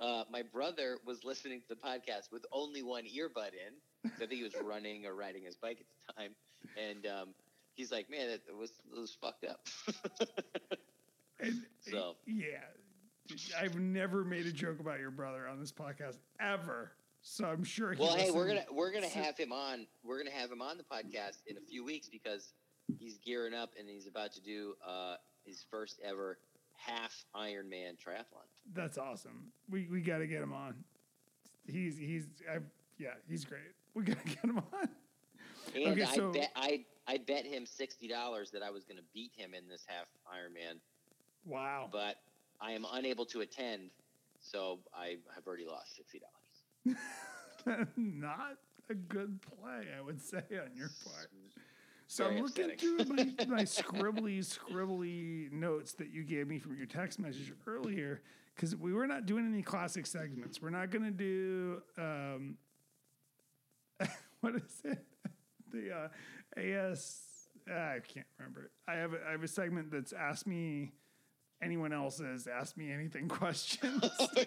uh, 0.00 0.22
my 0.30 0.42
brother 0.42 0.98
was 1.04 1.24
listening 1.24 1.60
to 1.62 1.68
the 1.68 1.74
podcast 1.74 2.30
with 2.30 2.46
only 2.52 2.84
one 2.84 3.02
earbud 3.02 3.50
in. 3.54 4.10
So 4.16 4.24
I 4.24 4.26
think 4.26 4.32
he 4.34 4.44
was 4.44 4.54
running 4.62 5.04
or 5.04 5.16
riding 5.16 5.42
his 5.42 5.56
bike 5.56 5.78
at 5.80 5.86
the 6.06 6.22
time, 6.22 6.30
and 6.80 7.06
um, 7.06 7.28
he's 7.74 7.90
like, 7.90 8.08
"Man, 8.08 8.30
it 8.30 8.42
was 8.56 8.70
it 8.94 8.98
was 8.98 9.18
fucked 9.20 9.44
up." 9.44 9.66
And, 11.40 11.62
So- 11.80 12.16
yeah, 12.26 12.64
I've 13.60 13.78
never 13.78 14.24
made 14.24 14.46
a 14.46 14.52
joke 14.52 14.80
about 14.80 15.00
your 15.00 15.10
brother 15.10 15.46
on 15.48 15.58
this 15.60 15.72
podcast 15.72 16.18
ever. 16.40 16.92
So 17.20 17.44
I'm 17.46 17.64
sure. 17.64 17.92
He 17.92 18.00
well, 18.00 18.16
hey, 18.16 18.30
we're 18.30 18.46
gonna 18.46 18.64
we're 18.72 18.92
gonna 18.92 19.08
have 19.08 19.36
him 19.36 19.52
on. 19.52 19.86
We're 20.04 20.18
gonna 20.18 20.34
have 20.36 20.50
him 20.50 20.62
on 20.62 20.78
the 20.78 20.84
podcast 20.84 21.38
in 21.46 21.56
a 21.56 21.60
few 21.60 21.84
weeks 21.84 22.08
because 22.08 22.52
he's 22.98 23.18
gearing 23.18 23.54
up 23.54 23.70
and 23.78 23.88
he's 23.88 24.06
about 24.06 24.32
to 24.34 24.40
do 24.40 24.74
uh, 24.86 25.16
his 25.44 25.64
first 25.70 26.00
ever 26.04 26.38
half 26.76 27.24
Ironman 27.34 27.96
triathlon. 27.98 28.46
That's 28.72 28.98
awesome. 28.98 29.52
We 29.68 29.88
we 29.90 30.00
got 30.00 30.18
to 30.18 30.26
get 30.26 30.40
him 30.42 30.52
on. 30.54 30.74
He's 31.66 31.98
he's 31.98 32.26
I, 32.50 32.58
yeah 32.98 33.14
he's 33.28 33.44
great. 33.44 33.60
We 33.94 34.04
got 34.04 34.18
to 34.24 34.28
get 34.28 34.44
him 34.44 34.58
on. 34.58 34.88
And 35.74 35.86
Okay, 35.88 36.02
I 36.04 36.14
so- 36.14 36.32
bet 36.32 36.52
I 36.56 36.84
I 37.06 37.18
bet 37.18 37.44
him 37.44 37.66
sixty 37.66 38.06
dollars 38.08 38.50
that 38.52 38.62
I 38.62 38.70
was 38.70 38.84
going 38.84 38.98
to 38.98 39.04
beat 39.12 39.32
him 39.36 39.54
in 39.54 39.68
this 39.68 39.84
half 39.86 40.06
Ironman, 40.26 40.78
Wow. 41.44 41.88
but 41.92 42.16
I 42.60 42.72
am 42.72 42.86
unable 42.92 43.24
to 43.26 43.40
attend, 43.40 43.90
so 44.40 44.80
I 44.94 45.16
have 45.34 45.46
already 45.46 45.66
lost 45.66 45.96
sixty 45.96 46.20
dollars. 46.20 46.98
Not 47.96 48.56
a 48.90 48.94
good 48.94 49.40
play, 49.42 49.86
I 49.96 50.00
would 50.00 50.20
say, 50.20 50.38
on 50.52 50.74
your 50.74 50.90
part. 51.04 51.30
So 52.06 52.24
Very 52.24 52.36
I'm 52.36 52.42
looking 52.42 52.70
upsetting. 52.70 53.04
through 53.04 53.14
my, 53.14 53.56
my 53.56 53.62
scribbly, 53.62 54.38
scribbly 54.38 55.52
notes 55.52 55.92
that 55.94 56.08
you 56.08 56.24
gave 56.24 56.48
me 56.48 56.58
from 56.58 56.76
your 56.76 56.86
text 56.86 57.18
message 57.18 57.52
earlier, 57.66 58.22
because 58.54 58.74
we 58.74 58.94
were 58.94 59.06
not 59.06 59.26
doing 59.26 59.46
any 59.46 59.62
classic 59.62 60.06
segments. 60.06 60.62
We're 60.62 60.70
not 60.70 60.90
going 60.90 61.04
to 61.04 61.10
do, 61.10 61.82
um, 61.98 62.56
what 64.40 64.54
is 64.56 64.80
it? 64.84 65.04
The 65.70 65.92
uh, 65.94 66.58
AS, 66.58 67.20
I 67.70 67.98
can't 68.08 68.26
remember. 68.38 68.70
I 68.88 68.94
have, 68.94 69.12
a, 69.12 69.18
I 69.28 69.32
have 69.32 69.42
a 69.42 69.48
segment 69.48 69.90
that's 69.90 70.14
asked 70.14 70.46
Me 70.46 70.92
Anyone 71.60 71.92
Else's 71.92 72.46
Ask 72.46 72.76
Me 72.76 72.92
Anything 72.92 73.28
questions. 73.28 74.02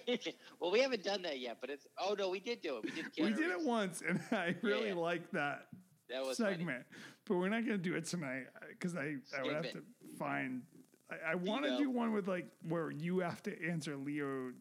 well, 0.59 0.71
we 0.71 0.79
haven't 0.79 1.03
done 1.03 1.21
that 1.23 1.39
yet, 1.39 1.57
but 1.61 1.69
it's 1.69 1.85
oh 1.99 2.15
no, 2.17 2.29
we 2.29 2.39
did 2.39 2.61
do 2.61 2.77
it. 2.77 2.83
We 2.83 2.91
did. 2.91 3.05
we 3.17 3.33
did 3.33 3.51
it 3.51 3.61
once, 3.61 4.01
and 4.07 4.19
I 4.31 4.55
really 4.61 4.89
Yeah. 4.89 4.93
like 4.95 5.29
that. 5.31 5.67
That 6.09 6.25
was 6.25 6.37
funny. 6.37 6.55
segment, 6.57 6.83
but 7.25 7.35
we're 7.35 7.47
not 7.49 7.65
going 7.65 7.77
to 7.81 7.89
do 7.89 7.95
it 7.95 8.05
tonight 8.05 8.43
uh, 8.57 8.65
because 8.69 8.95
I, 8.97 9.15
I 9.37 9.43
would 9.43 9.53
have 9.53 9.71
to 9.71 9.81
find. 10.19 10.61
I, 11.09 11.31
I 11.31 11.35
want 11.35 11.63
to 11.65 11.77
do 11.77 11.89
one 11.89 12.11
with 12.11 12.27
like 12.27 12.47
where 12.67 12.91
you 12.91 13.19
have 13.19 13.41
to 13.43 13.69
answer 13.69 13.95
Leo, 13.95 14.51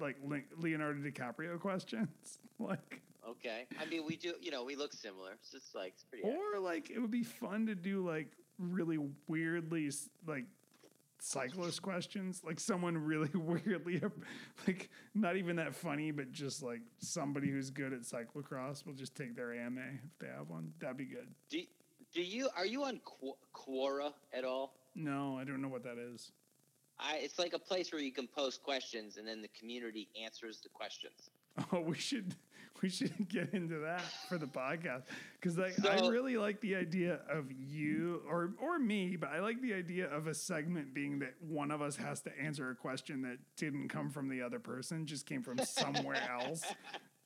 like 0.00 0.16
Le- 0.24 0.40
Leonardo 0.56 1.00
DiCaprio 1.00 1.58
questions, 1.60 2.38
like 2.58 3.00
Okay, 3.28 3.66
I 3.80 3.84
mean 3.86 4.04
we 4.06 4.16
do. 4.16 4.34
You 4.40 4.50
know, 4.50 4.64
we 4.64 4.74
look 4.74 4.92
similar. 4.92 5.32
It's 5.32 5.50
just 5.50 5.74
like 5.74 5.92
it's 5.94 6.04
pretty. 6.04 6.24
accurate. 6.24 6.40
or 6.54 6.60
like 6.60 6.90
it 6.90 6.98
would 6.98 7.10
be 7.10 7.22
fun 7.24 7.66
to 7.66 7.74
do 7.74 8.04
like 8.06 8.32
really 8.58 8.98
weirdly 9.28 9.90
like 10.26 10.46
cyclist 11.20 11.82
questions, 11.82 12.42
like 12.44 12.60
someone 12.60 12.96
really 12.96 13.30
weirdly 13.34 14.00
like 14.66 14.90
not 15.14 15.36
even 15.36 15.56
that 15.56 15.74
funny, 15.74 16.10
but 16.10 16.32
just 16.32 16.62
like 16.62 16.80
somebody 16.98 17.50
who's 17.50 17.70
good 17.70 17.92
at 17.92 18.00
cyclocross 18.02 18.86
will 18.86 18.94
just 18.94 19.14
take 19.14 19.34
their 19.36 19.52
AMA 19.54 19.80
if 19.80 20.18
they 20.18 20.28
have 20.28 20.48
one. 20.48 20.72
That'd 20.80 20.96
be 20.96 21.04
good. 21.04 21.28
Do 21.48 21.60
do 22.14 22.22
you 22.22 22.48
are 22.56 22.66
you 22.66 22.84
on 22.84 23.00
Qu- 23.04 23.36
Quora 23.54 24.12
at 24.32 24.44
all? 24.44 24.74
No, 24.94 25.38
I 25.38 25.44
don't 25.44 25.60
know 25.60 25.68
what 25.68 25.84
that 25.84 25.98
is. 25.98 26.32
I 26.98 27.16
it's 27.16 27.38
like 27.38 27.52
a 27.52 27.58
place 27.58 27.92
where 27.92 28.02
you 28.02 28.12
can 28.12 28.26
post 28.26 28.62
questions 28.62 29.16
and 29.16 29.26
then 29.26 29.42
the 29.42 29.48
community 29.48 30.08
answers 30.22 30.60
the 30.60 30.68
questions. 30.68 31.30
Oh, 31.72 31.80
we 31.80 31.96
should 31.96 32.36
we 32.82 32.88
should 32.88 33.28
get 33.28 33.52
into 33.54 33.78
that 33.78 34.02
for 34.28 34.38
the 34.38 34.46
podcast 34.46 35.02
because 35.40 35.58
like 35.58 35.74
I 35.84 36.06
really 36.08 36.36
like 36.36 36.60
the 36.60 36.76
idea 36.76 37.20
of 37.30 37.50
you 37.50 38.22
or 38.28 38.52
or 38.60 38.78
me, 38.78 39.16
but 39.16 39.30
I 39.30 39.40
like 39.40 39.60
the 39.62 39.74
idea 39.74 40.06
of 40.08 40.26
a 40.26 40.34
segment 40.34 40.94
being 40.94 41.18
that 41.20 41.34
one 41.40 41.70
of 41.70 41.82
us 41.82 41.96
has 41.96 42.20
to 42.22 42.30
answer 42.40 42.70
a 42.70 42.74
question 42.74 43.22
that 43.22 43.38
didn't 43.56 43.88
come 43.88 44.10
from 44.10 44.28
the 44.28 44.42
other 44.42 44.58
person, 44.58 45.06
just 45.06 45.26
came 45.26 45.42
from 45.42 45.58
somewhere 45.58 46.22
else, 46.40 46.62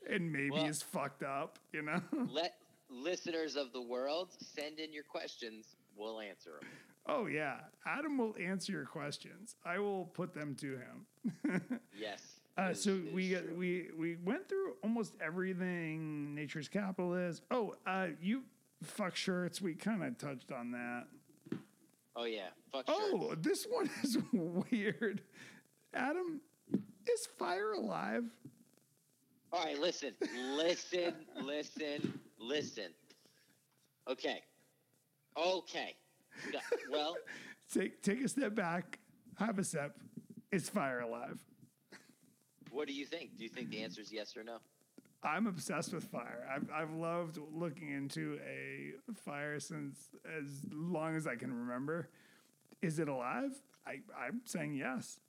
and 0.08 0.32
maybe 0.32 0.50
Well- 0.52 0.66
is 0.66 0.82
fucked 0.82 1.22
up. 1.22 1.58
You 1.72 1.82
know? 1.82 2.00
Let 2.30 2.54
listeners 2.90 3.56
of 3.56 3.72
the 3.72 3.82
world 3.82 4.28
send 4.40 4.78
in 4.78 4.92
your 4.92 5.04
questions. 5.04 5.76
We'll 5.96 6.20
answer 6.20 6.52
them. 6.60 6.68
oh 7.06 7.26
yeah, 7.26 7.56
Adam 7.86 8.16
will 8.16 8.34
answer 8.40 8.72
your 8.72 8.86
questions. 8.86 9.56
I 9.64 9.78
will 9.78 10.06
put 10.06 10.32
them 10.34 10.54
to 10.56 10.78
him. 10.78 11.80
Yes. 11.94 12.31
Uh, 12.58 12.74
so 12.74 12.90
is 12.90 13.14
we 13.14 13.30
true. 13.34 13.54
we 13.56 13.86
we 13.98 14.16
went 14.24 14.48
through 14.48 14.74
almost 14.82 15.14
everything 15.20 16.34
nature's 16.34 16.68
capital 16.68 17.14
is. 17.14 17.40
Oh, 17.50 17.74
uh, 17.86 18.08
you 18.20 18.42
fuck 18.82 19.16
shirts. 19.16 19.62
We 19.62 19.74
kind 19.74 20.02
of 20.02 20.18
touched 20.18 20.52
on 20.52 20.70
that. 20.72 21.04
Oh 22.14 22.24
yeah. 22.24 22.48
Fuck 22.70 22.84
Oh, 22.88 23.30
shirts. 23.30 23.42
this 23.46 23.66
one 23.70 23.88
is 24.02 24.18
weird. 24.32 25.22
Adam, 25.94 26.40
is 27.10 27.26
fire 27.38 27.72
alive? 27.72 28.24
All 29.52 29.64
right. 29.64 29.78
Listen. 29.78 30.12
Listen. 30.54 31.14
listen. 31.40 32.18
Listen. 32.38 32.88
Okay. 34.10 34.42
Okay. 35.36 35.94
Well, 36.90 37.16
Take 37.72 38.02
take 38.02 38.22
a 38.22 38.28
step 38.28 38.54
back. 38.54 38.98
Have 39.38 39.58
a 39.58 39.64
sip. 39.64 39.96
Is 40.50 40.68
fire 40.68 41.00
alive? 41.00 41.38
What 42.72 42.88
do 42.88 42.94
you 42.94 43.04
think? 43.06 43.36
Do 43.36 43.44
you 43.44 43.50
think 43.50 43.70
the 43.70 43.82
answer 43.82 44.00
is 44.00 44.10
yes 44.12 44.36
or 44.36 44.42
no? 44.42 44.58
I'm 45.22 45.46
obsessed 45.46 45.92
with 45.92 46.04
fire. 46.04 46.48
I've 46.52 46.68
I've 46.74 46.92
loved 46.94 47.38
looking 47.52 47.90
into 47.90 48.40
a 48.44 48.92
fire 49.24 49.60
since 49.60 50.08
as 50.36 50.64
long 50.72 51.14
as 51.14 51.26
I 51.26 51.36
can 51.36 51.52
remember. 51.54 52.08
Is 52.80 52.98
it 52.98 53.08
alive? 53.08 53.52
I, 53.86 54.00
I'm 54.18 54.40
saying 54.44 54.74
yes. 54.74 55.20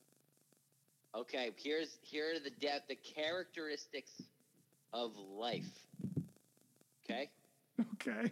Okay, 1.16 1.52
here's 1.58 2.00
here 2.02 2.34
are 2.36 2.40
the 2.40 2.50
de- 2.50 2.82
the 2.88 2.96
characteristics 2.96 4.22
of 4.94 5.12
life. 5.18 5.70
Okay, 7.06 7.30
Okay. 7.94 8.32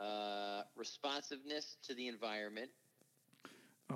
uh, 0.00 0.62
responsiveness 0.74 1.76
to 1.84 1.94
the 1.94 2.08
environment. 2.08 2.70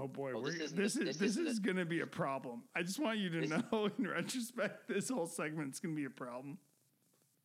Oh 0.01 0.07
boy, 0.07 0.33
we're, 0.35 0.53
this 0.53 0.73
this, 0.73 0.97
is 0.97 1.19
this 1.19 1.37
is 1.37 1.59
going 1.59 1.77
to 1.77 1.85
be 1.85 2.01
a 2.01 2.07
problem. 2.07 2.63
I 2.77 2.83
just 2.83 3.01
want 3.01 3.19
you 3.19 3.31
to 3.31 3.47
know, 3.47 3.91
in 3.99 4.07
retrospect, 4.07 4.89
this 4.89 5.09
whole 5.09 5.27
segment's 5.27 5.81
going 5.81 5.95
to 5.95 6.01
be 6.01 6.07
a 6.07 6.11
problem. 6.11 6.59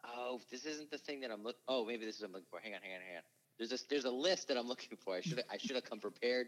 Oh, 0.05 0.39
this 0.51 0.65
isn't 0.65 0.91
the 0.91 0.97
thing 0.97 1.21
that 1.21 1.31
I'm 1.31 1.43
looking. 1.43 1.61
Oh, 1.67 1.85
maybe 1.85 2.05
this 2.05 2.15
is 2.15 2.21
what 2.21 2.27
I'm 2.27 2.33
looking 2.33 2.47
for. 2.51 2.59
Hang 2.59 2.73
on, 2.73 2.81
hang 2.83 2.93
on, 2.93 3.01
hang 3.07 3.17
on. 3.17 3.23
There's 3.57 3.71
a 3.71 3.77
there's 3.89 4.05
a 4.05 4.11
list 4.11 4.49
that 4.49 4.57
I'm 4.57 4.67
looking 4.67 4.97
for. 4.97 5.15
I 5.15 5.21
should 5.21 5.43
I 5.51 5.57
should 5.57 5.75
have 5.75 5.85
come 5.85 5.99
prepared, 5.99 6.47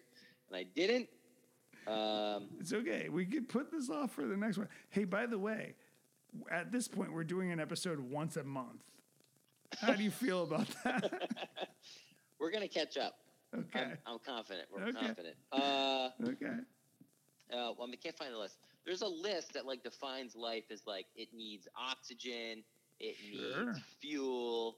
and 0.50 0.58
I 0.58 0.64
didn't. 0.76 1.10
Um, 1.88 2.50
It's 2.60 2.74
okay. 2.74 3.10
We 3.10 3.26
could 3.26 3.48
put 3.48 3.72
this 3.72 3.90
off 3.90 4.12
for 4.12 4.26
the 4.26 4.38
next 4.38 4.58
one. 4.58 4.68
Hey, 4.90 5.06
by 5.06 5.26
the 5.26 5.40
way, 5.40 5.76
at 6.52 6.72
this 6.72 6.88
point, 6.88 7.14
we're 7.14 7.24
doing 7.24 7.52
an 7.52 7.60
episode 7.60 8.00
once 8.00 8.38
a 8.38 8.44
month. 8.44 8.82
How 9.80 9.94
do 9.94 10.04
you 10.04 10.12
feel 10.12 10.44
about 10.44 10.68
that? 10.84 11.30
we're 12.40 12.52
gonna 12.52 12.68
catch 12.68 12.98
up. 12.98 13.18
Okay. 13.60 13.92
I'm, 14.06 14.14
I'm 14.14 14.20
confident. 14.20 14.68
We're 14.72 14.82
Okay. 14.84 15.00
confident. 15.00 15.36
Uh, 15.52 16.10
Okay. 16.24 16.58
uh, 17.54 17.72
well, 17.78 17.88
I 17.92 17.96
can't 17.96 18.18
find 18.18 18.34
the 18.34 18.38
list. 18.38 18.58
There's 18.86 19.02
a 19.02 19.08
list 19.08 19.54
that 19.54 19.66
like 19.66 19.84
defines 19.84 20.36
life 20.36 20.66
as 20.72 20.86
like 20.86 21.08
it 21.16 21.30
needs 21.34 21.68
oxygen, 21.76 22.64
it 23.00 23.16
Sure. 23.20 23.66
needs 23.66 23.80
fuel, 24.00 24.78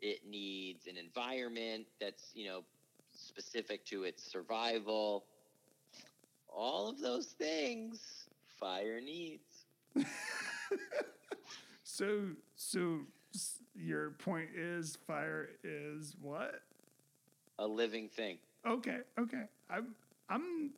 it 0.00 0.20
needs 0.26 0.86
an 0.86 0.96
environment 0.96 1.86
that's 2.00 2.30
you 2.34 2.46
know 2.46 2.64
specific 3.12 3.84
to 3.86 4.04
its 4.04 4.22
survival. 4.30 5.24
All 6.48 6.88
of 6.88 7.00
those 7.00 7.26
things, 7.38 8.28
fire 8.60 9.00
needs. 9.00 9.66
So, 11.86 12.30
so 12.56 13.00
your 13.74 14.10
point 14.12 14.48
is 14.56 14.96
fire 15.06 15.50
is 15.62 16.16
what? 16.20 16.62
A 17.58 17.66
living 17.66 18.08
thing. 18.08 18.38
Okay, 18.66 18.98
okay. 19.18 19.44
I'm 19.70 19.94
I'm 20.28 20.70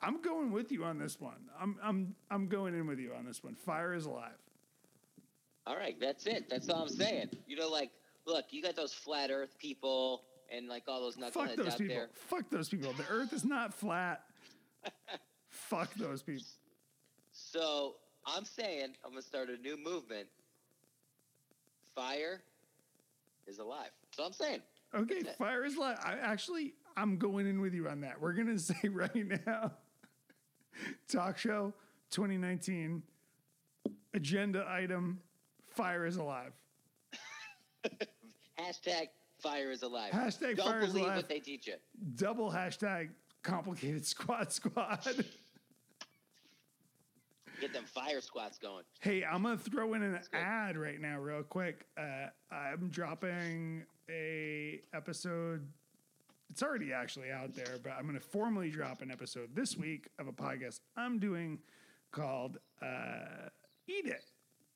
I'm 0.00 0.20
going 0.22 0.52
with 0.52 0.70
you 0.70 0.84
on 0.84 0.98
this 0.98 1.20
one. 1.20 1.48
I'm 1.60 1.76
I'm 1.82 2.14
I'm 2.30 2.48
going 2.48 2.74
in 2.74 2.86
with 2.86 2.98
you 2.98 3.12
on 3.14 3.24
this 3.24 3.42
one. 3.42 3.54
Fire 3.54 3.94
is 3.94 4.04
alive. 4.04 4.30
All 5.66 5.76
right, 5.76 5.98
that's 6.00 6.26
it. 6.26 6.48
That's 6.50 6.68
all 6.68 6.82
I'm 6.82 6.88
saying. 6.88 7.30
You 7.46 7.56
know, 7.56 7.68
like, 7.68 7.90
look, 8.26 8.46
you 8.50 8.62
got 8.62 8.74
those 8.74 8.92
flat 8.92 9.30
Earth 9.30 9.56
people 9.58 10.22
and 10.52 10.68
like 10.68 10.84
all 10.86 11.00
those 11.00 11.16
nuts. 11.16 11.34
Fuck 11.34 11.56
those 11.56 11.68
out 11.68 11.78
people. 11.78 11.94
there. 11.94 12.10
Fuck 12.12 12.50
those 12.50 12.68
people. 12.68 12.92
The 12.92 13.06
earth 13.10 13.32
is 13.32 13.44
not 13.44 13.72
flat. 13.72 14.24
Fuck 15.48 15.92
those 15.94 16.22
people. 16.22 16.44
So 17.32 17.94
I'm 18.26 18.44
saying 18.44 18.94
I'm 19.04 19.10
gonna 19.10 19.22
start 19.22 19.48
a 19.48 19.56
new 19.56 19.76
movement. 19.82 20.28
Fire 21.94 22.42
is 23.46 23.58
alive. 23.58 23.90
So 24.10 24.24
I'm 24.24 24.32
saying. 24.32 24.60
Okay, 24.94 25.22
fire 25.38 25.64
is 25.64 25.76
alive. 25.76 25.98
I 26.04 26.14
actually 26.22 26.74
I'm 26.96 27.16
going 27.16 27.46
in 27.46 27.60
with 27.60 27.74
you 27.74 27.88
on 27.88 28.00
that. 28.02 28.20
We're 28.20 28.32
gonna 28.34 28.58
say 28.58 28.88
right 28.88 29.44
now. 29.46 29.72
Talk 31.08 31.38
show 31.38 31.72
2019 32.10 33.02
agenda 34.14 34.66
item 34.68 35.20
fire 35.68 36.06
is 36.06 36.16
alive. 36.16 36.52
Hashtag 38.58 39.08
fire 39.38 39.70
is 39.70 39.82
alive. 39.82 40.12
Hashtag 40.12 40.56
Don't 40.56 40.66
fire 40.66 40.80
is 40.80 40.86
believe 40.92 41.04
alive. 41.04 41.16
what 41.16 41.28
they 41.28 41.40
teach 41.40 41.66
you. 41.66 41.74
Double 42.16 42.50
hashtag 42.50 43.10
complicated 43.42 44.06
squad 44.06 44.52
squad. 44.52 45.00
Get 47.60 47.72
them 47.72 47.84
fire 47.86 48.20
squats 48.20 48.58
going. 48.58 48.84
Hey, 49.00 49.24
I'm 49.24 49.42
gonna 49.42 49.56
throw 49.56 49.94
in 49.94 50.02
an 50.02 50.20
ad 50.32 50.76
right 50.76 51.00
now, 51.00 51.18
real 51.18 51.42
quick. 51.42 51.86
Uh, 51.96 52.26
I'm 52.52 52.88
dropping 52.88 53.84
a 54.08 54.80
episode 54.94 55.66
It's 56.50 56.62
already 56.62 56.92
actually 56.92 57.30
out 57.30 57.54
there, 57.54 57.78
but 57.82 57.92
I'm 57.92 58.02
going 58.02 58.18
to 58.18 58.20
formally 58.20 58.70
drop 58.70 59.00
an 59.00 59.10
episode 59.10 59.54
this 59.54 59.76
week 59.76 60.08
of 60.18 60.28
a 60.28 60.32
podcast 60.32 60.80
I'm 60.96 61.18
doing 61.18 61.60
called 62.10 62.58
uh, 62.82 63.48
Eat 63.86 64.06
It. 64.06 64.24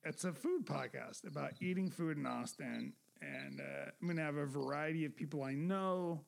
It's 0.03 0.23
a 0.23 0.33
food 0.33 0.65
podcast 0.65 1.27
about 1.27 1.51
eating 1.61 1.91
food 1.91 2.17
in 2.17 2.25
Austin. 2.25 2.93
And 3.21 3.59
uh, 3.61 3.91
I'm 4.01 4.07
going 4.07 4.17
to 4.17 4.23
have 4.23 4.37
a 4.37 4.45
variety 4.45 5.05
of 5.05 5.15
people 5.15 5.43
I 5.43 5.53
know 5.53 6.21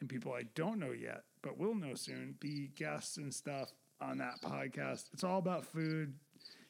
and 0.00 0.08
people 0.08 0.32
I 0.32 0.42
don't 0.54 0.78
know 0.78 0.92
yet, 0.92 1.24
but 1.42 1.58
will 1.58 1.74
know 1.74 1.94
soon, 1.94 2.34
be 2.40 2.70
guests 2.74 3.16
and 3.16 3.32
stuff 3.32 3.70
on 4.00 4.18
that 4.18 4.42
podcast. 4.42 5.04
It's 5.12 5.24
all 5.24 5.38
about 5.38 5.64
food. 5.64 6.12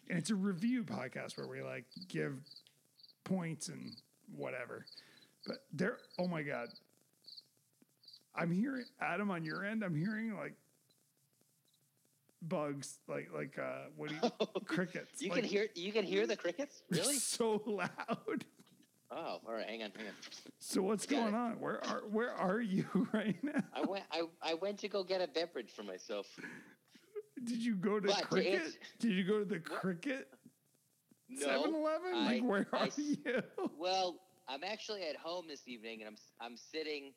And 0.09 0.19
it's 0.19 0.31
a 0.31 0.35
review 0.35 0.85
podcast 0.85 1.39
where 1.39 1.47
we 1.49 1.62
like 1.62 1.87
give 2.09 2.41
points 3.25 3.69
and 3.69 3.97
whatever. 4.37 4.87
But 5.47 5.59
there, 5.73 5.99
oh 6.19 6.27
my 6.29 6.43
God. 6.43 6.69
I'm 8.35 8.53
hearing, 8.53 8.85
Adam, 9.01 9.31
on 9.31 9.45
your 9.45 9.65
end, 9.65 9.83
I'm 9.83 9.97
hearing 9.97 10.37
like 10.37 10.55
bugs, 12.43 12.99
like, 13.09 13.29
like, 13.35 13.59
uh, 13.59 13.87
what 13.97 14.09
do 14.11 14.15
you, 14.23 14.61
crickets. 14.67 15.21
You 15.21 15.31
like, 15.31 15.41
can 15.41 15.49
hear 15.49 15.67
you 15.75 15.93
can 15.93 16.05
hear 16.05 16.27
the 16.27 16.37
crickets? 16.37 16.83
Really? 16.91 17.17
so 17.17 17.62
loud. 17.67 18.45
Oh, 19.12 19.41
all 19.45 19.53
right. 19.53 19.67
Hang 19.67 19.83
on, 19.83 19.91
hang 19.97 20.07
on. 20.07 20.12
So 20.61 20.83
what's 20.83 21.05
Got 21.07 21.17
going 21.17 21.35
it. 21.35 21.37
on? 21.37 21.53
Where 21.61 21.85
are 21.87 22.03
where 22.11 22.33
are 22.33 22.61
you 22.61 22.87
right 23.12 23.37
now? 23.43 23.62
I 23.75 23.81
went 23.83 24.05
I, 24.12 24.23
I 24.43 24.55
went 24.55 24.79
to 24.81 24.89
go 24.89 25.03
get 25.03 25.21
a 25.21 25.27
beverage 25.27 25.71
for 25.73 25.83
myself. 25.83 26.27
Did 27.43 27.59
you 27.59 27.75
go 27.75 27.99
to 27.99 28.07
But 28.07 28.19
to 28.19 28.27
cricket? 28.27 28.62
answer- 28.62 28.79
Did 29.01 29.12
you 29.12 29.25
go 29.25 29.39
to 29.41 29.45
the 29.45 29.59
cricket? 29.59 30.29
No. 31.29 31.47
7-Eleven? 31.65 32.15
I- 32.15 32.27
Like 32.27 32.43
where 32.45 32.67
I 32.73 32.77
are 32.79 32.87
s- 32.87 32.99
you? 32.99 33.43
Well, 33.79 34.17
I'm 34.51 34.64
actually 34.64 35.05
at 35.05 35.16
home 35.16 35.47
this 35.47 35.68
evening, 35.68 36.01
and 36.02 36.09
I'm 36.09 36.16
I'm 36.40 36.56
sitting 36.56 37.12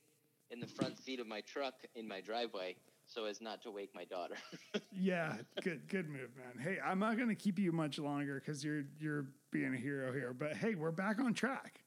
in 0.51 0.59
the 0.59 0.67
front 0.67 0.99
seat 1.03 1.19
of 1.19 1.25
my 1.25 1.41
truck 1.41 1.73
in 1.95 2.07
my 2.07 2.21
driveway, 2.21 2.75
so 3.07 3.25
as 3.25 3.41
not 3.41 3.63
to 3.63 3.71
wake 3.71 3.89
my 3.95 4.05
daughter. 4.05 4.35
Yeah, 4.95 5.37
good 5.63 5.87
good 5.89 6.07
move, 6.07 6.29
man. 6.37 6.63
Hey, 6.63 6.77
I'm 6.79 6.99
not 6.99 7.17
gonna 7.17 7.33
keep 7.33 7.57
you 7.57 7.71
much 7.71 7.97
longer 7.97 8.39
because 8.39 8.63
you're 8.63 8.83
you're 8.99 9.25
being 9.51 9.73
a 9.73 9.77
hero 9.77 10.13
here. 10.13 10.33
But 10.33 10.55
hey, 10.55 10.75
we're 10.75 10.91
back 10.91 11.19
on 11.19 11.33
track. 11.33 11.81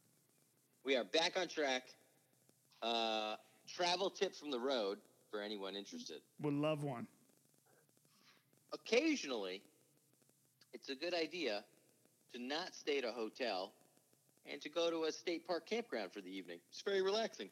we 0.84 0.96
are 0.96 1.04
back 1.04 1.36
on 1.40 1.46
track. 1.46 1.84
Uh, 2.82 3.36
travel 3.68 4.10
tip 4.10 4.34
from 4.34 4.50
the 4.50 4.58
road 4.58 4.98
for 5.30 5.40
anyone 5.40 5.76
interested. 5.76 6.20
Would 6.42 6.54
love 6.54 6.82
one. 6.82 7.06
Occasionally, 8.72 9.62
it's 10.72 10.88
a 10.88 10.96
good 10.96 11.14
idea 11.14 11.64
to 12.34 12.42
not 12.42 12.74
stay 12.74 12.98
at 12.98 13.04
a 13.04 13.12
hotel 13.12 13.72
and 14.50 14.60
to 14.62 14.68
go 14.68 14.90
to 14.90 15.04
a 15.04 15.12
state 15.12 15.46
park 15.46 15.66
campground 15.66 16.12
for 16.12 16.20
the 16.20 16.30
evening. 16.30 16.58
It's 16.70 16.82
very 16.82 17.02
relaxing. 17.02 17.48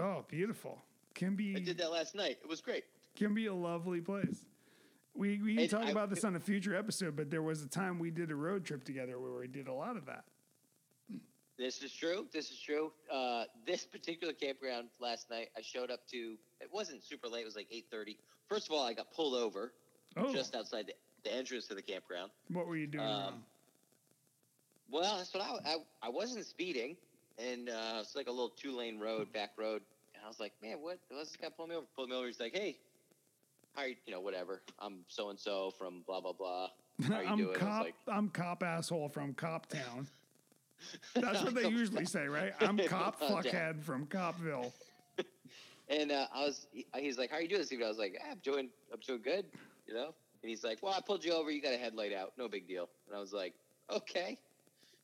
Oh, 0.00 0.24
beautiful. 0.28 0.82
Can 1.14 1.34
be. 1.36 1.56
I 1.56 1.60
did 1.60 1.78
that 1.78 1.90
last 1.92 2.14
night. 2.14 2.38
It 2.42 2.48
was 2.48 2.60
great. 2.60 2.84
can 3.14 3.34
be 3.34 3.46
a 3.46 3.54
lovely 3.54 4.00
place. 4.00 4.44
We 5.14 5.40
we 5.40 5.58
And 5.58 5.70
talk 5.70 5.84
I- 5.86 5.90
about 5.90 6.10
this 6.10 6.24
on 6.24 6.36
a 6.36 6.40
future 6.40 6.74
episode, 6.76 7.16
but 7.16 7.30
there 7.30 7.42
was 7.42 7.62
a 7.62 7.68
time 7.68 7.98
we 7.98 8.10
did 8.10 8.30
a 8.30 8.34
road 8.36 8.64
trip 8.66 8.84
together 8.84 9.18
where 9.18 9.32
we 9.32 9.46
did 9.48 9.68
a 9.68 9.72
lot 9.72 9.96
of 9.96 10.04
that. 10.06 10.24
This 11.58 11.82
is 11.82 11.90
true. 11.90 12.26
This 12.34 12.50
is 12.50 12.60
true. 12.60 12.92
Uh, 13.10 13.44
this 13.66 13.86
particular 13.86 14.34
campground 14.34 14.88
last 15.00 15.30
night, 15.30 15.48
I 15.56 15.62
showed 15.62 15.90
up 15.90 16.06
to. 16.08 16.36
It 16.60 16.68
wasn't 16.70 17.02
super 17.02 17.28
late. 17.28 17.42
It 17.42 17.46
was 17.46 17.56
like 17.56 17.68
eight 17.70 17.86
thirty. 17.90 18.18
First 18.48 18.66
of 18.68 18.72
all, 18.74 18.84
I 18.86 18.92
got 18.92 19.10
pulled 19.12 19.34
over 19.34 19.72
Oh, 20.18 20.32
just 20.34 20.54
outside 20.54 20.86
the, 20.88 20.92
the 21.24 21.34
entrance 21.34 21.66
to 21.68 21.74
the 21.74 21.82
campground. 21.82 22.30
what 22.48 22.66
were 22.66 22.76
you 22.76 22.86
doing? 22.86 23.04
um? 23.04 23.42
Well, 24.90 25.16
that's 25.16 25.34
what 25.34 25.42
I, 25.42 25.70
I, 25.72 25.76
I 26.02 26.08
wasn't 26.08 26.44
speeding, 26.46 26.96
and 27.38 27.68
uh, 27.68 27.98
it's 28.00 28.14
like 28.14 28.28
a 28.28 28.30
little 28.30 28.50
two 28.50 28.76
lane 28.76 28.98
road, 28.98 29.32
back 29.32 29.50
road. 29.56 29.82
And 30.14 30.24
I 30.24 30.28
was 30.28 30.38
like, 30.40 30.52
man, 30.62 30.78
what? 30.80 30.98
What's 31.10 31.30
this 31.30 31.36
guy 31.36 31.48
pulling 31.54 31.70
me 31.70 31.76
over? 31.76 31.86
Pulled 31.96 32.10
me 32.10 32.16
over. 32.16 32.26
He's 32.26 32.40
like, 32.40 32.54
hey, 32.54 32.76
how 33.74 33.82
are 33.82 33.88
you? 33.88 33.96
You 34.06 34.14
know, 34.14 34.20
whatever. 34.20 34.62
I'm 34.78 34.98
so 35.08 35.30
and 35.30 35.38
so 35.38 35.72
from 35.78 36.02
blah 36.06 36.20
blah 36.20 36.32
blah. 36.32 36.68
How 37.08 37.14
are 37.16 37.22
you 37.22 37.28
I'm 37.30 37.38
doing? 37.38 37.56
Cop. 37.58 37.84
like- 37.84 37.94
I'm 38.08 38.28
cop 38.30 38.62
asshole 38.62 39.08
from 39.08 39.34
Cop 39.34 39.66
Town. 39.66 40.06
That's 41.14 41.42
what 41.42 41.54
they 41.54 41.68
usually 41.68 42.04
say, 42.04 42.26
right? 42.26 42.52
I'm 42.60 42.78
cop 42.86 43.20
fuckhead 43.20 43.82
from 43.82 44.06
Copville. 44.06 44.72
And 45.88 46.10
uh, 46.10 46.26
I 46.34 46.44
was, 46.44 46.66
he, 46.72 46.84
he's 46.96 47.16
like, 47.16 47.30
"How 47.30 47.36
are 47.36 47.40
you 47.42 47.48
doing 47.48 47.60
this 47.60 47.72
evening?" 47.72 47.86
I 47.86 47.88
was 47.88 47.98
like, 47.98 48.20
"I'm 48.28 48.38
doing, 48.42 48.68
I'm 48.92 48.98
doing 49.06 49.22
good," 49.22 49.46
you 49.86 49.94
know. 49.94 50.14
And 50.42 50.50
he's 50.50 50.64
like, 50.64 50.78
"Well, 50.82 50.92
I 50.92 51.00
pulled 51.00 51.24
you 51.24 51.32
over. 51.32 51.50
You 51.50 51.62
got 51.62 51.74
a 51.74 51.76
headlight 51.78 52.12
out. 52.12 52.32
No 52.36 52.48
big 52.48 52.66
deal." 52.66 52.88
And 53.06 53.16
I 53.16 53.20
was 53.20 53.32
like, 53.32 53.54
"Okay." 53.90 54.36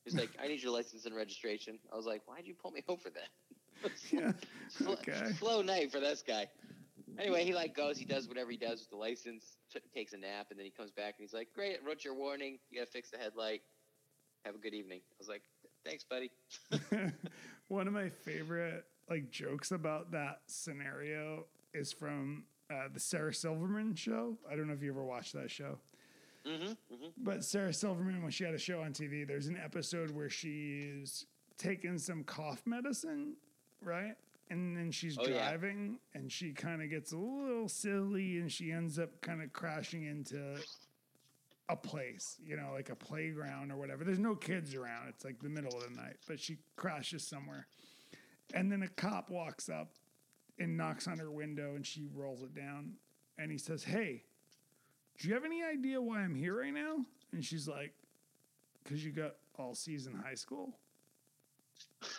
He's 0.05 0.16
like, 0.16 0.31
"I 0.43 0.49
need 0.49 0.62
your 0.62 0.73
license 0.73 1.05
and 1.07 1.15
registration." 1.15 1.79
I 1.93 1.97
was 1.97 2.07
like, 2.07 2.23
"Why'd 2.27 2.47
you 2.47 2.55
pull 2.55 2.70
me 2.73 2.83
over 2.89 3.11
then?" 3.11 3.91
Yeah. 4.12 4.33
Slow, 4.69 4.93
Okay. 4.93 5.33
slow 5.39 5.61
night 5.62 5.91
for 5.91 5.99
this 6.01 6.23
guy. 6.27 6.47
Anyway, 7.19 7.45
he 7.45 7.53
like 7.53 7.74
goes, 7.74 7.99
he 7.99 8.05
does 8.05 8.29
whatever 8.29 8.51
he 8.51 8.57
does 8.57 8.81
with 8.81 8.91
the 8.91 8.97
license, 8.97 9.57
t- 9.73 9.81
takes 9.95 10.12
a 10.12 10.16
nap, 10.16 10.47
and 10.51 10.59
then 10.59 10.65
he 10.65 10.70
comes 10.70 10.91
back 10.93 11.15
and 11.19 11.24
he's 11.24 11.33
like, 11.33 11.49
"Great, 11.55 11.79
I 11.83 11.87
wrote 11.87 12.05
your 12.05 12.15
warning. 12.15 12.59
You 12.70 12.79
got 12.81 12.87
to 12.87 12.91
fix 12.93 13.11
the 13.11 13.19
headlight. 13.19 13.62
Have 14.45 14.55
a 14.55 14.59
good 14.59 14.74
evening." 14.74 15.01
I 15.11 15.15
was 15.19 15.29
like, 15.29 15.43
"Thanks, 15.85 16.05
buddy." 16.05 16.31
One 17.69 17.87
of 17.87 17.93
my 17.93 18.09
favorite 18.09 18.85
like 19.11 19.31
jokes 19.31 19.73
about 19.73 20.12
that 20.12 20.43
scenario 20.47 21.47
is 21.74 21.93
from 21.93 22.45
uh, 22.70 22.89
the 22.93 23.01
Sarah 23.01 23.35
Silverman 23.35 23.95
show. 23.95 24.39
I 24.51 24.57
don't 24.57 24.69
know 24.69 24.74
if 24.74 24.83
you 24.83 24.91
ever 24.91 25.05
watched 25.05 25.33
that 25.35 25.51
show. 25.51 25.79
Mm-hmm. 26.47 26.64
mm-hmm. 26.94 27.06
But 27.19 27.44
Sarah 27.44 27.73
Silverman, 27.73 28.23
when 28.23 28.31
she 28.32 28.44
had 28.44 28.55
a 28.55 28.59
show 28.59 28.81
on 28.82 28.93
TV, 28.93 29.27
there's 29.27 29.47
an 29.47 29.56
episode 29.62 30.10
where 30.10 30.28
she's 30.31 31.27
taking 31.59 31.98
some 31.98 32.24
cough 32.24 32.62
medicine, 32.66 33.35
right? 33.81 34.14
And 34.51 34.77
then 34.77 34.90
she's 34.90 35.16
Oh, 35.19 35.27
yeah. 35.27 35.35
driving 35.51 35.98
and 36.14 36.31
she 36.31 36.52
kind 36.52 36.82
of 36.82 36.90
gets 36.90 37.12
a 37.12 37.16
little 37.16 37.69
silly 37.69 38.39
and 38.39 38.51
she 38.51 38.73
ends 38.73 38.98
up 38.98 39.20
kind 39.20 39.43
of 39.43 39.52
crashing 39.52 40.05
into 40.05 40.56
a 41.69 41.77
place, 41.77 42.36
you 42.44 42.56
know, 42.56 42.70
like 42.74 42.90
a 42.90 42.97
playground 42.97 43.70
or 43.70 43.77
whatever. 43.77 44.05
There's 44.05 44.19
no 44.19 44.35
kids 44.35 44.74
around. 44.74 45.09
It's 45.09 45.24
like 45.24 45.40
the 45.40 45.48
middle 45.48 45.74
of 45.77 45.85
the 45.85 45.97
night, 45.97 46.16
but 46.27 46.39
she 46.40 46.59
crashes 46.77 47.27
somewhere. 47.27 47.66
And 48.52 48.70
then 48.70 48.82
a 48.82 48.89
cop 48.89 49.31
walks 49.31 49.69
up 49.69 49.93
and 50.59 50.77
knocks 50.77 51.06
on 51.09 51.19
her 51.19 51.31
window 51.31 51.74
and 51.77 51.86
she 51.86 52.09
rolls 52.14 52.43
it 52.43 52.55
down 52.55 52.94
and 53.39 53.51
he 53.51 53.56
says, 53.59 53.85
Hey, 53.85 54.24
do 55.23 55.28
you 55.28 55.35
have 55.35 55.44
any 55.44 55.62
idea 55.62 56.03
why 56.03 56.19
I'm 56.20 56.35
here 56.35 56.59
right 56.59 56.74
now? 56.74 56.97
And 57.32 57.44
she's 57.44 57.69
like, 57.69 57.94
Because 58.82 59.05
you 59.05 59.12
got 59.12 59.36
all 59.57 59.74
season 59.74 60.20
high 60.24 60.35
school. 60.35 60.77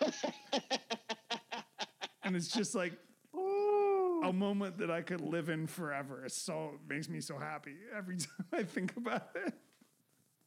And 2.26 2.34
it's 2.34 2.48
just 2.48 2.74
like 2.74 2.94
a 3.34 4.32
moment 4.32 4.78
that 4.78 4.90
I 4.90 5.02
could 5.02 5.20
live 5.20 5.50
in 5.50 5.66
forever. 5.66 6.24
It's 6.24 6.34
so 6.34 6.70
it 6.74 6.90
makes 6.90 7.06
me 7.06 7.20
so 7.20 7.36
happy 7.38 7.76
every 7.94 8.16
time 8.18 8.46
I 8.50 8.62
think 8.62 8.96
about 8.96 9.28
it. 9.34 9.52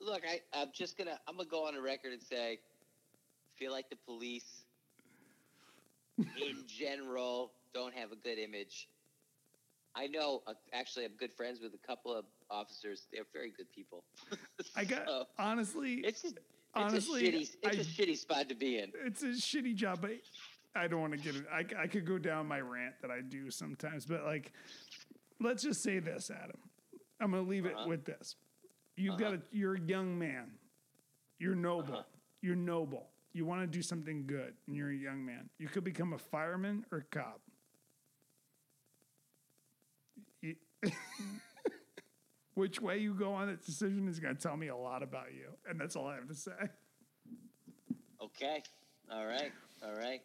Look, 0.01 0.23
I, 0.27 0.41
I'm 0.59 0.69
just 0.73 0.97
gonna 0.97 1.19
I'm 1.27 1.37
gonna 1.37 1.47
go 1.47 1.67
on 1.67 1.75
a 1.75 1.81
record 1.81 2.13
and 2.13 2.21
say, 2.21 2.57
feel 3.57 3.71
like 3.71 3.91
the 3.91 3.95
police, 3.95 4.63
in 6.17 6.63
general, 6.65 7.51
don't 7.75 7.93
have 7.93 8.11
a 8.11 8.15
good 8.15 8.39
image. 8.39 8.89
I 9.95 10.07
know, 10.07 10.41
uh, 10.47 10.53
actually, 10.73 11.05
I'm 11.05 11.15
good 11.19 11.33
friends 11.33 11.59
with 11.61 11.73
a 11.75 11.87
couple 11.87 12.15
of 12.15 12.25
officers. 12.49 13.07
They're 13.11 13.23
very 13.33 13.51
good 13.51 13.71
people. 13.73 14.03
I 14.75 14.83
got 14.85 15.05
So, 15.07 15.25
honestly, 15.37 15.95
it's 16.05 16.21
just, 16.21 16.39
honestly, 16.73 17.25
it's 17.27 17.49
a 17.51 17.53
shitty, 17.53 17.55
it's 17.63 17.77
I- 17.77 17.81
a 17.81 18.05
shitty 18.07 18.17
spot 18.17 18.49
to 18.49 18.55
be 18.55 18.79
in. 18.79 18.91
it's 19.05 19.23
a 19.23 19.27
shitty 19.27 19.75
job, 19.75 19.99
but 20.01 20.11
I 20.75 20.87
don't 20.87 21.01
want 21.01 21.13
to 21.13 21.19
get 21.19 21.35
it. 21.35 21.45
I, 21.51 21.65
I 21.83 21.87
could 21.87 22.05
go 22.05 22.17
down 22.17 22.47
my 22.47 22.59
rant 22.59 22.95
that 23.01 23.11
I 23.11 23.21
do 23.21 23.49
sometimes, 23.49 24.05
but 24.05 24.23
like, 24.25 24.51
let's 25.39 25.63
just 25.63 25.81
say 25.83 25.99
this, 25.99 26.29
Adam. 26.31 26.57
I'm 27.19 27.31
going 27.31 27.43
to 27.43 27.49
leave 27.49 27.65
Uh-huh. 27.65 27.83
it 27.83 27.87
with 27.87 28.05
this. 28.05 28.35
You've 28.95 29.17
got 29.17 29.33
a, 29.33 29.41
you're 29.51 29.75
a 29.75 29.79
young 29.79 30.17
man. 30.17 30.51
You're 31.39 31.55
noble. 31.55 31.93
Uh-huh. 31.93 32.03
You're 32.41 32.55
noble. 32.55 33.07
You 33.33 33.45
want 33.45 33.61
to 33.61 33.67
do 33.67 33.81
something 33.83 34.25
good, 34.25 34.53
and 34.67 34.75
you're 34.75 34.89
a 34.91 34.95
young 34.95 35.23
man. 35.25 35.49
You 35.59 35.67
could 35.67 35.83
become 35.83 36.13
a 36.13 36.17
fireman 36.17 36.85
or 36.91 36.99
a 36.99 37.03
cop. 37.03 37.41
You- 40.41 40.55
Which 42.57 42.81
way 42.81 42.97
you 42.97 43.13
go 43.13 43.33
on 43.33 43.45
that 43.49 43.63
decision 43.63 44.07
is 44.07 44.19
going 44.19 44.35
to 44.35 44.41
tell 44.41 44.57
me 44.57 44.69
a 44.69 44.75
lot 44.75 45.03
about 45.03 45.27
you, 45.31 45.49
and 45.69 45.79
that's 45.79 45.95
all 45.95 46.07
I 46.07 46.15
have 46.15 46.27
to 46.27 46.33
say. 46.33 46.51
Okay, 48.19 48.63
all 49.11 49.27
right, 49.27 49.51
all 49.85 49.93
right. 49.93 50.21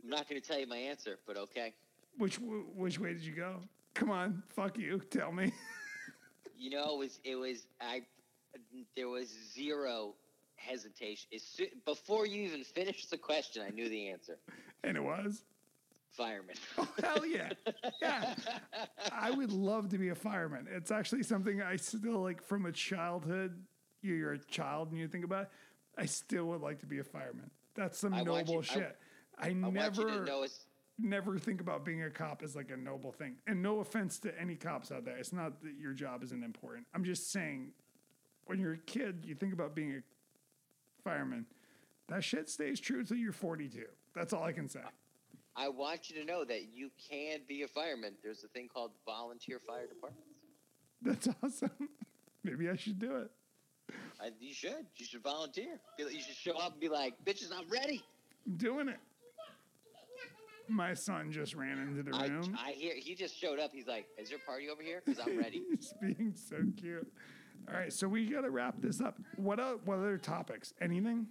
I'm 0.00 0.10
not 0.10 0.28
gonna 0.28 0.40
tell 0.40 0.60
you 0.60 0.68
my 0.68 0.76
answer, 0.76 1.18
but 1.26 1.36
okay. 1.36 1.74
Which 2.18 2.38
which 2.38 3.00
way 3.00 3.14
did 3.14 3.22
you 3.22 3.34
go? 3.34 3.56
Come 3.94 4.12
on, 4.12 4.44
fuck 4.48 4.78
you. 4.78 5.00
Tell 5.10 5.32
me. 5.32 5.52
You 6.56 6.70
know, 6.70 6.94
it 6.94 6.98
was 6.98 7.18
it 7.24 7.34
was 7.34 7.66
I. 7.80 8.02
There 8.94 9.08
was 9.08 9.34
zero 9.52 10.14
hesitation. 10.54 11.30
As 11.34 11.42
soo- 11.42 11.66
before 11.84 12.26
you 12.26 12.42
even 12.42 12.62
finished 12.62 13.10
the 13.10 13.18
question, 13.18 13.64
I 13.66 13.70
knew 13.70 13.88
the 13.88 14.08
answer. 14.08 14.38
and 14.84 14.96
it 14.96 15.02
was. 15.02 15.42
Fireman. 16.20 16.54
Oh 16.76 16.88
hell 17.02 17.24
yeah, 17.26 17.50
yeah. 18.02 18.34
I 19.10 19.30
would 19.30 19.50
love 19.52 19.88
to 19.90 19.98
be 19.98 20.10
a 20.10 20.14
fireman. 20.14 20.66
It's 20.70 20.90
actually 20.90 21.22
something 21.22 21.62
I 21.62 21.76
still 21.76 22.20
like 22.20 22.42
from 22.42 22.66
a 22.66 22.72
childhood. 22.72 23.58
you- 24.02 24.14
You're 24.14 24.32
a 24.34 24.38
child 24.38 24.90
and 24.90 24.98
you 25.00 25.08
think 25.08 25.24
about. 25.24 25.44
it, 25.44 25.48
I 25.96 26.04
still 26.04 26.44
would 26.46 26.60
like 26.60 26.80
to 26.80 26.86
be 26.86 26.98
a 26.98 27.04
fireman. 27.04 27.50
That's 27.74 27.98
some 27.98 28.12
I 28.12 28.22
noble 28.22 28.56
you- 28.56 28.62
shit. 28.62 28.98
I, 29.38 29.48
I 29.48 29.52
never. 29.54 29.72
want 29.72 29.96
you 29.96 30.18
to 30.20 30.24
know 30.26 30.42
as 30.42 30.66
never 30.98 31.38
think 31.38 31.62
about 31.62 31.82
being 31.86 32.02
a 32.02 32.10
cop 32.10 32.42
as 32.42 32.54
like 32.54 32.70
a 32.70 32.76
noble 32.76 33.12
thing. 33.12 33.36
And 33.46 33.62
no 33.62 33.80
offense 33.80 34.18
to 34.18 34.38
any 34.38 34.54
cops 34.56 34.92
out 34.92 35.06
there. 35.06 35.16
It's 35.16 35.32
not 35.32 35.62
that 35.62 35.72
your 35.80 35.94
job 35.94 36.22
isn't 36.22 36.44
important. 36.44 36.86
I'm 36.94 37.04
just 37.04 37.32
saying 37.32 37.70
when 38.44 38.58
you're 38.60 38.74
a 38.74 38.78
kid, 38.78 39.24
you 39.24 39.34
think 39.34 39.54
about 39.54 39.74
being 39.74 39.92
a 39.92 41.02
fireman. 41.02 41.46
That 42.08 42.22
shit 42.22 42.50
stays 42.50 42.78
true 42.80 43.02
till 43.04 43.16
you're 43.16 43.32
42. 43.32 43.84
That's 44.14 44.34
all 44.34 44.42
I 44.42 44.52
can 44.52 44.68
say. 44.68 44.80
I 45.56 45.68
want 45.68 46.08
you 46.08 46.16
to 46.20 46.24
know 46.24 46.44
that 46.44 46.68
you 46.72 46.90
can 47.10 47.40
be 47.48 47.62
a 47.62 47.68
fireman. 47.68 48.14
There's 48.22 48.44
a 48.44 48.48
thing 48.48 48.68
called 48.72 48.92
volunteer 49.04 49.60
fire 49.66 49.86
departments. 49.86 50.28
That's 51.02 51.28
awesome. 51.42 51.70
Maybe 52.44 52.68
I 52.70 52.76
should 52.76 52.98
do 52.98 53.16
it. 53.16 53.30
I, 54.20 54.30
you 54.38 54.54
should. 54.54 54.86
You 54.96 55.04
should 55.06 55.22
volunteer. 55.22 55.80
You 55.98 56.20
should 56.20 56.36
show 56.36 56.56
up 56.56 56.72
and 56.72 56.80
be 56.80 56.88
like, 56.88 57.14
"Bitches, 57.24 57.50
I'm 57.54 57.68
ready." 57.68 58.02
I'm 58.46 58.56
doing 58.56 58.88
it. 58.88 58.98
My 60.68 60.94
son 60.94 61.32
just 61.32 61.54
ran 61.54 61.78
into 61.78 62.02
the 62.04 62.12
room. 62.16 62.56
I 62.64 62.70
hear 62.70 62.94
he 62.96 63.14
just 63.16 63.36
showed 63.36 63.58
up. 63.58 63.72
He's 63.72 63.88
like, 63.88 64.06
"Is 64.16 64.28
there 64.28 64.38
a 64.38 64.46
party 64.48 64.68
over 64.68 64.82
here? 64.82 65.02
Because 65.06 65.20
I'm 65.26 65.36
ready." 65.38 65.62
He's 65.70 65.92
being 66.00 66.34
so 66.36 66.56
cute. 66.76 67.10
All 67.68 67.74
right, 67.74 67.92
so 67.92 68.08
we 68.08 68.26
got 68.26 68.42
to 68.42 68.50
wrap 68.50 68.80
this 68.80 69.00
up. 69.00 69.18
What 69.36 69.58
o- 69.58 69.80
what 69.84 69.98
other 69.98 70.18
topics? 70.18 70.72
Anything? 70.80 71.26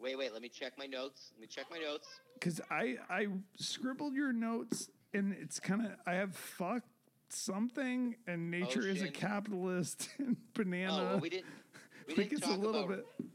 Wait, 0.00 0.16
wait. 0.18 0.32
Let 0.32 0.42
me 0.42 0.48
check 0.48 0.72
my 0.78 0.86
notes. 0.86 1.30
Let 1.34 1.40
me 1.40 1.46
check 1.46 1.66
my 1.70 1.78
notes. 1.78 2.08
Because 2.34 2.60
I 2.70 2.96
I 3.10 3.26
scribbled 3.56 4.14
your 4.14 4.32
notes 4.32 4.90
and 5.14 5.32
it's 5.32 5.58
kind 5.60 5.84
of 5.86 5.92
I 6.06 6.14
have 6.14 6.34
fuck 6.36 6.82
something 7.28 8.16
and 8.26 8.50
nature 8.50 8.86
is 8.86 9.02
a 9.02 9.08
capitalist 9.08 10.08
and 10.18 10.36
oh, 10.38 10.44
banana. 10.54 10.92
Oh, 10.92 11.04
well, 11.12 11.18
we 11.20 11.28
didn't. 11.30 11.46
We 12.06 12.14
think 12.16 12.30
didn't 12.30 12.42
it's 12.42 12.50
a 12.50 12.54
talk 12.54 12.64
little 12.64 12.84
about. 12.84 13.04
bit. 13.18 13.26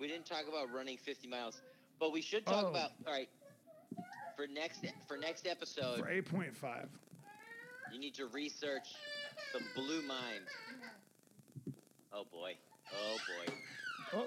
We 0.00 0.06
didn't 0.08 0.26
talk 0.26 0.44
about 0.48 0.72
running 0.72 0.96
50 0.96 1.26
miles, 1.28 1.60
but 1.98 2.12
we 2.12 2.20
should 2.22 2.46
talk 2.46 2.66
Oh. 2.66 2.70
about. 2.70 2.90
All 3.06 3.12
right. 3.12 3.28
For 4.36 4.46
next 4.46 4.84
for 5.08 5.16
next 5.16 5.46
episode, 5.48 5.98
For 5.98 6.08
eight 6.08 6.26
point 6.26 6.56
five. 6.56 6.88
you 7.92 7.98
need 7.98 8.14
to 8.14 8.26
research 8.26 8.94
the 9.52 9.60
blue 9.74 10.02
mind. 10.02 10.44
Oh 12.12 12.24
boy. 12.30 12.54
Oh 12.92 13.16
boy. 13.16 13.52
Oh, 14.14 14.26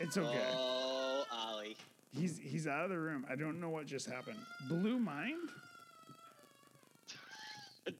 it's 0.00 0.16
okay. 0.16 0.46
Oh, 0.52 1.24
Ollie. 1.32 1.76
He's 2.12 2.38
he's 2.38 2.66
out 2.66 2.84
of 2.84 2.90
the 2.90 2.98
room. 2.98 3.26
I 3.28 3.34
don't 3.34 3.60
know 3.60 3.70
what 3.70 3.86
just 3.86 4.08
happened. 4.08 4.38
Blue 4.68 4.98
mind. 4.98 5.48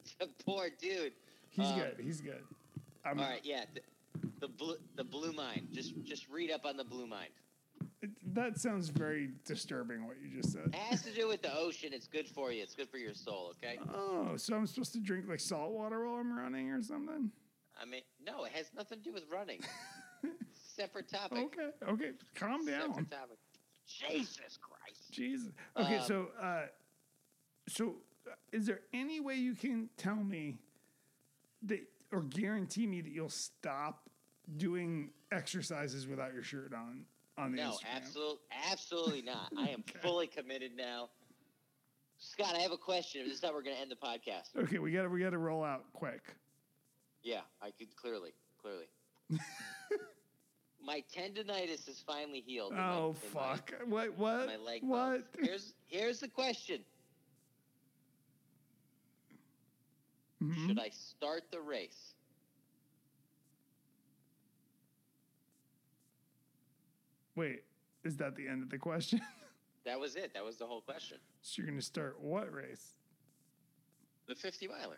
Poor 0.45 0.69
dude. 0.79 1.13
He's 1.49 1.65
Um, 1.67 1.79
good. 1.79 1.95
He's 2.01 2.21
good. 2.21 2.43
I'm, 3.05 3.19
All 3.19 3.25
right, 3.25 3.41
yeah. 3.43 3.65
The, 3.73 3.81
the 4.39 4.47
blue 4.47 4.75
the 4.95 5.03
blue 5.03 5.31
mind. 5.31 5.67
Just 5.71 5.93
just 6.03 6.27
read 6.29 6.51
up 6.51 6.65
on 6.65 6.77
the 6.77 6.83
blue 6.83 7.07
mind. 7.07 7.29
it- 8.01 8.09
that 8.33 8.59
sounds 8.59 8.89
very 8.89 9.29
disturbing. 9.45 10.05
What 10.07 10.17
you 10.21 10.29
just 10.41 10.53
said. 10.53 10.67
It 10.67 10.75
has 10.75 11.01
to 11.03 11.11
do 11.13 11.27
with 11.27 11.41
the 11.41 11.55
ocean. 11.55 11.89
It's 11.93 12.07
good 12.07 12.27
for 12.27 12.51
you. 12.51 12.61
It's 12.63 12.75
good 12.75 12.89
for 12.89 12.97
your 12.97 13.13
soul. 13.13 13.53
Okay. 13.63 13.77
Oh, 13.93 14.35
so 14.37 14.55
I'm 14.55 14.65
supposed 14.67 14.93
to 14.93 14.99
drink 14.99 15.25
like 15.29 15.39
salt 15.39 15.71
water 15.71 16.05
while 16.05 16.15
I'm 16.19 16.37
running 16.37 16.69
or 16.71 16.81
something? 16.81 17.31
I 17.81 17.85
mean, 17.85 18.01
no, 18.25 18.43
it 18.45 18.51
has 18.53 18.71
nothing 18.75 18.97
to 18.99 19.03
do 19.03 19.13
with 19.13 19.23
running. 19.31 19.59
Separate 20.75 21.07
topic. 21.07 21.37
Okay, 21.37 21.69
okay, 21.91 22.11
calm 22.35 22.65
down. 22.65 22.89
Separate 22.93 23.11
topic. 23.11 23.37
Jesus 23.87 24.57
Christ. 24.61 25.11
Jesus. 25.11 25.51
Okay, 25.77 25.97
Um, 25.97 26.03
so 26.03 26.27
uh, 26.41 26.65
so 27.69 27.95
uh, 28.27 28.31
is 28.51 28.65
there 28.65 28.81
any 28.93 29.19
way 29.19 29.35
you 29.35 29.53
can 29.55 29.89
tell 29.97 30.15
me 30.15 30.57
that 31.63 31.79
or 32.11 32.21
guarantee 32.23 32.87
me 32.87 33.01
that 33.01 33.11
you'll 33.11 33.29
stop 33.29 34.09
doing 34.57 35.11
exercises 35.31 36.07
without 36.07 36.33
your 36.33 36.43
shirt 36.43 36.73
on 36.73 37.05
on 37.37 37.51
the 37.51 37.57
No, 37.57 37.71
Instagram? 37.71 37.95
absolutely, 37.95 38.37
absolutely 38.71 39.21
not. 39.21 39.51
I 39.57 39.69
am 39.69 39.81
Okay. 39.81 39.99
fully 40.01 40.27
committed 40.27 40.71
now. 40.75 41.09
Scott, 42.17 42.55
I 42.55 42.59
have 42.59 42.71
a 42.71 42.77
question. 42.77 43.25
This 43.27 43.37
is 43.39 43.43
how 43.43 43.53
we're 43.53 43.61
going 43.61 43.75
to 43.75 43.81
end 43.81 43.91
the 43.91 43.95
podcast. 43.95 44.55
Okay, 44.63 44.79
we 44.79 44.91
got 44.91 45.03
to 45.03 45.09
we 45.09 45.19
got 45.19 45.31
to 45.31 45.37
roll 45.37 45.63
out 45.63 45.85
quick. 45.93 46.35
Yeah, 47.23 47.41
I 47.61 47.71
could 47.71 47.95
clearly, 47.95 48.31
clearly. 48.61 48.85
my 50.85 51.03
tendonitis 51.13 51.87
is 51.89 52.03
finally 52.05 52.41
healed. 52.41 52.73
my- 52.73 52.93
Oh 52.95 53.13
my- 53.13 53.29
fuck! 53.29 53.73
What 53.85 54.15
what 54.17 54.45
My, 54.47 54.55
leg 54.57 54.83
what? 54.83 55.31
bones. 55.33 55.45
Here's 55.47 55.73
here's 55.87 56.19
the 56.19 56.27
question: 56.27 56.85
Mhm. 60.41 60.67
Should 60.67 60.79
I 60.79 60.89
start 60.89 61.49
the 61.51 61.59
race? 61.61 62.13
Wait, 67.35 67.63
is 68.03 68.17
that 68.17 68.35
the 68.35 68.47
end 68.47 68.63
of 68.63 68.69
the 68.69 68.77
question? 68.77 69.21
That 69.85 69.99
was 69.99 70.15
it. 70.15 70.33
That 70.33 70.43
was 70.43 70.57
the 70.57 70.65
whole 70.65 70.81
question. 70.81 71.19
so 71.43 71.61
you're 71.61 71.69
gonna 71.69 71.79
start 71.79 72.19
what 72.19 72.51
race? 72.51 72.95
The 74.27 74.33
50 74.33 74.67
miler. 74.67 74.97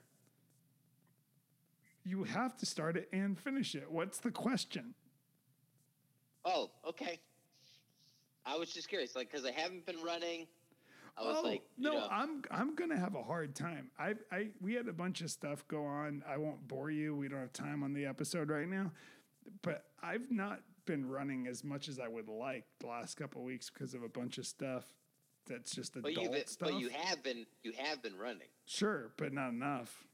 You 2.05 2.23
have 2.23 2.55
to 2.59 2.65
start 2.65 2.95
it 2.95 3.09
and 3.11 3.37
finish 3.37 3.75
it. 3.75 3.91
What's 3.91 4.19
the 4.19 4.31
question? 4.31 4.93
Oh, 6.45 6.71
okay. 6.87 7.19
I 8.45 8.57
was 8.57 8.71
just 8.71 8.87
curious, 8.87 9.15
like, 9.15 9.29
because 9.31 9.45
I 9.45 9.51
haven't 9.51 9.85
been 9.85 10.01
running. 10.01 10.47
I 11.17 11.23
was 11.23 11.37
oh, 11.39 11.47
like, 11.47 11.63
no, 11.77 11.93
know, 11.93 12.07
I'm 12.11 12.43
I'm 12.51 12.75
gonna 12.75 12.97
have 12.97 13.15
a 13.15 13.23
hard 13.23 13.55
time. 13.55 13.89
I 13.97 14.13
I 14.31 14.49
we 14.61 14.75
had 14.75 14.87
a 14.87 14.93
bunch 14.93 15.21
of 15.21 15.31
stuff 15.31 15.67
go 15.67 15.83
on. 15.83 16.23
I 16.29 16.37
won't 16.37 16.67
bore 16.67 16.91
you. 16.91 17.15
We 17.15 17.27
don't 17.27 17.39
have 17.39 17.53
time 17.53 17.81
on 17.81 17.93
the 17.93 18.05
episode 18.05 18.51
right 18.51 18.69
now, 18.69 18.91
but 19.63 19.85
I've 20.01 20.29
not 20.29 20.61
been 20.85 21.09
running 21.09 21.47
as 21.47 21.63
much 21.63 21.89
as 21.89 21.99
I 21.99 22.07
would 22.07 22.29
like 22.29 22.65
the 22.79 22.87
last 22.87 23.15
couple 23.15 23.41
of 23.41 23.47
weeks 23.47 23.71
because 23.71 23.95
of 23.95 24.03
a 24.03 24.07
bunch 24.07 24.37
of 24.37 24.45
stuff 24.45 24.85
that's 25.47 25.71
just 25.71 25.99
but 25.99 26.11
adult 26.11 26.33
you 26.33 26.43
stuff. 26.45 26.69
but 26.69 26.79
you 26.79 26.89
have 26.89 27.23
been 27.23 27.45
you 27.63 27.73
have 27.77 28.03
been 28.03 28.17
running. 28.17 28.47
sure, 28.67 29.11
but 29.17 29.33
not 29.33 29.49
enough. 29.49 30.05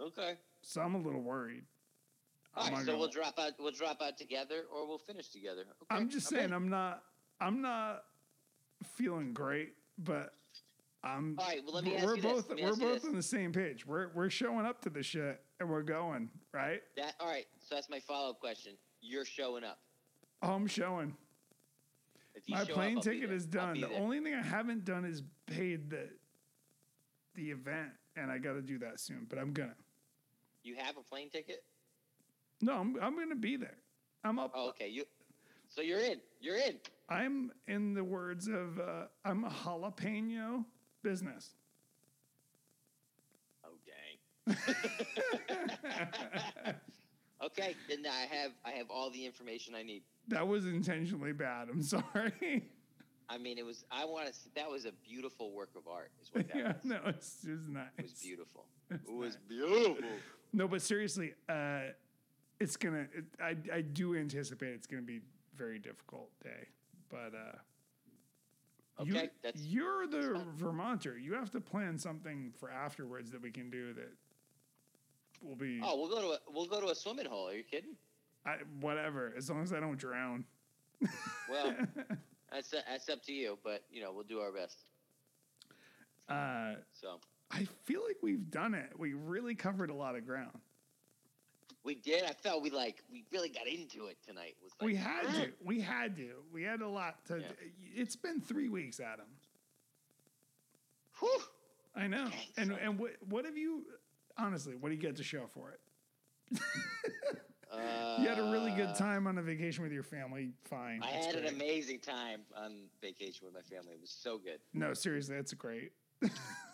Okay. 0.00 0.34
So 0.62 0.80
I'm 0.80 0.94
a 0.96 1.00
little 1.00 1.22
worried. 1.22 1.64
All 2.54 2.64
right, 2.64 2.78
so 2.80 2.86
gonna- 2.86 2.98
we'll 2.98 3.08
drop 3.08 3.38
out. 3.38 3.52
We'll 3.58 3.72
drop 3.72 4.02
out 4.02 4.18
together, 4.18 4.64
or 4.72 4.86
we'll 4.86 4.98
finish 4.98 5.28
together. 5.28 5.62
Okay, 5.62 5.76
I'm 5.90 6.08
just 6.08 6.26
okay. 6.26 6.42
saying 6.42 6.52
I'm 6.52 6.68
not 6.68 7.04
I'm 7.40 7.60
not 7.60 8.04
feeling 8.96 9.32
great, 9.32 9.74
but 9.98 10.34
I'm 11.02 11.36
All 11.38 11.46
right, 11.46 11.62
well, 11.64 11.74
let 11.74 11.84
me 11.84 11.98
we're 12.02 12.16
both 12.16 12.50
me 12.50 12.62
we're 12.62 12.76
both 12.76 13.04
on 13.04 13.14
the 13.14 13.22
same 13.22 13.52
page. 13.52 13.86
We're 13.86 14.08
we're 14.14 14.30
showing 14.30 14.66
up 14.66 14.82
to 14.82 14.90
the 14.90 15.02
shit 15.02 15.40
and 15.60 15.70
we're 15.70 15.82
going, 15.82 16.28
right? 16.52 16.82
That 16.96 17.14
all 17.20 17.28
right. 17.28 17.46
So 17.60 17.74
that's 17.74 17.88
my 17.88 18.00
follow 18.00 18.30
up 18.30 18.40
question. 18.40 18.72
You're 19.00 19.24
showing 19.24 19.64
up. 19.64 19.78
Oh, 20.42 20.52
I'm 20.52 20.66
showing. 20.66 21.16
My 22.48 22.64
show 22.64 22.74
plane 22.74 22.98
up, 22.98 23.04
ticket 23.04 23.30
is 23.30 23.46
done. 23.46 23.80
The 23.80 23.92
only 23.94 24.20
thing 24.20 24.34
I 24.34 24.42
haven't 24.42 24.84
done 24.84 25.04
is 25.04 25.22
paid 25.46 25.90
the 25.90 26.08
the 27.34 27.50
event, 27.50 27.90
and 28.16 28.30
I 28.30 28.38
got 28.38 28.54
to 28.54 28.62
do 28.62 28.78
that 28.80 29.00
soon. 29.00 29.26
But 29.28 29.38
I'm 29.38 29.52
gonna. 29.52 29.74
you 30.62 30.76
have 30.76 30.96
a 30.96 31.02
plane 31.02 31.30
ticket. 31.30 31.64
No, 32.60 32.74
I'm 32.74 32.96
I'm 33.00 33.16
gonna 33.16 33.36
be 33.36 33.56
there. 33.56 33.76
I'm 34.24 34.38
up. 34.38 34.52
Oh, 34.54 34.68
okay. 34.70 34.88
You. 34.88 35.04
So 35.68 35.82
you're 35.82 36.00
in. 36.00 36.20
You're 36.40 36.56
in. 36.56 36.76
I'm 37.08 37.52
in 37.66 37.94
the 37.94 38.04
words 38.04 38.48
of 38.48 38.78
uh, 38.78 39.04
I'm 39.24 39.44
a 39.44 39.50
jalapeno 39.50 40.64
business. 41.02 41.54
Oh 43.64 43.70
dang. 44.56 44.56
okay, 47.44 47.74
then 47.88 48.04
I 48.06 48.34
have 48.34 48.52
I 48.64 48.70
have 48.72 48.90
all 48.90 49.10
the 49.10 49.24
information 49.24 49.74
I 49.74 49.82
need. 49.82 50.02
That 50.28 50.46
was 50.46 50.66
intentionally 50.66 51.32
bad. 51.32 51.68
I'm 51.70 51.82
sorry. 51.82 52.64
I 53.28 53.38
mean, 53.38 53.58
it 53.58 53.64
was. 53.64 53.84
I 53.92 54.04
want 54.04 54.26
to. 54.26 54.32
That 54.56 54.68
was 54.68 54.86
a 54.86 54.92
beautiful 55.08 55.52
work 55.52 55.70
of 55.76 55.86
art. 55.86 56.10
Is 56.20 56.30
what 56.32 56.48
that 56.48 56.56
yeah, 56.56 56.72
was. 56.72 56.76
no, 56.84 56.98
it's 57.06 57.36
just 57.44 57.68
nice. 57.68 57.86
It 57.96 58.02
was 58.02 58.12
beautiful. 58.12 58.66
It's 58.90 59.08
It 59.08 59.14
was 59.14 59.34
nice. 59.34 59.42
beautiful. 59.48 60.08
No, 60.52 60.66
but 60.66 60.82
seriously, 60.82 61.34
uh, 61.48 61.80
it's 62.60 62.76
gonna. 62.76 63.06
It, 63.14 63.24
I 63.42 63.56
I 63.72 63.80
do 63.80 64.14
anticipate 64.16 64.74
it's 64.74 64.86
gonna 64.86 65.02
be 65.02 65.16
a 65.16 65.56
very 65.56 65.78
difficult 65.78 66.30
day, 66.42 66.68
but 67.08 67.32
uh, 67.34 69.04
you, 69.04 69.14
Okay, 69.16 69.30
that's 69.42 69.60
you're 69.62 70.06
the. 70.06 70.44
Vermonter. 70.56 71.18
You 71.18 71.34
have 71.34 71.50
to 71.52 71.60
plan 71.60 71.98
something 71.98 72.52
for 72.58 72.70
afterwards 72.70 73.30
that 73.30 73.42
we 73.42 73.50
can 73.50 73.70
do 73.70 73.92
that 73.94 74.12
will 75.42 75.56
be 75.56 75.80
Oh, 75.82 75.96
we'll 75.98 76.10
go 76.10 76.20
to 76.20 76.28
a 76.34 76.38
we'll 76.52 76.66
go 76.66 76.80
to 76.80 76.88
a 76.88 76.94
swimming 76.94 77.26
hole. 77.26 77.48
Are 77.48 77.54
you 77.54 77.64
kidding? 77.64 77.96
I, 78.46 78.56
whatever, 78.80 79.34
as 79.36 79.50
long 79.50 79.62
as 79.62 79.72
I 79.72 79.80
don't 79.80 79.98
drown. 79.98 80.44
Well, 81.50 81.74
that's 82.52 82.70
that's 82.70 83.08
up 83.08 83.22
to 83.24 83.32
you. 83.32 83.58
But 83.64 83.82
you 83.90 84.02
know, 84.02 84.12
we'll 84.12 84.24
do 84.24 84.40
our 84.40 84.52
best. 84.52 84.78
uh, 86.28 86.74
So 86.92 87.18
I 87.50 87.66
feel 87.84 88.02
like 88.06 88.16
we've 88.22 88.50
done 88.50 88.74
it. 88.74 88.92
We 88.98 89.14
really 89.14 89.54
covered 89.54 89.90
a 89.90 89.94
lot 89.94 90.14
of 90.16 90.26
ground. 90.26 90.58
We 91.84 91.94
did. 91.94 92.24
I 92.24 92.32
felt 92.32 92.62
we 92.62 92.70
like 92.70 93.02
we 93.10 93.24
really 93.32 93.48
got 93.48 93.66
into 93.66 94.06
it 94.06 94.18
tonight. 94.26 94.56
It 94.62 94.72
like, 94.80 94.86
we 94.86 94.96
had 94.96 95.22
to. 95.34 95.50
We 95.64 95.80
had 95.80 96.16
to. 96.16 96.30
We 96.52 96.62
had 96.62 96.80
a 96.82 96.88
lot 96.88 97.24
to. 97.26 97.40
Yeah. 97.40 97.46
It's 97.94 98.16
been 98.16 98.40
three 98.40 98.68
weeks, 98.68 99.00
Adam. 99.00 99.26
Whew. 101.20 101.40
I 101.94 102.06
know. 102.06 102.28
And 102.56 102.72
and 102.72 102.98
what 102.98 103.12
what 103.28 103.44
have 103.44 103.56
you 103.56 103.84
honestly? 104.36 104.74
What 104.76 104.90
do 104.90 104.94
you 104.94 105.00
get 105.00 105.16
to 105.16 105.24
show 105.24 105.46
for 105.52 105.72
it? 105.72 106.60
Uh, 107.72 108.16
you 108.20 108.28
had 108.28 108.38
a 108.38 108.50
really 108.50 108.72
Uh, 108.72 108.76
good 108.76 108.94
time 108.94 109.26
on 109.26 109.38
a 109.38 109.42
vacation 109.42 109.82
with 109.82 109.92
your 109.92 110.02
family. 110.02 110.52
Fine. 110.64 111.02
I 111.02 111.12
That's 111.12 111.26
had 111.26 111.34
an 111.36 111.46
amazing 111.46 112.00
time 112.00 112.42
on 112.56 112.84
vacation 113.00 113.46
with 113.46 113.54
my 113.54 113.62
family. 113.62 113.94
It 113.94 114.00
was 114.00 114.10
so 114.10 114.38
good. 114.38 114.60
No, 114.74 114.94
seriously, 114.94 115.36
that's 115.36 115.52
great. 115.54 115.92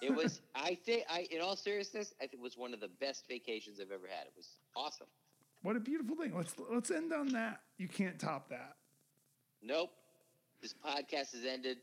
It 0.02 0.14
was. 0.14 0.40
I 0.54 0.74
think. 0.74 1.04
I, 1.08 1.26
in 1.30 1.40
all 1.40 1.56
seriousness, 1.56 2.12
I 2.18 2.26
think 2.26 2.34
it 2.34 2.40
was 2.40 2.56
one 2.56 2.74
of 2.74 2.80
the 2.80 2.88
best 3.00 3.26
vacations 3.28 3.80
I've 3.80 3.92
ever 3.92 4.08
had. 4.08 4.26
It 4.26 4.32
was 4.36 4.48
awesome. 4.76 5.06
What 5.62 5.76
a 5.76 5.80
beautiful 5.80 6.14
thing. 6.14 6.32
Let's 6.36 6.54
let's 6.70 6.90
end 6.90 7.12
on 7.12 7.28
that. 7.30 7.60
You 7.78 7.88
can't 7.88 8.18
top 8.18 8.50
that. 8.50 8.76
Nope. 9.62 9.90
This 10.62 10.74
podcast 10.74 11.34
is 11.34 11.44
ended. 11.44 11.78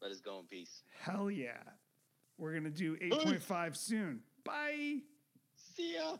Let 0.00 0.10
us 0.12 0.20
go 0.20 0.38
in 0.38 0.46
peace. 0.46 0.82
Hell 1.00 1.30
yeah. 1.30 1.58
We're 2.38 2.54
gonna 2.54 2.70
do 2.70 2.96
8.5 2.96 3.76
soon. 3.76 4.20
Bye. 4.44 5.00
See 5.74 5.94
ya. 5.96 6.16